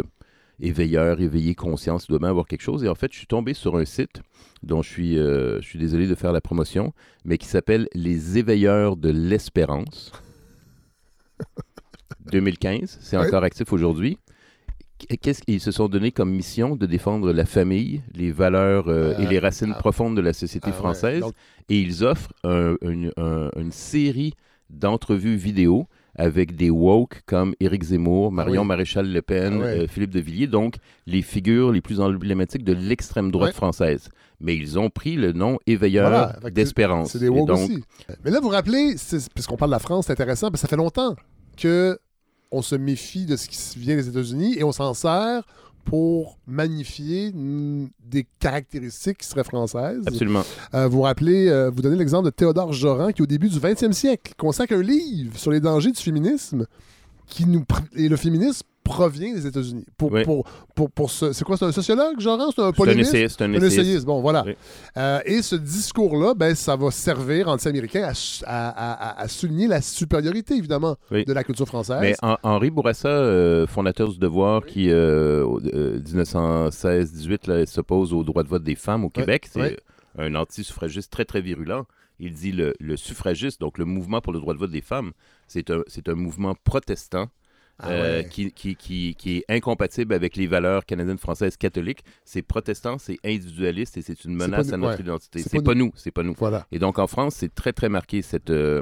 éveilleur, 0.59 1.21
éveillé, 1.21 1.53
conscience, 1.55 2.05
il 2.05 2.09
doit 2.09 2.19
bien 2.19 2.29
avoir 2.29 2.47
quelque 2.47 2.61
chose. 2.61 2.83
Et 2.83 2.89
en 2.89 2.95
fait, 2.95 3.11
je 3.13 3.17
suis 3.17 3.27
tombé 3.27 3.53
sur 3.53 3.75
un 3.77 3.85
site 3.85 4.21
dont 4.63 4.81
je 4.81 4.89
suis, 4.89 5.17
euh, 5.19 5.61
je 5.61 5.67
suis 5.67 5.79
désolé 5.79 6.07
de 6.07 6.15
faire 6.15 6.31
la 6.31 6.41
promotion, 6.41 6.93
mais 7.25 7.37
qui 7.37 7.45
s'appelle 7.47 7.87
Les 7.93 8.37
éveilleurs 8.37 8.95
de 8.97 9.09
l'espérance. 9.09 10.11
2015, 12.31 12.97
c'est 13.01 13.17
encore 13.17 13.43
actif 13.43 13.71
aujourd'hui. 13.71 14.17
Qu'est-ce 15.21 15.43
qu'ils 15.43 15.61
se 15.61 15.71
sont 15.71 15.87
donné 15.87 16.11
comme 16.11 16.31
mission 16.31 16.75
de 16.75 16.85
défendre 16.87 17.31
la 17.31 17.45
famille, 17.45 18.01
les 18.15 18.31
valeurs 18.31 18.87
euh, 18.87 19.15
et 19.19 19.25
Euh, 19.25 19.29
les 19.29 19.37
racines 19.39 19.73
ah. 19.75 19.79
profondes 19.79 20.15
de 20.17 20.21
la 20.21 20.33
société 20.33 20.69
Ah 20.69 20.71
ouais, 20.71 20.75
française? 20.77 21.19
donc- 21.21 21.33
Et 21.69 21.79
ils 21.79 22.03
offrent 22.03 22.33
un- 22.43 22.75
une, 22.81 23.11
un- 23.17 23.51
une 23.57 23.71
série 23.71 24.33
d'entrevues 24.71 25.35
vidéo 25.35 25.87
avec 26.17 26.55
des 26.55 26.69
woke 26.69 27.21
comme 27.25 27.53
Éric 27.59 27.83
Zemmour, 27.83 28.31
Marion 28.31 28.61
Ah 28.61 28.63
oui. 28.63 28.67
Maréchal 28.67 29.11
Le 29.11 29.21
Pen, 29.21 29.59
Ah 29.61 29.65
euh, 29.65 29.87
Philippe 29.87 30.09
de 30.11 30.19
Villiers, 30.19 30.47
donc 30.47 30.75
les 31.05 31.21
figures 31.21 31.71
les 31.71 31.81
plus 31.81 31.99
emblématiques 31.99 32.63
de 32.63 32.73
l'extrême 32.73 33.31
droite 33.31 33.53
française. 33.53 34.09
Mais 34.39 34.55
ils 34.55 34.77
ont 34.77 34.89
pris 34.89 35.15
le 35.15 35.31
nom 35.31 35.57
éveilleur 35.67 36.09
Voilà, 36.09 36.51
d'espérance. 36.51 37.11
C'est 37.11 37.19
des 37.19 37.29
woke 37.29 37.47
donc, 37.47 37.59
aussi. 37.69 37.83
Mais 38.23 38.31
là, 38.31 38.39
vous 38.39 38.45
vous 38.47 38.53
rappelez, 38.53 38.95
puisqu'on 39.33 39.57
parle 39.57 39.71
de 39.71 39.75
la 39.75 39.79
France, 39.79 40.05
c'est 40.07 40.13
intéressant, 40.13 40.49
parce 40.49 40.61
que 40.61 40.67
ça 40.67 40.67
fait 40.67 40.75
longtemps 40.75 41.15
que 41.55 41.97
on 42.51 42.61
se 42.61 42.75
méfie 42.75 43.25
de 43.25 43.35
ce 43.35 43.47
qui 43.47 43.79
vient 43.79 43.95
des 43.95 44.07
États-Unis 44.07 44.55
et 44.57 44.63
on 44.63 44.71
s'en 44.71 44.93
sert 44.93 45.43
pour 45.87 46.37
magnifier 46.45 47.31
mm, 47.33 47.89
des 48.05 48.27
caractéristiques 48.39 49.19
qui 49.19 49.27
seraient 49.27 49.45
françaises. 49.45 50.03
Absolument. 50.05 50.43
Euh, 50.73 50.87
vous 50.87 50.97
vous 50.97 51.03
rappelez, 51.03 51.47
euh, 51.47 51.69
vous 51.69 51.81
donnez 51.81 51.95
l'exemple 51.95 52.25
de 52.25 52.29
Théodore 52.29 52.73
Joran, 52.73 53.11
qui 53.13 53.21
au 53.21 53.25
début 53.25 53.47
du 53.47 53.57
20e 53.57 53.93
siècle 53.93 54.33
consacre 54.37 54.73
un 54.73 54.81
livre 54.81 55.37
sur 55.37 55.49
les 55.49 55.61
dangers 55.61 55.91
du 55.91 56.01
féminisme, 56.01 56.65
qui 57.25 57.45
nous 57.45 57.63
et 57.95 58.09
le 58.09 58.17
féminisme 58.17 58.67
provient 58.87 59.33
des 59.33 59.45
États-Unis. 59.45 59.85
Pour, 59.97 60.11
Oui. 60.11 60.23
pour, 60.23 60.45
pour, 60.75 60.89
pour 60.91 61.11
ce- 61.11 61.33
c'est 61.33 61.43
quoi, 61.43 61.57
c'est 61.57 61.65
un 61.65 61.71
sociologue? 61.71 62.15
C'est 62.19 62.27
un 62.29 62.49
C'est 62.55 62.61
un 62.61 62.71
polémiste? 62.71 63.13
essayiste. 63.13 63.35
C'est 63.37 63.43
un 63.45 63.49
Un 63.49 63.53
essayiste. 63.55 63.77
essayiste, 63.79 64.05
bon, 64.05 64.21
voilà. 64.21 64.43
Oui. 64.45 64.55
Euh, 64.97 65.19
et 65.25 65.41
ce 65.41 65.55
discours-là, 65.55 66.33
ben, 66.33 66.55
ça 66.55 66.75
va 66.75 66.89
servir, 66.91 67.47
anti-américain, 67.49 68.09
à, 68.45 68.69
à- 68.69 68.93
à- 69.19 69.21
à 69.21 69.27
souligner 69.27 69.67
la 69.67 69.81
supériorité, 69.81 70.55
évidemment, 70.55 70.95
Oui. 71.11 71.25
de 71.25 71.33
la 71.33 71.43
culture 71.43 71.67
française. 71.67 71.97
Mais 72.01 72.13
Hen- 72.21 72.37
Henri 72.43 72.69
Bourassa, 72.71 73.09
euh, 73.09 73.67
fondateur 73.67 74.09
du 74.11 74.17
Devoir, 74.19 74.65
qui, 74.65 74.89
euh, 74.89 75.43
au- 75.43 75.59
euh, 75.73 75.99
1916-18, 75.99 77.47
là, 77.47 77.65
s'oppose 77.65 78.13
au 78.13 78.23
droit 78.23 78.43
de 78.43 78.47
vote 78.49 78.63
des 78.63 78.75
femmes 78.75 79.03
au 79.05 79.09
Québec, 79.09 79.47
c'est 79.51 79.77
un 80.17 80.35
anti-suffragiste 80.35 81.11
très, 81.11 81.25
très 81.25 81.41
virulent. 81.41 81.85
Il 82.19 82.33
dit 82.33 82.51
le, 82.51 82.73
le 82.79 82.97
suffragiste, 82.97 83.61
donc 83.61 83.77
le 83.77 83.85
mouvement 83.85 84.21
pour 84.21 84.33
le 84.33 84.39
droit 84.39 84.53
de 84.55 84.59
vote 84.59 84.71
des 84.71 84.81
femmes, 84.81 85.11
c'est 85.47 85.69
un, 85.69 85.81
c'est 85.87 86.09
un 86.09 86.15
mouvement 86.15 86.55
protestant 86.63 87.27
Ah 87.79 87.91
euh, 87.91 88.17
ouais. 88.21 88.29
qui, 88.29 88.51
qui, 88.51 88.75
qui, 88.75 89.15
qui 89.15 89.37
est 89.37 89.45
incompatible 89.49 90.13
avec 90.13 90.35
les 90.35 90.47
valeurs 90.47 90.85
canadiennes, 90.85 91.19
françaises, 91.19 91.57
catholiques. 91.57 92.03
C'est 92.25 92.41
protestant, 92.41 92.97
c'est 92.97 93.19
individualiste 93.23 93.97
et 93.97 94.01
c'est 94.01 94.25
une 94.25 94.35
menace 94.35 94.73
à 94.73 94.77
notre 94.77 94.95
ouais. 94.95 95.01
identité. 95.01 95.39
C'est 95.39 95.49
C'est 95.49 95.57
pas 95.57 95.71
pas 95.71 95.75
nous, 95.75 95.91
c'est 95.95 96.11
pas 96.11 96.23
nous. 96.23 96.33
Voilà. 96.37 96.65
Et 96.71 96.79
donc, 96.79 96.97
en 96.97 97.05
France, 97.05 97.35
c'est 97.35 97.53
très, 97.53 97.73
très 97.73 97.89
marqué 97.89 98.23
cette, 98.23 98.49
euh, 98.49 98.81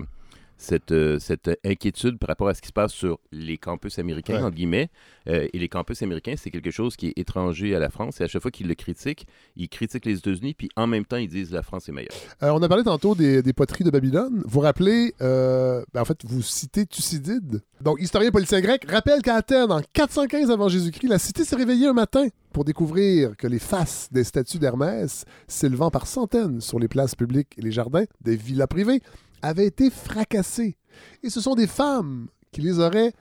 cette, 0.58 0.92
euh, 0.92 1.20
cette 1.20 1.52
inquiétude 1.66 2.18
par 2.18 2.30
rapport 2.30 2.48
à 2.48 2.54
ce 2.54 2.62
qui 2.62 2.68
se 2.70 2.74
passe 2.74 2.94
sur 2.94 3.20
les 3.32 3.58
campus 3.58 4.00
américains, 4.00 4.36
Ouais. 4.38 4.42
entre 4.44 4.56
guillemets. 4.56 4.90
Euh, 5.28 5.48
et 5.54 5.60
les 5.60 5.68
campus 5.70 6.02
américains, 6.04 6.36
c'est 6.38 6.50
quelque 6.52 6.72
chose 6.72 6.96
qui 6.96 7.08
est 7.08 7.14
étranger 7.18 7.76
à 7.76 7.80
la 7.80 7.90
France. 7.90 8.22
Et 8.22 8.24
à 8.24 8.28
chaque 8.28 8.42
fois 8.42 8.52
qu'ils 8.52 8.68
le 8.68 8.76
critiquent, 8.76 9.28
ils 9.56 9.68
critiquent 9.70 10.06
les 10.06 10.18
États-Unis, 10.18 10.54
puis 10.54 10.70
en 10.76 10.88
même 10.88 11.04
temps, 11.06 11.18
ils 11.18 11.28
disent 11.28 11.52
la 11.52 11.62
France 11.64 11.90
est 11.90 11.92
meilleure. 11.92 12.14
Euh, 12.44 12.50
on 12.52 12.62
a 12.64 12.68
parlé 12.70 12.84
tantôt 12.84 13.16
des, 13.16 13.42
des 13.42 13.54
poteries 13.54 13.84
de 13.84 13.90
Babylone. 13.90 14.44
Vous 14.46 14.60
rappelez, 14.60 15.14
euh, 15.22 15.84
ben, 15.94 16.02
en 16.02 16.06
fait, 16.06 16.20
vous 16.26 16.42
citez 16.42 16.86
Thucydide. 16.86 17.62
Donc, 17.82 18.00
historien 18.00 18.32
politicien 18.32 18.62
grec 18.62 18.86
rappelle 18.90 19.22
qu'à 19.22 19.36
Athènes, 19.36 19.72
en 19.72 19.82
415 19.94 20.50
avant 20.52 20.70
Jésus-Christ, 20.70 21.08
la 21.10 21.20
cité 21.20 21.44
s'est 21.44 21.56
réveillée 21.56 21.88
un 21.88 21.94
matin 21.94 22.28
pour 22.54 22.64
découvrir 22.64 23.36
que 23.36 23.48
les 23.48 23.60
faces 23.60 24.08
des 24.12 24.24
statues 24.24 24.60
d'Hermès, 24.60 25.26
s'élevant 25.48 25.92
par 25.92 26.08
centaines 26.08 26.62
sur 26.62 26.80
les 26.80 26.88
places 26.88 27.14
publiques 27.16 27.54
et 27.58 27.62
les 27.62 27.72
jardins 27.72 28.06
des 28.22 28.38
villas 28.38 28.68
privées, 28.68 29.02
avaient 29.46 29.68
été 29.68 29.90
fracassées. 29.90 30.78
Et 31.24 31.30
ce 31.30 31.42
sont 31.42 31.56
des 31.56 31.68
femmes 31.68 32.28
qui 32.52 32.62
les 32.62 32.80
auraient 32.80 33.14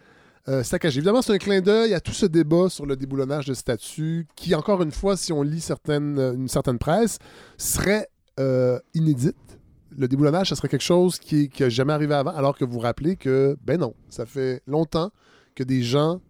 euh, 0.48 0.62
saccagées. 0.62 0.98
Évidemment, 0.98 1.22
c'est 1.22 1.32
un 1.32 1.38
clin 1.38 1.60
d'œil 1.60 1.94
à 1.94 2.00
tout 2.00 2.12
ce 2.12 2.26
débat 2.26 2.68
sur 2.68 2.86
le 2.86 2.96
déboulonnage 2.96 3.46
de 3.46 3.54
statues 3.54 4.26
qui, 4.36 4.54
encore 4.54 4.82
une 4.82 4.92
fois, 4.92 5.16
si 5.16 5.32
on 5.32 5.42
lit 5.42 5.60
certaines, 5.60 6.18
euh, 6.18 6.34
une 6.34 6.48
certaine 6.48 6.78
presse, 6.78 7.18
serait 7.58 8.08
euh, 8.40 8.78
inédite. 8.94 9.36
Le 9.96 10.08
déboulonnage, 10.08 10.48
ça 10.48 10.56
serait 10.56 10.68
quelque 10.68 10.82
chose 10.82 11.18
qui 11.18 11.50
n'a 11.60 11.68
jamais 11.68 11.92
arrivé 11.92 12.14
avant, 12.14 12.34
alors 12.34 12.56
que 12.56 12.64
vous 12.64 12.78
rappelez 12.78 13.16
que, 13.16 13.56
ben 13.62 13.78
non, 13.78 13.94
ça 14.08 14.26
fait 14.26 14.62
longtemps 14.66 15.10
que 15.54 15.62
des 15.62 15.82
gens 15.82 16.20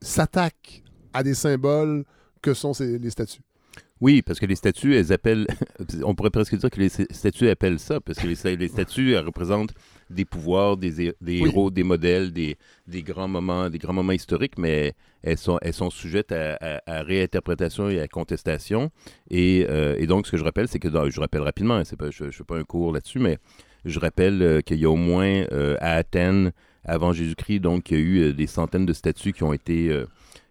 s'attaquent 0.00 0.84
à 1.14 1.22
des 1.22 1.34
symboles 1.34 2.04
que 2.42 2.52
sont 2.52 2.72
les 2.78 3.10
statues. 3.10 3.40
Oui, 4.00 4.22
parce 4.22 4.40
que 4.40 4.46
les 4.46 4.56
statues, 4.56 4.96
elles 4.96 5.12
appellent. 5.12 5.46
On 6.04 6.14
pourrait 6.14 6.30
presque 6.30 6.56
dire 6.56 6.68
que 6.70 6.80
les 6.80 6.88
statues 6.88 7.48
appellent 7.48 7.78
ça, 7.78 8.00
parce 8.00 8.18
que 8.18 8.26
les, 8.26 8.56
les 8.56 8.68
statues, 8.68 9.12
elles 9.14 9.24
représentent 9.24 9.72
des 10.10 10.24
pouvoirs, 10.24 10.76
des, 10.76 11.00
hé- 11.06 11.14
des 11.20 11.40
Oui. 11.40 11.48
héros, 11.48 11.70
des 11.70 11.84
modèles, 11.84 12.32
des, 12.32 12.56
des 12.86 13.02
grands 13.02 13.28
moments, 13.28 13.70
des 13.70 13.78
grands 13.78 13.92
moments 13.94 14.12
historiques, 14.12 14.58
mais 14.58 14.92
elles 15.22 15.38
sont, 15.38 15.58
elles 15.62 15.72
sont 15.72 15.90
sujettes 15.90 16.32
à, 16.32 16.56
à- 16.60 16.80
à 16.86 17.02
réinterprétation 17.02 17.88
et 17.88 18.00
à 18.00 18.08
contestation. 18.08 18.90
Et, 19.30 19.64
euh, 19.70 19.96
et 19.98 20.06
donc, 20.06 20.26
ce 20.26 20.32
que 20.32 20.36
je 20.36 20.44
rappelle, 20.44 20.68
c'est 20.68 20.78
que 20.80 20.88
dans- 20.88 21.08
je 21.08 21.20
rappelle 21.20 21.42
rapidement, 21.42 21.76
hein, 21.76 21.82
pas, 21.98 22.10
je 22.10 22.24
ne 22.24 22.30
fais 22.30 22.44
pas 22.44 22.58
un 22.58 22.64
cours 22.64 22.92
là-dessus, 22.92 23.20
mais 23.20 23.38
je 23.84 23.98
rappelle 24.00 24.42
euh, 24.42 24.60
qu'il 24.60 24.78
y 24.78 24.84
a 24.84 24.90
au 24.90 24.96
moins 24.96 25.44
euh, 25.52 25.76
à 25.80 25.92
Athènes, 25.94 26.52
avant 26.84 27.12
Jésus-Christ, 27.14 27.60
donc 27.60 27.90
il 27.90 27.96
y 27.96 28.00
a 28.00 28.04
eu 28.28 28.34
des 28.34 28.46
centaines 28.46 28.84
de 28.84 28.92
statues 28.92 29.32
qui 29.32 29.42
ont 29.44 29.54
été, 29.54 30.04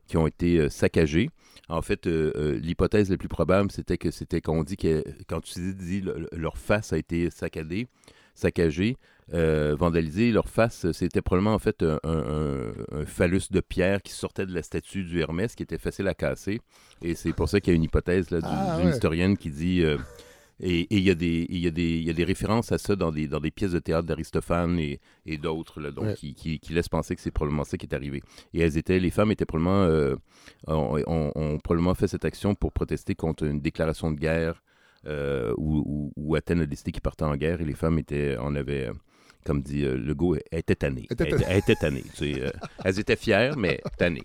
qui 0.07 0.17
ont 0.17 0.25
été 0.25 0.67
saccagées. 0.69 1.29
En 1.69 1.81
fait, 1.81 2.07
euh, 2.07 2.31
euh, 2.35 2.59
l'hypothèse 2.59 3.09
la 3.09 3.17
plus 3.17 3.29
probable, 3.29 3.71
c'était 3.71 3.97
que 3.97 4.11
c'était 4.11 4.41
qu'on 4.41 4.63
dit 4.63 4.77
que 4.77 5.03
quand 5.27 5.41
tu 5.41 5.73
dis 5.73 6.01
le- 6.01 6.27
leur 6.33 6.57
face 6.57 6.91
a 6.93 6.97
été 6.97 7.29
saccadée, 7.29 7.87
saccagée, 8.35 8.97
euh, 9.33 9.75
vandalisée, 9.77 10.31
leur 10.31 10.49
face, 10.49 10.91
c'était 10.91 11.21
probablement 11.21 11.53
en 11.53 11.59
fait 11.59 11.81
un, 11.83 11.99
un- 12.03 12.73
un 12.91 13.05
phallus 13.05 13.43
de 13.51 13.61
pierre 13.61 14.01
qui 14.01 14.11
sortait 14.11 14.45
de 14.45 14.53
la 14.53 14.61
statue 14.63 15.03
du 15.03 15.19
Hermès, 15.21 15.55
qui 15.55 15.63
était 15.63 15.77
facile 15.77 16.07
à 16.09 16.13
casser. 16.13 16.59
Et 17.01 17.15
c'est 17.15 17.31
pour 17.33 17.47
ça 17.47 17.61
qu'il 17.61 17.71
y 17.71 17.75
a 17.75 17.77
une 17.77 17.83
hypothèse 17.83 18.27
Ah, 18.31 18.75
d'une 18.77 18.85
ouais. 18.87 18.91
historienne 18.91 19.37
qui 19.37 19.49
dit 19.49 19.83
et 20.59 20.87
il 20.95 21.03
y, 21.03 21.09
a 21.09 21.15
des- 21.15 21.45
y, 21.49 21.59
y 21.67 22.21
a 22.21 22.25
références 22.25 22.71
à 22.71 22.77
ça 22.77 22.95
dans 22.95 23.11
des, 23.11 23.27
dans 23.27 23.39
des 23.39 23.51
pièces 23.51 23.71
de 23.71 23.79
théâtre 23.79 24.07
d'Aristophane 24.07 24.77
et, 24.79 24.99
et 25.25 25.37
d'autres, 25.37 25.81
là, 25.81 25.91
donc 25.91 26.05
Ouais. 26.05 26.13
qui, 26.13 26.35
qui, 26.35 26.59
qui 26.59 26.73
laissent 26.73 26.89
penser 26.89 27.15
que 27.15 27.21
c'est 27.21 27.31
probablement 27.31 27.63
ça 27.63 27.77
qui 27.77 27.85
est 27.85 27.93
arrivé. 27.95 28.21
Et 28.53 28.59
elles 28.61 28.77
étaient, 28.77 28.99
les 28.99 29.09
femmes 29.11 29.31
étaient 29.31 29.45
probablement, 29.45 29.83
euh, 29.83 30.15
ont, 30.67 31.01
ont- 31.07 31.31
ont 31.35 31.57
probablement 31.59 31.95
fait 31.95 32.07
cette 32.07 32.25
action 32.25 32.55
pour 32.55 32.71
protester 32.71 33.15
contre 33.15 33.43
une 33.45 33.59
déclaration 33.61 34.11
de 34.11 34.19
guerre 34.19 34.63
euh, 35.05 35.53
où, 35.57 35.83
où- 35.85 36.13
où 36.15 36.35
Athènes 36.35 36.61
a 36.61 36.65
décidé 36.65 36.91
qu'ils 36.91 37.01
partaient 37.01 37.25
en 37.25 37.35
guerre 37.35 37.59
et 37.59 37.65
les 37.65 37.73
femmes 37.73 37.99
étaient, 37.99 38.37
en 38.37 38.55
avaient, 38.55 38.89
comme 39.45 39.61
dit 39.61 39.83
euh, 39.85 39.95
Legault. 39.97 40.35
Étaient 40.51 40.75
Elles 40.81 40.97
étaient- 41.09 41.45
elles 41.47 41.57
étaient 41.57 41.75
tannées. 41.75 42.03
tu 42.15 42.33
sais, 42.33 42.41
euh, 42.41 42.49
elles 42.83 42.99
étaient 42.99 43.15
fières, 43.15 43.57
mais 43.57 43.81
tannées. 43.97 44.23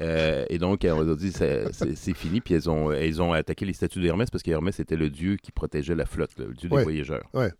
Euh, 0.00 0.44
et 0.48 0.58
donc, 0.58 0.84
on 0.88 1.10
a 1.10 1.14
dit, 1.16 1.32
c'est 1.32 2.14
fini. 2.14 2.40
Puis 2.40 2.54
elles 2.54 2.68
ont, 2.70 2.92
elles 2.92 3.20
ont 3.22 3.32
attaqué 3.32 3.64
les 3.64 3.72
statues 3.72 4.00
d'Hermès 4.00 4.30
parce 4.30 4.42
qu'Hermès 4.42 4.78
était 4.80 4.96
le 4.96 5.10
dieu 5.10 5.36
qui 5.36 5.52
protégeait 5.52 5.94
la 5.94 6.06
flotte, 6.06 6.30
le 6.38 6.52
dieu 6.54 6.68
Ouais. 6.70 6.78
des 6.78 6.84
voyageurs. 6.84 7.24
Ouais. 7.34 7.50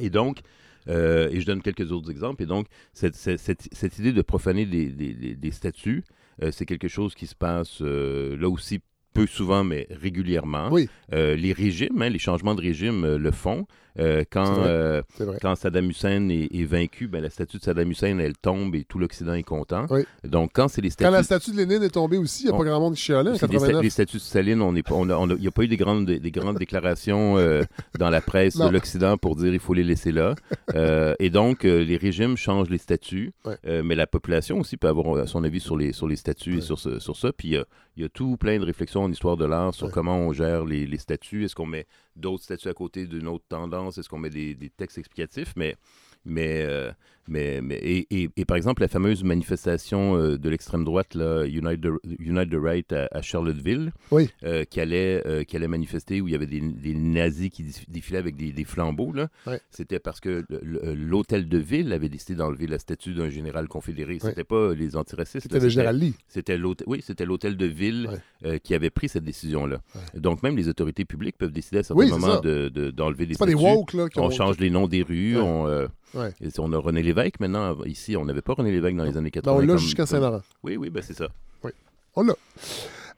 Et 0.00 0.10
donc, 0.10 0.40
euh, 0.88 1.28
et 1.30 1.40
je 1.40 1.46
donne 1.46 1.62
quelques 1.62 1.92
autres 1.92 2.10
exemples. 2.10 2.42
Et 2.42 2.46
donc, 2.46 2.66
cette, 2.92 3.14
cette- 3.14 3.40
cette- 3.40 3.68
cette 3.72 3.98
idée 3.98 4.12
de 4.12 4.22
profaner 4.22 4.66
des, 4.66 4.86
des- 4.86 5.14
des- 5.14 5.34
des 5.34 5.50
statues, 5.50 6.04
c'est 6.50 6.66
quelque 6.66 6.88
chose 6.88 7.14
qui 7.14 7.26
se 7.26 7.34
passe 7.36 7.80
là 7.80 8.48
aussi 8.48 8.80
peu 9.14 9.26
souvent, 9.26 9.62
mais 9.62 9.86
régulièrement. 9.90 10.70
Oui. 10.72 10.88
Euh, 11.12 11.36
les 11.36 11.52
régimes, 11.52 12.00
hein, 12.00 12.08
les 12.08 12.18
changements 12.18 12.54
de 12.54 12.62
régime 12.62 13.04
euh, 13.04 13.18
le 13.18 13.30
font. 13.30 13.66
Euh, 13.98 14.24
quand, 14.30 14.44
vrai. 14.54 14.68
euh, 14.68 15.02
quand 15.42 15.54
Saddam 15.54 15.90
Hussein 15.90 16.28
est, 16.30 16.48
est 16.54 16.64
vaincu, 16.64 17.08
ben, 17.08 17.22
la 17.22 17.28
statue 17.30 17.58
de 17.58 17.62
Saddam 17.62 17.90
Hussein, 17.90 18.18
elle 18.18 18.36
tombe 18.38 18.74
et 18.74 18.84
tout 18.84 18.98
l'Occident 18.98 19.34
est 19.34 19.42
content. 19.42 19.86
Oui. 19.90 20.04
Donc, 20.24 20.50
quand 20.54 20.68
c'est 20.68 20.80
les 20.80 20.88
Quand 20.88 20.94
statues... 20.94 21.12
la 21.12 21.22
statue 21.22 21.50
de 21.52 21.56
Lénine 21.58 21.82
est 21.82 21.90
tombée 21.90 22.16
aussi, 22.16 22.44
il 22.44 22.46
n'y 22.46 22.52
a 22.52 22.54
On- 22.54 22.58
pas 22.58 22.64
grand 22.64 22.80
monde 22.80 22.94
qui 22.94 23.02
chialait 23.02 23.30
en 23.30 23.36
89. 23.36 23.82
les 23.82 23.90
statuts 23.90 24.16
de 24.16 24.22
Staline, 24.22 24.62
on 24.62 24.72
n'est 24.72 24.82
pas, 24.82 24.94
on 24.94 25.08
a- 25.10 25.16
on 25.16 25.28
a- 25.30 25.34
il 25.34 25.40
n'y 25.40 25.46
a 25.46 25.50
pas 25.50 25.62
eu 25.64 25.68
des 25.68 25.76
grandes, 25.76 26.06
des, 26.06 26.30
grandes 26.30 26.56
déclarations 26.58 27.36
euh, 27.38 27.62
dans 27.98 28.08
la 28.10 28.20
presse 28.22 28.56
Non. 28.56 28.68
de 28.68 28.72
l'Occident 28.72 29.18
pour 29.18 29.36
dire 29.36 29.52
il 29.52 29.60
faut 29.60 29.74
les 29.74 29.84
laisser 29.84 30.12
là. 30.12 30.34
Et 31.18 31.30
donc, 31.30 31.64
les 31.64 31.96
régimes 31.96 32.36
changent 32.36 32.70
les 32.70 32.78
statuts, 32.78 33.32
Ouais. 33.44 33.82
mais 33.82 33.94
la 33.94 34.06
population 34.06 34.58
aussi 34.60 34.76
peut 34.76 34.88
avoir 34.88 35.28
son 35.28 35.44
avis 35.44 35.60
sur 35.60 35.76
les, 35.76 35.92
sur 35.92 36.08
les 36.08 36.16
statuts 36.16 36.58
et 36.58 36.60
sur, 36.60 36.78
ce- 36.78 36.98
sur 36.98 37.16
ça. 37.16 37.32
Puis, 37.32 37.56
il 37.96 38.02
y 38.02 38.04
a 38.06 38.08
tout 38.08 38.36
plein 38.38 38.58
de 38.58 38.64
réflexions 38.64 39.02
en 39.04 39.10
histoire 39.10 39.36
de 39.36 39.44
l'art 39.44 39.74
sur 39.74 39.86
Ouais. 39.88 39.92
comment 39.92 40.16
on 40.18 40.32
gère 40.32 40.64
les, 40.64 40.86
les 40.86 40.98
statuts. 40.98 41.44
Est-ce 41.44 41.54
qu'on 41.54 41.66
met 41.66 41.86
d'autres 42.16 42.44
statuts 42.44 42.68
à 42.68 42.74
côté 42.74 43.06
d'une 43.06 43.28
autre 43.28 43.44
tendance? 43.48 43.98
Est-ce 43.98 44.08
qu'on 44.08 44.18
met 44.18 44.30
des, 44.30 44.56
textes 44.76 44.98
explicatifs? 44.98 45.52
Mais 45.56 45.76
mais, 46.24 46.62
euh, 46.62 46.92
mais, 47.28 47.60
mais 47.62 47.76
et, 47.76 48.06
et- 48.10 48.28
et 48.36 48.44
par 48.44 48.56
exemple, 48.56 48.82
la 48.82 48.88
fameuse 48.88 49.22
manifestation 49.24 50.16
euh, 50.16 50.38
de 50.38 50.48
l'extrême 50.48 50.84
droite, 50.84 51.14
là, 51.14 51.44
Unite, 51.46 51.80
the, 51.80 51.88
Unite 52.18 52.50
the 52.50 52.56
Right 52.60 52.92
à, 52.92 53.08
à 53.12 53.22
Charlottesville, 53.22 53.92
Oui. 54.10 54.28
euh, 54.44 54.64
qui, 54.64 54.80
allait, 54.80 55.22
euh, 55.26 55.44
qui 55.44 55.56
allait 55.56 55.68
manifester 55.68 56.20
où 56.20 56.28
il 56.28 56.32
y 56.32 56.34
avait 56.34 56.46
des, 56.46 56.60
des 56.60 56.94
nazis 56.94 57.50
qui 57.50 57.64
défilaient 57.88 58.18
avec 58.18 58.36
des, 58.36 58.52
des 58.52 58.64
flambeaux. 58.64 59.12
là. 59.12 59.28
C'était 59.70 59.98
parce 59.98 60.20
que 60.20 60.44
l'hôtel 60.94 61.48
de 61.48 61.58
ville 61.58 61.92
avait 61.92 62.08
décidé 62.08 62.34
d'enlever 62.34 62.66
la 62.66 62.78
statue 62.78 63.14
d'un 63.14 63.28
général 63.28 63.68
confédéré. 63.68 64.18
C'était 64.20 64.44
pas 64.44 64.74
les 64.74 64.96
antiracistes. 64.96 65.42
C'était 65.44 65.60
le 65.60 65.68
général 65.68 65.98
Lee. 65.98 66.14
c'était 66.28 66.58
oui, 66.86 67.00
c'était 67.02 67.24
l'hôtel 67.24 67.56
de 67.56 67.66
ville 67.66 68.08
qui 68.62 68.74
avait 68.74 68.90
pris 68.90 69.08
cette 69.08 69.24
décision-là. 69.24 69.80
Donc 70.14 70.42
même 70.42 70.56
les 70.56 70.68
autorités 70.68 71.04
publiques 71.04 71.36
peuvent 71.38 71.52
décider 71.52 71.78
à 71.78 71.82
certains 71.82 72.02
Oui, 72.04 72.10
moments 72.10 72.34
ça. 72.34 72.40
de- 72.40 72.68
de- 72.68 72.90
d'enlever 72.90 73.26
des 73.26 73.34
C'est 73.34 73.38
pas 73.38 73.46
des 73.46 73.52
statues. 73.52 73.64
woke 73.66 73.92
là. 73.94 74.06
On 74.16 74.30
change 74.30 74.58
les 74.58 74.70
noms 74.70 74.88
des 74.88 75.02
rues. 75.02 75.36
On, 75.38 75.66
on 76.58 76.72
a 76.72 76.78
René 76.78 77.02
Lévesque 77.14 77.40
maintenant. 77.40 77.76
Ici, 77.84 78.16
on 78.16 78.24
n'avait 78.24 78.42
pas 78.42 78.54
René 78.54 78.70
Lévesque 78.70 78.96
dans 78.96 79.04
les 79.04 79.16
années 79.16 79.30
80. 79.30 79.56
Ben, 79.56 79.62
on 79.62 79.66
l'a 79.66 79.76
jusqu'à 79.76 80.06
Saint-Laurent. 80.06 80.42
Oui, 80.62 80.76
oui, 80.76 80.90
ben 80.90 81.02
c'est 81.02 81.14
ça. 81.14 81.28
On 82.14 82.22
l'a. 82.22 82.34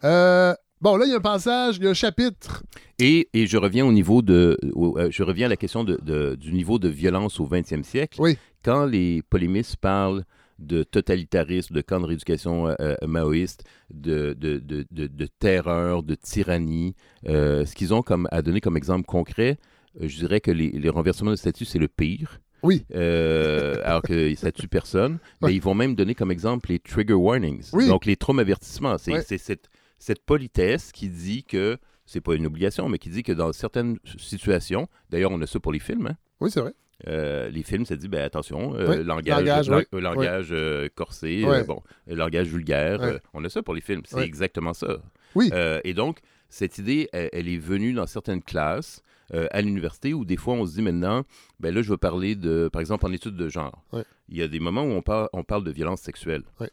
Euh, 0.05 0.55
bon, 0.81 0.97
là, 0.97 1.05
il 1.07 1.11
y 1.11 1.15
a 1.15 1.17
un 1.17 1.21
passage, 1.21 1.79
il 1.79 1.85
y 1.85 1.87
a 1.87 1.91
un 1.91 1.95
chapitre. 1.95 2.63
Et, 2.99 3.29
et 3.33 3.47
je 3.47 3.57
reviens 3.57 3.85
au 3.87 3.93
niveau 3.93 4.23
de, 4.23 4.59
au- 4.75 4.97
euh, 4.99 5.09
je 5.11 5.23
reviens 5.23 5.47
à 5.47 5.49
la 5.49 5.57
question 5.57 5.83
de, 5.85 5.99
de- 6.03 6.37
du 6.37 6.53
niveau 6.53 6.79
de 6.79 6.89
violence 6.89 7.41
au 7.41 7.47
20e 7.47 7.83
siècle. 7.83 8.21
Oui. 8.21 8.39
Quand 8.65 8.85
les 8.87 9.23
polémistes 9.23 9.77
parlent 9.77 10.25
de 10.61 10.85
totalitarisme, 10.85 11.75
de 11.75 11.81
camp 11.81 12.01
de 12.01 12.07
rééducation 12.07 12.69
euh, 12.69 12.75
euh, 12.81 12.95
maoïste, 13.07 13.65
de, 13.93 14.35
de, 14.39 14.59
de, 14.59 14.87
de- 14.93 15.09
de 15.09 15.27
terreur, 15.41 16.05
de 16.05 16.15
tyrannie, 16.15 16.95
euh, 17.29 17.67
ce 17.67 17.75
qu'ils 17.75 17.93
ont 17.93 18.03
comme, 18.03 18.29
à 18.31 18.43
donner 18.43 18.61
comme 18.61 18.77
exemple 18.77 19.07
concret, 19.07 19.59
euh, 20.01 20.07
je 20.09 20.17
dirais 20.17 20.41
que 20.41 20.53
les, 20.53 20.71
les 20.71 20.89
renversements 20.89 21.33
de 21.33 21.37
statut, 21.37 21.65
c'est 21.65 21.81
le 21.81 21.89
pire. 21.89 22.41
Oui. 22.65 22.85
Euh, 22.95 23.77
alors 23.85 24.03
que 24.03 24.35
ça 24.35 24.51
tue 24.51 24.67
personne. 24.69 25.13
Ouais. 25.41 25.49
Mais 25.51 25.55
ils 25.55 25.63
vont 25.63 25.75
même 25.75 25.95
donner 25.95 26.15
comme 26.17 26.33
exemple 26.33 26.71
les 26.71 26.81
trigger 26.81 27.13
warnings. 27.15 27.69
Oui. 27.73 27.87
Donc 27.87 28.07
les 28.07 28.17
traumavertissements. 28.17 28.99
C'est 28.99 29.13
Ouais. 29.13 29.23
c'est 29.23 29.39
cette, 29.39 29.69
cette 29.99 30.23
politesse 30.25 30.91
qui 30.91 31.09
dit 31.09 31.45
que, 31.45 31.79
c'est 32.07 32.21
pas 32.21 32.35
une 32.35 32.47
obligation, 32.47 32.89
mais 32.89 32.99
qui 32.99 33.11
dit 33.11 33.23
que 33.23 33.33
dans 33.33 33.53
certaines 33.53 33.99
situations, 34.19 34.89
d'ailleurs 35.11 35.31
on 35.31 35.41
a 35.41 35.47
ça 35.47 35.61
pour 35.61 35.73
les 35.73 35.79
films, 35.79 36.09
hein, 36.09 36.17
Oui, 36.41 36.51
c'est 36.51 36.61
vrai. 36.61 36.73
euh, 37.09 37.49
les 37.51 37.63
films, 37.63 37.85
ça 37.87 37.97
dit, 37.97 38.09
ben, 38.09 38.23
attention, 38.23 38.75
euh, 38.75 39.03
langage, 39.05 39.39
langage, 39.45 39.69
lang- 39.71 39.85
langage 39.93 40.49
euh, 40.53 40.89
corsé, 40.95 41.45
bon, 41.67 41.83
langage 42.07 42.49
vulgaire, 42.49 43.21
on 43.35 43.45
a 43.45 43.49
ça 43.49 43.63
pour 43.63 43.75
les 43.75 43.81
films, 43.81 44.03
c'est 44.07 44.21
exactement 44.25 44.75
ça. 44.75 44.99
Oui. 45.35 45.51
Et 45.85 45.95
donc, 45.95 46.19
cette 46.49 46.79
idée, 46.79 47.09
elle, 47.13 47.31
elle 47.33 47.49
est 47.49 47.59
venue 47.59 47.93
dans 47.95 48.07
certaines 48.07 48.43
classes 48.43 49.03
euh, 49.33 49.47
à 49.53 49.63
l'université 49.63 50.13
où 50.13 50.25
des 50.25 50.37
fois 50.37 50.55
on 50.55 50.67
se 50.67 50.75
dit 50.75 50.83
maintenant, 50.83 51.23
ben 51.61 51.75
là, 51.75 51.81
je 51.83 51.91
veux 51.91 51.97
parler 51.97 52.35
de, 52.37 52.69
par 52.73 52.81
exemple, 52.81 53.07
en 53.07 53.13
études 53.13 53.37
de 53.37 53.49
genre. 53.49 53.83
Ouais. 53.93 54.05
Il 54.29 54.37
y 54.37 54.43
a 54.43 54.49
des 54.49 54.61
moments 54.61 54.83
où 54.85 54.91
on, 54.91 55.03
par- 55.03 55.29
on 55.33 55.45
parle 55.45 55.65
de 55.65 55.71
violence 55.71 56.01
sexuelle. 56.01 56.43
Ouais. 56.61 56.71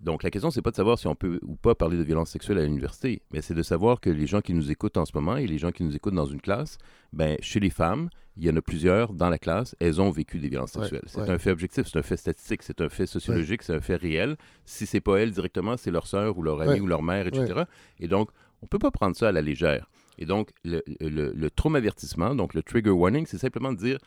Donc, 0.00 0.22
la 0.22 0.30
question, 0.30 0.50
c'est 0.50 0.60
pas 0.60 0.70
de 0.72 0.76
savoir 0.76 0.98
si 0.98 1.06
on 1.06 1.14
peut 1.14 1.38
ou 1.42 1.54
pas 1.56 1.74
parler 1.74 1.96
de 1.96 2.02
violence 2.02 2.28
sexuelle 2.30 2.58
à 2.58 2.64
l'université, 2.64 3.22
mais 3.32 3.40
c'est 3.40 3.54
de 3.54 3.62
savoir 3.62 4.00
que 4.00 4.10
les 4.10 4.26
gens 4.26 4.40
qui 4.42 4.52
nous 4.52 4.70
écoutent 4.70 4.96
en 4.98 5.06
ce 5.06 5.12
moment 5.14 5.36
et 5.36 5.46
les 5.46 5.56
gens 5.56 5.70
qui 5.70 5.82
nous 5.84 5.94
écoutent 5.96 6.14
dans 6.14 6.26
une 6.26 6.40
classe, 6.42 6.76
ben, 7.12 7.38
chez 7.40 7.58
les 7.60 7.70
femmes, 7.70 8.10
il 8.36 8.44
y 8.44 8.50
en 8.50 8.56
a 8.56 8.60
plusieurs 8.60 9.14
dans 9.14 9.30
la 9.30 9.38
classe, 9.38 9.76
elles 9.80 10.00
ont 10.02 10.10
vécu 10.10 10.40
des 10.40 10.48
violences 10.48 10.74
Ouais, 10.74 10.82
sexuelles. 10.82 11.04
C'est 11.06 11.20
ouais. 11.20 11.30
un 11.30 11.38
fait 11.38 11.52
objectif, 11.52 11.86
c'est 11.86 11.98
un 11.98 12.02
fait 12.02 12.16
statistique, 12.16 12.64
c'est 12.64 12.80
un 12.80 12.88
fait 12.88 13.06
sociologique, 13.06 13.62
c'est 13.62 13.72
un 13.74 13.80
fait 13.80 13.94
réel. 13.96 14.36
Si 14.66 14.84
c'est 14.84 15.00
pas 15.00 15.18
elles 15.18 15.30
directement, 15.30 15.76
c'est 15.76 15.92
leur 15.92 16.06
sœur 16.08 16.36
ou 16.36 16.42
leur 16.42 16.60
ami 16.60 16.72
Ouais. 16.72 16.80
ou 16.80 16.86
leur 16.86 17.02
mère, 17.02 17.26
etc. 17.28 17.62
Et 18.00 18.08
donc, 18.08 18.28
on 18.62 18.66
peut 18.66 18.80
pas 18.80 18.90
prendre 18.90 19.14
ça 19.16 19.28
à 19.28 19.32
la 19.32 19.40
légère. 19.42 19.88
Et 20.18 20.26
donc, 20.26 20.50
le, 20.64 20.82
le, 21.00 21.32
le 21.32 21.50
traumavertissement, 21.50 22.34
donc 22.34 22.54
le 22.54 22.62
trigger 22.62 22.90
warning, 22.90 23.26
c'est 23.26 23.38
simplement 23.38 23.72
de 23.72 23.78
dire, 23.78 23.98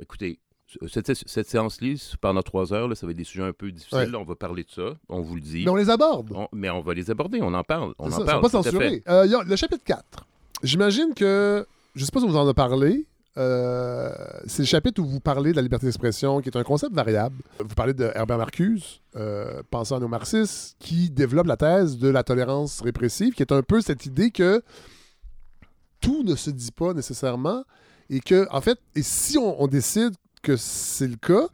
écoutez, 0.00 0.38
cette, 0.88 1.12
cette 1.14 1.48
séance-là, 1.48 1.94
pendant 2.20 2.42
trois 2.42 2.72
heures, 2.72 2.88
là, 2.88 2.94
ça 2.94 3.06
va 3.06 3.12
être 3.12 3.18
des 3.18 3.24
sujets 3.24 3.44
un 3.44 3.52
peu 3.52 3.70
difficiles. 3.70 3.98
Ouais. 3.98 4.06
là, 4.06 4.18
on 4.18 4.24
va 4.24 4.34
parler 4.34 4.64
de 4.64 4.70
ça, 4.70 4.94
on 5.08 5.20
vous 5.20 5.34
le 5.36 5.40
dit. 5.40 5.64
Mais 5.64 5.70
on 5.70 5.76
les 5.76 5.90
aborde. 5.90 6.32
On- 6.34 6.48
mais 6.52 6.70
on 6.70 6.80
va 6.80 6.94
les 6.94 7.10
aborder, 7.10 7.40
on 7.42 7.52
en 7.54 7.62
parle. 7.64 7.94
On 7.98 8.06
en 8.08 8.10
ça, 8.10 8.24
parle. 8.24 8.40
pas 8.42 8.48
censurés. 8.48 9.02
Euh, 9.08 9.38
a 9.40 9.44
le 9.44 9.56
chapitre 9.56 9.84
4. 9.84 10.26
J'imagine 10.62 11.12
que, 11.14 11.66
je 11.94 12.04
sais 12.04 12.10
pas 12.10 12.20
si 12.20 12.26
vous 12.26 12.36
en 12.36 12.42
avez 12.44 12.54
parlé, 12.54 13.06
euh, 13.36 14.10
c'est 14.46 14.62
le 14.62 14.66
chapitre 14.66 15.00
où 15.02 15.04
vous 15.04 15.20
parlez 15.20 15.50
de 15.50 15.56
la 15.56 15.62
liberté 15.62 15.86
d'expression, 15.86 16.40
qui 16.40 16.48
est 16.48 16.56
un 16.56 16.62
concept 16.62 16.94
variable. 16.94 17.36
Vous 17.58 17.74
parlez 17.74 17.92
de 17.94 18.10
Herbert 18.14 18.38
Marcuse, 18.38 19.00
euh, 19.16 19.62
penseur 19.70 20.00
néo-marxiste, 20.00 20.76
qui 20.78 21.10
développe 21.10 21.46
la 21.46 21.56
thèse 21.56 21.98
de 21.98 22.08
la 22.08 22.22
tolérance 22.24 22.80
répressive, 22.80 23.34
qui 23.34 23.42
est 23.42 23.52
un 23.52 23.62
peu 23.62 23.80
cette 23.80 24.06
idée 24.06 24.30
que 24.30 24.62
tout 26.04 26.22
ne 26.22 26.34
se 26.36 26.50
dit 26.50 26.70
pas 26.72 26.92
nécessairement, 26.94 27.64
et 28.10 28.20
que, 28.20 28.46
en 28.50 28.60
fait, 28.60 28.78
et 28.94 29.02
si 29.02 29.38
on, 29.38 29.60
on 29.62 29.66
décide 29.66 30.12
que 30.42 30.56
c'est 30.56 31.08
le 31.08 31.16
cas, 31.16 31.48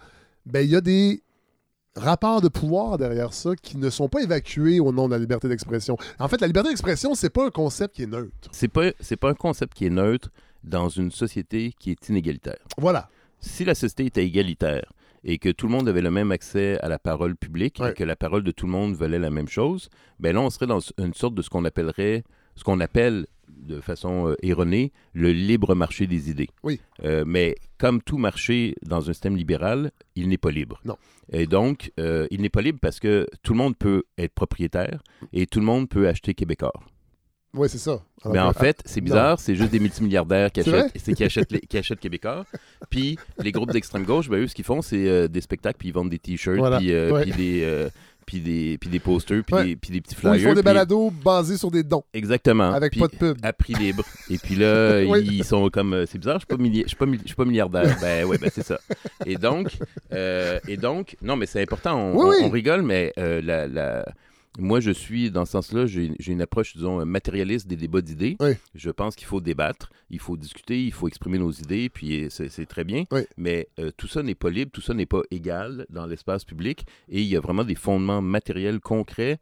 ben 0.47 0.61
il 0.61 0.71
y 0.71 0.77
a 0.77 0.81
des 0.81 1.23
rapports 1.97 2.41
de 2.41 2.49
pouvoir 2.49 2.99
derrière 2.99 3.33
ça 3.33 3.55
qui 3.57 3.77
ne 3.77 3.91
sont 3.91 4.09
pas 4.09 4.23
évacués 4.23 4.81
au 4.81 4.93
nom 4.93 5.07
de 5.09 5.13
la 5.13 5.19
liberté 5.19 5.49
d'expression. 5.49 5.97
En 6.19 6.29
fait, 6.29 6.41
la 6.41 6.47
liberté 6.47 6.69
d'expression, 6.71 7.15
c'est 7.15 7.31
pas 7.31 7.47
un 7.47 7.51
concept 7.51 7.95
qui 7.97 8.03
est 8.05 8.07
neutre. 8.07 8.33
C'est 8.53 8.69
pas, 8.69 8.91
c'est 9.01 9.17
pas 9.17 9.31
un 9.31 9.35
concept 9.35 9.75
qui 9.75 9.87
est 9.87 9.91
neutre 9.91 10.29
dans 10.65 10.89
une 10.89 11.11
société 11.11 11.73
qui 11.79 11.91
est 11.93 12.09
inégalitaire. 12.09 12.59
Voilà. 12.79 13.09
Si 13.41 13.65
la 13.65 13.75
société 13.75 14.07
était 14.07 14.25
égalitaire 14.27 14.93
et 15.25 15.39
que 15.39 15.49
tout 15.51 15.67
le 15.67 15.73
monde 15.73 15.89
avait 15.89 16.03
le 16.03 16.11
même 16.11 16.33
accès 16.33 16.79
à 16.81 16.89
la 16.89 16.99
parole 16.99 17.37
publique 17.37 17.79
Ouais. 17.81 17.91
et 17.91 17.95
que 17.95 18.05
la 18.05 18.17
parole 18.17 18.43
de 18.45 18.51
tout 18.51 18.67
le 18.67 18.73
monde 18.73 18.95
valait 18.95 19.19
la 19.19 19.31
même 19.31 19.49
chose, 19.49 19.89
ben 20.19 20.35
là, 20.35 20.41
on 20.43 20.51
serait 20.51 20.67
dans 20.67 20.81
une 20.99 21.15
sorte 21.15 21.35
de 21.35 21.43
ce 21.43 21.51
qu'on 21.51 21.65
appellerait, 21.65 22.25
ce 22.57 22.65
qu'on 22.65 22.81
appelle 22.81 23.27
de 23.59 23.81
façon 23.81 24.29
euh, 24.29 24.37
erronée, 24.43 24.93
le 25.13 25.33
libre 25.33 25.75
marché 25.75 26.07
des 26.07 26.31
idées. 26.31 26.49
Oui. 26.63 26.81
Euh, 27.05 27.25
mais 27.27 27.55
comme 27.79 28.03
tout 28.03 28.19
marché 28.19 28.75
dans 28.87 29.09
un 29.09 29.13
système 29.13 29.37
libéral, 29.37 29.91
il 30.17 30.29
n'est 30.29 30.39
pas 30.39 30.51
libre. 30.51 30.81
Non. 30.85 30.97
Et 31.33 31.47
donc, 31.47 31.93
euh, 32.01 32.27
il 32.31 32.41
n'est 32.43 32.49
pas 32.51 32.63
libre 32.63 32.79
parce 32.81 33.01
que 33.01 33.27
tout 33.43 33.53
le 33.53 33.59
monde 33.59 33.77
peut 33.77 34.05
être 34.19 34.33
propriétaire 34.35 35.01
et 35.33 35.47
tout 35.47 35.61
le 35.61 35.67
monde 35.67 35.89
peut 35.89 36.09
acheter 36.09 36.35
québécois. 36.35 36.73
Oui, 37.53 37.69
c'est 37.69 37.79
ça. 37.79 38.01
Alors 38.23 38.33
Mais 38.35 38.39
en 38.41 38.53
que- 38.53 38.61
fait, 38.61 38.81
c'est 38.85 39.01
bizarre, 39.01 39.41
c'est 39.41 39.57
juste 39.57 39.73
des 39.73 39.81
multimilliardaires 39.81 40.53
qui 40.53 40.61
achètent, 40.61 40.93
c'est 40.97 41.15
qui 41.15 41.25
achètent, 41.25 41.51
les, 41.51 41.59
qui 41.61 41.79
achètent 41.79 41.99
Québécois. 41.99 42.45
Puis 42.91 43.19
les 43.43 43.51
groupes 43.51 43.73
d'extrême 43.73 44.05
gauche, 44.05 44.29
ben, 44.29 44.37
eux, 44.39 44.47
ce 44.47 44.55
qu'ils 44.55 44.65
font, 44.65 44.83
c'est 44.83 45.09
euh, 45.09 45.27
des 45.27 45.41
spectacles, 45.41 45.77
puis 45.79 45.89
ils 45.89 45.93
vendent 45.95 46.11
des 46.11 46.21
t-shirts, 46.21 46.59
Voilà. 46.59 46.79
puis, 46.79 46.93
euh, 46.93 47.11
Ouais. 47.13 47.23
puis 47.23 47.33
des, 47.33 47.63
euh, 47.65 47.89
puis 48.31 48.39
des, 48.41 48.79
puis 48.81 48.89
des 48.89 49.01
posters, 49.01 49.43
puis, 49.45 49.55
Ouais. 49.57 49.65
des, 49.65 49.77
puis 49.77 49.91
des 49.91 50.01
petits 50.01 50.15
Ou 50.15 50.21
flyers. 50.21 50.37
ils 50.37 50.43
font 50.45 50.55
des 50.55 50.63
balados 50.63 51.11
basés 51.25 51.57
sur 51.57 51.69
des 51.73 51.83
dons, 51.83 52.05
Exactement. 52.15 52.71
avec 52.73 52.97
pas 52.97 53.09
de 53.09 53.17
pub. 53.17 53.37
à 53.43 53.53
prix 53.53 53.75
libre. 53.75 54.05
Et 54.31 54.39
puis 54.39 54.55
là, 54.55 55.03
Oui. 55.05 55.27
ils 55.33 55.45
sont 55.45 55.69
comme. 55.69 55.95
euh, 55.95 56.07
C'est 56.07 56.19
bizarre, 56.19 56.37
je 56.39 56.47
suis 56.47 56.57
pas, 56.57 56.63
milli- 56.63 56.83
je 56.85 56.89
suis 56.89 56.97
pas, 56.97 57.07
milli- 57.07 57.23
je 57.23 57.27
suis 57.27 57.35
pas 57.35 57.45
milliardaire. 57.45 57.97
ben 58.01 58.25
ouais, 58.27 58.39
ben 58.39 58.49
c'est 58.55 58.65
ça. 58.65 58.79
Et 59.27 59.35
donc, 59.35 59.77
euh, 60.13 60.61
et 60.69 60.77
donc, 60.77 61.17
non, 61.23 61.35
mais 61.35 61.47
c'est 61.47 61.61
important. 61.61 61.99
On, 61.99 62.13
Oui, 62.15 62.21
on- 62.25 62.29
oui. 62.31 62.37
on 62.45 62.51
rigole, 62.51 62.83
mais 62.83 63.13
euh, 63.19 63.41
la, 63.43 63.67
la- 63.67 64.05
moi, 64.59 64.81
je 64.81 64.91
suis, 64.91 65.31
dans 65.31 65.45
ce 65.45 65.53
sens-là, 65.53 65.87
j'ai 65.87 66.13
une 66.27 66.43
approche, 66.43 66.75
disons, 66.75 67.05
matérialiste 67.07 67.67
des 67.69 67.77
débats 67.77 68.01
d'idées. 68.03 68.37
Oui. 68.41 68.53
Je 68.75 68.91
pense 68.91 69.15
qu'il 69.15 69.27
faut 69.27 69.41
débattre, 69.41 69.91
il 70.11 70.19
faut 70.19 70.37
discuter, 70.37 70.85
il 70.85 70.93
faut 70.93 71.07
exprimer 71.09 71.39
nos 71.39 71.53
idées, 71.53 71.89
puis 71.89 72.27
c'est 72.31 72.49
c'est 72.49 72.67
très 72.67 72.85
bien. 72.85 73.05
Oui. 73.13 73.21
Mais 73.37 73.69
euh, 73.79 73.91
tout 73.97 74.09
ça 74.09 74.23
n'est 74.23 74.35
pas 74.35 74.51
libre, 74.51 74.73
tout 74.73 74.81
ça 74.81 74.93
n'est 74.93 75.07
pas 75.07 75.23
égal 75.31 75.87
dans 75.89 76.07
l'espace 76.07 76.45
public. 76.45 76.85
Et 77.09 77.21
il 77.23 77.29
y 77.29 77.37
a 77.37 77.41
vraiment 77.41 77.65
des 77.65 77.77
fondements 77.77 78.23
matériels 78.23 78.81
concrets 78.81 79.39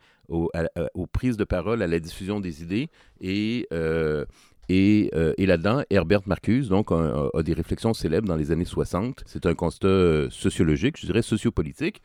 à- 0.52 0.64
à- 0.76 0.88
aux 0.94 1.06
prises 1.06 1.38
de 1.38 1.44
parole, 1.44 1.80
à 1.82 1.86
la 1.86 2.00
diffusion 2.00 2.38
des 2.38 2.62
idées. 2.62 2.88
Et, 3.22 3.66
euh, 3.72 4.26
et, 4.68 5.10
euh, 5.14 5.32
et 5.38 5.46
là-dedans, 5.46 5.82
Herbert 5.88 6.20
Marcuse 6.26 6.68
donc, 6.68 6.92
a, 6.92 7.30
a 7.32 7.42
des 7.42 7.54
réflexions 7.54 7.94
célèbres 7.94 8.28
dans 8.28 8.36
les 8.36 8.50
années 8.52 8.66
60. 8.66 9.22
C'est 9.26 9.46
un 9.46 9.54
constat 9.54 9.88
euh, 9.88 10.28
sociologique, 10.28 10.98
je 11.00 11.06
dirais 11.06 11.22
sociopolitique, 11.22 12.02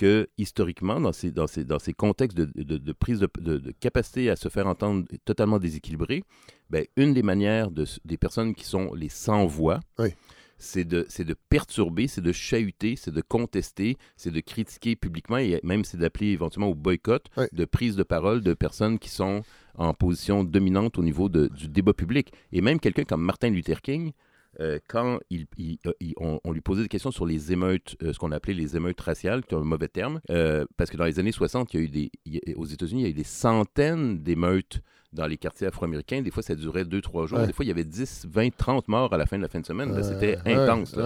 que 0.00 0.28
historiquement, 0.38 0.98
dans 0.98 1.12
ces, 1.12 1.30
dans 1.30 1.46
ces, 1.46 1.62
dans 1.62 1.78
ces 1.78 1.92
contextes 1.92 2.34
de, 2.38 2.46
de- 2.62 2.78
de 2.78 2.92
prise 2.92 3.18
de, 3.20 3.28
de- 3.38 3.70
capacité 3.80 4.30
à 4.30 4.36
se 4.36 4.48
faire 4.48 4.66
entendre 4.66 5.04
totalement 5.26 5.58
déséquilibrés, 5.58 6.22
ben, 6.70 6.86
une 6.96 7.12
des 7.12 7.22
manières 7.22 7.70
de, 7.70 7.84
des 8.06 8.16
personnes 8.16 8.54
qui 8.54 8.64
sont 8.64 8.94
les 8.94 9.10
sans-voix, 9.10 9.80
Oui. 9.98 10.08
c'est 10.56 10.84
de, 10.84 11.04
c'est 11.10 11.24
de 11.26 11.34
perturber, 11.50 12.08
c'est 12.08 12.22
de 12.22 12.32
chahuter, 12.32 12.96
c'est 12.96 13.10
de 13.12 13.20
contester, 13.20 13.98
c'est 14.16 14.30
de 14.30 14.40
critiquer 14.40 14.96
publiquement 14.96 15.36
et 15.36 15.60
même 15.64 15.84
c'est 15.84 15.98
d'appeler 15.98 16.28
éventuellement 16.28 16.70
au 16.70 16.74
boycott 16.74 17.26
Oui. 17.36 17.44
de 17.52 17.64
prise 17.66 17.94
de 17.94 18.02
parole 18.02 18.40
de 18.40 18.54
personnes 18.54 18.98
qui 18.98 19.10
sont 19.10 19.42
en 19.74 19.92
position 19.92 20.44
dominante 20.44 20.96
au 20.98 21.02
niveau 21.02 21.28
du 21.28 21.68
débat 21.68 21.92
public. 21.92 22.32
Et 22.52 22.62
même 22.62 22.80
quelqu'un 22.80 23.04
comme 23.04 23.22
Martin 23.22 23.50
Luther 23.50 23.82
King, 23.82 24.12
euh, 24.58 24.78
quand 24.88 25.20
il, 25.30 25.46
il- 25.58 25.78
euh, 25.86 25.92
il- 26.00 26.14
on, 26.16 26.40
on 26.42 26.52
lui 26.52 26.60
posait 26.60 26.82
des 26.82 26.88
questions 26.88 27.10
sur 27.12 27.24
les 27.26 27.52
émeutes, 27.52 27.96
euh, 28.02 28.12
ce 28.12 28.18
qu'on 28.18 28.32
appelait 28.32 28.54
les 28.54 28.76
émeutes 28.76 29.00
raciales, 29.00 29.44
qui 29.44 29.54
est 29.54 29.58
un 29.58 29.62
mauvais 29.62 29.86
terme, 29.88 30.20
euh, 30.30 30.64
parce 30.76 30.90
que 30.90 30.96
dans 30.96 31.04
les 31.04 31.18
années 31.20 31.30
60, 31.32 31.72
il 31.72 31.76
y 31.76 31.80
a 31.80 31.84
eu 31.84 31.88
des, 31.88 32.10
il 32.24 32.34
y 32.34 32.38
a- 32.52 32.58
aux 32.58 32.66
États-Unis, 32.66 33.02
il 33.02 33.04
y 33.04 33.06
a 33.06 33.10
eu 33.10 33.14
des 33.14 33.22
centaines 33.24 34.22
d'émeutes 34.22 34.80
dans 35.12 35.26
les 35.26 35.36
quartiers 35.36 35.66
afro-américains. 35.66 36.22
Des 36.22 36.30
fois, 36.30 36.42
ça 36.42 36.54
durait 36.54 36.84
deux, 36.84 37.00
trois 37.00 37.26
jours. 37.26 37.38
Ouais. 37.38 37.46
Des 37.46 37.52
fois, 37.52 37.64
il 37.64 37.68
y 37.68 37.72
avait 37.72 37.84
10, 37.84 38.26
20, 38.28 38.56
30 38.56 38.88
morts 38.88 39.12
à 39.12 39.16
la 39.18 39.26
fin 39.26 39.36
de 39.38 39.42
la 39.42 39.48
fin 39.48 39.60
de 39.60 39.66
semaine. 39.66 39.92
C'était 40.02 40.36
intense. 40.46 40.94
ouais. 40.94 41.02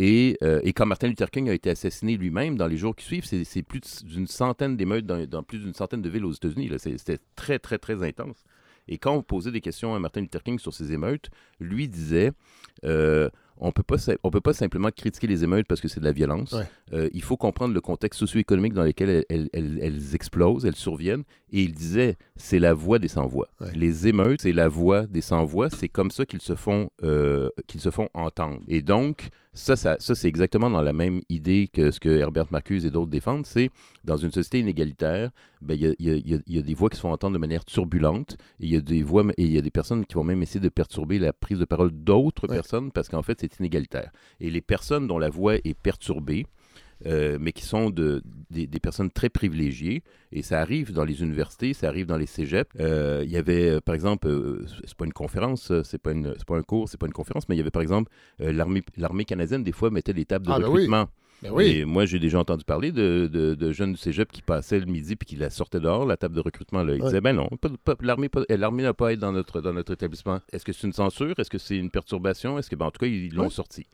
Et, 0.00 0.36
et 0.64 0.72
quand 0.72 0.86
Martin 0.86 1.06
Luther 1.06 1.30
King 1.30 1.48
a 1.48 1.54
été 1.54 1.70
assassiné 1.70 2.16
lui-même, 2.16 2.56
dans 2.56 2.66
les 2.66 2.76
jours 2.76 2.96
qui 2.96 3.04
suivent, 3.04 3.24
c'est 3.24 3.62
plus 3.62 4.04
d'une 4.04 4.26
centaine 4.26 4.76
d'émeutes 4.76 5.06
dans, 5.06 5.24
dans 5.24 5.42
plus 5.44 5.58
d'une 5.60 5.72
centaine 5.72 6.02
de 6.02 6.08
villes 6.10 6.24
aux 6.24 6.32
États-Unis. 6.32 6.68
C'était 6.78 7.18
très, 7.36 7.58
très, 7.60 7.78
très 7.78 8.02
intense. 8.02 8.42
Et 8.88 8.98
quand 8.98 9.14
on 9.14 9.22
posait 9.22 9.50
des 9.50 9.60
questions 9.60 9.94
à 9.94 9.98
Martin 9.98 10.20
Luther 10.20 10.42
King 10.42 10.58
sur 10.58 10.72
ces 10.74 10.92
émeutes, 10.92 11.30
lui 11.60 11.88
disait 11.88 12.32
euh, 12.84 13.28
on 13.56 13.70
peut 13.72 13.82
pas 13.84 13.96
on 14.24 14.30
peut 14.30 14.40
pas 14.40 14.52
simplement 14.52 14.90
critiquer 14.90 15.26
les 15.28 15.44
émeutes 15.44 15.66
parce 15.68 15.80
que 15.80 15.88
c'est 15.88 16.00
de 16.00 16.04
la 16.04 16.12
violence. 16.12 16.52
Ouais. 16.52 16.64
Euh, 16.92 17.08
il 17.12 17.22
faut 17.22 17.36
comprendre 17.36 17.72
le 17.72 17.80
contexte 17.80 18.18
socio-économique 18.20 18.72
dans 18.74 18.82
lequel 18.82 19.08
elles, 19.08 19.24
elles- 19.28 19.50
elles- 19.52 19.78
elles 19.80 20.14
explosent, 20.14 20.66
elles 20.66 20.74
surviennent. 20.76 21.22
Et 21.56 21.62
il 21.62 21.72
disait 21.72 22.16
c'est 22.36 22.58
la 22.58 22.74
voix 22.74 22.98
des 22.98 23.06
sans-voix. 23.06 23.48
Ouais. 23.60 23.68
Les 23.76 24.08
émeutes, 24.08 24.40
c'est 24.42 24.52
la 24.52 24.66
voix 24.68 25.06
des 25.06 25.20
sans-voix. 25.20 25.70
C'est 25.70 25.88
comme 25.88 26.10
ça 26.10 26.26
qu'ils 26.26 26.40
se 26.40 26.56
font 26.56 26.90
euh, 27.04 27.48
qu'ils 27.68 27.80
se 27.80 27.90
font 27.90 28.08
entendre. 28.12 28.58
Et 28.66 28.82
donc 28.82 29.28
ça, 29.52 29.76
ça, 29.76 29.94
ça 30.00 30.16
c'est 30.16 30.26
exactement 30.26 30.68
dans 30.68 30.82
la 30.82 30.92
même 30.92 31.20
idée 31.28 31.68
que 31.72 31.92
ce 31.92 32.00
que 32.00 32.08
Herbert 32.08 32.46
Marcuse 32.50 32.84
et 32.84 32.90
d'autres 32.90 33.10
défendent. 33.10 33.46
C'est 33.46 33.70
dans 34.02 34.16
une 34.16 34.32
société 34.32 34.58
inégalitaire, 34.58 35.30
ben, 35.62 35.74
il 35.80 35.94
y, 36.00 36.04
y 36.08 36.10
a- 36.34 36.38
y 36.44 36.58
y 36.58 36.62
des 36.62 36.74
voix 36.74 36.88
qui 36.90 36.96
se 36.96 37.02
font 37.02 37.12
entendre 37.12 37.34
de 37.34 37.38
manière 37.38 37.64
turbulente. 37.64 38.36
Et 38.58 38.64
il 38.66 38.70
y 38.72 38.76
a 38.76 38.80
des 38.80 39.04
voix 39.04 39.22
et 39.38 39.44
il 39.44 39.52
y 39.52 39.58
a 39.58 39.62
des 39.62 39.70
personnes 39.70 40.04
qui 40.06 40.14
vont 40.14 40.24
même 40.24 40.42
essayer 40.42 40.58
de 40.58 40.68
perturber 40.68 41.20
la 41.20 41.32
prise 41.32 41.60
de 41.60 41.64
parole 41.66 41.92
d'autres 41.92 42.48
Ouais. 42.48 42.56
personnes 42.56 42.90
parce 42.90 43.08
qu'en 43.08 43.22
fait, 43.22 43.38
c'est 43.40 43.60
inégalitaire. 43.60 44.10
Et 44.40 44.50
les 44.50 44.60
personnes 44.60 45.06
dont 45.06 45.18
la 45.20 45.30
voix 45.30 45.54
est 45.54 45.74
perturbée, 45.80 46.46
euh, 47.06 47.38
mais 47.40 47.52
qui 47.52 47.64
sont 47.64 47.90
de, 47.90 48.22
des, 48.50 48.66
des 48.66 48.80
personnes 48.80 49.10
très 49.10 49.28
privilégiées. 49.28 50.02
Et 50.32 50.42
ça 50.42 50.60
arrive 50.60 50.92
dans 50.92 51.04
les 51.04 51.22
universités, 51.22 51.72
ça 51.74 51.88
arrive 51.88 52.06
dans 52.06 52.16
les 52.16 52.26
cégeps. 52.26 52.70
Euh, 52.80 53.22
il 53.24 53.30
y 53.30 53.36
avait, 53.36 53.70
euh, 53.70 53.80
par 53.80 53.94
exemple, 53.94 54.26
euh, 54.28 54.64
c'est 54.84 54.94
pas 54.96 55.04
une 55.04 55.12
conférence, 55.12 55.72
c'est 55.84 55.98
pas, 55.98 56.12
une- 56.12 56.34
pas 56.46 56.56
un 56.56 56.62
cours, 56.62 56.88
c'est 56.88 56.98
pas 56.98 57.06
une 57.06 57.12
conférence, 57.12 57.48
mais 57.48 57.54
il 57.54 57.58
y 57.58 57.62
avait, 57.62 57.70
par 57.70 57.82
exemple, 57.82 58.10
l'armée, 58.38 59.24
canadienne, 59.24 59.64
des 59.64 59.72
fois, 59.72 59.90
mettait 59.90 60.12
des 60.12 60.24
tables 60.24 60.46
de 60.46 60.52
Ah, 60.52 60.58
ben 60.58 60.64
oui. 60.66 60.72
recrutement. 60.72 61.08
Ben 61.42 61.50
oui. 61.52 61.64
Et 61.66 61.84
moi, 61.84 62.06
j'ai 62.06 62.18
déjà 62.18 62.38
entendu 62.38 62.64
parler 62.64 62.90
de, 62.90 63.28
de- 63.30 63.54
de 63.54 63.72
jeunes 63.72 63.92
du 63.92 63.98
cégep 63.98 64.30
qui 64.32 64.40
passaient 64.40 64.78
le 64.80 64.86
midi 64.86 65.14
puis 65.14 65.26
qui 65.26 65.36
la 65.36 65.50
sortaient 65.50 65.80
dehors, 65.80 66.06
la 66.06 66.16
table 66.16 66.34
de 66.34 66.40
recrutement. 66.40 66.82
Là. 66.82 66.94
Ils 66.94 67.02
Ouais. 67.02 67.08
disaient, 67.08 67.20
ben 67.20 67.34
non, 67.34 67.48
l'armée 68.00 68.82
n'a 68.82 68.94
pas 68.94 69.08
à 69.08 69.12
être 69.12 69.18
dans 69.20 69.32
notre, 69.32 69.60
dans 69.60 69.72
notre 69.72 69.92
établissement. 69.92 70.40
Est-ce 70.52 70.64
que 70.64 70.72
c'est 70.72 70.86
une 70.86 70.92
censure? 70.92 71.34
Est-ce 71.38 71.50
que 71.50 71.58
c'est 71.58 71.76
une 71.76 71.90
perturbation? 71.90 72.58
Est-ce 72.58 72.70
que, 72.70 72.76
ben, 72.76 72.86
en 72.86 72.90
tout 72.90 73.00
cas, 73.00 73.06
ils 73.06 73.34
l'ont 73.34 73.44
Ouais. 73.44 73.50
sorti. 73.50 73.86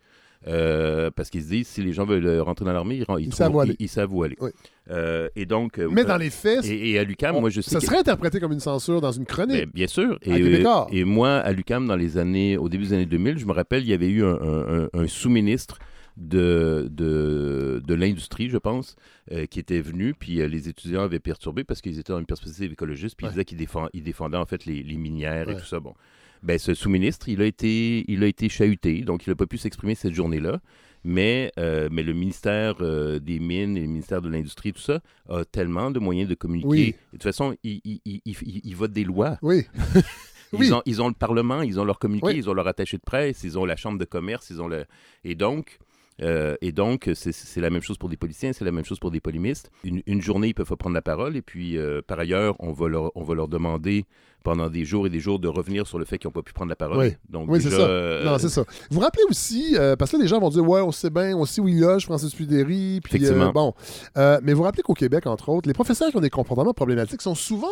Euh, 0.46 1.10
parce 1.14 1.28
qu'ils 1.28 1.42
se 1.42 1.48
disent, 1.48 1.68
si 1.68 1.82
les 1.82 1.92
gens 1.92 2.06
veulent 2.06 2.24
euh, 2.26 2.42
rentrer 2.42 2.64
dans 2.64 2.72
l'armée, 2.72 2.96
ils, 2.96 3.04
ils, 3.18 3.26
Ils 3.26 3.34
savent 3.34 3.54
où 3.54 3.60
aller. 3.60 3.76
ils- 3.78 3.84
ils 3.84 3.88
savent 3.88 4.12
où 4.14 4.22
aller. 4.22 4.36
Oui. 4.40 4.50
Euh, 4.90 5.28
et 5.36 5.44
donc... 5.44 5.76
Mais 5.78 6.02
dans 6.04 6.16
les 6.16 6.30
faits, 6.30 6.64
et, 6.64 6.92
et 6.92 6.98
à 6.98 7.04
l'UQAM, 7.04 7.36
on- 7.36 7.40
moi, 7.42 7.50
je 7.50 7.60
sais 7.60 7.70
ça 7.70 7.80
serait 7.80 7.98
interprété 7.98 8.40
comme 8.40 8.52
une 8.52 8.58
censure 8.60 9.00
dans 9.02 9.12
une 9.12 9.26
chronique. 9.26 9.56
ben, 9.66 9.70
bien 9.74 9.86
sûr. 9.86 10.18
Et, 10.22 11.04
moi, 11.04 11.32
à 11.36 11.52
l'UCAM, 11.52 11.86
dans 11.86 11.96
les 11.96 12.16
années, 12.16 12.56
au 12.56 12.68
début 12.70 12.84
des 12.84 12.92
années 12.94 13.06
2000, 13.06 13.38
je 13.38 13.44
me 13.46 13.52
rappelle, 13.52 13.82
il 13.82 13.88
y 13.90 13.92
avait 13.92 14.08
eu 14.08 14.24
un, 14.24 14.40
un- 14.40 14.82
un- 14.84 14.88
un 14.94 15.06
sous-ministre 15.06 15.78
de, 16.16 16.88
de, 16.90 17.80
de 17.86 17.94
l'industrie, 17.94 18.48
je 18.48 18.58
pense, 18.58 18.96
euh, 19.32 19.46
qui 19.46 19.58
était 19.60 19.80
venu, 19.80 20.12
puis 20.14 20.40
euh, 20.40 20.48
les 20.48 20.68
étudiants 20.68 21.02
avaient 21.02 21.20
perturbé 21.20 21.64
parce 21.64 21.80
qu'ils 21.80 21.98
étaient 21.98 22.12
dans 22.12 22.18
une 22.18 22.26
perspective 22.26 22.72
écologiste, 22.72 23.16
puis 23.16 23.26
Ouais. 23.26 23.30
ils 23.30 23.34
disaient 23.34 23.44
qu'ils 23.44 23.58
défend- 23.58 23.88
ils 23.94 24.02
défendaient 24.02 24.36
en 24.36 24.44
fait 24.46 24.64
les, 24.66 24.82
les 24.82 24.96
minières 24.96 25.48
et 25.48 25.56
tout 25.56 25.64
ça. 25.64 25.80
Bon. 25.80 25.94
Ben, 26.42 26.58
ce 26.58 26.74
sous-ministre, 26.74 27.28
il 27.28 27.42
a 27.42 27.44
été, 27.46 28.04
il 28.10 28.22
a 28.24 28.26
été 28.26 28.48
chahuté, 28.48 29.02
donc 29.02 29.26
il 29.26 29.30
n'a 29.30 29.36
pas 29.36 29.46
pu 29.46 29.58
s'exprimer 29.58 29.94
cette 29.94 30.14
journée-là. 30.14 30.60
Mais, 31.02 31.50
euh, 31.58 31.88
mais 31.90 32.02
le 32.02 32.12
ministère 32.12 32.76
euh, 32.82 33.18
des 33.20 33.38
Mines 33.38 33.76
et 33.76 33.80
le 33.80 33.86
ministère 33.86 34.20
de 34.20 34.28
l'Industrie, 34.28 34.72
tout 34.74 34.80
ça, 34.82 35.00
a 35.30 35.44
tellement 35.46 35.90
de 35.90 35.98
moyens 35.98 36.28
de 36.28 36.34
communiquer. 36.34 36.68
Oui. 36.68 36.86
De 36.92 36.96
toute 37.12 37.22
façon, 37.22 37.56
ils 37.64 37.80
ils- 37.84 38.20
ils 38.24 38.76
votent 38.76 38.92
des 38.92 39.04
lois. 39.04 39.38
Oui. 39.42 39.64
Ils, 40.52 40.58
Oui. 40.58 40.72
ont, 40.72 40.82
ils 40.84 41.00
ont 41.00 41.06
le 41.06 41.14
Parlement, 41.14 41.62
ils 41.62 41.78
ont 41.78 41.84
leur 41.84 42.00
communiqué, 42.00 42.26
Oui. 42.26 42.34
ils 42.38 42.50
ont 42.50 42.54
leur 42.54 42.66
attaché 42.66 42.96
de 42.96 43.02
presse, 43.02 43.44
ils 43.44 43.56
ont 43.56 43.64
la 43.64 43.76
Chambre 43.76 43.98
de 44.00 44.04
commerce, 44.04 44.50
ils 44.50 44.60
ont 44.60 44.66
le... 44.66 44.84
Et 45.22 45.36
donc, 45.36 45.78
euh, 46.22 46.56
et 46.60 46.72
donc 46.72 47.08
c'est- 47.14 47.60
la 47.60 47.70
même 47.70 47.82
chose 47.82 47.98
pour 47.98 48.08
des 48.08 48.16
policiers, 48.16 48.52
c'est 48.52 48.64
la 48.64 48.72
même 48.72 48.84
chose 48.84 48.98
pour 48.98 49.10
des 49.10 49.20
polémistes. 49.20 49.70
Une, 49.84 50.02
une 50.06 50.20
journée, 50.20 50.48
ils 50.48 50.54
peuvent 50.54 50.68
pas 50.68 50.76
prendre 50.76 50.94
la 50.94 51.02
parole, 51.02 51.36
et 51.36 51.42
puis, 51.42 51.76
euh, 51.78 52.00
par 52.06 52.18
ailleurs, 52.18 52.56
on 52.58 52.72
va, 52.72 52.88
leur, 52.88 53.10
on 53.16 53.22
va 53.22 53.34
leur 53.34 53.48
demander 53.48 54.04
pendant 54.42 54.70
des 54.70 54.84
jours 54.86 55.06
et 55.06 55.10
des 55.10 55.20
jours 55.20 55.38
de 55.38 55.48
revenir 55.48 55.86
sur 55.86 55.98
le 55.98 56.04
fait 56.06 56.16
qu'ils 56.18 56.28
n'ont 56.28 56.32
pas 56.32 56.42
pu 56.42 56.52
prendre 56.54 56.70
la 56.70 56.76
parole. 56.76 56.98
Oui. 56.98 57.12
Donc, 57.28 57.50
Oui, 57.50 57.60
c'est 57.60 57.68
déjà, 57.68 57.80
ça. 57.82 57.88
euh, 57.88 58.24
Non, 58.24 58.38
c'est 58.38 58.48
ça. 58.48 58.62
Vous 58.90 58.96
vous 58.96 59.00
rappelez 59.00 59.24
aussi, 59.28 59.76
parce 59.98 60.10
que 60.10 60.16
là, 60.16 60.22
les 60.22 60.28
gens 60.28 60.40
vont 60.40 60.48
dire, 60.48 60.66
ouais, 60.66 60.80
on 60.80 60.92
sait 60.92 61.10
bien, 61.10 61.36
on 61.36 61.44
sait 61.44 61.60
où 61.60 61.68
il 61.68 61.78
loge, 61.80 62.04
Francis 62.06 62.34
Pudéry, 62.34 63.00
puis 63.02 63.18
bon. 63.52 63.74
Mais 64.16 64.52
vous 64.52 64.58
vous 64.58 64.62
rappelez 64.62 64.82
qu'au 64.82 64.94
Québec, 64.94 65.26
entre 65.26 65.50
autres, 65.50 65.68
les 65.68 65.74
professeurs 65.74 66.10
qui 66.10 66.16
ont 66.16 66.20
des 66.20 66.30
comportements 66.30 66.72
problématiques 66.72 67.20
sont 67.22 67.34
souvent 67.34 67.68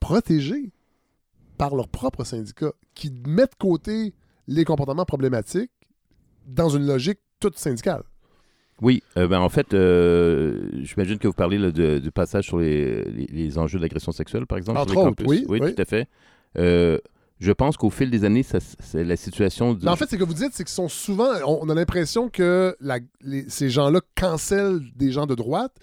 protégés 0.00 0.72
par 1.58 1.74
leur 1.74 1.88
propre 1.88 2.24
syndicat, 2.24 2.72
qui 2.94 3.10
mettent 3.26 3.52
de 3.52 3.56
côté 3.58 4.14
les 4.46 4.64
comportements 4.64 5.04
problématiques 5.06 5.70
dans 6.46 6.68
une 6.70 6.86
logique 6.86 7.18
toute 7.40 7.58
syndicale. 7.58 8.02
Oui, 8.82 9.02
euh, 9.16 9.26
ben, 9.26 9.40
en 9.40 9.48
fait, 9.48 9.72
euh, 9.74 10.68
j'imagine 10.82 11.18
que 11.18 11.26
vous 11.26 11.32
parlez 11.32 11.58
là, 11.58 11.70
de- 11.70 11.98
du 11.98 12.10
passage 12.10 12.44
sur 12.44 12.58
les, 12.58 13.04
les- 13.04 13.26
les 13.32 13.58
enjeux 13.58 13.78
d'agression 13.78 14.12
sexuelle, 14.12 14.46
par 14.46 14.58
exemple, 14.58 14.78
Entre 14.78 14.90
sur 14.92 15.00
les 15.02 15.06
autres, 15.08 15.24
oui, 15.26 15.44
oui. 15.48 15.74
tout 15.74 15.80
à 15.80 15.84
fait. 15.86 16.08
Euh, 16.58 16.98
je 17.40 17.52
pense 17.52 17.76
qu'au 17.78 17.90
fil 17.90 18.10
des 18.10 18.24
années, 18.24 18.42
ça- 18.42 18.60
c'est 18.60 19.02
la 19.04 19.16
situation... 19.16 19.72
du- 19.74 19.86
en 19.88 19.96
fait, 19.96 20.06
c'est 20.08 20.18
que 20.18 20.24
vous 20.24 20.34
dites, 20.34 20.52
c'est 20.52 20.64
qu'ils 20.64 20.74
sont 20.74 20.88
souvent. 20.88 21.28
On, 21.46 21.60
on 21.62 21.68
a 21.70 21.74
l'impression 21.74 22.28
que 22.28 22.76
la- 22.80 22.98
les- 23.22 23.48
ces 23.48 23.70
gens-là 23.70 24.00
cancellent 24.14 24.80
des 24.94 25.10
gens 25.10 25.26
de 25.26 25.34
droite, 25.34 25.74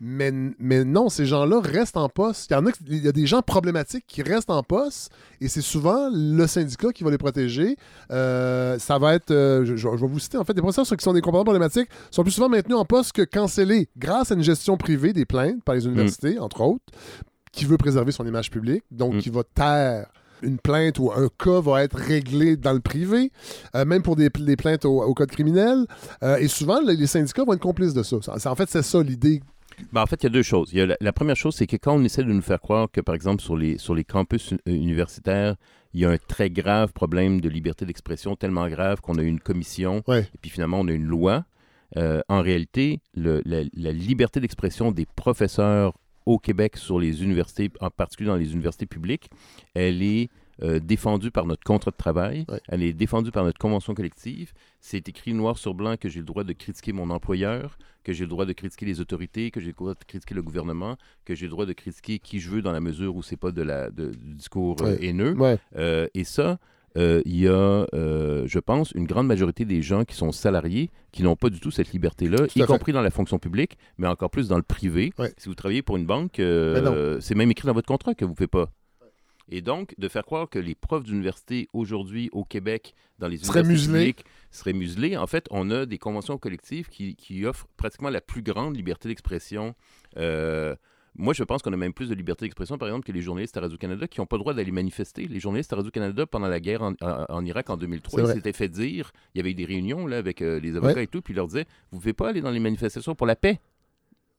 mais, 0.00 0.30
mais 0.58 0.84
non, 0.84 1.08
ces 1.08 1.26
gens-là 1.26 1.60
restent 1.60 1.96
en 1.96 2.08
poste. 2.08 2.50
Il 2.50 2.54
y, 2.54 2.56
en 2.56 2.66
a, 2.66 2.70
il 2.86 3.04
y 3.04 3.08
a 3.08 3.12
des 3.12 3.26
gens 3.26 3.42
problématiques 3.42 4.04
qui 4.06 4.22
restent 4.22 4.50
en 4.50 4.62
poste, 4.62 5.10
et 5.40 5.48
c'est 5.48 5.60
souvent 5.60 6.08
le 6.12 6.46
syndicat 6.46 6.92
qui 6.92 7.02
va 7.04 7.10
les 7.10 7.18
protéger. 7.18 7.76
Euh, 8.10 8.78
ça 8.78 8.98
va 8.98 9.14
être. 9.14 9.30
euh, 9.30 9.64
je, 9.64 9.76
je 9.76 9.88
vais 9.88 9.96
vous 10.06 10.18
citer, 10.18 10.38
en 10.38 10.44
fait, 10.44 10.54
des 10.54 10.60
professeurs 10.60 10.86
ceux 10.86 10.96
qui 10.96 11.02
sont 11.04 11.12
des 11.12 11.20
comportements 11.20 11.44
problématiques 11.52 11.88
sont 12.10 12.22
plus 12.22 12.32
souvent 12.32 12.48
maintenus 12.48 12.76
en 12.78 12.84
poste 12.84 13.12
que 13.12 13.22
cancellés 13.22 13.88
grâce 13.96 14.30
à 14.30 14.34
une 14.34 14.42
gestion 14.42 14.76
privée 14.76 15.12
des 15.12 15.24
plaintes 15.24 15.62
par 15.64 15.74
les 15.74 15.86
universités, 15.86 16.38
entre 16.38 16.60
autres, 16.60 16.84
qui 17.52 17.64
veut 17.64 17.76
préserver 17.78 18.12
son 18.12 18.26
image 18.26 18.50
publique, 18.50 18.84
donc 18.90 19.14
Mm. 19.14 19.18
qui 19.18 19.30
va 19.30 19.42
taire 19.42 20.06
une 20.42 20.58
plainte 20.58 21.00
ou 21.00 21.10
un 21.10 21.28
cas 21.36 21.60
va 21.60 21.82
être 21.82 21.96
réglé 21.96 22.56
dans 22.56 22.72
le 22.72 22.78
privé, 22.78 23.32
euh, 23.74 23.84
même 23.84 24.02
pour 24.02 24.14
des, 24.14 24.28
des 24.28 24.54
plaintes 24.54 24.84
au, 24.84 25.02
au 25.02 25.12
code 25.12 25.30
criminel. 25.30 25.84
Euh, 26.22 26.36
et 26.36 26.46
souvent, 26.46 26.78
les, 26.80 27.08
syndicats 27.08 27.42
vont 27.44 27.54
être 27.54 27.60
complices 27.60 27.92
de 27.94 28.04
ça- 28.04 28.18
en 28.48 28.54
fait, 28.54 28.68
c'est 28.70 28.82
ça 28.84 29.02
l'idée. 29.02 29.42
Ben, 29.92 30.02
en 30.02 30.06
fait, 30.06 30.22
il 30.22 30.24
y 30.24 30.26
a 30.26 30.30
deux 30.30 30.42
choses. 30.42 30.70
Il 30.72 30.78
y 30.78 30.80
a 30.80 30.86
la, 30.86 30.96
la 31.00 31.12
première 31.12 31.36
chose, 31.36 31.54
c'est 31.54 31.66
que 31.66 31.76
quand 31.76 31.94
on 31.94 32.04
essaie 32.04 32.24
de 32.24 32.32
nous 32.32 32.42
faire 32.42 32.60
croire 32.60 32.90
que, 32.90 33.00
par 33.00 33.14
exemple, 33.14 33.42
sur 33.42 33.56
les, 33.56 33.78
sur 33.78 33.94
les 33.94 34.04
campus 34.04 34.52
u- 34.52 34.58
universitaires, 34.66 35.56
il 35.94 36.00
y 36.00 36.04
a 36.04 36.10
un 36.10 36.18
très 36.18 36.50
grave 36.50 36.92
problème 36.92 37.40
de 37.40 37.48
liberté 37.48 37.86
d'expression, 37.86 38.36
tellement 38.36 38.68
grave 38.68 39.00
qu'on 39.00 39.16
a 39.18 39.22
une 39.22 39.40
commission, 39.40 40.02
Ouais. 40.06 40.20
et 40.34 40.38
puis 40.40 40.50
finalement, 40.50 40.80
on 40.80 40.88
a 40.88 40.92
une 40.92 41.06
loi. 41.06 41.44
Euh, 41.96 42.20
en 42.28 42.42
réalité, 42.42 43.00
le- 43.14 43.40
la, 43.46 43.62
la 43.72 43.92
liberté 43.92 44.40
d'expression 44.40 44.92
des 44.92 45.06
professeurs 45.06 45.94
au 46.26 46.38
Québec 46.38 46.76
sur 46.76 46.98
les 47.00 47.22
universités, 47.24 47.70
en 47.80 47.88
particulier 47.88 48.28
dans 48.28 48.36
les 48.36 48.52
universités 48.52 48.84
publiques, 48.84 49.30
elle 49.74 50.02
est 50.02 50.28
euh, 50.62 50.80
défendue 50.80 51.30
par 51.30 51.46
notre 51.46 51.62
contrat 51.64 51.90
de 51.90 51.96
travail, 51.96 52.44
Ouais. 52.48 52.60
elle 52.68 52.82
est 52.82 52.92
défendue 52.92 53.30
par 53.30 53.44
notre 53.44 53.58
convention 53.58 53.94
collective. 53.94 54.52
C'est 54.80 55.08
écrit 55.08 55.32
noir 55.34 55.58
sur 55.58 55.74
blanc 55.74 55.96
que 55.96 56.08
j'ai 56.08 56.20
le 56.20 56.26
droit 56.26 56.44
de 56.44 56.52
critiquer 56.52 56.92
mon 56.92 57.10
employeur, 57.10 57.78
que 58.04 58.12
j'ai 58.12 58.24
le 58.24 58.30
droit 58.30 58.46
de 58.46 58.52
critiquer 58.52 58.86
les 58.86 59.00
autorités, 59.00 59.50
que 59.50 59.60
j'ai 59.60 59.68
le 59.68 59.72
droit 59.74 59.94
de 59.94 60.04
critiquer 60.06 60.34
le 60.34 60.42
gouvernement, 60.42 60.96
que 61.24 61.34
j'ai 61.34 61.46
le 61.46 61.50
droit 61.50 61.66
de 61.66 61.72
critiquer 61.72 62.18
qui 62.18 62.40
je 62.40 62.50
veux 62.50 62.62
dans 62.62 62.72
la 62.72 62.80
mesure 62.80 63.14
où 63.16 63.22
c'est 63.22 63.36
pas 63.36 63.50
de 63.52 63.62
la, 63.62 63.90
de- 63.90 64.10
du 64.10 64.34
discours 64.34 64.76
euh, 64.82 64.96
Ouais. 64.96 65.04
haineux. 65.06 65.34
Ouais. 65.36 65.58
Euh, 65.76 66.06
et 66.14 66.24
ça, 66.24 66.58
euh, 66.96 67.20
il 67.26 67.36
y 67.38 67.46
a, 67.46 67.86
euh, 67.94 68.44
je 68.46 68.58
pense, 68.58 68.92
une 68.92 69.04
grande 69.06 69.26
majorité 69.26 69.64
des 69.64 69.82
gens 69.82 70.04
qui 70.04 70.16
sont 70.16 70.32
salariés 70.32 70.90
qui 71.12 71.22
n'ont 71.22 71.36
pas 71.36 71.50
du 71.50 71.60
tout 71.60 71.70
cette 71.70 71.92
liberté-là, 71.92 72.46
y 72.46 72.60
fait. 72.60 72.66
compris 72.66 72.92
dans 72.92 73.02
la 73.02 73.10
fonction 73.10 73.38
publique, 73.38 73.76
mais 73.98 74.06
encore 74.08 74.30
plus 74.30 74.48
dans 74.48 74.56
le 74.56 74.62
privé. 74.62 75.12
Ouais. 75.18 75.32
Si 75.36 75.48
vous 75.48 75.54
travaillez 75.54 75.82
pour 75.82 75.96
une 75.96 76.06
banque, 76.06 76.40
euh, 76.40 77.14
Ben 77.14 77.20
c'est 77.20 77.34
même 77.34 77.50
écrit 77.50 77.66
dans 77.66 77.74
votre 77.74 77.86
contrat 77.86 78.14
que 78.14 78.24
vous 78.24 78.32
ne 78.32 78.36
faites 78.36 78.50
pas. 78.50 78.70
Et 79.50 79.62
donc, 79.62 79.94
de 79.98 80.08
faire 80.08 80.24
croire 80.24 80.48
que 80.50 80.58
les 80.58 80.74
profs 80.74 81.04
d'université 81.04 81.68
aujourd'hui 81.72 82.28
au 82.32 82.44
Québec, 82.44 82.94
dans 83.18 83.28
les 83.28 83.38
universités 83.62 83.68
publiques, 84.00 84.24
seraient 84.50 84.72
muselés, 84.74 85.16
en 85.16 85.26
fait, 85.26 85.46
on 85.50 85.70
a 85.70 85.86
des 85.86 85.98
conventions 85.98 86.36
collectives 86.38 86.88
qui, 86.88 87.16
qui 87.16 87.44
offrent 87.46 87.66
pratiquement 87.76 88.10
la 88.10 88.20
plus 88.20 88.42
grande 88.42 88.76
liberté 88.76 89.08
d'expression. 89.08 89.74
Euh, 90.18 90.74
moi, 91.14 91.32
je 91.34 91.42
pense 91.42 91.62
qu'on 91.62 91.72
a 91.72 91.76
même 91.76 91.94
plus 91.94 92.08
de 92.08 92.14
liberté 92.14 92.44
d'expression, 92.44 92.78
par 92.78 92.88
exemple, 92.88 93.04
que 93.06 93.10
les 93.12 93.22
journalistes 93.22 93.56
à 93.56 93.60
Radio-Canada 93.60 94.06
qui 94.06 94.20
n'ont 94.20 94.26
pas 94.26 94.36
le 94.36 94.40
droit 94.42 94.54
d'aller 94.54 94.70
manifester. 94.70 95.26
Les 95.26 95.40
journalistes 95.40 95.72
à 95.72 95.76
Radio-Canada, 95.76 96.26
pendant 96.26 96.46
la 96.46 96.60
guerre 96.60 96.82
en, 96.82 96.92
en- 97.00 97.24
en 97.28 97.44
Irak 97.44 97.70
en 97.70 97.76
2003, 97.76 98.20
C'est 98.20 98.30
ils 98.30 98.34
s'étaient 98.34 98.52
fait 98.52 98.68
dire, 98.68 99.10
il 99.34 99.38
y 99.38 99.40
avait 99.40 99.50
eu 99.50 99.54
des 99.54 99.64
réunions 99.64 100.06
là, 100.06 100.18
avec 100.18 100.42
euh, 100.42 100.60
les 100.60 100.76
avocats 100.76 100.94
Ouais. 100.94 101.04
et 101.04 101.06
tout, 101.08 101.20
puis 101.22 101.32
ils 101.32 101.36
leur 101.36 101.46
disaient, 101.48 101.64
vous 101.90 101.96
ne 101.96 102.00
pouvez 102.02 102.12
pas 102.12 102.28
aller 102.28 102.40
dans 102.40 102.50
les 102.52 102.60
manifestations 102.60 103.14
pour 103.14 103.26
la 103.26 103.34
paix. 103.34 103.58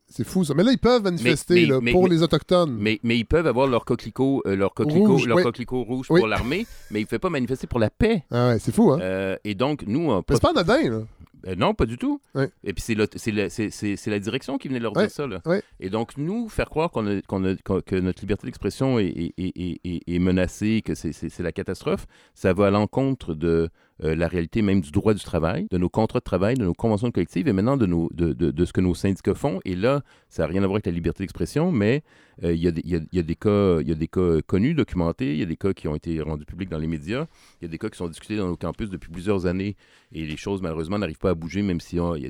C'est 0.09 0.23
fou 0.23 0.43
ça. 0.43 0.53
Mais 0.55 0.63
là, 0.63 0.71
ils 0.71 0.79
peuvent 0.79 1.03
manifester 1.03 1.53
mais- 1.53 1.65
là, 1.67 1.79
mais- 1.81 1.91
pour 1.91 2.07
les 2.07 2.23
Autochtones. 2.23 2.75
Mais, 2.79 2.99
mais 3.03 3.17
ils 3.17 3.25
peuvent 3.25 3.45
avoir 3.47 3.67
leur 3.67 3.85
coquelicot, 3.85 4.41
euh, 4.47 4.55
leur 4.55 4.73
coquelicot, 4.73 5.05
Rouge, 5.05 5.27
leur 5.27 5.37
oui. 5.37 5.43
coquelicot 5.43 5.83
rouge 5.83 6.07
Oui. 6.09 6.19
pour 6.19 6.27
l'armée, 6.27 6.65
mais 6.91 6.99
ils 7.01 7.03
ne 7.03 7.07
font 7.07 7.19
pas 7.19 7.29
manifester 7.29 7.67
pour 7.67 7.79
la 7.79 7.89
paix. 7.89 8.23
Ah 8.31 8.49
ouais, 8.49 8.59
c'est 8.59 8.73
fou, 8.73 8.91
hein? 8.91 8.99
Euh, 9.01 9.37
et 9.43 9.53
donc, 9.55 9.83
nous, 9.85 10.09
on 10.09 10.17
Mais 10.17 10.23
c'est 10.35 10.41
pas 10.41 10.49
anodin, 10.49 10.89
là. 10.89 11.01
Euh, 11.47 11.55
non, 11.55 11.73
pas 11.73 11.85
du 11.85 11.97
tout. 11.97 12.19
Et 12.65 12.73
puis 12.73 12.81
c'est 12.81 12.95
le- 12.95 13.07
c'est 13.15 13.31
le- 13.31 13.47
c'est- 13.47 13.69
c'est- 13.69 13.95
c'est 13.95 14.09
la 14.11 14.19
direction 14.19 14.57
qui 14.57 14.67
venait 14.67 14.79
leur 14.79 14.91
dire 14.91 15.09
ça. 15.09 15.25
Là. 15.25 15.41
Et 15.79 15.89
donc, 15.89 16.17
nous, 16.17 16.49
faire 16.49 16.69
croire 16.69 16.91
qu'on 16.91 17.07
a- 17.07 17.21
qu'on 17.21 17.45
a- 17.45 17.55
qu'on- 17.63 17.79
que 17.79 17.95
notre 17.95 18.19
liberté 18.21 18.45
d'expression 18.47 18.99
est, 18.99 19.05
est- 19.07 19.33
est- 19.37 19.53
est- 19.55 19.79
est- 19.85 20.01
est 20.15 20.19
menacée, 20.19 20.81
que 20.83 20.95
c'est 20.95 21.39
la 21.39 21.51
catastrophe, 21.53 22.07
ça 22.33 22.51
va 22.51 22.67
à 22.67 22.71
l'encontre 22.71 23.35
de 23.35 23.69
euh, 24.03 24.15
la 24.15 24.27
réalité 24.27 24.61
même 24.61 24.81
du 24.81 24.91
droit 24.91 25.13
du 25.13 25.23
travail, 25.23 25.67
de 25.71 25.77
nos 25.77 25.89
contrats 25.89 26.19
de 26.19 26.23
travail, 26.23 26.55
de 26.55 26.63
nos 26.65 26.73
conventions 26.73 27.11
collectives 27.11 27.47
et 27.47 27.53
maintenant 27.53 27.77
de, 27.77 27.85
de, 27.85 28.33
de- 28.33 28.51
de 28.51 28.65
ce 28.65 28.73
que 28.73 28.81
nos 28.81 28.95
syndicats 28.95 29.35
font. 29.35 29.59
Et 29.65 29.75
là, 29.75 30.01
ça 30.29 30.43
n'a 30.43 30.47
rien 30.47 30.63
à 30.63 30.67
voir 30.67 30.75
avec 30.75 30.85
la 30.85 30.91
liberté 30.91 31.23
d'expression, 31.23 31.71
mais 31.71 32.03
euh, 32.43 32.53
il 32.53 32.61
y, 32.61 32.67
a 32.67 32.71
des- 32.71 32.81
y 32.85 32.95
a- 32.95 32.99
y 33.11 33.19
a 33.19 33.23
cas, 33.35 33.81
y 33.81 33.91
a 33.91 33.95
des 33.95 34.07
cas 34.07 34.41
connus, 34.45 34.73
documentés, 34.73 35.33
il 35.33 35.39
y 35.39 35.43
a 35.43 35.45
des 35.45 35.57
cas 35.57 35.73
qui 35.73 35.87
ont 35.87 35.95
été 35.95 36.21
rendus 36.21 36.45
publics 36.45 36.69
dans 36.69 36.77
les 36.79 36.87
médias, 36.87 37.25
il 37.61 37.65
y 37.65 37.67
a 37.67 37.69
des 37.69 37.77
cas 37.77 37.89
qui 37.89 37.97
sont 37.97 38.07
discutés 38.07 38.37
dans 38.37 38.47
nos 38.47 38.55
campus 38.57 38.89
depuis 38.89 39.11
plusieurs 39.11 39.45
années. 39.45 39.75
Et 40.13 40.25
les 40.25 40.37
choses, 40.37 40.61
malheureusement, 40.61 40.97
n'arrivent 40.97 41.17
pas 41.19 41.31
à 41.31 41.35
bouger, 41.35 41.61
même 41.61 41.79
si 41.81 41.99
oh, 41.99 42.15
y 42.15 42.27
a- 42.27 42.29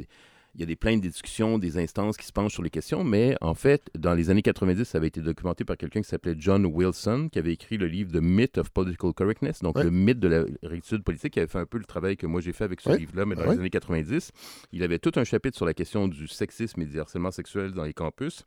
il 0.60 0.64
y 0.64 0.64
a 0.64 0.66
des 0.66 0.76
plaintes, 0.76 1.00
des 1.00 1.08
discussions, 1.08 1.58
des 1.58 1.78
instances 1.78 2.18
qui 2.18 2.26
se 2.26 2.34
penchent 2.34 2.52
sur 2.52 2.64
les 2.64 2.70
questions, 2.70 3.06
mais 3.06 3.38
en 3.40 3.54
fait, 3.54 3.90
dans 3.98 4.14
les 4.14 4.30
années 4.30 4.42
90, 4.42 4.84
ça 4.84 4.98
avait 4.98 5.08
été 5.08 5.22
documenté 5.22 5.64
par 5.64 5.78
quelqu'un 5.78 6.02
qui 6.02 6.10
s'appelait 6.10 6.36
John 6.38 6.66
Wilson, 6.66 7.30
qui 7.32 7.40
avait 7.40 7.54
écrit 7.54 7.78
le 7.78 7.88
livre 7.88 8.12
The 8.12 8.22
Myth 8.22 8.58
of 8.58 8.70
Political 8.72 9.14
Correctness, 9.14 9.62
donc 9.62 9.78
Ouais. 9.78 9.86
le 9.86 9.90
mythe 9.92 10.20
de 10.20 10.28
la 10.28 10.44
rectitude 10.64 11.02
politique, 11.06 11.32
qui 11.32 11.40
avait 11.40 11.48
fait 11.48 11.60
un 11.60 11.66
peu 11.66 11.78
le 11.78 11.86
travail 11.86 12.18
que 12.18 12.28
moi 12.28 12.42
j'ai 12.42 12.52
fait 12.52 12.66
avec 12.66 12.82
ce 12.82 12.90
Ouais. 12.90 12.98
livre-là, 12.98 13.26
mais 13.26 13.36
dans 13.36 13.44
Ouais. 13.44 13.54
les 13.54 13.60
années 13.62 13.70
90. 13.70 14.34
Il 14.74 14.84
avait 14.84 15.00
tout 15.00 15.14
un 15.16 15.24
chapitre 15.24 15.56
sur 15.56 15.66
la 15.66 15.74
question 15.74 16.10
du 16.10 16.28
sexisme 16.28 16.82
et 16.82 16.86
du 16.86 17.00
harcèlement 17.00 17.32
sexuel 17.32 17.72
dans 17.72 17.86
les 17.86 17.94
campus. 17.94 18.44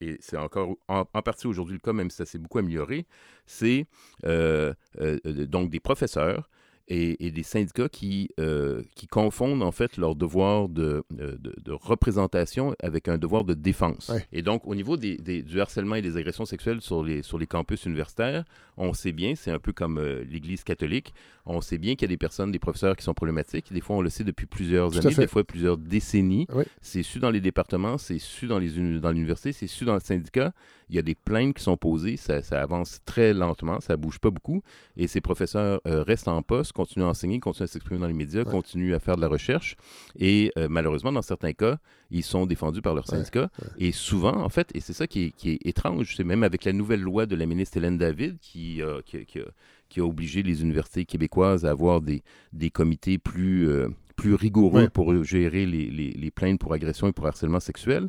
Et 0.00 0.16
c'est 0.20 0.36
encore 0.36 0.76
en, 0.88 1.04
en 1.12 1.22
partie 1.22 1.46
aujourd'hui 1.46 1.74
le 1.74 1.80
cas, 1.80 1.92
même 1.92 2.10
si 2.10 2.16
ça 2.16 2.24
s'est 2.26 2.38
beaucoup 2.38 2.58
amélioré. 2.58 3.06
C'est 3.46 3.86
euh, 4.24 4.74
euh, 5.00 5.18
euh, 5.24 5.46
donc 5.46 5.70
des 5.70 5.78
professeurs 5.80 6.50
et, 6.88 7.26
et 7.26 7.30
des 7.30 7.42
syndicats 7.42 7.88
qui, 7.88 8.30
euh, 8.40 8.82
qui 8.94 9.06
confondent 9.06 9.62
en 9.62 9.72
fait 9.72 9.96
leur 9.98 10.14
devoir 10.14 10.68
de, 10.68 11.04
euh, 11.20 11.36
de, 11.38 11.54
de 11.62 11.72
représentation 11.72 12.74
avec 12.82 13.08
un 13.08 13.18
devoir 13.18 13.44
de 13.44 13.54
défense. 13.54 14.08
Ouais. 14.08 14.26
Et 14.32 14.42
donc, 14.42 14.66
au 14.66 14.74
niveau 14.74 14.96
des, 14.96 15.16
des- 15.18 15.42
du 15.42 15.60
harcèlement 15.60 15.96
et 15.96 16.02
des 16.02 16.16
agressions 16.16 16.46
sexuelles 16.46 16.80
sur 16.80 17.02
les, 17.04 17.22
sur 17.22 17.38
les 17.38 17.46
campus 17.46 17.84
universitaires, 17.84 18.44
on 18.76 18.92
sait 18.92 19.12
bien, 19.12 19.34
c'est 19.34 19.50
un 19.50 19.58
peu 19.58 19.72
comme 19.72 19.98
euh, 19.98 20.24
l'Église 20.30 20.64
catholique, 20.64 21.12
on 21.46 21.60
sait 21.60 21.78
bien 21.78 21.94
qu'il 21.94 22.02
y 22.02 22.10
a 22.10 22.14
des 22.14 22.16
personnes, 22.16 22.52
des 22.52 22.58
professeurs 22.58 22.96
qui 22.96 23.04
sont 23.04 23.14
problématiques. 23.14 23.72
Des 23.72 23.80
fois, 23.80 23.96
on 23.96 24.00
le 24.02 24.10
sait 24.10 24.24
depuis 24.24 24.46
plusieurs 24.46 24.90
Tout 24.90 24.98
années, 24.98 25.14
des 25.22 25.28
fois 25.28 25.44
plusieurs 25.44 25.76
décennies. 25.78 26.46
C'est 26.80 27.02
su 27.02 27.18
dans 27.18 27.30
les 27.30 27.40
départements, 27.40 27.98
c'est 27.98 28.18
su 28.18 28.46
dans 28.46 28.58
l'université, 28.58 29.52
c'est 29.52 29.66
su 29.66 29.84
dans 29.84 29.94
le 29.94 30.00
syndicat. 30.00 30.52
Il 30.90 30.96
y 30.96 30.98
a 30.98 31.02
des 31.02 31.14
plaintes 31.14 31.54
qui 31.54 31.62
sont 31.62 31.76
posées, 31.76 32.16
ça, 32.16 32.42
ça 32.42 32.60
avance 32.62 33.00
très 33.04 33.34
lentement, 33.34 33.80
ça 33.80 33.96
bouge 33.96 34.18
pas 34.18 34.30
beaucoup. 34.30 34.62
Et 34.96 35.06
ces 35.06 35.20
professeurs 35.20 35.80
euh, 35.86 36.02
restent 36.02 36.28
en 36.28 36.42
poste, 36.42 36.72
continuent 36.72 37.04
à 37.04 37.08
enseigner, 37.08 37.40
continuent 37.40 37.64
à 37.64 37.68
s'exprimer 37.68 38.00
dans 38.00 38.06
les 38.06 38.14
médias, 38.14 38.44
Ouais. 38.44 38.50
continuent 38.50 38.94
à 38.94 38.98
faire 38.98 39.16
de 39.16 39.20
la 39.20 39.28
recherche. 39.28 39.76
Et 40.18 40.50
euh, 40.56 40.66
malheureusement, 40.70 41.12
dans 41.12 41.22
certains 41.22 41.52
cas, 41.52 41.78
ils 42.10 42.22
sont 42.24 42.46
défendus 42.46 42.80
par 42.82 42.94
leur 42.94 43.04
Ouais, 43.10 43.16
syndicat. 43.18 43.50
Et 43.78 43.92
souvent, 43.92 44.36
en 44.42 44.48
fait, 44.48 44.70
et 44.74 44.80
c'est 44.80 44.92
ça 44.94 45.06
qui 45.06 45.24
est, 45.24 45.30
qui 45.32 45.50
est 45.50 45.66
étrange, 45.66 46.14
c'est 46.16 46.24
même 46.24 46.42
avec 46.42 46.64
la 46.64 46.72
nouvelle 46.72 47.00
loi 47.02 47.26
de 47.26 47.36
la 47.36 47.44
ministre 47.46 47.76
Hélène 47.76 47.98
David 47.98 48.38
qui, 48.40 48.80
euh, 48.82 49.00
qui, 49.04 49.26
qui 49.26 49.40
a, 49.40 49.44
qui 49.88 50.00
a 50.00 50.04
obligé 50.04 50.42
les 50.42 50.62
universités 50.62 51.04
québécoises 51.04 51.64
à 51.64 51.70
avoir 51.70 52.00
des, 52.00 52.22
des 52.52 52.70
comités 52.70 53.18
plus, 53.18 53.68
plus 54.16 54.34
rigoureux 54.34 54.88
pour 54.88 55.22
gérer 55.24 55.64
les, 55.66 55.90
les- 55.90 56.10
les 56.12 56.30
plaintes 56.30 56.58
pour 56.60 56.72
agression 56.74 57.08
et 57.08 57.12
pour 57.12 57.26
harcèlement 57.26 57.60
sexuel. 57.60 58.08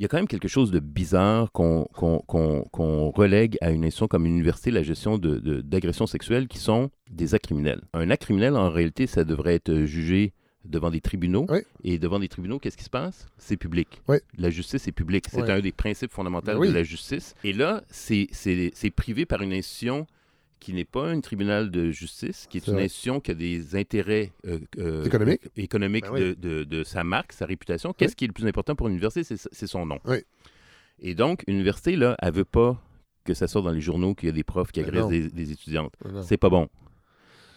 Il 0.00 0.04
y 0.04 0.06
a 0.06 0.08
quand 0.08 0.16
même 0.16 0.28
quelque 0.28 0.48
chose 0.48 0.70
de 0.70 0.80
bizarre 0.80 1.52
qu'on 1.52 3.10
relègue 3.14 3.58
à 3.60 3.70
une 3.70 3.84
institution 3.84 4.08
comme 4.08 4.24
une 4.24 4.32
université 4.32 4.70
la 4.70 4.82
gestion 4.82 5.18
d'agressions 5.18 6.06
de, 6.06 6.08
sexuelles 6.08 6.48
qui 6.48 6.56
sont 6.56 6.90
des 7.10 7.34
actes 7.34 7.44
criminels. 7.44 7.82
Un 7.92 8.08
acte 8.08 8.22
criminel, 8.22 8.56
en 8.56 8.70
réalité, 8.70 9.06
ça 9.06 9.24
devrait 9.24 9.56
être 9.56 9.84
jugé 9.84 10.32
devant 10.64 10.88
des 10.88 11.02
tribunaux. 11.02 11.44
Oui. 11.50 11.58
Et 11.84 11.98
devant 11.98 12.18
des 12.18 12.28
tribunaux, 12.28 12.58
qu'est-ce 12.58 12.78
qui 12.78 12.84
se 12.84 12.88
passe? 12.88 13.26
C'est 13.36 13.58
public. 13.58 14.00
Oui. 14.08 14.16
La 14.38 14.48
justice 14.48 14.88
est 14.88 14.92
publique. 14.92 15.26
C'est 15.28 15.42
Oui. 15.42 15.50
un 15.50 15.60
des 15.60 15.72
principes 15.72 16.12
fondamentaux 16.12 16.58
Ben 16.58 16.70
de 16.70 16.72
la 16.72 16.82
justice. 16.82 17.34
Et 17.44 17.52
là, 17.52 17.82
c'est 17.90 18.26
privé 18.96 19.26
par 19.26 19.42
une 19.42 19.52
institution 19.52 20.06
qui 20.60 20.72
n'est 20.74 20.84
pas 20.84 21.08
un 21.08 21.20
tribunal 21.20 21.70
de 21.70 21.90
justice, 21.90 22.46
qui 22.48 22.58
est, 22.58 22.66
une 22.68 22.78
institution 22.78 23.18
qui 23.20 23.30
a 23.30 23.34
des 23.34 23.74
intérêts 23.76 24.30
euh, 24.46 24.58
euh, 24.78 25.04
Économiques. 25.04 25.40
économiques 25.56 26.04
Ben 26.04 26.12
oui. 26.12 26.20
de, 26.20 26.34
de- 26.34 26.64
de 26.64 26.84
sa 26.84 27.02
marque, 27.02 27.32
sa 27.32 27.46
réputation. 27.46 27.92
Qu'est-ce 27.92 28.14
qui 28.14 28.24
est 28.24 28.28
le 28.28 28.32
plus 28.34 28.46
important 28.46 28.76
pour 28.76 28.86
une 28.86 28.92
université? 28.92 29.22
C'est 29.50 29.66
son 29.66 29.86
nom. 29.86 29.98
Oui. 30.04 30.18
Et 31.00 31.14
donc, 31.14 31.42
une 31.46 31.54
université, 31.54 31.96
là, 31.96 32.14
elle 32.20 32.32
veut 32.34 32.44
pas 32.44 32.80
que 33.24 33.32
ça 33.34 33.48
sorte 33.48 33.64
dans 33.64 33.70
les 33.72 33.80
journaux 33.80 34.14
qu'il 34.14 34.28
y 34.28 34.30
a 34.30 34.34
des 34.34 34.44
profs 34.44 34.70
qui 34.70 34.80
Ben 34.82 34.88
agressent 34.88 35.08
des, 35.08 35.28
des 35.30 35.50
étudiantes. 35.52 35.94
Non. 36.04 36.22
C'est 36.22 36.36
pas 36.36 36.50
bon. 36.50 36.68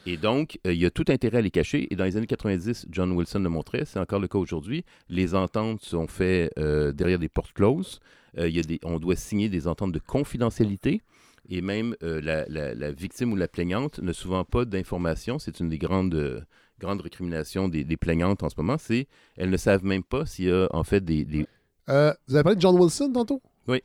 Et 0.06 0.18
donc, 0.18 0.60
euh, 0.68 0.74
il 0.74 0.80
y 0.82 0.86
a 0.86 0.91
tout 0.91 1.06
intérêt 1.10 1.38
à 1.38 1.41
les 1.41 1.51
cacher. 1.51 1.88
Et 1.91 1.95
dans 1.95 2.04
les 2.06 2.18
années 2.18 2.28
90, 2.28 2.88
John 2.89 3.12
Wilson 3.12 3.39
le 3.39 3.49
montrait, 3.49 3.84
c'est 3.86 3.99
encore 3.99 4.20
le 4.20 4.28
cas 4.28 4.38
aujourd'hui. 4.38 4.84
Les 5.10 5.36
ententes 5.36 5.82
sont 5.82 6.08
faites 6.08 6.51
derrière 6.58 7.20
des 7.20 7.30
portes 7.30 7.54
closes. 7.54 7.99
Il 8.38 8.49
y 8.49 8.60
a 8.60 8.64
des, 8.64 8.80
on 8.84 8.97
doit 8.99 9.16
signer 9.16 9.47
des 9.49 9.68
ententes 9.68 9.91
de 9.91 9.99
confidentialité. 9.99 11.01
Et 11.50 11.62
même 11.62 11.96
euh, 12.04 12.22
la, 12.22 12.46
la- 12.48 12.74
la 12.74 12.91
victime 12.91 13.32
ou 13.34 13.36
la 13.36 13.48
plaignante 13.48 14.00
n'a 14.00 14.14
souvent 14.14 14.44
pas 14.46 14.66
d'informations. 14.66 15.39
C'est 15.39 15.60
une 15.60 15.70
des 15.70 15.78
grandes, 15.78 16.16
euh, 16.16 16.39
grandes 16.80 17.02
récriminations 17.02 17.68
des, 17.68 17.84
des 17.84 17.98
plaignantes 17.98 18.44
en 18.44 18.50
ce 18.50 18.56
moment. 18.58 18.78
C'est 18.78 19.08
elles 19.36 19.50
ne 19.50 19.58
savent 19.58 19.84
même 19.84 20.04
pas 20.04 20.26
s'il 20.26 20.46
y 20.46 20.52
a 20.52 20.68
en 20.72 20.84
fait 20.84 21.04
des, 21.04 21.26
des- 21.26 21.46
Euh, 21.89 22.14
vous 22.28 22.36
avez 22.36 22.44
parlé 22.44 22.56
de 22.56 22.62
John 22.62 22.80
Wilson 22.80 23.12
tantôt? 23.14 23.41
Oui. 23.68 23.82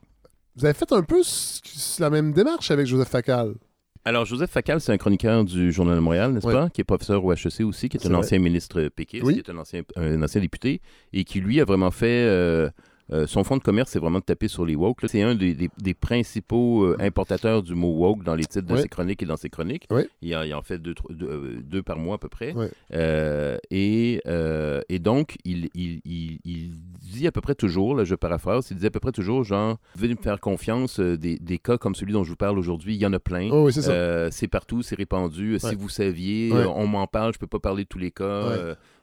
Vous 0.57 0.65
avez 0.65 0.75
fait 0.75 0.93
un 0.93 1.03
peu 1.03 1.23
la 1.99 2.11
même 2.11 2.33
démarche 2.33 2.71
avec 2.71 2.87
Joseph 2.87 3.09
Facal. 3.09 3.55
Alors, 4.05 4.25
Joseph 4.25 4.51
Facal, 4.51 4.81
c'est 4.81 4.93
un 4.93 4.97
chroniqueur 4.97 5.45
du 5.45 5.71
Journal 5.73 5.97
de 5.97 6.01
Montréal, 6.01 6.33
n'est-ce 6.33 6.47
Oui. 6.47 6.53
pas? 6.55 6.71
Qui 6.71 6.81
est 6.81 6.85
professeur 6.85 7.23
au 7.25 7.33
HEC 7.33 7.61
aussi, 7.65 7.89
qui 7.89 7.97
est 7.97 8.07
un 8.07 8.11
vrai. 8.11 8.19
ancien 8.19 8.39
ministre 8.39 8.83
péquiste, 8.89 9.25
Oui. 9.25 9.35
qui 9.35 9.41
est 9.41 9.51
un 9.51 9.59
ancien, 9.59 9.83
un 9.97 10.23
ancien 10.23 10.41
député, 10.41 10.81
et 11.13 11.25
qui, 11.25 11.41
lui, 11.41 11.61
a 11.61 11.65
vraiment 11.65 11.91
fait... 11.91 12.25
euh, 13.13 13.27
son 13.27 13.43
fond 13.45 13.57
de 13.57 13.63
commerce, 13.63 13.91
c'est 13.91 13.99
vraiment 13.99 14.19
de 14.19 14.25
taper 14.25 14.49
sur 14.49 14.67
les 14.67 14.75
woke. 14.75 15.01
C'est 15.07 15.23
un 15.23 15.35
des, 15.35 15.55
des- 15.55 15.71
des 15.79 15.95
principaux 15.95 16.85
euh, 16.85 16.97
importateurs 17.01 17.63
du 17.63 17.75
mot 17.75 17.93
woke 17.93 18.23
dans 18.25 18.35
les 18.35 18.45
titres 18.45 18.67
de 18.67 18.75
Oui. 18.75 18.83
ses 18.83 18.89
chroniques 18.89 19.23
et 19.23 19.27
dans 19.27 19.37
ses 19.37 19.49
chroniques. 19.51 19.87
Oui. 19.91 20.03
Il, 20.23 20.37
en, 20.37 20.43
il 20.43 20.55
en 20.55 20.63
fait 20.63 20.79
deux, 20.79 20.95
trois- 20.95 21.15
deux, 21.15 21.27
euh, 21.27 21.61
deux 21.63 21.83
par 21.83 21.99
mois 21.99 22.17
à 22.17 22.19
peu 22.19 22.29
près. 22.29 22.53
Oui. 22.55 22.67
Euh, 22.95 23.57
et, 23.71 24.21
et 24.89 24.99
donc, 24.99 25.37
il, 25.45 25.69
il- 25.75 26.01
il- 26.05 26.39
il 26.45 26.71
dit 27.13 27.27
à 27.27 27.33
peu 27.33 27.41
près 27.41 27.55
toujours, 27.55 27.95
là, 27.95 28.05
je 28.05 28.15
paraphrase, 28.15 28.69
il 28.71 28.77
dit 28.77 28.87
à 28.87 28.91
peu 28.91 29.01
près 29.01 29.13
toujours, 29.13 29.43
genre, 29.45 29.79
vous 29.95 30.03
venez 30.03 30.15
me 30.15 30.23
faire 30.23 30.39
confiance, 30.41 31.01
des, 31.01 31.39
des 31.39 31.59
cas 31.59 31.79
comme 31.79 31.95
celui 31.95 32.13
dont 32.13 32.25
je 32.25 32.31
vous 32.31 32.37
parle 32.37 32.59
aujourd'hui, 32.59 32.95
il 32.95 33.01
y 33.01 33.07
en 33.07 33.13
a 33.13 33.19
plein. 33.19 33.49
Oh, 33.51 33.71
c'est 33.71 34.49
partout, 34.49 34.83
c'est 34.83 34.97
répandu. 34.97 35.59
Si 35.59 35.75
vous 35.75 35.89
saviez, 35.89 36.53
on 36.53 36.87
m'en 36.87 37.07
parle, 37.07 37.33
je 37.35 37.39
peux 37.39 37.47
pas 37.47 37.59
parler 37.61 37.85
de 37.85 37.89
tous 37.89 37.99
les 37.99 38.11
cas. 38.11 38.53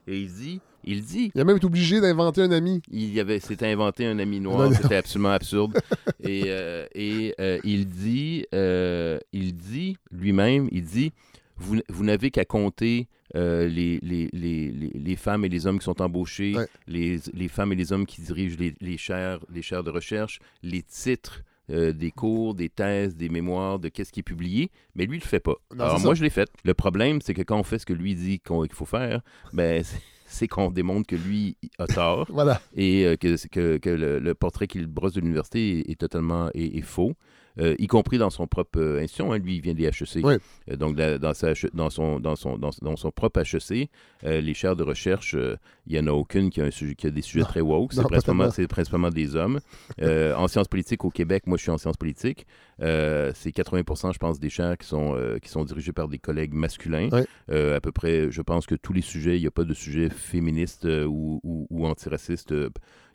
Et 0.08 0.20
il 0.20 0.32
dit, 0.32 0.60
il 0.86 1.02
dit, 1.04 1.30
Il 1.34 1.40
a 1.40 1.44
même 1.44 1.56
été 1.56 1.66
obligé 1.66 2.00
d'inventer 2.00 2.42
un 2.42 2.50
ami. 2.52 2.80
il 2.90 3.12
y 3.12 3.20
avait, 3.20 3.40
s'était 3.40 3.66
inventé 3.70 4.06
un 4.06 4.18
ami 4.18 4.40
noir, 4.40 4.72
c'était 4.72 4.96
absolument 4.96 5.30
absurde. 5.32 5.78
et 6.22 6.44
euh, 6.46 6.86
et 6.94 7.34
euh, 7.40 7.58
il 7.64 7.86
dit, 7.88 8.46
euh, 8.54 9.18
il 9.32 9.54
dit 9.56 9.96
lui-même, 10.10 10.68
il 10.72 10.84
dit, 10.84 11.12
vous, 11.56 11.80
vous 11.88 12.04
n'avez 12.04 12.30
qu'à 12.30 12.44
compter 12.44 13.08
euh, 13.34 13.66
les, 13.68 13.98
les, 14.02 14.28
les, 14.32 14.70
les, 14.70 15.16
femmes 15.16 15.44
et 15.44 15.48
les 15.48 15.66
hommes 15.66 15.78
qui 15.78 15.84
sont 15.84 16.00
embauchés, 16.00 16.54
Ouais. 16.56 16.66
les, 16.86 17.18
les 17.34 17.48
femmes 17.48 17.72
et 17.72 17.76
les 17.76 17.92
hommes 17.92 18.06
qui 18.06 18.20
dirigent 18.20 18.56
les, 18.58 18.74
les 18.80 18.96
chaires, 18.96 19.40
les 19.52 19.62
chaires 19.62 19.82
de 19.84 19.90
recherche, 19.90 20.38
les 20.62 20.82
titres. 20.82 21.42
euh, 21.68 21.92
des 21.92 22.12
cours, 22.12 22.54
des 22.54 22.68
thèses, 22.68 23.16
des 23.16 23.28
mémoires, 23.28 23.80
de 23.80 23.88
qu'est-ce 23.88 24.12
qui 24.12 24.20
est 24.20 24.22
publié, 24.22 24.70
mais 24.94 25.04
lui, 25.06 25.16
il 25.16 25.20
le 25.20 25.26
fait 25.26 25.40
pas. 25.40 25.56
Non, 25.74 25.82
Alors 25.84 25.98
moi, 26.00 26.10
ça. 26.14 26.18
je 26.20 26.22
l'ai 26.22 26.30
fait. 26.30 26.48
Le 26.64 26.74
problème, 26.74 27.20
c'est 27.20 27.34
que 27.34 27.42
quand 27.42 27.58
on 27.58 27.64
fait 27.64 27.80
ce 27.80 27.86
que 27.86 27.92
lui 27.92 28.14
dit 28.14 28.38
qu'il 28.38 28.68
faut 28.72 28.84
faire, 28.84 29.20
ben, 29.52 29.82
c'est- 30.26 30.48
qu'on 30.48 30.70
démontre 30.70 31.06
que 31.06 31.16
lui 31.16 31.56
a 31.78 31.86
tort 31.86 32.26
Voilà. 32.30 32.60
et 32.74 33.04
euh, 33.06 33.16
que, 33.16 33.36
que, 33.48 33.78
que 33.78 33.90
le, 33.90 34.18
le 34.18 34.34
portrait 34.34 34.66
qu'il 34.66 34.86
brosse 34.86 35.12
de 35.14 35.20
l'université 35.20 35.78
est, 35.80 35.90
est 35.90 36.00
totalement 36.00 36.48
est, 36.54 36.76
est 36.78 36.82
faux, 36.82 37.14
euh, 37.58 37.74
y 37.78 37.86
compris 37.86 38.18
dans 38.18 38.30
son 38.30 38.46
propre 38.46 38.78
euh, 38.80 39.00
institution. 39.02 39.32
hein. 39.32 39.38
lui, 39.38 39.56
il 39.56 39.60
vient 39.60 39.74
des 39.74 39.84
HEC. 39.84 40.24
Oui. 40.24 40.34
Euh, 40.70 40.76
donc, 40.76 40.96
dans, 40.96 41.18
dans 41.18 41.34
sa 41.34 41.52
H- 41.52 41.70
dans, 41.74 41.90
son, 41.90 42.20
dans, 42.20 42.36
son, 42.36 42.58
dans, 42.58 42.70
dans 42.82 42.96
son 42.96 43.10
propre 43.10 43.40
HEC, 43.40 43.88
euh, 44.24 44.40
les 44.40 44.54
chaires 44.54 44.76
de 44.76 44.82
recherche, 44.82 45.34
euh, 45.34 45.56
il 45.86 45.92
n'y 45.92 45.98
en 46.00 46.06
a 46.06 46.12
aucune 46.12 46.50
qui 46.50 46.60
a, 46.60 46.64
un 46.64 46.70
sujet, 46.70 46.94
qui 46.94 47.06
a 47.06 47.10
des 47.10 47.22
sujets 47.22 47.40
Non. 47.40 47.46
très 47.46 47.60
woke. 47.60 47.92
C'est 47.92 48.02
principalement, 48.02 48.48
principalement 48.68 49.10
des 49.10 49.36
hommes. 49.36 49.60
Euh, 50.00 50.34
en 50.34 50.48
sciences 50.48 50.68
politiques 50.68 51.04
au 51.04 51.10
Québec, 51.10 51.44
moi, 51.46 51.56
je 51.56 51.62
suis 51.62 51.70
en 51.70 51.78
sciences 51.78 51.96
politiques. 51.96 52.46
Euh, 52.82 53.32
c'est 53.34 53.50
80% 53.56 54.12
je 54.12 54.18
pense, 54.18 54.38
des 54.38 54.50
chaires 54.50 54.76
qui 54.76 54.86
sont, 54.86 55.14
euh, 55.16 55.38
qui 55.38 55.48
sont 55.48 55.64
dirigées 55.64 55.92
par 55.92 56.08
des 56.08 56.18
collègues 56.18 56.52
masculins. 56.52 57.08
Euh, 57.50 57.76
à 57.76 57.80
peu 57.80 57.92
près, 57.92 58.30
je 58.30 58.42
pense 58.42 58.66
que 58.66 58.74
tous 58.74 58.92
les 58.92 59.00
sujets, 59.00 59.36
il 59.36 59.40
n'y 59.40 59.46
a 59.46 59.50
pas 59.50 59.64
de 59.64 59.72
sujet 59.74 60.10
féministe 60.10 60.84
euh, 60.84 61.04
ou, 61.04 61.40
ou, 61.42 61.66
ou 61.70 61.86
antiracistes. 61.86 62.52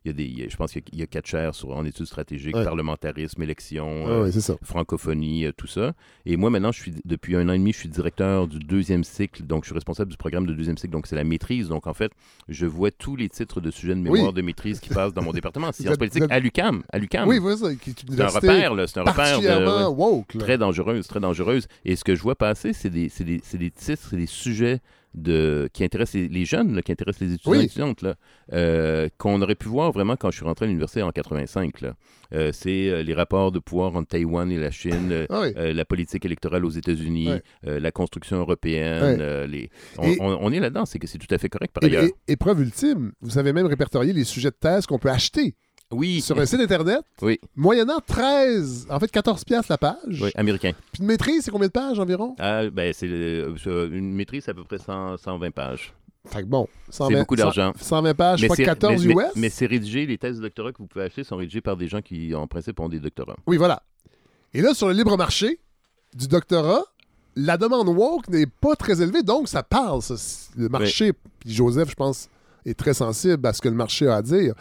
Il 0.04 0.08
y 0.08 0.12
a 0.12 0.14
des, 0.14 0.24
il 0.26 0.40
y 0.40 0.44
a- 0.44 0.50
je 0.50 0.56
pense 0.56 0.72
qu'il 0.72 0.82
y 0.94 1.02
a- 1.02 1.08
quatre 1.08 1.28
chaires 1.28 1.54
sur, 1.54 1.70
en 1.76 1.86
études 1.86 2.06
stratégiques, 2.06 2.56
Ouais. 2.56 2.64
parlementarisme, 2.64 3.42
élection, 3.44 4.04
Ah 4.08 4.10
euh, 4.10 4.24
ouais, 4.24 4.32
c'est 4.32 4.42
ça. 4.42 4.56
francophonie, 4.64 5.46
euh, 5.46 5.52
tout 5.56 5.68
ça. 5.68 5.94
Et 6.26 6.38
moi, 6.38 6.50
maintenant, 6.50 6.72
je 6.72 6.82
suis, 6.82 6.94
depuis 7.06 7.36
un 7.36 7.48
an 7.50 7.54
et 7.54 7.58
demi, 7.58 7.72
je 7.74 7.78
suis 7.78 7.90
directeur 7.90 8.48
du 8.48 8.60
deuxième 8.60 9.04
cycle, 9.04 9.44
donc 9.44 9.64
je 9.64 9.68
suis 9.70 9.74
responsable 9.76 10.10
du 10.12 10.18
programme 10.18 10.46
de 10.46 10.54
deuxième 10.54 10.78
cycle, 10.78 10.92
donc 10.94 11.08
c'est 11.08 11.16
la 11.16 11.24
maîtrise. 11.24 11.68
Donc, 11.68 11.88
en 11.88 11.94
fait, 11.94 12.12
je 12.50 12.66
vois 12.66 12.92
tous 12.92 13.16
les 13.16 13.30
titres 13.30 13.62
de 13.62 13.72
sujets 13.72 13.96
de 13.96 14.00
mémoire 14.02 14.28
Oui. 14.30 14.34
de 14.34 14.42
maîtrise 14.42 14.80
qui 14.80 14.90
passent 14.90 15.14
dans 15.14 15.22
mon 15.24 15.32
département. 15.34 15.72
Sciences 15.72 15.98
politiques 15.98 16.24
à 16.30 16.40
l'UCAM. 16.40 16.84
À 16.92 16.98
l'UCAM. 16.98 17.28
Oui, 17.28 17.38
voilà 17.40 17.58
C'est 17.58 18.22
un 18.22 18.28
repère, 18.28 18.74
là. 18.74 18.88
C'est 18.88 19.00
un 19.00 19.04
repère 19.04 19.40
de, 19.40 19.86
woke. 19.88 20.34
là. 20.34 20.40
très 20.42 20.58
dangereuse, 20.58 21.08
très 21.08 21.20
dangereuse. 21.20 21.68
Et 21.86 21.96
ce 21.96 22.04
que 22.04 22.16
je 22.16 22.22
vois 22.22 22.36
passer, 22.36 22.74
c'est 22.74 22.90
des, 22.90 23.10
c'est 23.10 23.24
des, 23.24 23.40
c'est 23.44 23.58
des 23.58 23.72
titres, 23.72 24.08
c'est 24.10 24.18
des 24.18 24.26
sujets 24.26 24.80
de, 25.14 25.70
qui 25.74 25.84
intéressent 25.84 26.16
les, 26.16 26.28
les 26.30 26.46
jeunes, 26.46 26.76
là, 26.76 26.82
qui 26.82 26.92
intéressent 26.92 27.22
les 27.28 27.34
étudiants 27.34 27.52
Oui. 27.52 27.60
et 27.60 27.64
étudiantes, 27.66 28.02
là, 28.02 28.16
euh, 28.54 29.10
qu'on 29.18 29.42
aurait 29.42 29.56
pu 29.56 29.68
voir 29.68 29.92
vraiment 29.92 30.16
quand 30.16 30.32
je 30.32 30.38
suis 30.38 30.46
rentré 30.46 30.66
à 30.66 30.68
l'université 30.68 31.02
en 31.02 31.12
85. 31.12 31.82
là. 31.82 31.94
Euh, 32.34 32.52
c'est 32.54 32.90
euh, 32.90 33.04
les 33.04 33.14
rapports 33.14 33.52
de 33.52 33.60
pouvoir 33.60 33.96
entre 33.96 34.08
Taïwan 34.08 34.50
et 34.52 34.58
la 34.58 34.72
Chine, 34.72 35.26
Ah 35.30 35.42
oui. 35.42 35.54
euh, 35.58 35.74
la 35.74 35.84
politique 35.86 36.26
électorale 36.26 36.64
aux 36.66 36.70
États-Unis, 36.70 37.30
la 37.64 37.92
construction 37.92 38.38
européenne. 38.38 39.44
Les... 39.46 39.70
on, 39.98 40.04
Et- 40.08 40.18
on- 40.22 40.38
on 40.46 40.52
est 40.52 40.60
là-dedans, 40.60 40.86
c'est 40.86 41.00
que 41.00 41.08
c'est 41.08 41.18
tout 41.18 41.34
à 41.34 41.38
fait 41.38 41.50
correct 41.50 41.74
par 41.74 41.84
Et, 41.84 41.88
ailleurs. 41.88 42.04
et- 42.06 42.32
épreuve 42.32 42.62
ultime, 42.62 43.12
vous 43.22 43.38
avez 43.38 43.54
même 43.54 43.66
répertorié 43.68 44.14
les 44.14 44.24
sujets 44.24 44.50
de 44.52 44.56
thèse 44.60 44.86
qu'on 44.86 45.00
peut 45.00 45.10
acheter 45.10 45.56
Oui, 45.92 46.22
sur 46.22 46.38
un 46.40 46.46
site 46.46 46.60
Internet, 46.62 47.02
Oui. 47.22 47.40
moyennant 47.56 48.00
13, 48.06 48.88
en 48.90 49.00
fait 49.00 49.12
14 49.12 49.44
piastres 49.44 49.72
la 49.72 49.78
page. 49.78 50.22
oui, 50.22 50.32
américain. 50.36 50.72
Puis 50.92 51.02
une 51.02 51.08
maîtrise, 51.08 51.44
c'est 51.44 51.52
combien 51.52 51.68
de 51.68 51.72
pages 51.74 52.00
environ? 52.00 52.36
Ah, 52.40 52.70
ben, 52.70 52.94
c'est 52.94 53.08
euh, 53.10 53.54
euh, 53.68 53.90
une 53.92 54.14
maîtrise, 54.14 54.44
c'est 54.46 54.52
à 54.52 54.54
peu 54.54 54.64
près 54.64 54.78
100 54.78 55.18
120 55.18 55.52
pages. 55.52 55.94
Fait 56.28 56.42
que 56.44 56.48
bon, 56.48 56.68
120, 56.90 57.20
beaucoup 57.20 57.36
d'argent. 57.36 57.74
120 57.80 58.14
pages, 58.14 58.46
fois 58.46 58.56
c'est- 58.56 58.64
14 58.64 59.06
mais- 59.06 59.14
US. 59.14 59.18
mais- 59.18 59.42
mais 59.42 59.50
c'est 59.50 59.66
rédigé, 59.66 60.06
les 60.06 60.18
thèses 60.18 60.38
de 60.38 60.42
doctorat 60.44 60.72
que 60.72 60.78
vous 60.78 60.86
pouvez 60.88 61.06
acheter 61.06 61.24
sont 61.24 61.36
rédigées 61.36 61.62
par 61.62 61.76
des 61.78 61.88
gens 61.88 62.02
qui, 62.02 62.34
en 62.36 62.46
principe, 62.48 62.80
ont 62.80 62.90
des 62.90 63.00
doctorats. 63.00 63.38
Oui, 63.48 63.58
voilà. 63.58 63.82
Et 64.54 64.62
là, 64.62 64.74
sur 64.74 64.88
le 64.88 64.94
libre 64.94 65.18
marché 65.18 65.60
du 66.16 66.28
doctorat, 66.28 66.84
la 67.36 67.58
demande 67.58 67.88
woke 67.90 68.28
n'est 68.30 68.46
pas 68.46 68.76
très 68.76 69.02
élevée, 69.02 69.24
donc 69.24 69.48
ça 69.48 69.64
parle. 69.64 70.02
ça. 70.02 70.16
Le 70.58 70.70
marché, 70.70 71.14
puis 71.40 71.52
Joseph, 71.54 71.90
je 71.90 71.96
pense, 71.96 72.30
est 72.66 72.78
très 72.78 72.94
sensible 72.94 73.46
à 73.48 73.54
ce 73.54 73.62
que 73.62 73.70
le 73.70 73.76
marché 73.76 74.08
a 74.08 74.16
à 74.16 74.22
dire. 74.22 74.54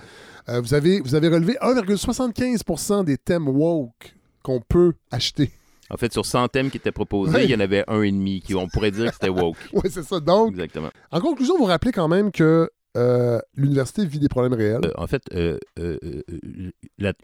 Euh, 0.49 0.61
vous, 0.61 0.75
avez, 0.75 1.01
vous 1.01 1.15
avez 1.15 1.29
relevé 1.29 1.57
1,75% 1.61 3.05
des 3.05 3.19
thèmes 3.19 3.49
woke 3.49 4.15
qu'on 4.43 4.61
peut 4.61 4.95
acheter. 5.11 5.51
En 5.91 5.97
fait, 5.97 6.13
sur 6.13 6.25
100 6.25 6.49
thèmes 6.49 6.71
qui 6.71 6.77
étaient 6.77 6.93
proposés, 6.93 7.45
il 7.45 7.51
y 7.51 7.55
en 7.55 7.61
avait 7.61 7.85
un 7.89 8.03
et 8.03 8.13
demi 8.13 8.41
qui, 8.41 8.55
on 8.55 8.69
pourrait 8.69 8.93
dire 8.93 9.07
que 9.07 9.15
c'était 9.15 9.29
woke. 9.29 9.57
Oui, 9.73 9.91
c'est 9.91 10.05
ça. 10.05 10.21
Donc, 10.21 10.51
Exactement. 10.51 10.91
en 11.11 11.21
conclusion, 11.21 11.59
vous 11.59 11.65
rappelez 11.65 11.93
quand 11.93 12.09
même 12.09 12.31
que 12.31 12.71
euh, 12.97 13.41
l'université 13.55 14.05
vit 14.05 14.19
des 14.19 14.29
problèmes 14.29 14.55
réels. 14.55 14.81
Euh, 14.85 14.93
en 14.97 15.07
fait, 15.07 15.23
euh, 15.35 15.59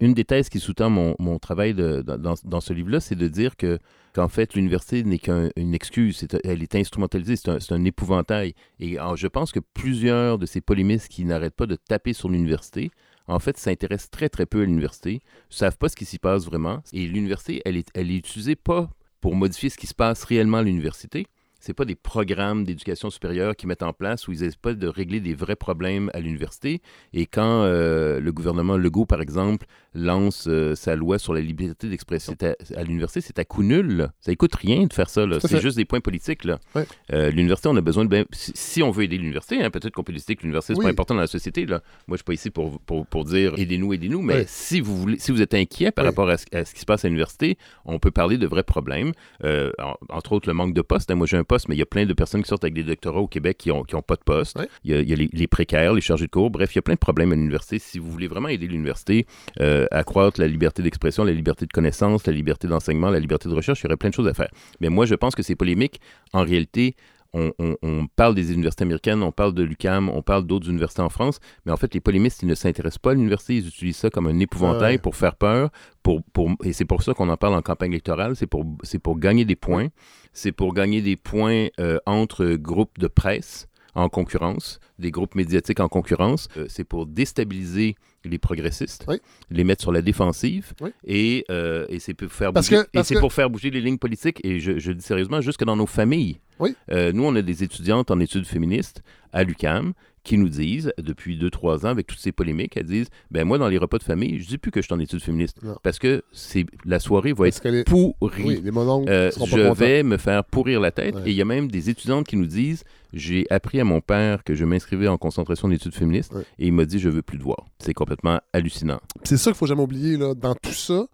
une 0.00 0.14
des 0.14 0.24
thèses 0.24 0.48
qui 0.48 0.60
sous-tend 0.60 0.90
mon, 0.90 1.16
mon 1.18 1.38
travail 1.38 1.74
dans, 1.74 2.02
dans- 2.44 2.60
ce 2.60 2.72
livre-là, 2.72 3.00
c'est 3.00 3.16
de 3.16 3.28
dire 3.28 3.56
que 3.56 3.78
qu'en 4.14 4.28
fait, 4.28 4.54
l'université 4.54 5.02
n'est 5.04 5.18
qu'une 5.18 5.74
excuse, 5.74 6.26
elle 6.44 6.62
est 6.62 6.74
instrumentalisée, 6.74 7.36
c'est 7.36 7.72
un, 7.72 7.84
épouvantail. 7.84 8.54
Et 8.80 8.96
je 9.16 9.26
pense 9.26 9.52
que 9.52 9.60
plusieurs 9.60 10.38
de 10.38 10.46
ces 10.46 10.60
polémistes 10.60 11.08
qui 11.08 11.24
n'arrêtent 11.24 11.56
pas 11.56 11.66
de 11.66 11.76
taper 11.76 12.12
sur 12.12 12.28
l'université, 12.28 12.90
en 13.26 13.40
fait, 13.40 13.58
s'intéressent 13.58 14.10
très, 14.10 14.28
très 14.28 14.46
peu 14.46 14.62
à 14.62 14.64
l'université, 14.64 15.14
ne 15.50 15.54
savent 15.54 15.76
pas 15.76 15.88
ce 15.88 15.96
qui 15.96 16.04
s'y 16.04 16.18
passe 16.18 16.46
vraiment. 16.46 16.82
Et 16.92 17.06
l'université, 17.06 17.60
elle 17.64 17.76
est, 17.76 17.88
elle 17.94 18.10
est 18.10 18.16
utilisée 18.16 18.56
pas 18.56 18.88
pour 19.20 19.34
modifier 19.34 19.68
ce 19.68 19.76
qui 19.76 19.86
se 19.86 19.94
passe 19.94 20.24
réellement 20.24 20.58
à 20.58 20.62
l'université, 20.62 21.26
c'est 21.66 21.74
pas 21.74 21.84
des 21.84 21.96
programmes 21.96 22.64
d'éducation 22.64 23.10
supérieure 23.10 23.56
qui 23.56 23.66
mettent 23.66 23.82
en 23.82 23.92
place 23.92 24.28
où 24.28 24.32
ils 24.32 24.44
essaient 24.44 24.56
pas 24.60 24.74
de 24.74 24.86
régler 24.86 25.20
des 25.20 25.34
vrais 25.34 25.56
problèmes 25.56 26.10
à 26.14 26.20
l'université. 26.20 26.80
Et 27.12 27.26
quand 27.26 27.62
euh, 27.64 28.20
le 28.20 28.32
gouvernement 28.32 28.76
Legault, 28.76 29.04
par 29.06 29.20
exemple, 29.20 29.66
lance 29.94 30.46
euh, 30.46 30.74
sa 30.76 30.94
loi 30.94 31.18
sur 31.18 31.34
la 31.34 31.40
liberté 31.40 31.88
d'expression 31.88 32.34
à, 32.42 32.78
à 32.78 32.84
l'université, 32.84 33.20
c'est 33.20 33.38
à 33.38 33.44
coup 33.44 33.62
nul. 33.62 34.08
Ça 34.20 34.34
coûte 34.36 34.54
rien 34.54 34.86
de 34.86 34.92
faire 34.92 35.08
ça. 35.10 35.24
C'est 35.40 35.60
juste 35.60 35.76
des 35.76 35.84
points 35.84 36.00
politiques. 36.00 36.44
Ouais. 36.74 36.86
Euh, 37.12 37.30
l'université, 37.30 37.68
on 37.68 37.76
a 37.76 37.80
besoin 37.80 38.04
de... 38.04 38.10
ben, 38.10 38.24
si, 38.32 38.52
si 38.54 38.82
on 38.82 38.90
veut 38.90 39.04
aider 39.04 39.18
l'université, 39.18 39.62
hein, 39.62 39.70
peut-être 39.70 39.92
qu'on 39.94 40.04
peut 40.04 40.12
décider 40.12 40.36
que 40.36 40.42
l'université, 40.42 40.74
c'est 40.74 40.78
Oui. 40.80 40.84
pas 40.84 40.90
important 40.90 41.14
dans 41.14 41.20
la 41.22 41.26
société. 41.26 41.66
Là. 41.66 41.80
Moi, 42.06 42.16
je 42.16 42.18
suis 42.18 42.24
pas 42.24 42.34
ici 42.34 42.50
pour, 42.50 42.78
pour, 42.80 43.06
pour 43.06 43.24
dire 43.24 43.54
aidez-nous, 43.56 43.92
aidez-nous, 43.94 44.22
mais 44.22 44.34
Ouais. 44.34 44.44
si, 44.46 44.80
vous 44.80 44.96
voulez, 44.96 45.18
si 45.18 45.32
vous 45.32 45.40
êtes 45.42 45.54
inquiet 45.54 45.90
par 45.90 46.04
Ouais. 46.04 46.10
rapport 46.10 46.28
à 46.28 46.36
ce, 46.36 46.44
à 46.52 46.64
ce 46.64 46.74
qui 46.74 46.80
se 46.80 46.84
passe 46.86 47.04
à 47.04 47.08
l'université, 47.08 47.56
on 47.86 47.98
peut 47.98 48.10
parler 48.10 48.36
de 48.38 48.46
vrais 48.46 48.62
problèmes. 48.62 49.12
En- 49.42 49.94
entre 50.10 50.32
autres, 50.32 50.46
le 50.48 50.54
manque 50.54 50.74
de 50.74 50.82
postes. 50.82 51.10
Hein, 51.10 51.14
Moi, 51.14 51.26
j'ai 51.26 51.38
un 51.38 51.44
poste, 51.44 51.55
mais 51.68 51.74
il 51.74 51.78
y 51.78 51.82
a 51.82 51.86
plein 51.86 52.06
de 52.06 52.12
personnes 52.12 52.42
qui 52.42 52.48
sortent 52.48 52.64
avec 52.64 52.74
des 52.74 52.84
doctorats 52.84 53.20
au 53.20 53.26
Québec 53.28 53.58
qui 53.58 53.70
n'ont 53.70 53.82
qui 53.82 53.94
ont 53.94 54.02
pas 54.02 54.16
de 54.16 54.22
poste. 54.24 54.58
Ouais. 54.58 54.68
Il 54.84 54.90
y 54.90 54.94
a, 54.94 55.00
il 55.00 55.08
y 55.08 55.12
a 55.12 55.16
les, 55.16 55.28
les 55.32 55.46
précaires, 55.46 55.94
les 55.94 56.00
chargés 56.00 56.26
de 56.26 56.30
cours. 56.30 56.50
Bref, 56.50 56.74
il 56.74 56.78
y 56.78 56.80
a 56.80 56.82
plein 56.82 56.94
de 56.94 56.98
problèmes 56.98 57.32
à 57.32 57.34
l'université. 57.34 57.78
Si 57.78 57.98
vous 57.98 58.10
voulez 58.10 58.28
vraiment 58.28 58.48
aider 58.48 58.66
l'université, 58.66 59.26
euh, 59.60 59.86
accroître 59.90 60.40
la 60.40 60.48
liberté 60.48 60.82
d'expression, 60.82 61.24
la 61.24 61.32
liberté 61.32 61.66
de 61.66 61.72
connaissance, 61.72 62.26
la 62.26 62.32
liberté 62.32 62.68
d'enseignement, 62.68 63.10
la 63.10 63.20
liberté 63.20 63.48
de 63.48 63.54
recherche, 63.54 63.80
il 63.80 63.84
y 63.84 63.86
aurait 63.86 63.96
plein 63.96 64.10
de 64.10 64.14
choses 64.14 64.28
à 64.28 64.34
faire. 64.34 64.50
Mais 64.80 64.88
moi, 64.88 65.06
je 65.06 65.14
pense 65.14 65.34
que 65.34 65.42
ces 65.42 65.56
polémiques, 65.56 66.00
en 66.32 66.42
réalité, 66.42 66.94
on, 67.36 67.52
on- 67.58 67.76
on 67.82 68.06
parle 68.16 68.34
des 68.34 68.52
universités 68.52 68.82
américaines, 68.84 69.22
on 69.22 69.30
parle 69.32 69.52
de 69.54 69.62
l'UCAM, 69.62 70.08
on 70.08 70.22
parle 70.22 70.46
d'autres 70.46 70.68
universités 70.70 71.02
en 71.02 71.10
France, 71.10 71.38
mais 71.64 71.72
en 71.72 71.76
fait, 71.76 71.92
les 71.94 72.00
polémistes, 72.00 72.42
ils 72.42 72.48
ne 72.48 72.54
s'intéressent 72.54 72.98
pas 72.98 73.10
à 73.10 73.14
l'université, 73.14 73.56
ils 73.56 73.68
utilisent 73.68 73.98
ça 73.98 74.10
comme 74.10 74.26
un 74.26 74.38
épouvantail 74.38 74.94
Ouais. 74.94 74.98
pour 74.98 75.14
faire 75.16 75.36
peur, 75.36 75.70
pour, 76.02 76.22
pour, 76.32 76.50
et 76.64 76.72
c'est 76.72 76.84
pour 76.86 77.02
ça 77.02 77.12
qu'on 77.14 77.28
en 77.28 77.36
parle 77.36 77.54
en 77.54 77.62
campagne 77.62 77.92
électorale, 77.92 78.34
c'est 78.36 78.46
pour, 78.46 78.64
pour 79.02 79.18
gagner 79.18 79.44
des 79.44 79.56
points, 79.56 79.88
c'est 80.32 80.52
pour 80.52 80.72
gagner 80.74 81.02
des 81.02 81.16
points 81.16 81.66
euh, 81.78 81.98
entre 82.06 82.54
groupes 82.56 82.98
de 82.98 83.06
presse 83.08 83.68
en 83.94 84.08
concurrence, 84.10 84.78
des 84.98 85.10
groupes 85.10 85.34
médiatiques 85.34 85.80
en 85.80 85.88
concurrence, 85.88 86.48
Euh, 86.58 86.66
c'est 86.68 86.84
pour 86.84 87.06
déstabiliser 87.06 87.96
les 88.24 88.38
progressistes, 88.38 89.04
Oui. 89.08 89.16
les 89.50 89.64
mettre 89.64 89.82
sur 89.82 89.92
la 89.92 90.02
défensive, 90.02 90.74
Oui. 90.82 90.90
et, 91.06 91.44
euh, 91.50 91.86
et 91.88 91.98
c'est 91.98 92.12
pour 92.12 92.30
faire 92.30 92.52
bouger, 92.52 92.76
que- 92.76 92.82
et 92.82 92.86
parce 92.92 93.08
c'est 93.08 93.14
que- 93.14 93.20
pour 93.20 93.32
faire 93.32 93.48
bouger 93.48 93.70
les 93.70 93.80
lignes 93.80 93.98
politiques, 93.98 94.40
et 94.44 94.58
je, 94.60 94.78
je 94.78 94.92
dis 94.92 95.02
sérieusement, 95.02 95.40
jusque 95.40 95.64
dans 95.64 95.76
nos 95.76 95.86
familles. 95.86 96.38
Oui. 96.58 96.74
Euh, 96.90 97.12
nous, 97.12 97.24
on 97.24 97.34
a 97.36 97.42
des 97.42 97.62
étudiantes 97.64 98.10
en 98.10 98.20
études 98.20 98.46
féministes 98.46 99.02
à 99.32 99.42
l'UCAM 99.44 99.92
qui 100.22 100.38
nous 100.38 100.48
disent, 100.48 100.92
depuis 100.98 101.38
2-3 101.38 101.86
ans, 101.86 101.90
avec 101.90 102.08
toutes 102.08 102.18
ces 102.18 102.32
polémiques, 102.32 102.76
elles 102.76 102.86
disent 102.86 103.06
ben 103.30 103.44
moi, 103.44 103.58
dans 103.58 103.68
les 103.68 103.78
repas 103.78 103.98
de 103.98 104.02
famille, 104.02 104.40
je 104.40 104.48
dis 104.48 104.58
plus 104.58 104.72
que 104.72 104.80
je 104.80 104.86
suis 104.86 104.94
en 104.94 104.98
études 104.98 105.22
féministes 105.22 105.62
Non. 105.62 105.76
parce 105.84 106.00
que 106.00 106.24
c'est 106.32 106.66
la 106.84 106.98
soirée 106.98 107.32
va 107.32 107.44
Parce 107.44 107.64
être 107.64 107.84
pourrie. 107.84 108.42
Oui, 108.42 108.60
les 108.64 108.72
Euh, 109.08 109.30
je 109.30 109.38
contents. 109.38 109.72
vais 109.74 110.02
me 110.02 110.16
faire 110.16 110.42
pourrir 110.44 110.80
la 110.80 110.90
tête. 110.90 111.14
Ouais. 111.14 111.22
Et 111.26 111.30
il 111.30 111.36
y 111.36 111.42
a 111.42 111.44
même 111.44 111.70
des 111.70 111.90
étudiantes 111.90 112.26
qui 112.26 112.36
nous 112.36 112.46
disent 112.46 112.82
J'ai 113.12 113.46
appris 113.50 113.78
à 113.78 113.84
mon 113.84 114.00
père 114.00 114.42
que 114.42 114.54
je 114.56 114.64
m'inscrivais 114.64 115.06
en 115.06 115.16
concentration 115.16 115.68
d'études 115.68 115.94
féministes 115.94 116.32
Ouais. 116.34 116.42
et 116.58 116.66
il 116.66 116.72
m'a 116.72 116.86
dit 116.86 116.98
Je 116.98 117.08
veux 117.08 117.22
plus 117.22 117.38
te 117.38 117.44
voir. 117.44 117.66
C'est 117.78 117.94
complètement 117.94 118.40
hallucinant. 118.52 118.98
C'est 119.22 119.36
ça 119.36 119.52
qu'il 119.52 119.58
faut 119.58 119.66
jamais 119.66 119.82
oublier 119.82 120.16
là, 120.16 120.34
dans 120.34 120.56
tout 120.56 120.72
ça. 120.72 121.06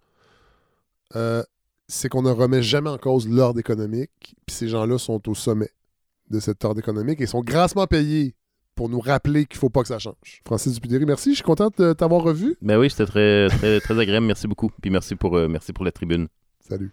euh, 1.15 1.43
c'est 1.93 2.09
qu'on 2.09 2.23
ne 2.23 2.31
remet 2.31 2.63
jamais 2.63 2.89
en 2.89 2.97
cause 2.97 3.29
l'ordre 3.29 3.59
économique. 3.59 4.35
Puis 4.45 4.55
ces 4.55 4.67
gens-là 4.67 4.97
sont 4.97 5.29
au 5.29 5.35
sommet 5.35 5.69
de 6.31 6.39
cet 6.39 6.65
ordre 6.65 6.79
économique 6.79 7.21
et 7.21 7.27
sont 7.27 7.41
grassement 7.41 7.85
payés 7.85 8.35
pour 8.75 8.89
nous 8.89 8.99
rappeler 8.99 9.45
qu'il 9.45 9.57
ne 9.57 9.59
faut 9.59 9.69
pas 9.69 9.83
que 9.83 9.87
ça 9.87 9.99
change. 9.99 10.41
Francis 10.43 10.73
Dupudéry, 10.73 11.05
merci. 11.05 11.31
Je 11.31 11.35
suis 11.35 11.43
content 11.43 11.69
de 11.77 11.93
t'avoir 11.93 12.23
revu. 12.23 12.57
Ben 12.63 12.79
oui, 12.79 12.89
c'était 12.89 13.05
très, 13.05 13.47
très, 13.49 13.79
très 13.79 13.99
agréable. 13.99 14.25
Merci 14.25 14.47
beaucoup. 14.47 14.71
Puis 14.81 14.89
merci 14.89 15.15
pour, 15.15 15.37
euh, 15.37 15.47
merci 15.47 15.71
pour 15.71 15.85
la 15.85 15.91
tribune. 15.91 16.27
Salut. 16.59 16.91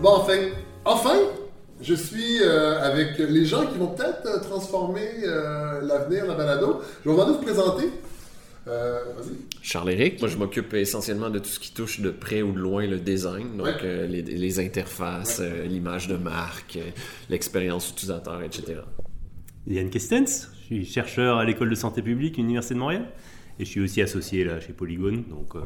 Bon, 0.00 0.16
enfin, 0.16 0.48
enfin, 0.84 1.18
je 1.84 1.94
suis 1.94 2.42
euh, 2.42 2.80
avec 2.80 3.18
les 3.18 3.44
gens 3.44 3.66
qui 3.66 3.78
vont 3.78 3.88
peut-être 3.94 4.26
euh, 4.26 4.40
transformer 4.40 5.08
euh, 5.24 5.80
l'avenir, 5.82 6.26
la 6.26 6.34
balado. 6.34 6.80
Je 7.04 7.10
vais 7.10 7.16
vous 7.16 7.34
présenter. 7.42 7.84
Euh, 8.66 8.98
Vas-y. 9.16 9.34
Charles-Éric. 9.62 10.20
Moi, 10.20 10.28
je 10.30 10.38
m'occupe 10.38 10.72
essentiellement 10.74 11.28
de 11.28 11.38
tout 11.38 11.48
ce 11.50 11.60
qui 11.60 11.72
touche 11.74 12.00
de 12.00 12.10
près 12.10 12.40
ou 12.40 12.52
de 12.52 12.58
loin 12.58 12.86
le 12.86 12.98
design, 12.98 13.56
donc 13.58 13.66
Ouais. 13.66 13.74
euh, 13.84 14.06
les, 14.06 14.22
les 14.22 14.60
interfaces, 14.60 15.40
euh, 15.40 15.64
l'image 15.66 16.08
de 16.08 16.16
marque, 16.16 16.76
euh, 16.76 16.90
l'expérience 17.28 17.90
utilisateur, 17.90 18.42
etc. 18.42 18.80
Yann 19.66 19.90
Kestens, 19.90 20.48
je 20.60 20.64
suis 20.64 20.84
chercheur 20.86 21.36
à 21.38 21.44
l'école 21.44 21.68
de 21.70 21.74
santé 21.74 22.00
publique, 22.00 22.38
Université 22.38 22.74
de 22.74 22.78
Montréal, 22.78 23.04
et 23.58 23.64
je 23.66 23.70
suis 23.70 23.80
aussi 23.80 24.00
associé 24.00 24.44
là 24.44 24.60
chez 24.60 24.72
Polygone, 24.72 25.24
donc 25.28 25.54
euh, 25.56 25.60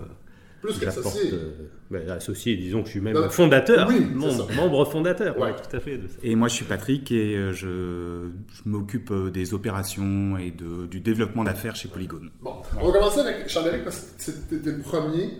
Plus 0.60 0.72
j'apporte, 0.80 1.04
qu'associé. 1.04 1.30
euh, 1.32 1.50
ben, 1.90 2.10
associé, 2.10 2.56
disons 2.56 2.80
que 2.80 2.86
je 2.86 2.90
suis 2.92 3.00
même 3.00 3.14
Non, 3.14 3.30
fondateur, 3.30 3.86
oui, 3.88 4.00
membre, 4.00 4.84
fondateur, 4.90 5.36
Ouais. 5.38 5.52
ouais, 5.52 5.56
tout 5.56 5.76
à 5.76 5.80
fait. 5.80 5.98
de 5.98 6.08
ça. 6.08 6.14
Et 6.22 6.34
moi, 6.34 6.48
je 6.48 6.54
suis 6.54 6.64
Patrick 6.64 7.12
et 7.12 7.36
euh, 7.36 7.52
je, 7.52 8.28
je 8.52 8.62
m'occupe 8.68 9.10
euh, 9.12 9.30
des 9.30 9.54
opérations 9.54 10.36
et 10.36 10.50
de- 10.50 10.86
du 10.86 11.00
développement 11.00 11.44
d'affaires 11.44 11.76
chez 11.76 11.88
Polygone. 11.88 12.30
Bon, 12.42 12.54
on 12.80 12.86
va 12.86 12.92
commencer 12.98 13.20
avec 13.20 13.48
Charles-Éric 13.48 13.84
parce 13.84 14.00
que 14.00 14.06
c'était 14.18 14.70
le 14.70 14.78
premier 14.82 15.30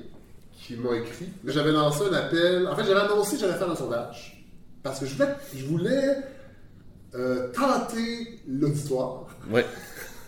qui 0.57 0.77
m'a 0.77 0.97
écrit. 0.97 1.27
J'avais 1.47 1.73
lancé 1.73 2.03
un 2.11 2.15
appel. 2.15 2.67
En 2.69 2.77
fait, 2.77 2.85
j'avais 2.85 3.01
annoncé 3.01 3.37
que 3.37 3.41
j'allais 3.43 3.59
faire 3.59 3.71
un 3.71 3.77
sondage. 3.77 4.45
Parce 4.83 5.01
que 5.01 5.07
je 5.07 5.15
voulais, 5.15 5.35
je 5.57 5.65
voulais 5.67 6.17
euh, 7.15 7.49
tenter 7.53 8.39
l'auditoire. 8.47 9.27
Ouais. 9.51 9.65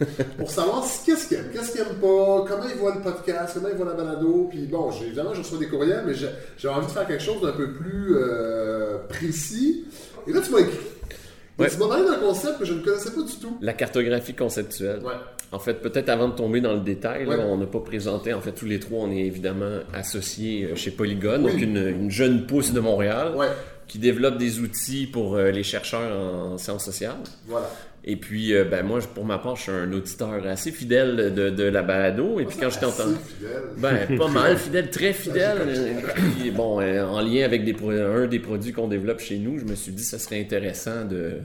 pour 0.39 0.51
savoir 0.51 0.85
ce- 0.85 1.05
qu'est-ce 1.07 1.29
qu'ils 1.29 1.37
aiment, 1.39 1.51
qu'est-ce 1.53 1.73
qu'ils 1.73 1.81
aiment 1.83 1.99
pas, 2.01 2.45
comment 2.49 2.65
ils 2.73 2.79
voient 2.79 2.95
le 2.95 3.01
podcast, 3.03 3.53
comment 3.55 3.69
ils 3.69 3.77
voient 3.77 3.87
la 3.87 3.95
balado. 3.95 4.47
Puis 4.51 4.67
bon, 4.67 4.91
évidemment, 5.03 5.35
je 5.35 5.41
reçois 5.41 5.59
des 5.59 5.67
courriels, 5.69 6.05
mais 6.07 6.15
j'ai 6.15 6.69
envie 6.69 6.87
de 6.87 6.91
faire 6.91 7.07
quelque 7.07 7.23
chose 7.23 7.43
d'un 7.43 7.53
peu 7.53 7.73
plus 7.73 8.17
euh, 8.17 8.99
précis. 9.09 9.85
Et 10.27 10.33
là, 10.33 10.41
tu 10.41 10.51
m'as 10.53 10.59
écrit. 10.61 10.79
Ouais. 11.59 11.69
tu 11.69 11.77
m'as 11.77 11.89
parlé 11.89 12.07
d'un 12.07 12.17
concept 12.17 12.59
que 12.59 12.65
je 12.65 12.73
ne 12.73 12.81
connaissais 12.83 13.11
pas 13.11 13.21
du 13.23 13.35
tout. 13.35 13.59
La 13.61 13.75
cartographie 13.75 14.33
conceptuelle. 14.33 15.01
Ouais. 15.05 15.13
En 15.53 15.59
fait, 15.59 15.75
peut-être 15.75 16.09
avant 16.09 16.29
de 16.29 16.35
tomber 16.35 16.61
dans 16.63 16.73
le 16.73 16.81
détail, 16.81 17.27
là, 17.27 17.37
on 17.41 17.59
n'a 17.59 17.67
pas 17.67 17.81
présenté, 17.81 18.33
en 18.33 18.41
fait, 18.41 18.53
tous 18.53 18.65
les 18.67 18.81
trois, 18.81 19.01
on 19.01 19.11
est 19.11 19.19
évidemment 19.27 19.81
associés 19.93 20.65
euh, 20.73 20.77
chez 20.77 20.91
Polygone, 20.91 21.45
Oui. 21.45 21.53
donc 21.53 21.61
une, 21.61 21.77
une 21.77 22.11
jeune 22.11 22.47
pousse 22.47 22.73
de 22.73 22.81
Montréal 22.81 23.33
Ouais, 23.37 23.49
qui 23.91 23.99
développe 23.99 24.39
des 24.39 24.61
outils 24.61 25.07
pour 25.07 25.35
euh, 25.35 25.51
les 25.51 25.65
chercheurs 25.65 26.13
en 26.17 26.57
sciences 26.59 26.85
sociales. 26.85 27.17
voilà. 27.47 27.69
Et 28.03 28.17
puis, 28.17 28.55
euh, 28.55 28.65
ben, 28.65 28.83
moi, 28.83 29.01
pour 29.15 29.27
ma 29.27 29.37
part, 29.39 29.57
je 29.57 29.63
suis 29.63 29.73
un 29.73 29.93
auditeur 29.93 30.47
assez 30.47 30.73
fidèle 30.73 31.35
de, 31.35 31.51
de 31.51 31.65
la 31.65 31.83
balado. 31.83 32.41
Et 32.41 32.47
puis, 32.47 32.57
quand 32.59 32.71
je 32.71 32.79
t'entends. 32.79 33.11
fidèle. 33.27 33.63
Ben, 33.77 34.17
pas 34.17 34.29
mal, 34.41 34.57
fidèle, 34.57 34.89
très 34.91 35.13
fidèle. 35.13 35.59
Puis, 36.39 36.51
bon, 36.51 36.81
euh, 36.81 37.05
en 37.05 37.21
lien 37.21 37.45
avec 37.45 37.63
des 37.65 37.75
pro- 37.75 37.91
un 37.91 38.27
des 38.27 38.39
produits 38.39 38.73
qu'on 38.73 38.89
développe 38.89 39.21
chez 39.21 39.39
nous, 39.39 39.59
je 39.59 39.65
me 39.67 39.75
suis 39.75 39.93
dit 39.93 40.03
que 40.03 40.09
ça 40.09 40.19
serait 40.19 40.41
intéressant 40.41 41.05
de, 41.05 41.41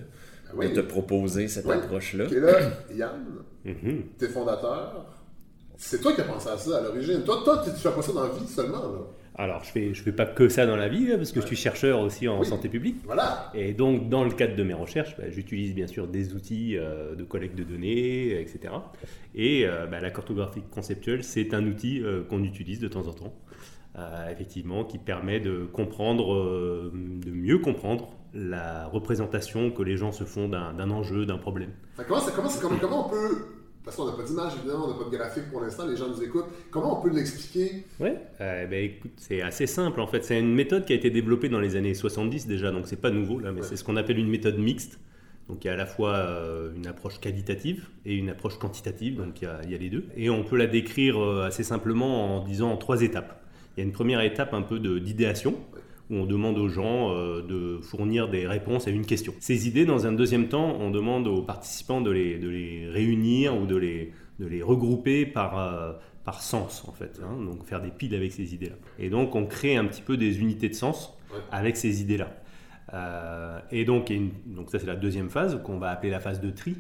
Ah 0.48 0.52
oui. 0.56 0.70
de 0.72 0.76
te 0.76 0.80
proposer 0.80 1.50
cette 1.50 1.66
Oui. 1.66 1.76
approche-là. 1.76 2.26
Et 2.32 2.40
là, 2.40 2.54
Yann, 2.96 3.26
Mhm. 3.66 4.04
t'es 4.18 4.28
fondateur. 4.30 5.08
C'est 5.78 6.00
toi 6.00 6.14
qui 6.14 6.22
as 6.22 6.26
pensé 6.26 6.48
à 6.48 6.58
ça 6.58 6.78
à 6.78 6.82
l'origine. 6.84 7.22
Toi, 7.26 7.42
toi, 7.44 7.62
tu 7.66 7.72
tu 7.72 7.80
fais 7.80 7.92
pas 7.92 8.02
ça 8.02 8.14
dans 8.14 8.24
la 8.24 8.30
vie 8.30 8.48
seulement, 8.48 8.78
là. 8.78 9.00
Alors, 9.38 9.64
je 9.66 9.70
fais, 9.72 9.94
je 9.94 10.02
fais 10.02 10.14
pas 10.14 10.26
que 10.26 10.48
ça 10.48 10.66
dans 10.66 10.78
la 10.78 10.88
vie, 10.88 11.12
hein, 11.12 11.18
parce 11.18 11.32
que 11.34 11.41
je 11.41 11.45
suis 11.48 11.56
chercheur 11.57 11.99
aussi 11.99 12.28
en 12.30 12.40
Oui. 12.40 12.45
santé 12.45 12.70
publique. 12.70 12.98
Voilà. 13.03 13.52
Et 13.53 13.74
donc, 13.74 14.07
dans 14.07 14.24
le 14.24 14.32
cadre 14.32 14.56
de 14.56 14.64
mes 14.64 14.74
recherches, 14.74 15.18
bah, 15.18 15.26
j'utilise 15.30 15.76
bien 15.76 15.88
sûr 15.88 16.07
des 16.07 16.34
outils 16.34 16.78
euh, 16.78 17.16
de 17.16 17.24
collecte 17.26 17.57
de 17.57 17.64
données, 17.66 18.40
etc. 18.40 18.74
Et 19.34 19.66
euh, 19.68 19.88
bah, 19.88 19.99
la 19.99 20.10
cartographie 20.12 20.62
conceptuelle, 20.72 21.24
c'est 21.24 21.53
un 21.53 21.66
outil 21.68 22.02
euh, 22.02 22.24
qu'on 22.24 22.44
utilise 22.45 22.80
de 22.80 22.88
temps 22.88 23.07
en 23.07 23.14
temps, 23.14 23.34
euh, 23.98 24.30
effectivement, 24.32 24.86
qui 24.86 24.98
permet 24.99 25.41
de 25.41 25.66
comprendre, 25.66 26.34
euh, 26.34 26.91
de 26.94 27.32
mieux 27.32 27.57
comprendre 27.60 28.12
la 28.34 28.88
représentation 28.88 29.70
que 29.72 29.84
les 29.84 29.98
gens 29.98 30.12
se 30.14 30.24
font 30.24 30.48
d'un 30.48 30.90
enjeu, 30.91 31.26
d'un 31.26 31.38
problème. 31.38 31.72
Ça- 31.98 32.03
comment, 32.06 32.20
ça- 32.22 32.32
comment, 32.32 32.49
comment 32.80 33.07
on 33.07 33.10
peut. 33.10 33.38
Parce 33.86 33.98
qu'on 33.98 34.06
n'a 34.06 34.14
pas 34.14 34.24
d'image, 34.24 34.53
évidemment, 34.57 34.86
on 34.86 34.88
n'a 34.94 34.98
pas 34.98 35.10
de 35.10 35.16
graphique 35.16 35.52
pour 35.52 35.62
l'instant, 35.62 35.86
les 35.86 35.95
gens 35.95 36.10
nous 36.10 36.22
écoutent. 36.24 36.48
Comment 36.72 36.99
on 36.99 37.03
peut 37.03 37.16
l'expliquer? 37.16 37.86
Ouais, 37.99 38.18
euh, 38.41 38.66
ben, 38.66 38.84
écoute, 38.84 39.12
c'est 39.18 39.41
assez 39.44 39.68
simple 39.68 40.02
en 40.02 40.07
fait. 40.07 40.24
C'est 40.24 40.40
une 40.40 40.56
méthode 40.56 40.86
qui 40.86 40.94
a 40.94 40.95
été 40.95 41.12
développée 41.12 41.49
dans 41.49 41.60
les 41.60 41.76
années 41.76 41.94
70 41.94 42.48
déjà, 42.48 42.72
donc 42.72 42.88
c'est 42.88 42.99
pas 42.99 43.12
nouveau 43.12 43.40
là, 43.40 43.52
mais 43.52 43.62
c'est 43.62 43.76
ce 43.76 43.84
qu'on 43.84 43.95
appelle 43.95 44.18
une 44.18 44.30
méthode 44.30 44.57
mixte. 44.57 44.99
Donc 45.48 45.64
il 45.64 45.68
y 45.68 45.70
a 45.70 45.74
à 45.74 45.78
la 45.78 45.86
fois 45.86 46.16
euh, 46.16 46.74
une 46.76 46.88
approche 46.88 47.20
qualitative 47.20 47.88
et 48.06 48.16
une 48.16 48.30
approche 48.30 48.57
quantitative, 48.57 49.18
donc 49.18 49.41
il 49.41 49.45
y 49.45 49.48
a, 49.48 49.60
il 49.64 49.72
y 49.72 49.76
a 49.76 49.78
les 49.78 49.90
deux. 49.90 50.06
Et 50.18 50.32
on 50.32 50.44
peut 50.44 50.57
la 50.57 50.66
décrire 50.66 51.20
euh, 51.20 51.45
assez 51.45 51.64
simplement 51.64 52.38
en 52.38 52.44
disant 52.44 52.72
en 52.72 52.78
trois 52.78 53.03
étapes. 53.03 53.44
Il 53.78 53.82
y 53.82 53.84
a 53.84 53.86
une 53.86 53.94
première 53.94 54.22
étape 54.22 54.53
un 54.53 54.64
peu 54.64 54.80
d'idéation, 54.80 55.53
où 56.10 56.15
on 56.15 56.26
demande 56.26 56.57
aux 56.57 56.68
gens 56.69 57.11
euh, 57.15 57.41
de 57.41 57.80
fournir 57.82 58.30
des 58.30 58.45
réponses 58.48 58.88
à 58.88 58.91
une 58.91 59.06
question. 59.06 59.34
Ces 59.40 59.68
idées, 59.68 59.86
dans 59.86 60.06
un 60.07 60.11
deuxième 60.14 60.48
temps, 60.48 60.77
on 60.80 60.91
demande 60.91 61.27
aux 61.27 61.41
participants 61.41 62.02
de 62.02 62.11
les, 62.11 62.38
de 62.38 62.49
les 62.49 62.88
réunir 62.90 63.56
ou 63.60 63.65
de 63.65 63.76
les, 63.76 64.11
de 64.40 64.45
les 64.45 64.61
regrouper 64.61 65.26
par, 65.26 65.57
euh, 65.60 65.94
par 66.23 66.41
sens, 66.41 66.84
en 66.88 66.91
fait. 66.91 67.19
hein. 67.23 67.44
donc 67.44 67.65
faire 67.65 67.82
des 67.82 67.91
piles 67.91 68.14
avec 68.15 68.32
ces 68.32 68.53
idées-là. 68.53 68.76
Et 68.99 69.10
donc 69.10 69.36
on 69.36 69.45
crée 69.45 69.76
un 69.77 69.86
petit 69.86 70.02
peu 70.02 70.18
des 70.18 70.40
unités 70.40 70.69
de 70.69 70.76
sens 70.76 71.11
Ouais. 71.34 71.40
avec 71.52 71.76
ces 71.76 72.02
idées-là. 72.02 72.30
Euh, 72.94 73.60
et 73.72 73.84
donc, 73.84 74.10
une- 74.11 74.32
donc 74.45 74.69
ça 74.69 74.77
c'est 74.80 74.86
la 74.86 74.95
deuxième 74.95 75.30
phase 75.30 75.60
qu'on 75.64 75.80
va 75.80 75.90
appeler 75.90 76.11
la 76.11 76.19
phase 76.19 76.40
de 76.40 76.52
tri. 76.52 76.76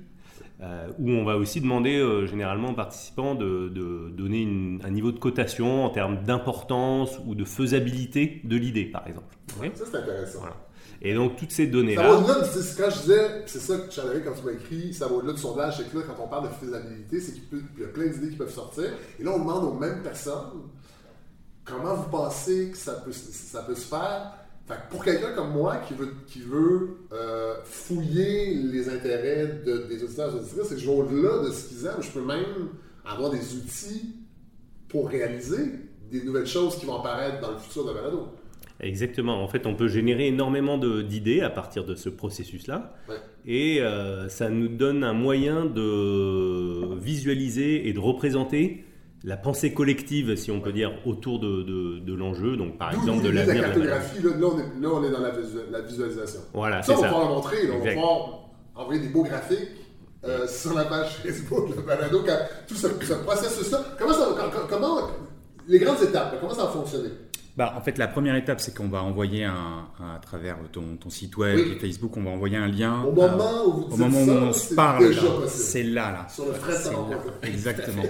Euh, 0.61 0.87
où 0.99 1.09
on 1.09 1.25
va 1.25 1.35
aussi 1.37 1.59
demander 1.61 1.97
euh, 1.97 2.25
généralement 2.27 2.69
aux 2.71 2.75
participants 2.75 3.35
de, 3.35 3.67
de 3.69 4.09
donner 4.09 4.41
une- 4.41 4.79
un 4.85 4.89
niveau 4.89 5.11
de 5.11 5.19
cotation 5.19 5.83
en 5.85 5.89
termes 5.89 6.23
d'importance 6.23 7.19
ou 7.25 7.35
de 7.35 7.43
faisabilité 7.43 8.41
de 8.45 8.55
l'idée, 8.55 8.85
par 8.85 9.05
exemple. 9.07 9.35
Ok 9.59 9.71
Ça, 9.75 9.83
c'est 9.91 9.97
intéressant. 9.97 10.39
Voilà. 10.39 10.55
Et 11.01 11.13
donc 11.13 11.35
toutes 11.35 11.51
ces 11.51 11.65
Ça 11.65 11.71
données-là... 11.71 12.19
c'est- 12.45 12.81
quand 12.81 12.89
je 12.89 13.01
disais, 13.01 13.43
c'est 13.47 13.59
ça 13.59 13.77
que 13.79 13.91
j'avais 13.91 14.21
quand 14.21 14.31
tu 14.33 14.45
m'as 14.45 14.53
écrit, 14.53 14.93
ça 14.93 15.07
va 15.07 15.15
au-delà 15.15 15.33
du 15.33 15.39
sondage, 15.39 15.77
c'est 15.77 15.91
que 15.91 15.97
là, 15.97 16.03
quand 16.07 16.23
on 16.23 16.27
parle 16.27 16.47
de 16.47 16.53
faisabilité, 16.53 17.19
c'est 17.19 17.33
qu'il 17.33 17.61
y 17.79 17.83
a 17.83 17.87
plein 17.87 18.07
d'idées 18.07 18.29
qui 18.29 18.37
peuvent 18.37 18.49
sortir. 18.53 18.85
Et 19.19 19.23
là, 19.23 19.31
on 19.35 19.39
demande 19.39 19.65
aux 19.65 19.73
mêmes 19.73 20.01
personnes 20.03 20.45
comment 21.65 21.95
vous 21.95 22.09
pensez 22.09 22.69
que 22.71 22.77
ça 22.77 22.93
peut, 22.93 23.11
ça 23.11 23.63
peut 23.63 23.75
se 23.75 23.87
faire. 23.87 24.31
Fait 24.67 24.73
que 24.75 24.91
pour 24.91 25.03
quelqu'un 25.03 25.31
comme 25.33 25.51
moi 25.51 25.77
qui 25.87 25.93
veut, 25.93 26.09
qui 26.27 26.39
veut 26.41 26.97
euh, 27.13 27.53
fouiller 27.65 28.55
les 28.55 28.89
intérêts 28.89 29.61
de- 29.63 29.85
des 29.87 30.03
auditeurs 30.03 30.33
et 30.33 30.39
auditrices, 30.39 30.63
c'est 30.69 30.75
que 30.75 30.81
je 30.81 30.87
vais 30.89 30.95
au-delà 30.97 31.43
de 31.47 31.51
ce 31.51 31.67
qu'ils 31.69 31.85
aiment. 31.85 32.01
Je 32.01 32.09
peux 32.11 32.25
même 32.25 32.69
avoir 33.05 33.29
des 33.29 33.53
outils 33.55 34.15
pour 34.89 35.07
réaliser 35.09 35.73
des 36.11 36.23
nouvelles 36.23 36.47
choses 36.47 36.77
qui 36.77 36.85
vont 36.87 36.97
apparaître 36.99 37.41
dans 37.41 37.51
le 37.51 37.57
futur 37.59 37.85
de 37.85 37.93
Balado. 37.93 38.27
Exactement. 38.79 39.41
En 39.43 39.47
fait, 39.47 39.67
on 39.67 39.75
peut 39.75 39.87
générer 39.87 40.27
énormément 40.27 40.77
d'idées 40.77 41.41
à 41.41 41.49
partir 41.49 41.85
de 41.85 41.95
ce 41.95 42.09
processus-là. 42.09 42.93
Ouais. 43.07 43.15
Et 43.45 43.81
euh, 43.81 44.27
ça 44.29 44.49
nous 44.49 44.67
donne 44.67 45.03
un 45.03 45.13
moyen 45.13 45.65
de 45.65 46.95
visualiser 46.99 47.87
et 47.87 47.93
de 47.93 47.99
représenter 47.99 48.83
la 49.27 49.37
pensée 49.37 49.73
collective, 49.73 50.35
si 50.35 50.51
on 50.51 50.59
peut 50.61 50.71
dire, 50.71 50.91
autour 51.05 51.39
de, 51.39 51.63
de- 51.63 51.99
de 51.99 52.13
l'enjeu. 52.13 52.55
Donc, 52.57 52.77
par 52.77 52.93
exemple, 52.93 53.23
de 53.23 53.29
l'avenir 53.29 53.63
la 53.63 53.69
de 53.69 53.79
la 53.81 53.85
maladie. 53.85 54.21
cartographie, 54.21 54.39
là, 54.39 54.47
on 54.47 54.59
est, 54.59 54.81
là, 54.83 54.89
on 54.93 55.03
est 55.03 55.09
dans 55.09 55.19
la, 55.19 55.31
visu- 55.31 55.65
la 55.71 55.81
visualisation. 55.81 56.39
Voilà, 56.53 56.83
Ça, 56.83 56.93
c'est 56.93 56.99
on 56.99 57.01
va 57.01 57.01
ça. 57.01 57.07
pouvoir 57.13 57.29
le 57.29 57.35
montrer. 57.35 57.67
là. 57.67 57.73
on 57.75 57.83
va 57.83 57.91
pouvoir 57.93 58.39
envoyer 58.75 59.01
des 59.01 59.07
beaux 59.09 59.23
graphiques 59.23 59.69
euh, 60.25 60.47
sur 60.47 60.73
la 60.75 60.85
page 60.85 61.15
Facebook 61.23 61.75
de 61.75 61.81
Balado. 61.81 62.23
tout 62.67 62.75
ce, 62.75 62.87
ce 62.87 63.13
processus-là. 63.13 63.83
Comment 63.97 64.13
ça 64.13 64.29
va- 64.29 64.35
com- 64.41 64.51
com- 64.53 64.67
comment, 64.69 64.97
les 65.67 65.79
grandes 65.79 66.01
étapes, 66.03 66.35
comment 66.39 66.53
ça 66.53 66.65
va 66.65 66.69
fonctionner? 66.69 67.09
Bah, 67.57 67.73
en 67.77 67.81
fait, 67.81 67.97
la 67.97 68.07
première 68.07 68.35
étape, 68.35 68.59
c'est 68.59 68.75
qu'on 68.75 68.89
va 68.89 69.01
envoyer 69.01 69.45
un, 69.45 69.53
un- 69.99 70.15
à 70.15 70.19
travers 70.19 70.57
ton, 70.73 70.97
ton 70.97 71.09
site 71.09 71.37
web 71.37 71.57
Oui. 71.57 71.73
et 71.73 71.79
Facebook, 71.79 72.17
on 72.17 72.23
va 72.23 72.31
envoyer 72.31 72.57
un 72.57 72.67
lien. 72.67 73.01
Au 73.03 73.13
moment 73.13 73.65
où 73.65 73.71
vous 73.71 73.81
au 73.83 73.89
dites 73.91 73.97
moment 73.99 74.19
où 74.23 74.29
on 74.49 74.51
se 74.53 74.75
parle, 74.75 75.05
c'est 75.47 75.83
là, 75.83 76.11
là. 76.11 76.27
Sur 76.29 76.47
le 76.47 76.53
frais 76.53 76.73
savoir 76.75 77.09
là. 77.11 77.17
Exactement. 77.43 78.03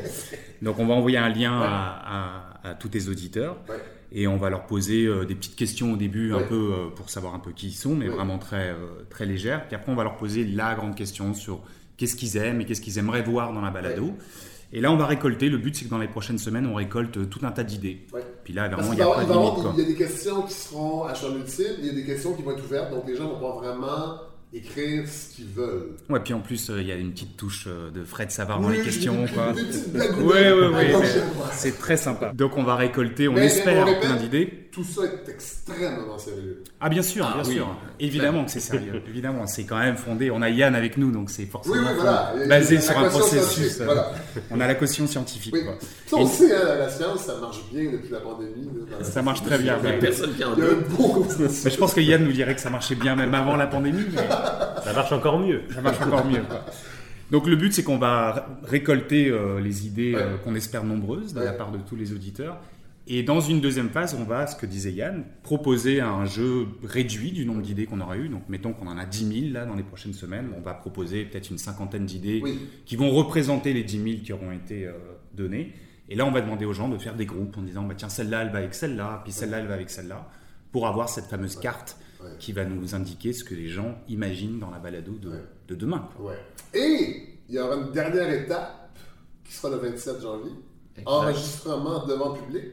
Donc, 0.64 0.80
on 0.80 0.88
va 0.88 0.96
envoyer 0.96 1.18
un 1.20 1.30
lien 1.30 1.54
à, 1.62 2.48
à- 2.64 2.70
à 2.72 2.74
tous 2.74 2.88
tes 2.90 3.08
auditeurs 3.08 3.58
Ouais. 3.70 3.76
et 4.12 4.26
on 4.28 4.38
va 4.38 4.50
leur 4.50 4.66
poser 4.66 5.06
euh, 5.06 5.26
des 5.26 5.36
petites 5.36 5.56
questions 5.56 5.94
au 5.94 5.96
début, 5.98 6.34
Ouais. 6.34 6.42
un 6.44 6.48
peu 6.48 6.56
euh, 6.74 6.90
pour 6.96 7.12
savoir 7.12 7.36
un 7.36 7.40
peu 7.40 7.52
qui 7.52 7.68
ils 7.68 7.74
sont, 7.74 7.94
mais 7.94 8.08
vraiment 8.08 8.40
très, 8.40 8.70
euh, 8.70 9.04
très 9.12 9.28
légères. 9.28 9.68
Puis 9.68 9.76
après, 9.76 9.92
on 9.92 9.96
va 9.96 10.02
leur 10.04 10.18
poser 10.18 10.44
la 10.44 10.74
grande 10.74 10.96
question 10.96 11.36
sur 11.36 11.62
qu'est-ce 11.98 12.16
qu'ils 12.16 12.36
aiment 12.38 12.62
et 12.62 12.66
qu'est-ce 12.66 12.82
qu'ils 12.82 12.98
aimeraient 12.98 13.22
voir 13.22 13.54
dans 13.54 13.62
la 13.62 13.70
balado. 13.70 14.14
Et 14.74 14.82
là, 14.82 14.92
on 14.92 14.98
va 14.98 15.06
récolter. 15.06 15.50
Le 15.50 15.58
but, 15.58 15.76
c'est 15.76 15.86
que 15.86 15.90
dans 15.90 15.98
les 16.00 16.08
prochaines 16.08 16.38
semaines, 16.38 16.66
on 16.66 16.76
récolte 16.76 17.30
tout 17.30 17.40
un 17.44 17.52
tas 17.52 17.64
d'idées. 17.64 18.06
Ouais. 18.14 18.22
Puis 18.44 18.54
là, 18.54 18.68
vraiment, 18.68 18.94
il 18.94 19.00
va 19.00 19.06
a 19.06 19.08
y 19.08 19.14
pas 19.16 19.24
de 19.24 19.30
y 19.32 19.34
limite. 19.34 19.54
quoi. 19.62 19.74
il 19.78 19.82
y 19.82 19.86
a 19.86 19.88
des 19.88 19.96
questions 19.96 20.42
qui 20.44 20.54
seront 20.54 21.04
à 21.06 21.14
choix 21.14 21.32
multiples, 21.32 21.76
il 21.80 21.86
y 21.88 21.90
a 21.90 21.94
des 21.94 22.04
questions 22.06 22.34
qui 22.34 22.42
vont 22.44 22.52
être 22.52 22.64
ouvertes, 22.66 22.92
donc 22.92 23.04
les 23.08 23.16
gens 23.16 23.28
vont 23.30 23.36
pouvoir 23.36 23.58
vraiment 23.60 24.16
écrire 24.54 25.08
ce 25.08 25.36
qu'ils 25.36 25.48
veulent. 25.48 25.92
Ouais, 26.10 26.20
puis 26.22 26.34
en 26.34 26.40
plus, 26.40 26.70
euh, 26.70 26.80
il 26.82 26.88
y 26.88 26.92
a 26.92 26.96
une 26.96 27.12
petite 27.12 27.36
touche 27.36 27.66
euh, 27.68 27.90
de 27.92 28.04
Fred 28.06 28.32
Savard 28.32 28.62
dans 28.62 28.68
Oui, 28.70 28.74
les 28.78 28.80
j'ai 28.80 28.86
questions. 28.86 29.26
vu 29.26 29.34
Quoi. 29.34 29.52
des 29.54 29.64
petites 29.64 29.92
blagues 29.92 30.18
Ouais, 30.20 30.52
ouais, 30.54 30.68
ouais. 30.68 30.92
gauche 30.94 31.06
c'est- 31.52 31.78
très 31.78 31.98
sympa. 31.98 32.32
Donc, 32.34 32.56
on 32.58 32.64
va 32.64 32.76
récolter, 32.76 33.28
on 33.28 33.34
Mais- 33.34 33.42
mais 33.42 33.46
espère, 33.48 33.82
on 33.84 33.86
répète, 33.86 34.02
plein 34.04 34.16
d'idées. 34.16 34.65
Tout 34.76 34.84
ça 34.84 35.04
est 35.06 35.30
extrêmement 35.32 36.18
sérieux. 36.18 36.62
Ah, 36.82 36.90
bien 36.90 37.02
sûr, 37.02 37.26
Ah, 37.26 37.36
bien 37.42 37.48
oui. 37.50 37.56
sûr. 37.56 37.68
Évidemment 37.98 38.44
que 38.44 38.52
c'est 38.52 38.60
sérieux. 38.60 39.02
Évidemment, 39.08 39.48
c'est 39.48 39.64
quand 39.64 39.80
même 39.80 39.96
fondé. 39.96 40.30
On 40.32 40.42
a 40.42 40.50
Yann 40.50 40.76
avec 40.76 40.98
nous, 40.98 41.12
donc 41.12 41.30
c'est 41.30 41.46
forcément 41.46 41.76
Oui, 41.78 41.82
oui, 41.88 41.94
voilà. 41.96 42.34
basé 42.50 42.82
sur 42.82 43.00
la 43.00 43.08
un 43.08 43.10
processus. 43.10 43.80
euh, 43.80 43.86
voilà. 43.86 44.12
On 44.52 44.60
a 44.60 44.68
la 44.68 44.76
caution 44.76 45.08
scientifique. 45.08 45.54
Oui. 45.56 45.64
quoi. 45.64 45.76
Ça, 46.08 46.18
on 46.18 46.26
Et- 46.26 46.30
sait, 46.30 46.54
hein, 46.54 46.76
la 46.78 46.90
science, 46.90 47.22
ça 47.22 47.38
marche 47.40 47.62
bien 47.72 47.90
depuis 47.90 48.10
la 48.12 48.20
pandémie. 48.20 48.66
là, 48.92 48.98
la 49.00 49.06
Ça 49.06 49.22
marche 49.22 49.44
très 49.44 49.58
bien. 49.60 49.78
Il 49.82 49.90
y 49.90 49.94
a 49.94 49.98
personne 49.98 50.34
qui 50.36 50.44
en 50.44 50.56
Mais 50.58 51.72
je 51.72 51.78
pense 51.78 51.94
que 51.94 52.02
Yann 52.02 52.26
nous 52.26 52.34
dirait 52.34 52.54
que 52.56 52.62
ça 52.62 52.70
marchait 52.70 52.96
bien 52.96 53.16
même 53.16 53.34
avant 53.34 53.56
la 53.56 53.68
pandémie. 53.68 54.08
mais 54.14 54.28
Ça 54.84 54.92
marche 54.94 55.14
encore 55.14 55.40
mieux. 55.40 55.62
ça 55.74 55.80
marche 55.82 56.02
encore 56.02 56.26
mieux. 56.26 56.42
quoi. 56.42 56.66
Donc 57.32 57.48
le 57.48 57.56
but, 57.56 57.74
c'est 57.74 57.84
qu'on 57.84 57.98
va 57.98 58.32
ré- 58.34 58.42
récolter 58.70 59.30
euh, 59.30 59.60
les 59.60 59.88
idées 59.88 60.14
euh, 60.16 60.36
qu'on 60.44 60.54
espère 60.54 60.84
nombreuses 60.84 61.34
de 61.34 61.42
la 61.42 61.54
part 61.54 61.72
de 61.72 61.80
tous 61.80 61.96
les 61.96 62.12
auditeurs. 62.12 62.58
Et 63.08 63.22
dans 63.22 63.40
une 63.40 63.62
deuxième 63.62 63.90
phase, 63.90 64.16
on 64.20 64.24
va, 64.24 64.48
ce 64.48 64.56
que 64.56 64.66
disait 64.66 64.92
Yann, 64.92 65.26
proposer 65.44 66.02
un 66.02 66.26
jeu 66.26 66.68
réduit 66.84 67.32
du 67.32 67.46
nombre 67.46 67.62
d'idées 67.62 67.86
qu'on 67.86 68.02
aura 68.02 68.18
eu. 68.18 68.30
Donc 68.30 68.50
mettons 68.50 68.74
qu'on 68.74 68.88
en 68.88 68.98
a 68.98 69.06
10 69.06 69.42
000 69.42 69.54
là 69.54 69.66
dans 69.66 69.76
les 69.76 69.84
prochaines 69.84 70.14
semaines. 70.14 70.50
On 70.58 70.62
va 70.62 70.74
proposer 70.74 71.24
peut-être 71.26 71.52
une 71.52 71.60
cinquantaine 71.60 72.06
d'idées 72.08 72.42
Oui. 72.44 72.60
qui 72.86 72.96
vont 72.96 73.12
représenter 73.12 73.74
les 73.74 73.84
10 73.84 74.04
000 74.04 74.24
qui 74.24 74.34
auront 74.34 74.52
été 74.52 74.88
euh, 74.88 74.94
données. 75.36 75.74
Et 76.10 76.16
là, 76.16 76.26
on 76.26 76.32
va 76.32 76.42
demander 76.42 76.66
aux 76.66 76.74
gens 76.74 76.90
de 76.90 76.98
faire 76.98 77.16
des 77.16 77.26
groupes 77.28 77.56
en 77.58 77.62
disant, 77.62 77.84
bah, 77.84 77.94
tiens, 77.96 78.10
celle-là, 78.10 78.42
elle 78.44 78.52
va 78.52 78.60
avec 78.60 78.74
celle-là, 78.74 79.22
puis 79.24 79.32
celle-là, 79.34 79.60
elle 79.60 79.68
va 79.68 79.74
avec 79.76 79.90
celle-là, 79.90 80.28
pour 80.72 80.88
avoir 80.88 81.08
cette 81.10 81.26
fameuse 81.26 81.58
carte 81.58 81.98
Ouais. 82.24 82.30
qui 82.40 82.54
va 82.54 82.64
nous 82.64 82.96
indiquer 82.96 83.34
ce 83.34 83.44
que 83.44 83.54
les 83.54 83.68
gens 83.68 83.98
imaginent 84.08 84.58
dans 84.58 84.72
la 84.72 84.80
balado 84.80 85.12
de, 85.18 85.30
Ouais. 85.30 85.44
de 85.68 85.76
demain. 85.76 86.08
Et 86.74 87.38
il 87.50 87.56
y 87.56 87.60
aura 87.60 87.76
une 87.76 87.92
dernière 87.92 88.32
étape 88.32 88.98
qui 89.44 89.54
sera 89.54 89.70
le 89.76 89.82
27 89.82 90.22
janvier. 90.22 90.52
Exact. 90.98 91.08
Enregistrement 91.10 92.06
devant 92.08 92.34
public. 92.34 92.64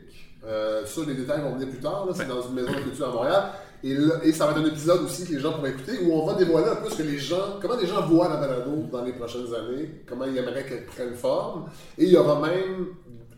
Euh, 0.46 0.84
ça, 0.86 1.00
les 1.06 1.14
détails 1.14 1.40
vont 1.42 1.52
venir 1.54 1.68
plus 1.68 1.78
tard. 1.78 2.06
C'est 2.14 2.26
dans 2.28 2.42
une 2.42 2.54
maison 2.54 2.72
de 2.72 2.80
culture 2.82 3.08
à 3.08 3.12
Montréal. 3.12 3.44
Et, 3.84 3.94
là- 3.94 4.14
et 4.22 4.32
ça 4.32 4.46
va 4.46 4.52
être 4.52 4.58
un 4.60 4.66
épisode 4.66 5.02
aussi 5.02 5.26
que 5.26 5.32
les 5.32 5.40
gens 5.40 5.52
pourront 5.52 5.66
écouter 5.66 5.98
où 6.04 6.12
on 6.12 6.24
va 6.26 6.34
dévoiler 6.34 6.68
un 6.68 6.76
peu 6.76 6.88
ce 6.90 6.96
que 6.98 7.02
les 7.02 7.18
gens, 7.18 7.58
comment 7.60 7.76
les 7.76 7.86
gens 7.86 8.06
voient 8.06 8.28
la 8.28 8.36
balado 8.36 8.70
dans 8.92 9.02
les 9.04 9.12
prochaines 9.12 9.52
années, 9.54 10.02
comment 10.06 10.24
ils 10.24 10.36
aimeraient 10.36 10.64
qu'elle 10.64 10.86
prenne 10.86 11.14
forme. 11.14 11.64
Et 11.98 12.04
il 12.04 12.10
y 12.10 12.16
aura 12.16 12.40
même, 12.40 12.86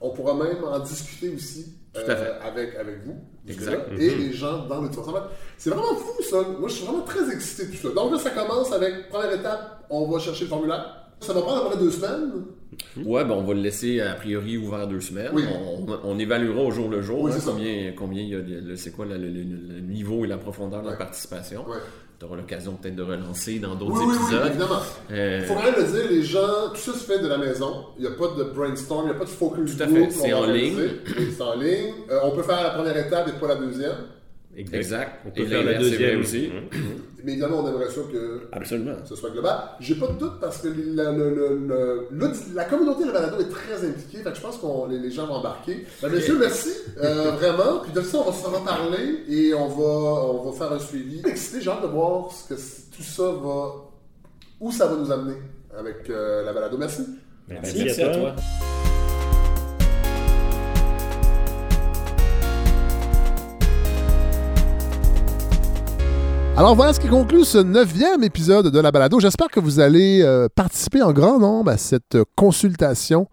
on 0.03 0.11
pourra 0.11 0.35
même 0.35 0.63
en 0.65 0.79
discuter 0.81 1.33
aussi 1.35 1.75
euh, 1.97 2.05
Tout 2.05 2.11
à 2.11 2.17
fait. 2.17 2.33
avec, 2.43 2.75
avec 2.75 3.05
vous. 3.07 3.17
Exact. 3.49 3.89
Et 3.99 4.11
Mhm. 4.11 4.19
les 4.21 4.33
gens 4.33 4.67
dans 4.67 4.81
le 4.83 4.91
tour. 4.91 5.19
C'est 5.57 5.71
vraiment 5.71 5.95
fou 5.95 6.23
ça. 6.23 6.43
Moi 6.59 6.69
je 6.69 6.75
suis 6.75 6.85
vraiment 6.87 7.05
très 7.05 7.31
excité 7.33 7.67
de 7.67 7.77
tout 7.77 7.89
ça. 7.89 7.95
Donc 7.95 8.13
là 8.13 8.19
ça 8.19 8.31
commence 8.31 8.71
avec, 8.73 9.09
première 9.09 9.33
étape, 9.33 9.87
on 9.91 10.11
va 10.11 10.19
chercher 10.19 10.45
le 10.45 10.51
formulaire. 10.51 11.04
Ça 11.25 11.33
va 11.33 11.41
prendre 11.43 11.59
à 11.59 11.63
peu 11.71 11.71
près 11.77 11.85
deux 11.85 11.91
semaines. 11.91 12.33
Ouais, 13.05 13.25
ben 13.25 13.33
on 13.35 13.43
va 13.45 13.55
le 13.55 13.61
laisser 13.61 14.01
a 14.01 14.15
priori 14.15 14.57
ouvert 14.59 14.87
deux 14.89 15.01
semaines. 15.01 15.31
Oui. 15.33 15.45
On, 15.79 15.87
on 16.05 16.19
évaluera 16.19 16.61
au 16.63 16.71
jour 16.71 16.89
le 16.89 17.03
jour 17.03 17.23
Oui, 17.23 17.33
hein, 17.35 17.41
combien, 17.45 17.93
combien 17.97 18.23
il 18.23 18.29
y 18.29 18.35
a, 18.35 18.39
le- 18.39 18.77
c'est 18.77 18.91
quoi 18.91 19.05
le, 19.07 19.17
le- 19.17 19.29
le- 19.29 19.75
le 19.75 19.81
niveau 19.81 20.25
et 20.25 20.29
la 20.29 20.37
profondeur 20.39 20.83
de 20.83 20.91
la 20.91 20.97
participation. 20.97 21.61
Ouais. 21.69 21.77
Tu 22.19 22.25
auras 22.27 22.37
l'occasion 22.37 22.75
peut-être 22.75 22.95
de 22.97 23.03
relancer 23.03 23.59
dans 23.59 23.75
d'autres 23.75 23.93
Oui, 23.93 24.05
oui, 24.07 24.15
oui, 24.17 24.23
épisodes. 24.25 24.47
évidemment. 24.49 24.81
Euh, 25.13 25.39
Il 25.43 25.47
faut 25.47 25.55
quand 25.55 25.63
même 25.65 25.75
le 25.77 25.93
dire, 25.93 26.11
les 26.11 26.23
gens, 26.23 26.69
tout 26.73 26.81
ça 26.81 26.93
se 26.93 26.99
fait 27.05 27.19
de 27.21 27.27
la 27.29 27.39
maison. 27.39 27.87
Il 27.99 28.03
n'y 28.03 28.07
a 28.09 28.13
pas 28.13 28.29
de 28.39 28.45
brainstorm, 28.45 29.03
il 29.07 29.11
n'y 29.11 29.17
a 29.17 29.19
pas 29.19 29.25
de 29.25 29.31
focus 29.31 29.77
Tout 29.77 29.83
à 29.83 29.87
fait, 29.89 30.11
c'est 30.11 30.33
en 30.33 30.47
ligne. 30.47 30.77
Oui, 30.79 31.29
c'est 31.37 31.43
en 31.43 31.55
ligne. 31.57 31.93
Euh, 32.11 32.21
on 32.25 32.31
peut 32.31 32.43
faire 32.43 32.63
la 32.63 32.71
première 32.71 32.97
étape 32.97 33.29
et 33.29 33.33
pas 33.41 33.49
la 33.49 33.57
deuxième. 33.57 33.97
Exact. 34.57 35.21
On 35.27 35.31
peut 35.31 35.43
Et 35.43 35.47
faire 35.47 35.65
la 35.65 35.75
deuxième 35.79 36.21
aussi. 36.21 36.51
Mais 37.25 37.33
évidemment, 37.33 37.61
on 37.65 37.69
aimerait 37.69 37.89
ça 37.91 38.03
que 38.13 38.43
Absolument. 38.53 38.97
ce 39.05 39.17
soit 39.17 39.31
global. 39.31 39.57
J'ai 39.81 39.95
pas 39.95 40.09
de 40.09 40.19
doute 40.19 40.39
parce 40.41 40.59
que 40.59 40.69
la, 40.69 41.11
le- 41.11 42.07
l'audi- 42.11 42.53
la 42.55 42.65
communauté 42.65 43.03
de 43.03 43.07
la 43.13 43.13
balado 43.21 43.41
est 43.41 43.49
très 43.49 43.85
impliquée. 43.87 44.19
Fait 44.19 44.31
que 44.31 44.37
je 44.37 44.41
pense 44.43 44.59
que 44.59 44.91
les, 44.93 44.99
les 44.99 45.11
gens 45.11 45.27
vont 45.27 45.35
embarquer. 45.35 45.87
Ben, 46.03 46.11
messieurs, 46.11 46.37
merci. 46.39 46.69
euh, 47.03 47.31
vraiment. 47.33 47.81
Puis 47.83 47.93
de 47.93 48.01
ça, 48.03 48.19
on 48.19 48.31
va 48.31 48.33
se 48.37 48.47
reparler 48.47 49.25
et 49.29 49.55
on 49.55 49.69
va, 49.69 49.83
on 49.85 50.51
va 50.51 50.59
faire 50.59 50.73
un 50.73 50.79
suivi. 50.79 51.23
Excité, 51.27 51.63
j'ai 51.63 51.71
hâte 51.71 51.83
de 51.83 51.87
voir 51.89 52.31
ce 52.31 52.55
que 52.55 52.61
tout 52.95 53.03
ça 53.03 53.23
va. 53.25 53.73
où 54.61 54.71
ça 54.71 54.87
va 54.87 54.97
nous 54.97 55.11
amener 55.11 55.37
avec 55.77 56.09
euh, 56.11 56.45
la 56.45 56.53
balado. 56.53 56.77
Merci. 56.79 57.03
Merci, 57.49 57.83
Merci 57.85 58.03
à 58.03 58.11
à 58.11 58.15
toi. 58.17 58.31
toi. 58.33 58.74
Alors 66.57 66.77
voilà 66.77 66.93
ce 66.93 67.01
qui 67.01 67.09
conclut 67.09 67.45
ce 67.45 67.59
neuvième 67.59 68.23
épisode 68.23 68.71
de 68.71 68.79
la 68.79 68.93
balado. 68.93 69.19
J'espère 69.19 69.49
que 69.49 69.59
vous 69.59 69.81
allez 69.81 70.23
euh, 70.23 70.47
participer 70.55 71.03
en 71.03 71.13
grand 71.13 71.41
nombre 71.41 71.73
à 71.73 71.77
cette 71.77 72.17
consultation, 72.37 73.27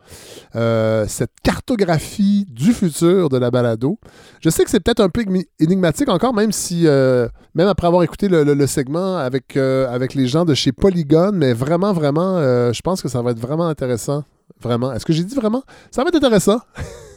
euh, 0.56 1.06
cette 1.08 1.30
cartographie 1.44 2.48
du 2.50 2.74
futur 2.74 3.30
de 3.30 3.38
la 3.38 3.52
balado. 3.52 4.00
Je 4.40 4.50
sais 4.50 4.64
que 4.64 4.72
c'est 4.72 4.80
peut-être 4.80 5.02
un 5.02 5.10
peu 5.10 5.24
énigmatique 5.60 6.10
encore, 6.10 6.34
même 6.34 6.52
si, 6.52 6.88
euh, 6.88 7.28
même 7.54 7.68
après 7.68 7.86
avoir 7.86 8.02
écouté 8.02 8.28
le, 8.28 8.66
segment 8.66 9.18
avec, 9.18 9.56
avec 9.56 10.16
les 10.16 10.26
gens 10.26 10.44
de 10.44 10.56
chez 10.56 10.72
Polygon, 10.72 11.30
mais 11.32 11.54
vraiment, 11.54 11.94
vraiment, 11.94 12.40
je 12.74 12.82
pense 12.82 13.04
que 13.04 13.08
ça 13.08 13.22
va 13.22 13.32
être 13.32 13.40
vraiment 13.40 13.68
intéressant. 13.68 14.24
Vraiment. 14.60 14.92
Est-ce 14.94 15.06
que 15.06 15.14
j'ai 15.14 15.24
dit 15.24 15.36
vraiment? 15.36 15.64
Ça 15.92 16.04
va 16.04 16.10
être 16.10 16.16
intéressant. 16.16 16.60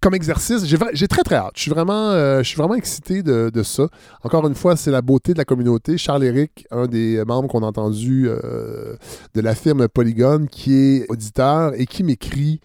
comme 0.00 0.14
exercice. 0.14 0.64
J'ai 0.64 1.08
très 1.08 1.22
très 1.22 1.36
hâte. 1.36 1.52
Je 1.56 1.62
suis 1.62 1.70
vraiment, 1.70 2.10
euh, 2.10 2.38
je 2.38 2.48
suis 2.48 2.56
vraiment 2.56 2.74
excité 2.74 3.22
de, 3.22 3.62
ça. 3.62 3.88
Encore 4.22 4.46
une 4.46 4.54
fois, 4.54 4.76
c'est 4.76 4.90
la 4.90 5.02
beauté 5.02 5.32
de 5.32 5.38
la 5.38 5.44
communauté. 5.44 5.98
Charles-Éric, 5.98 6.66
un 6.70 6.86
des 6.86 7.22
membres 7.24 7.48
qu'on 7.48 7.62
a 7.62 7.66
entendu 7.66 8.26
euh, 8.28 8.96
de 9.34 9.40
la 9.40 9.54
firme 9.54 9.88
Polygon, 9.88 10.46
qui 10.50 10.74
est 10.74 11.06
auditeur 11.08 11.72
et 11.74 11.86
qui 11.86 12.02
m'écrit 12.02 12.60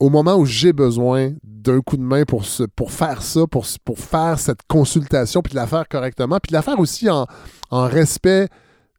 au 0.00 0.10
moment 0.10 0.36
où 0.36 0.44
j'ai 0.44 0.72
besoin 0.72 1.32
d'un 1.44 1.80
coup 1.80 1.96
de 1.96 2.02
main 2.02 2.24
pour, 2.24 2.44
pour 2.76 2.92
faire 2.92 3.22
ça, 3.22 3.46
pour, 3.46 3.64
pour 3.84 3.98
faire 3.98 4.38
cette 4.38 4.60
consultation, 4.68 5.40
puis 5.40 5.52
de 5.52 5.56
la 5.56 5.66
faire 5.66 5.88
correctement, 5.88 6.38
puis 6.42 6.50
de 6.50 6.56
la 6.56 6.62
faire 6.62 6.78
aussi 6.78 7.08
en, 7.08 7.26
en 7.70 7.86
respect 7.86 8.48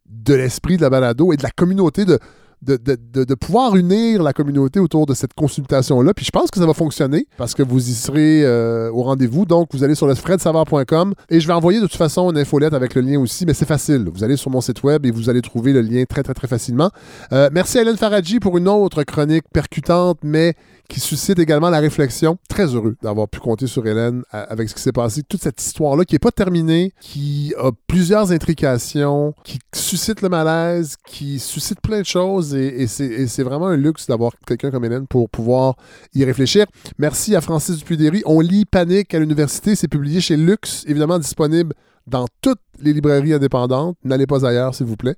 de 0.06 0.34
l'esprit 0.34 0.78
de 0.78 0.82
la 0.82 0.90
balado 0.90 1.34
et 1.34 1.38
de 1.38 1.44
la 1.44 1.52
communauté, 1.52 2.06
de, 2.06 2.20
de, 2.66 3.36
pouvoir 3.36 3.76
unir 3.76 4.24
la 4.24 4.34
communauté 4.34 4.80
autour 4.80 5.06
de 5.06 5.14
cette 5.14 5.34
consultation-là. 5.34 6.14
Puis 6.14 6.26
je 6.26 6.32
pense 6.32 6.50
que 6.50 6.60
ça 6.60 6.66
va 6.66 6.74
fonctionner 6.74 7.28
parce 7.38 7.54
que 7.54 7.64
vous 7.64 7.90
y 7.90 7.94
serez 7.94 8.44
euh, 8.44 8.92
au 8.92 9.04
rendez-vous. 9.04 9.46
Donc, 9.46 9.70
vous 9.74 9.84
allez 9.84 9.96
sur 9.96 10.08
le 10.08 10.16
fredsavoir.com 10.16 11.14
et 11.30 11.40
je 11.40 11.48
vais 11.48 11.54
envoyer 11.54 11.80
de 11.80 11.86
toute 11.86 11.98
façon 11.98 12.32
une 12.32 12.38
infolette 12.38 12.74
avec 12.74 12.96
le 12.96 13.02
lien 13.02 13.20
aussi, 13.20 13.46
mais 13.46 13.54
c'est 13.54 13.68
facile. 13.68 14.08
Vous 14.14 14.24
allez 14.24 14.38
sur 14.38 14.52
mon 14.52 14.62
site 14.62 14.84
web 14.84 15.06
et 15.06 15.12
vous 15.12 15.30
allez 15.30 15.42
trouver 15.42 15.74
le 15.74 15.82
lien 15.82 16.04
très, 16.06 16.24
très, 16.24 16.34
très 16.34 16.48
facilement. 16.48 16.90
Euh, 17.32 17.50
merci 17.52 17.78
à 17.78 17.82
Hélène 17.82 17.98
Faradji 17.98 18.40
pour 18.40 18.58
une 18.58 18.68
autre 18.68 19.04
chronique 19.04 19.46
percutante, 19.54 20.20
mais 20.24 20.56
qui 20.90 21.00
suscite 21.00 21.40
également 21.40 21.70
la 21.70 21.80
réflexion. 21.80 22.38
Très 22.50 22.68
heureux 22.74 22.96
d'avoir 23.02 23.28
pu 23.28 23.40
compter 23.40 23.68
sur 23.68 23.86
Hélène 23.86 24.24
à- 24.32 24.42
avec 24.44 24.70
ce 24.70 24.76
qui 24.76 24.82
s'est 24.82 24.92
passé, 24.92 25.24
toute 25.24 25.42
cette 25.42 25.62
histoire-là 25.62 26.06
qui 26.06 26.16
n'est 26.16 26.20
pas 26.20 26.32
terminée, 26.32 26.92
qui 27.02 27.54
a 27.58 27.72
plusieurs 27.88 28.32
intrications, 28.32 29.34
qui 29.44 29.60
suscite 29.74 30.22
le 30.22 30.30
malaise, 30.30 30.96
qui 31.08 31.40
suscite 31.40 31.80
plein 31.82 32.00
de 32.02 32.06
choses 32.06 32.54
et, 32.56 32.88
c'est 32.88 33.44
vraiment 33.44 33.68
un 33.68 33.78
luxe 33.78 34.08
d'avoir 34.08 34.32
quelqu'un 34.46 34.72
comme 34.72 34.86
Hélène 34.86 35.08
pour 35.08 35.30
pouvoir 35.30 35.76
y 36.14 36.24
réfléchir. 36.24 36.66
Merci 36.98 37.36
à 37.36 37.42
Francis 37.42 37.78
Dupudéry. 37.78 38.22
On 38.26 38.40
lit 38.40 38.66
Panique 38.66 39.14
à 39.14 39.20
l'université, 39.20 39.76
c'est 39.76 39.88
publié 39.88 40.22
chez 40.22 40.38
Lux, 40.38 40.84
évidemment 40.88 41.20
disponible 41.20 41.74
dans 42.08 42.26
toutes 42.42 42.60
les 42.80 42.94
librairies 42.94 43.34
indépendantes. 43.34 43.98
N'allez 44.04 44.28
pas 44.28 44.46
ailleurs, 44.46 44.76
s'il 44.76 44.86
vous 44.86 44.96
plaît. 44.98 45.16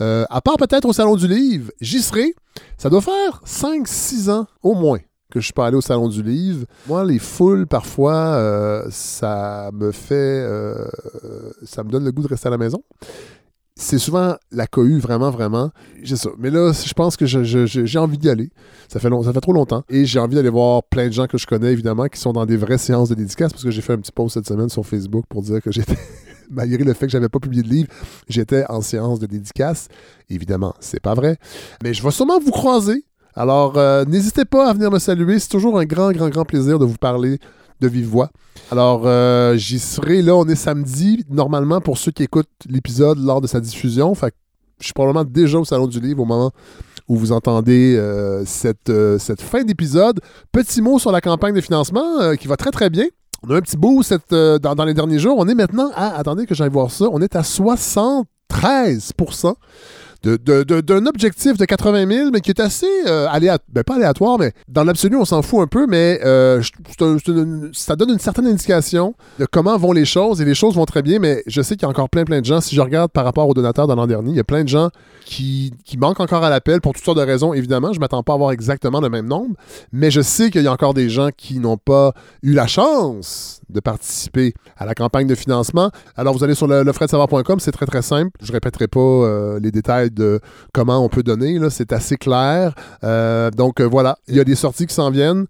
Euh, 0.00 0.24
à 0.30 0.40
part 0.40 0.56
peut-être 0.56 0.86
au 0.86 0.92
Salon 0.92 1.16
du 1.16 1.26
Livre, 1.26 1.70
j'y 1.80 2.00
serai. 2.00 2.34
Ça 2.78 2.90
doit 2.90 3.00
faire 3.00 3.42
5-6 3.46 4.30
ans 4.30 4.46
au 4.62 4.74
moins 4.74 4.98
que 5.30 5.38
je 5.38 5.44
suis 5.44 5.52
pas 5.52 5.66
allé 5.66 5.76
au 5.76 5.80
Salon 5.80 6.08
du 6.08 6.22
Livre. 6.22 6.66
Moi, 6.88 7.04
les 7.04 7.20
foules, 7.20 7.66
parfois, 7.66 8.34
euh, 8.34 8.84
ça 8.90 9.70
me 9.72 9.92
fait... 9.92 10.14
euh, 10.14 10.84
ça 11.64 11.84
me 11.84 11.90
donne 11.90 12.04
le 12.04 12.10
goût 12.10 12.22
de 12.22 12.28
rester 12.28 12.48
à 12.48 12.50
la 12.50 12.58
maison. 12.58 12.82
C'est 13.82 13.98
souvent 13.98 14.36
la 14.52 14.66
cohue, 14.66 14.98
vraiment, 14.98 15.30
vraiment. 15.30 15.70
J'ai 16.02 16.16
ça. 16.16 16.28
Mais 16.38 16.50
là, 16.50 16.70
je 16.70 16.92
pense 16.92 17.16
que 17.16 17.24
j'ai 17.24 17.98
envie 17.98 18.18
d'y 18.18 18.28
aller. 18.28 18.50
Ça 18.88 19.00
fait, 19.00 19.08
trop 19.40 19.54
longtemps. 19.54 19.84
Et 19.88 20.04
j'ai 20.04 20.18
envie 20.18 20.34
d'aller 20.34 20.50
voir 20.50 20.82
plein 20.82 21.06
de 21.06 21.12
gens 21.14 21.26
que 21.26 21.38
je 21.38 21.46
connais, 21.46 21.72
évidemment, 21.72 22.06
qui 22.06 22.20
sont 22.20 22.34
dans 22.34 22.44
des 22.44 22.58
vraies 22.58 22.76
séances 22.76 23.08
de 23.08 23.14
dédicaces, 23.14 23.52
parce 23.52 23.64
que 23.64 23.70
j'ai 23.70 23.80
fait 23.80 23.94
un 23.94 23.98
petit 23.98 24.12
post 24.12 24.34
cette 24.34 24.46
semaine 24.46 24.68
sur 24.68 24.84
Facebook 24.84 25.24
pour 25.30 25.40
dire 25.40 25.62
que 25.62 25.72
j'étais, 25.72 25.96
malgré 26.50 26.84
le 26.84 26.92
fait 26.92 27.06
que 27.06 27.12
j'avais 27.12 27.30
pas 27.30 27.38
publié 27.38 27.62
de 27.62 27.68
livre, 27.68 27.88
j'étais 28.28 28.66
en 28.68 28.82
séance 28.82 29.18
de 29.18 29.24
dédicace. 29.24 29.88
Évidemment, 30.28 30.74
c'est 30.80 31.00
pas 31.00 31.14
vrai. 31.14 31.38
Mais 31.82 31.94
je 31.94 32.02
vais 32.02 32.10
sûrement 32.10 32.38
vous 32.38 32.52
croiser. 32.52 33.06
Alors, 33.34 33.78
euh, 33.78 34.04
n'hésitez 34.04 34.44
pas 34.44 34.68
à 34.68 34.74
venir 34.74 34.90
me 34.90 34.98
saluer. 34.98 35.38
C'est 35.38 35.48
toujours 35.48 35.78
un 35.78 35.86
grand, 35.86 36.12
grand, 36.12 36.28
grand 36.28 36.44
plaisir 36.44 36.78
de 36.78 36.84
vous 36.84 36.98
parler 36.98 37.38
de 37.80 37.88
vive 37.88 38.06
voix. 38.06 38.30
Alors, 38.70 39.02
euh, 39.04 39.56
j'y 39.56 39.78
serai. 39.78 40.22
Là, 40.22 40.36
on 40.36 40.46
est 40.46 40.54
samedi, 40.54 41.24
normalement, 41.28 41.80
pour 41.80 41.98
ceux 41.98 42.12
qui 42.12 42.22
écoutent 42.22 42.48
l'épisode 42.68 43.18
lors 43.18 43.40
de 43.40 43.46
sa 43.46 43.60
diffusion. 43.60 44.14
Fait 44.14 44.34
je 44.78 44.86
suis 44.86 44.94
probablement 44.94 45.24
déjà 45.24 45.58
au 45.58 45.64
Salon 45.64 45.86
du 45.86 46.00
Livre 46.00 46.22
au 46.22 46.24
moment 46.24 46.52
où 47.06 47.16
vous 47.16 47.32
entendez 47.32 47.96
euh, 47.96 48.44
cette, 48.46 48.88
euh, 48.88 49.18
cette 49.18 49.42
fin 49.42 49.62
d'épisode. 49.62 50.20
Petit 50.52 50.80
mot 50.80 50.98
sur 50.98 51.12
la 51.12 51.20
campagne 51.20 51.54
de 51.54 51.60
financement 51.60 52.34
qui 52.36 52.48
va 52.48 52.56
très, 52.56 52.70
très 52.70 52.88
bien. 52.88 53.04
On 53.42 53.50
a 53.50 53.56
un 53.56 53.60
petit 53.60 53.76
bout 53.76 54.02
dans 54.30 54.84
les 54.86 54.94
derniers 54.94 55.18
jours. 55.18 55.36
On 55.38 55.48
est 55.48 55.54
maintenant 55.54 55.90
à, 55.94 56.16
attendez 56.16 56.46
que 56.46 56.54
j'aille 56.54 56.70
voir 56.70 56.90
ça, 56.90 57.06
on 57.10 57.20
est 57.20 57.36
à 57.36 57.42
73 57.42 59.12
de- 60.22 60.62
de- 60.64 60.80
d'un 60.80 61.06
objectif 61.06 61.56
de 61.56 61.64
80 61.64 62.06
000, 62.06 62.30
mais 62.32 62.40
qui 62.40 62.50
est 62.50 62.60
assez 62.60 62.86
euh, 63.06 63.26
aléatoire. 63.30 63.66
Ben, 63.72 63.82
pas 63.84 63.94
aléatoire, 63.96 64.38
mais 64.38 64.52
dans 64.68 64.84
l'absolu, 64.84 65.16
on 65.16 65.24
s'en 65.24 65.42
fout 65.42 65.60
un 65.60 65.66
peu, 65.66 65.86
mais 65.86 66.20
euh, 66.24 66.62
ça 67.72 67.96
donne 67.96 68.10
une 68.10 68.18
certaine 68.18 68.46
indication 68.46 69.14
de 69.38 69.46
comment 69.46 69.76
vont 69.78 69.92
les 69.92 70.04
choses, 70.04 70.40
et 70.40 70.44
les 70.44 70.54
choses 70.54 70.74
vont 70.74 70.84
très 70.84 71.02
bien, 71.02 71.18
mais 71.18 71.42
je 71.46 71.62
sais 71.62 71.74
qu'il 71.76 71.82
y 71.82 71.86
a 71.86 71.88
encore 71.88 72.08
plein, 72.10 72.24
plein 72.24 72.40
de 72.40 72.44
gens. 72.44 72.60
Si 72.60 72.74
je 72.74 72.80
regarde 72.80 73.10
par 73.10 73.24
rapport 73.24 73.48
aux 73.48 73.54
donateurs 73.54 73.86
de 73.86 73.94
l'an 73.94 74.06
dernier, 74.06 74.30
il 74.30 74.36
y 74.36 74.40
a 74.40 74.44
plein 74.44 74.62
de 74.64 74.68
gens 74.68 74.90
qui, 75.24 75.72
qui 75.84 75.96
manquent 75.96 76.20
encore 76.20 76.44
à 76.44 76.50
l'appel 76.50 76.80
pour 76.80 76.92
toutes 76.92 77.04
sortes 77.04 77.18
de 77.18 77.22
raisons, 77.24 77.54
évidemment. 77.54 77.92
Je 77.92 77.98
ne 77.98 78.00
m'attends 78.00 78.22
pas 78.22 78.32
à 78.32 78.34
avoir 78.36 78.52
exactement 78.52 79.00
le 79.00 79.08
même 79.08 79.26
nombre, 79.26 79.54
mais 79.92 80.10
je 80.10 80.20
sais 80.20 80.50
qu'il 80.50 80.62
y 80.62 80.66
a 80.66 80.72
encore 80.72 80.94
des 80.94 81.08
gens 81.08 81.28
qui 81.36 81.58
n'ont 81.58 81.76
pas 81.78 82.12
eu 82.42 82.52
la 82.52 82.66
chance 82.66 83.60
de 83.70 83.80
participer 83.80 84.52
à 84.76 84.84
la 84.84 84.94
campagne 84.94 85.28
de 85.28 85.34
financement. 85.36 85.90
Alors, 86.16 86.34
vous 86.36 86.42
allez 86.42 86.54
sur 86.56 86.66
le, 86.66 86.82
lefredsavoir.com, 86.82 87.60
c'est 87.60 87.70
très, 87.72 87.86
très 87.86 88.02
simple. 88.02 88.30
Je 88.42 88.50
répéterai 88.52 88.88
pas 88.88 88.98
euh, 89.00 89.60
les 89.60 89.70
détails 89.70 90.09
de 90.14 90.40
comment 90.72 91.04
on 91.04 91.08
peut 91.08 91.22
donner, 91.22 91.58
c'est 91.70 91.92
assez 91.92 92.16
clair. 92.16 92.74
Euh, 93.04 93.50
donc, 93.50 93.80
euh, 93.80 93.84
voilà, 93.84 94.18
il 94.28 94.36
y 94.36 94.40
a 94.40 94.44
des 94.44 94.54
sorties 94.54 94.86
qui 94.86 94.94
s'en 94.94 95.10
viennent. 95.10 95.46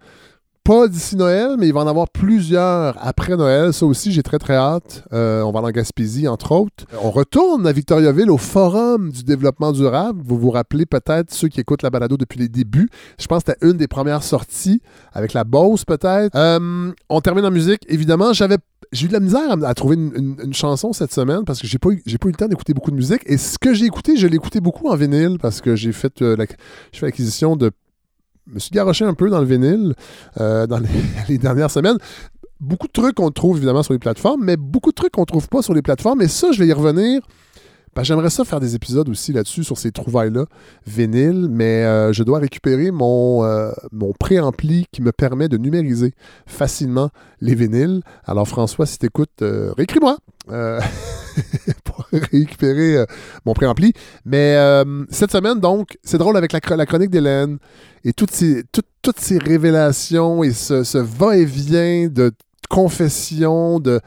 Pas 0.71 0.87
d'ici 0.87 1.17
Noël, 1.17 1.57
mais 1.59 1.67
il 1.67 1.75
va 1.75 1.81
en 1.81 1.87
avoir 1.89 2.09
plusieurs 2.09 2.95
après 3.05 3.37
Noël. 3.37 3.73
Ça 3.73 3.85
aussi, 3.87 4.13
j'ai 4.13 4.23
très, 4.23 4.39
très 4.39 4.55
hâte. 4.55 5.03
Euh, 5.13 5.43
on 5.43 5.51
va 5.51 5.59
aller 5.59 5.67
en 5.67 5.73
Gaspésie, 5.73 6.29
entre 6.29 6.53
autres. 6.53 6.85
On 7.03 7.11
retourne 7.11 7.67
à 7.67 7.73
Victoriaville 7.73 8.31
au 8.31 8.37
Forum 8.37 9.11
du 9.11 9.25
développement 9.25 9.73
durable. 9.73 10.23
Vous 10.25 10.39
vous 10.39 10.53
rappelez 10.53 10.87
peut-être, 10.87 11.35
ceux 11.35 11.49
qui 11.49 11.59
écoutent 11.59 11.83
la 11.83 11.91
balado 11.91 12.17
depuis 12.17 12.39
les 12.39 12.49
débuts, 12.49 12.89
je 13.19 13.27
pense 13.27 13.43
que 13.43 13.51
c'était 13.51 13.67
une 13.67 13.79
des 13.79 13.89
premières 13.89 14.23
sorties 14.23 14.81
avec 15.13 15.33
la 15.33 15.43
Beauce, 15.43 15.85
peut-être. 15.85 16.37
Euh, 16.37 16.93
on 17.09 17.21
termine 17.21 17.47
en 17.47 17.51
musique. 17.51 17.83
Évidemment, 17.89 18.33
j'avais 18.33 18.59
j'ai 18.93 19.07
eu 19.07 19.09
de 19.09 19.13
la 19.15 19.21
misère 19.21 19.57
à, 19.65 19.75
trouver 19.75 19.97
une, 19.97 20.55
chanson 20.55 20.93
cette 20.93 21.13
semaine 21.13 21.45
parce 21.45 21.61
que 21.61 21.67
j'ai 21.67 21.79
pas 21.79 21.91
eu, 21.91 22.01
j'ai 22.07 22.19
pas 22.19 22.29
eu 22.29 22.31
le 22.31 22.37
temps 22.37 22.47
d'écouter 22.47 22.75
beaucoup 22.75 22.93
de 22.93 22.97
musique. 22.97 23.23
Et 23.27 23.39
ce 23.39 23.59
que 23.59 23.75
j'ai 23.75 23.87
écouté, 23.87 24.17
je 24.17 24.29
l'ai 24.29 24.37
écouté 24.37 24.61
beaucoup 24.61 24.89
en 24.89 24.95
vinyle 24.95 25.39
parce 25.43 25.61
que 25.61 25.75
j'ai 25.75 25.91
fait 25.91 26.23
euh, 26.23 26.37
j'ai 26.93 27.01
fait 27.01 27.07
l'acquisition 27.07 27.57
de. 27.57 27.73
Me 28.53 28.59
suis 28.59 28.71
garoché 28.71 29.05
un 29.05 29.15
peu 29.15 29.31
dans 29.31 29.41
le 29.41 29.47
vinyle 29.47 29.95
euh, 30.41 30.67
dans 30.67 30.79
les, 30.79 30.89
les 31.29 31.39
dernières 31.39 31.71
semaines. 31.71 31.99
beaucoup 32.61 32.87
de 32.87 32.93
trucs 32.93 33.15
qu'on 33.15 33.31
trouve 33.31 33.57
évidemment 33.59 33.83
sur 33.83 33.93
les 33.93 33.99
plateformes, 33.99 34.45
mais 34.45 34.57
beaucoup 34.57 34.91
de 34.91 34.95
trucs 34.95 35.13
qu'on 35.13 35.25
trouve 35.25 35.49
pas 35.49 35.63
sur 35.63 35.75
les 35.75 35.83
plateformes. 35.83 36.21
Et 36.23 36.29
ça, 36.29 36.53
je 36.53 36.59
vais 36.59 36.67
y 36.67 36.73
revenir. 36.73 37.23
Que 37.97 38.05
J'aimerais 38.05 38.31
ça 38.31 38.45
faire 38.45 38.61
des 38.61 38.75
épisodes 38.75 39.09
aussi 39.09 39.33
là-dessus, 39.33 39.63
sur 39.65 39.77
ces 39.77 39.93
trouvailles-là, 39.93 40.47
vinyle, 40.87 41.49
mais 41.51 41.85
euh, 41.85 42.13
je 42.15 42.23
dois 42.23 42.39
récupérer 42.39 42.91
mon, 42.91 43.45
euh, 43.45 43.73
mon 43.93 44.13
préampli 44.19 44.87
qui 44.93 45.03
me 45.03 45.13
permet 45.13 45.49
de 45.49 45.59
numériser 45.59 46.15
facilement 46.47 47.11
les 47.41 47.55
vinyles. 47.55 48.01
Alors 48.25 48.49
François, 48.49 48.87
si 48.87 48.97
t'écoutes, 48.99 49.43
euh, 49.43 49.73
réécris-moi 49.77 50.17
euh, 50.51 50.81
pour 51.85 52.07
récupérer 52.13 53.05
mon 53.45 53.53
préampli. 53.53 53.93
Mais 54.25 54.57
cette 55.11 55.33
semaine, 55.33 55.61
donc, 55.61 55.99
c'est 56.03 56.19
drôle 56.19 56.37
avec 56.37 56.53
la, 56.53 56.77
la 56.77 56.87
chronique 56.87 57.11
d'Hélène 57.11 57.59
et 58.05 58.13
toutes 58.15 58.31
ces, 58.31 58.63
toutes- 58.73 58.87
ces 59.19 59.39
révélations 59.39 60.43
et 60.45 60.53
ce, 60.53 60.85
ce 60.85 60.99
va-et-vient 60.99 62.09
de 62.09 62.33
confession, 62.69 63.81
de... 63.81 64.01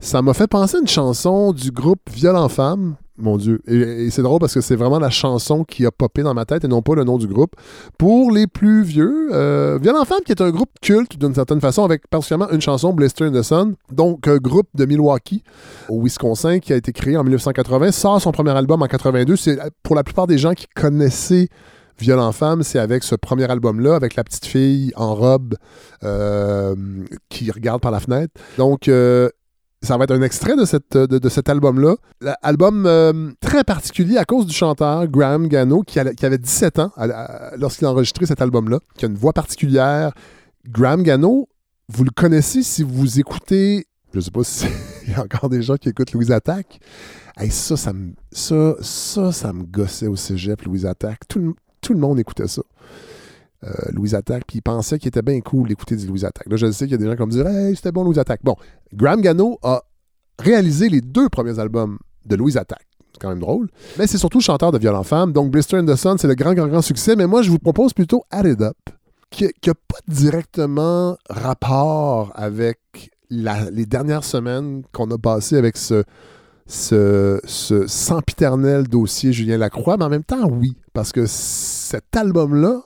ça 0.00 0.20
m'a 0.22 0.34
fait 0.34 0.48
penser 0.48 0.76
à 0.76 0.80
une 0.80 0.88
chanson 0.88 1.52
du 1.52 1.70
groupe 1.70 2.00
Violent 2.10 2.48
Femmes. 2.48 2.96
Mon 3.22 3.36
Dieu. 3.36 3.60
Et, 3.66 4.10
c'est 4.10 4.22
drôle 4.22 4.40
parce 4.40 4.54
que 4.54 4.60
c'est 4.60 4.76
vraiment 4.76 4.98
la 4.98 5.10
chanson 5.10 5.64
qui 5.64 5.86
a 5.86 5.90
popé 5.90 6.22
dans 6.22 6.34
ma 6.34 6.44
tête 6.44 6.64
et 6.64 6.68
non 6.68 6.82
pas 6.82 6.94
le 6.94 7.04
nom 7.04 7.18
du 7.18 7.26
groupe. 7.26 7.54
Pour 7.96 8.30
les 8.32 8.46
plus 8.46 8.82
vieux, 8.82 9.28
euh, 9.32 9.78
Violent 9.80 10.04
Femmes, 10.04 10.22
qui 10.24 10.32
est 10.32 10.42
un 10.42 10.50
groupe 10.50 10.70
culte 10.82 11.18
d'une 11.18 11.34
certaine 11.34 11.60
façon, 11.60 11.84
avec 11.84 12.08
particulièrement 12.08 12.50
une 12.52 12.60
chanson, 12.60 12.92
Blister 12.92 13.24
in 13.24 13.32
the 13.32 13.42
Sun, 13.42 13.74
donc 13.92 14.26
un 14.26 14.36
groupe 14.36 14.68
de 14.74 14.84
Milwaukee, 14.84 15.42
au 15.88 16.02
Wisconsin, 16.02 16.58
qui 16.58 16.72
a 16.72 16.76
été 16.76 16.92
créé 16.92 17.16
en 17.16 17.22
1980, 17.22 17.92
sort 17.92 18.20
son 18.20 18.32
premier 18.32 18.50
album 18.50 18.82
en 18.82 18.86
82. 18.86 19.36
C'est 19.36 19.58
pour 19.82 19.94
la 19.94 20.02
plupart 20.02 20.26
des 20.26 20.38
gens 20.38 20.52
qui 20.52 20.66
connaissaient 20.74 21.48
Violent 21.98 22.32
Femme, 22.32 22.62
c'est 22.62 22.78
avec 22.78 23.04
ce 23.04 23.14
premier 23.14 23.48
album-là, 23.48 23.94
avec 23.94 24.16
la 24.16 24.24
petite 24.24 24.46
fille 24.46 24.92
en 24.96 25.14
robe 25.14 25.54
euh, 26.02 26.74
qui 27.28 27.50
regarde 27.50 27.80
par 27.80 27.92
la 27.92 28.00
fenêtre. 28.00 28.32
Donc, 28.58 28.88
euh, 28.88 29.28
ça 29.82 29.96
va 29.96 30.04
être 30.04 30.12
un 30.12 30.22
extrait 30.22 30.54
de, 30.54 31.06
de, 31.06 31.28
cet 31.28 31.48
album-là. 31.48 31.96
Album 32.42 32.86
euh, 32.86 33.30
très 33.40 33.64
particulier 33.64 34.16
à 34.16 34.24
cause 34.24 34.46
du 34.46 34.54
chanteur 34.54 35.06
Graham 35.08 35.48
Gano, 35.48 35.82
qui, 35.82 35.98
avait 35.98 36.38
17 36.38 36.78
ans 36.78 36.92
lorsqu'il 37.56 37.86
a 37.86 37.90
enregistré 37.90 38.26
cet 38.26 38.40
album-là, 38.40 38.78
qui 38.96 39.04
a 39.04 39.08
une 39.08 39.16
voix 39.16 39.32
particulière. 39.32 40.12
Graham 40.68 41.02
Gano, 41.02 41.48
vous 41.88 42.04
le 42.04 42.10
connaissez 42.10 42.62
si 42.62 42.84
vous 42.84 43.18
écoutez, 43.18 43.86
je 44.14 44.20
sais 44.20 44.30
pas 44.30 44.44
s'il 44.44 44.68
y 45.08 45.14
a 45.14 45.22
encore 45.22 45.48
des 45.48 45.62
gens 45.62 45.76
qui 45.76 45.88
écoutent 45.88 46.12
Louise 46.12 46.30
Attaque. 46.30 46.80
Hey, 47.36 47.50
ça, 47.50 47.76
ça 47.76 47.92
me, 47.92 48.12
ça, 48.30 48.76
ça, 49.32 49.52
me 49.52 49.64
gossait 49.64 50.06
au 50.06 50.16
cégep, 50.16 50.62
Louise 50.62 50.86
Attaque. 50.86 51.26
Tout 51.26 51.56
tout 51.82 51.92
le 51.92 51.98
monde 51.98 52.18
écoutait 52.18 52.48
ça. 52.48 52.62
Euh, 53.64 53.70
Louise 53.92 54.16
Attaque, 54.16 54.42
puis 54.44 54.58
il 54.58 54.60
pensait 54.60 54.98
qu'il 54.98 55.06
était 55.06 55.22
bien 55.22 55.40
cool 55.40 55.68
d'écouter 55.68 55.94
du 55.94 56.04
Louise 56.08 56.24
Attaque. 56.24 56.48
Là, 56.50 56.56
je 56.56 56.72
sais 56.72 56.86
qu'il 56.86 56.92
y 56.92 56.94
a 56.94 56.98
des 56.98 57.06
gens 57.06 57.14
qui 57.14 57.22
me 57.22 57.30
dire 57.30 57.46
Hey, 57.46 57.76
c'était 57.76 57.92
bon 57.92 58.02
Louise 58.02 58.18
Attaque. 58.18 58.40
Bon, 58.42 58.56
Graham 58.92 59.20
Gano 59.20 59.58
a 59.62 59.82
réalisé 60.40 60.88
les 60.88 61.00
deux 61.00 61.28
premiers 61.28 61.60
albums 61.60 61.98
de 62.26 62.34
Louise 62.34 62.56
Attaque. 62.56 62.86
C'est 63.12 63.20
quand 63.20 63.28
même 63.28 63.38
drôle. 63.38 63.68
Mais 63.98 64.08
c'est 64.08 64.18
surtout 64.18 64.40
chanteur 64.40 64.72
de 64.72 64.78
Violent 64.78 65.04
Femmes. 65.04 65.32
Donc, 65.32 65.52
Blister 65.52 65.76
in 65.76 65.86
the 65.86 65.94
Sun, 65.94 66.18
c'est 66.18 66.26
le 66.26 66.34
grand, 66.34 66.54
grand, 66.54 66.66
grand 66.66 66.82
succès. 66.82 67.14
Mais 67.14 67.28
moi, 67.28 67.42
je 67.42 67.50
vous 67.50 67.58
propose 67.60 67.92
plutôt 67.92 68.24
Add 68.32 68.46
It 68.46 68.60
Up, 68.60 68.76
qui 69.30 69.44
n'a 69.44 69.74
pas 69.74 69.98
directement 70.08 71.16
rapport 71.30 72.32
avec 72.34 73.10
les 73.30 73.86
dernières 73.86 74.24
semaines 74.24 74.82
qu'on 74.92 75.10
a 75.12 75.18
passées 75.18 75.56
avec 75.56 75.76
ce, 75.76 76.02
ce, 76.66 77.40
ce 77.44 77.86
sempiternel 77.86 78.88
dossier 78.88 79.32
Julien 79.32 79.56
Lacroix, 79.58 79.96
mais 79.96 80.04
en 80.04 80.10
même 80.10 80.24
temps, 80.24 80.48
oui, 80.50 80.76
parce 80.92 81.12
que 81.12 81.26
cet 81.26 82.16
album-là, 82.16 82.82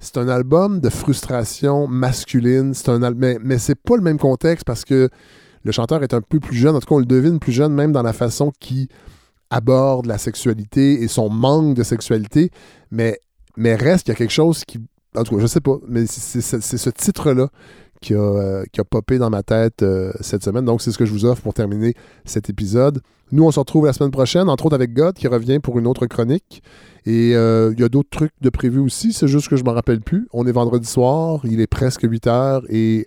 c'est 0.00 0.16
un 0.16 0.28
album 0.28 0.80
de 0.80 0.90
frustration 0.90 1.88
masculine, 1.88 2.72
c'est 2.74 2.88
un 2.88 3.10
mais, 3.12 3.38
mais 3.42 3.58
c'est 3.58 3.74
pas 3.74 3.96
le 3.96 4.02
même 4.02 4.18
contexte 4.18 4.64
parce 4.64 4.84
que 4.84 5.08
le 5.64 5.72
chanteur 5.72 6.02
est 6.02 6.14
un 6.14 6.20
peu 6.20 6.38
plus 6.38 6.56
jeune, 6.56 6.76
en 6.76 6.80
tout 6.80 6.86
cas 6.86 6.94
on 6.94 7.00
le 7.00 7.06
devine 7.06 7.38
plus 7.38 7.52
jeune 7.52 7.74
même 7.74 7.92
dans 7.92 8.02
la 8.02 8.12
façon 8.12 8.52
qu'il 8.60 8.88
aborde 9.50 10.06
la 10.06 10.18
sexualité 10.18 11.02
et 11.02 11.08
son 11.08 11.28
manque 11.30 11.74
de 11.74 11.82
sexualité, 11.82 12.50
mais, 12.90 13.18
mais 13.56 13.74
reste 13.74 14.04
qu'il 14.04 14.12
y 14.12 14.16
a 14.16 14.18
quelque 14.18 14.30
chose 14.30 14.64
qui, 14.64 14.78
en 15.16 15.24
tout 15.24 15.36
cas 15.36 15.42
je 15.42 15.46
sais 15.46 15.60
pas, 15.60 15.78
mais 15.88 16.06
c'est 16.06 16.40
ce 16.40 16.90
titre-là 16.90 17.48
qui 18.00 18.14
a, 18.14 18.18
euh, 18.18 18.64
qui 18.72 18.80
a 18.80 18.84
popé 18.84 19.18
dans 19.18 19.30
ma 19.30 19.42
tête 19.42 19.82
euh, 19.82 20.12
cette 20.20 20.44
semaine. 20.44 20.64
Donc, 20.64 20.82
c'est 20.82 20.92
ce 20.92 20.98
que 20.98 21.06
je 21.06 21.12
vous 21.12 21.24
offre 21.24 21.42
pour 21.42 21.54
terminer 21.54 21.94
cet 22.24 22.50
épisode. 22.50 23.00
Nous, 23.32 23.44
on 23.44 23.50
se 23.50 23.58
retrouve 23.58 23.86
la 23.86 23.92
semaine 23.92 24.10
prochaine, 24.10 24.48
entre 24.48 24.66
autres 24.66 24.74
avec 24.74 24.94
God 24.94 25.14
qui 25.14 25.28
revient 25.28 25.58
pour 25.58 25.78
une 25.78 25.86
autre 25.86 26.06
chronique. 26.06 26.62
Et 27.04 27.34
euh, 27.34 27.72
il 27.74 27.80
y 27.80 27.84
a 27.84 27.88
d'autres 27.88 28.10
trucs 28.10 28.32
de 28.40 28.50
prévus 28.50 28.80
aussi, 28.80 29.12
c'est 29.12 29.28
juste 29.28 29.48
que 29.48 29.56
je 29.56 29.64
m'en 29.64 29.72
rappelle 29.72 30.00
plus. 30.00 30.28
On 30.32 30.46
est 30.46 30.52
vendredi 30.52 30.86
soir, 30.86 31.40
il 31.44 31.60
est 31.60 31.66
presque 31.66 32.02
8 32.02 32.26
heures 32.26 32.62
et 32.68 33.06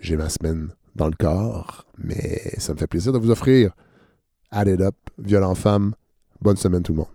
j'ai 0.00 0.16
ma 0.16 0.28
semaine 0.28 0.68
dans 0.96 1.06
le 1.06 1.14
corps. 1.18 1.86
Mais 1.98 2.40
ça 2.58 2.72
me 2.72 2.78
fait 2.78 2.86
plaisir 2.86 3.12
de 3.12 3.18
vous 3.18 3.30
offrir 3.30 3.72
Add 4.50 4.68
It 4.68 4.80
Up, 4.80 4.96
Violent 5.18 5.54
Femme. 5.54 5.94
Bonne 6.40 6.56
semaine 6.56 6.82
tout 6.82 6.92
le 6.92 6.98
monde. 6.98 7.06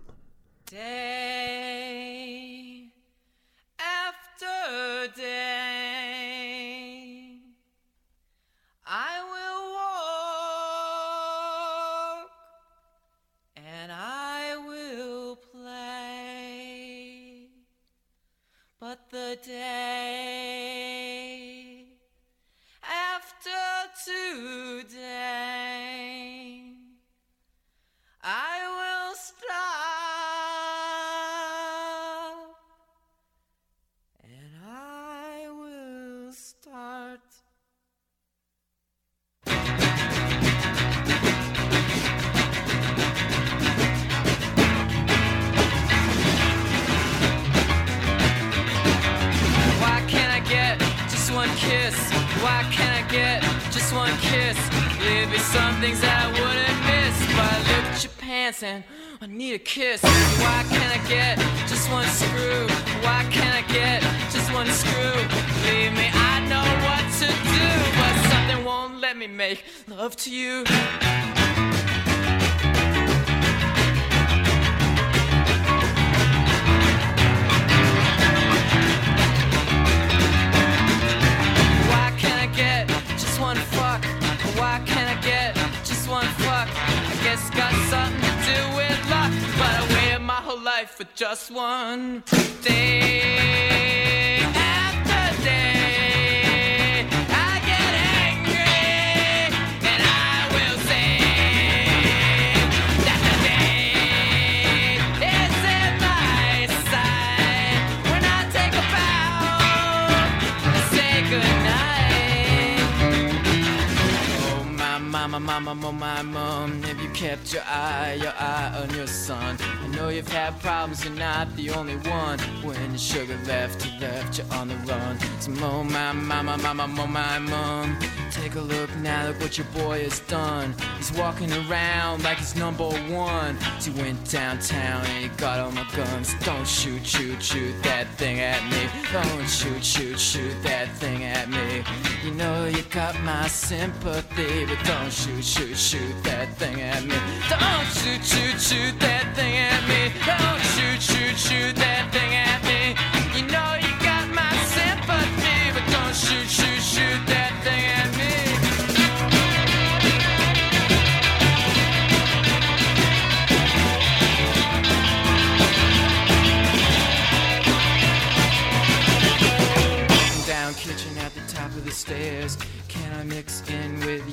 Mama, 115.26 115.70
oh 115.70 115.92
my 115.92 116.22
mom. 116.22 116.82
Have 116.82 117.00
you 117.00 117.08
kept 117.10 117.52
your 117.52 117.62
eye, 117.66 118.18
your 118.20 118.32
eye 118.38 118.82
on 118.82 118.94
your 118.94 119.06
son? 119.06 119.56
I 119.60 119.88
know 119.88 120.08
you've 120.08 120.28
had 120.28 120.58
problems, 120.60 121.04
you're 121.04 121.14
not 121.14 121.54
the 121.56 121.70
only 121.70 121.96
one. 121.96 122.38
When 122.62 122.90
your 122.90 122.98
sugar 122.98 123.38
left, 123.46 123.84
you 123.84 123.98
left 124.00 124.38
you 124.38 124.44
on 124.52 124.68
the 124.68 124.76
run. 124.90 125.18
So, 125.40 125.52
oh 125.62 125.84
my 125.84 126.12
mama, 126.12 126.58
mama, 126.58 126.86
oh 126.98 127.06
my 127.06 127.38
mom. 127.38 127.98
Take 128.30 128.56
a 128.56 128.60
look 128.60 128.94
now, 128.96 129.28
look 129.28 129.40
what 129.40 129.56
your 129.56 129.66
boy 129.68 130.02
has 130.02 130.20
done. 130.20 130.74
He's 130.98 131.12
walking 131.12 131.50
around 131.52 132.22
like 132.22 132.38
he's 132.38 132.54
number 132.54 132.84
one. 132.84 133.58
So 133.80 133.90
he 133.90 134.02
went 134.02 134.30
downtown 134.30 135.04
and 135.06 135.24
he 135.24 135.28
got 135.36 135.58
all 135.58 135.72
my 135.72 135.86
guns. 135.96 136.34
Don't 136.44 136.66
shoot, 136.66 137.04
shoot, 137.06 137.42
shoot 137.42 137.74
that 137.82 138.06
thing 138.16 138.40
at 138.40 138.62
me. 138.70 138.88
Don't 139.12 139.48
shoot, 139.48 139.82
shoot, 139.84 140.18
shoot 140.18 140.54
that 140.62 140.88
thing 140.96 141.24
at 141.24 141.48
me. 141.48 141.82
You 142.24 142.32
know 142.32 142.66
you 142.66 142.82
got 142.90 143.18
my 143.22 143.46
sympathy, 143.48 144.66
but 144.66 144.84
don't 144.84 145.12
shoot, 145.16 145.42
shoot, 145.44 145.76
shoot 145.76 146.24
that 146.24 146.48
thing 146.58 146.80
at 146.82 147.02
me. 147.02 147.16
Don't 147.48 147.88
shoot, 147.98 148.22
shoot, 148.22 148.60
shoot 148.60 149.00
that 149.00 149.24
thing 149.34 149.56
at 149.56 149.80
me. 149.88 150.12
Don't 150.28 150.62
shoot, 150.74 151.00
shoot, 151.00 151.36
shoot 151.38 151.74
that 151.76 152.12
thing 152.12 152.25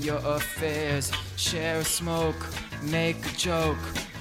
your 0.04 0.18
affairs? 0.18 1.12
Share 1.38 1.80
a 1.80 1.84
smoke, 1.84 2.46
make 2.82 3.26
a 3.26 3.38
joke. 3.38 3.78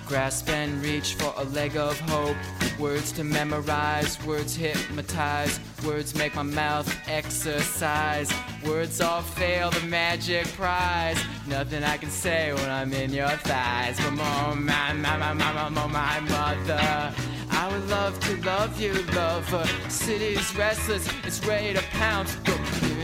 Grasp 0.06 0.50
and 0.50 0.84
reach 0.84 1.14
for 1.14 1.32
a 1.38 1.44
leg 1.44 1.76
of 1.76 1.98
hope. 2.00 2.36
Words 2.78 3.12
to 3.12 3.24
memorize, 3.24 4.22
words 4.24 4.54
hypnotize. 4.54 5.58
Words 5.86 6.14
make 6.14 6.34
my 6.34 6.42
mouth 6.42 6.88
exercise. 7.08 8.30
Words 8.64 9.00
all 9.00 9.22
fail 9.22 9.70
the 9.70 9.80
magic 9.86 10.46
prize. 10.48 11.18
Nothing 11.46 11.82
I 11.82 11.96
can 11.96 12.10
say 12.10 12.52
when 12.52 12.68
I'm 12.68 12.92
in 12.92 13.12
your 13.12 13.28
thighs. 13.28 13.96
Oh 14.00 14.10
my, 14.10 14.54
my, 14.54 14.92
my, 14.92 15.32
my, 15.32 15.52
my, 15.52 15.68
my, 15.68 15.86
my 15.86 16.20
mother. 16.20 17.14
I 17.50 17.68
would 17.70 17.88
love 17.88 18.18
to 18.20 18.36
love 18.44 18.80
you, 18.80 18.94
lover. 19.14 19.64
City's 19.88 20.54
restless, 20.56 21.08
it's 21.24 21.44
ready 21.46 21.74
to 21.74 21.82
pounce. 21.90 22.34
Go 22.36 22.54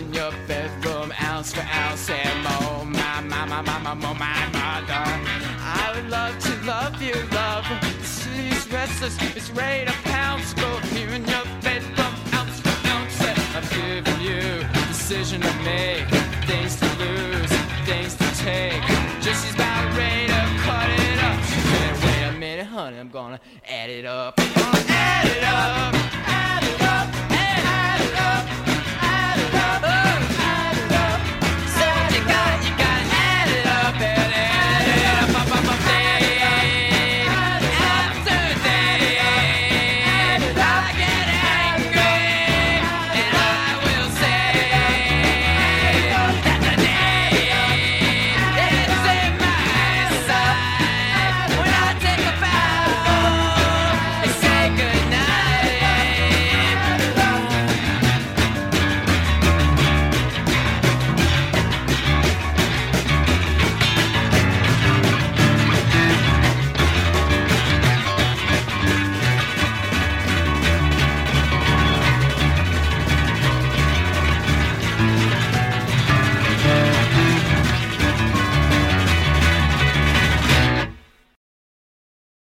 in 0.09 0.15
your 0.15 0.33
bedroom, 0.47 1.13
ounce 1.23 1.53
for 1.53 1.67
ounce, 1.73 2.11
and 2.11 2.47
oh 2.47 2.85
my, 2.85 3.21
my, 3.21 3.45
my, 3.47 3.61
my, 3.63 3.79
my, 3.79 3.95
my, 3.95 4.13
my 4.13 4.47
mother. 4.53 5.05
I 5.61 5.93
would 5.95 6.09
love 6.11 6.39
to 6.39 6.67
love 6.67 7.01
you, 7.03 7.15
lover. 7.33 7.79
City's 8.03 8.71
restless, 8.73 9.17
it's 9.37 9.51
ready 9.51 9.87
to 9.87 9.93
pounce. 10.05 10.55
Go 10.55 10.77
here 10.95 11.09
in 11.11 11.27
your 11.27 11.45
bedroom, 11.63 12.15
ounce 12.33 12.61
for 12.61 12.89
ounce, 12.89 13.21
and 13.21 13.39
I've 13.57 13.71
given 13.71 14.21
you 14.21 14.65
a 14.65 14.87
decision 14.89 15.41
to 15.43 15.55
make, 15.63 16.09
things 16.47 16.77
to 16.77 16.87
lose, 16.99 17.53
things 17.85 18.15
to 18.17 18.29
take. 18.45 18.83
Just 19.21 19.45
she's 19.45 19.55
about 19.55 19.97
ready 19.97 20.27
to 20.27 20.43
cut 20.65 20.89
it 20.91 21.19
up. 21.23 22.05
Wait 22.05 22.23
a 22.29 22.39
minute, 22.39 22.67
honey, 22.67 22.99
I'm 22.99 23.11
gonna 23.11 23.41
add 23.67 23.91
it 23.91 24.05
up. 24.05 24.39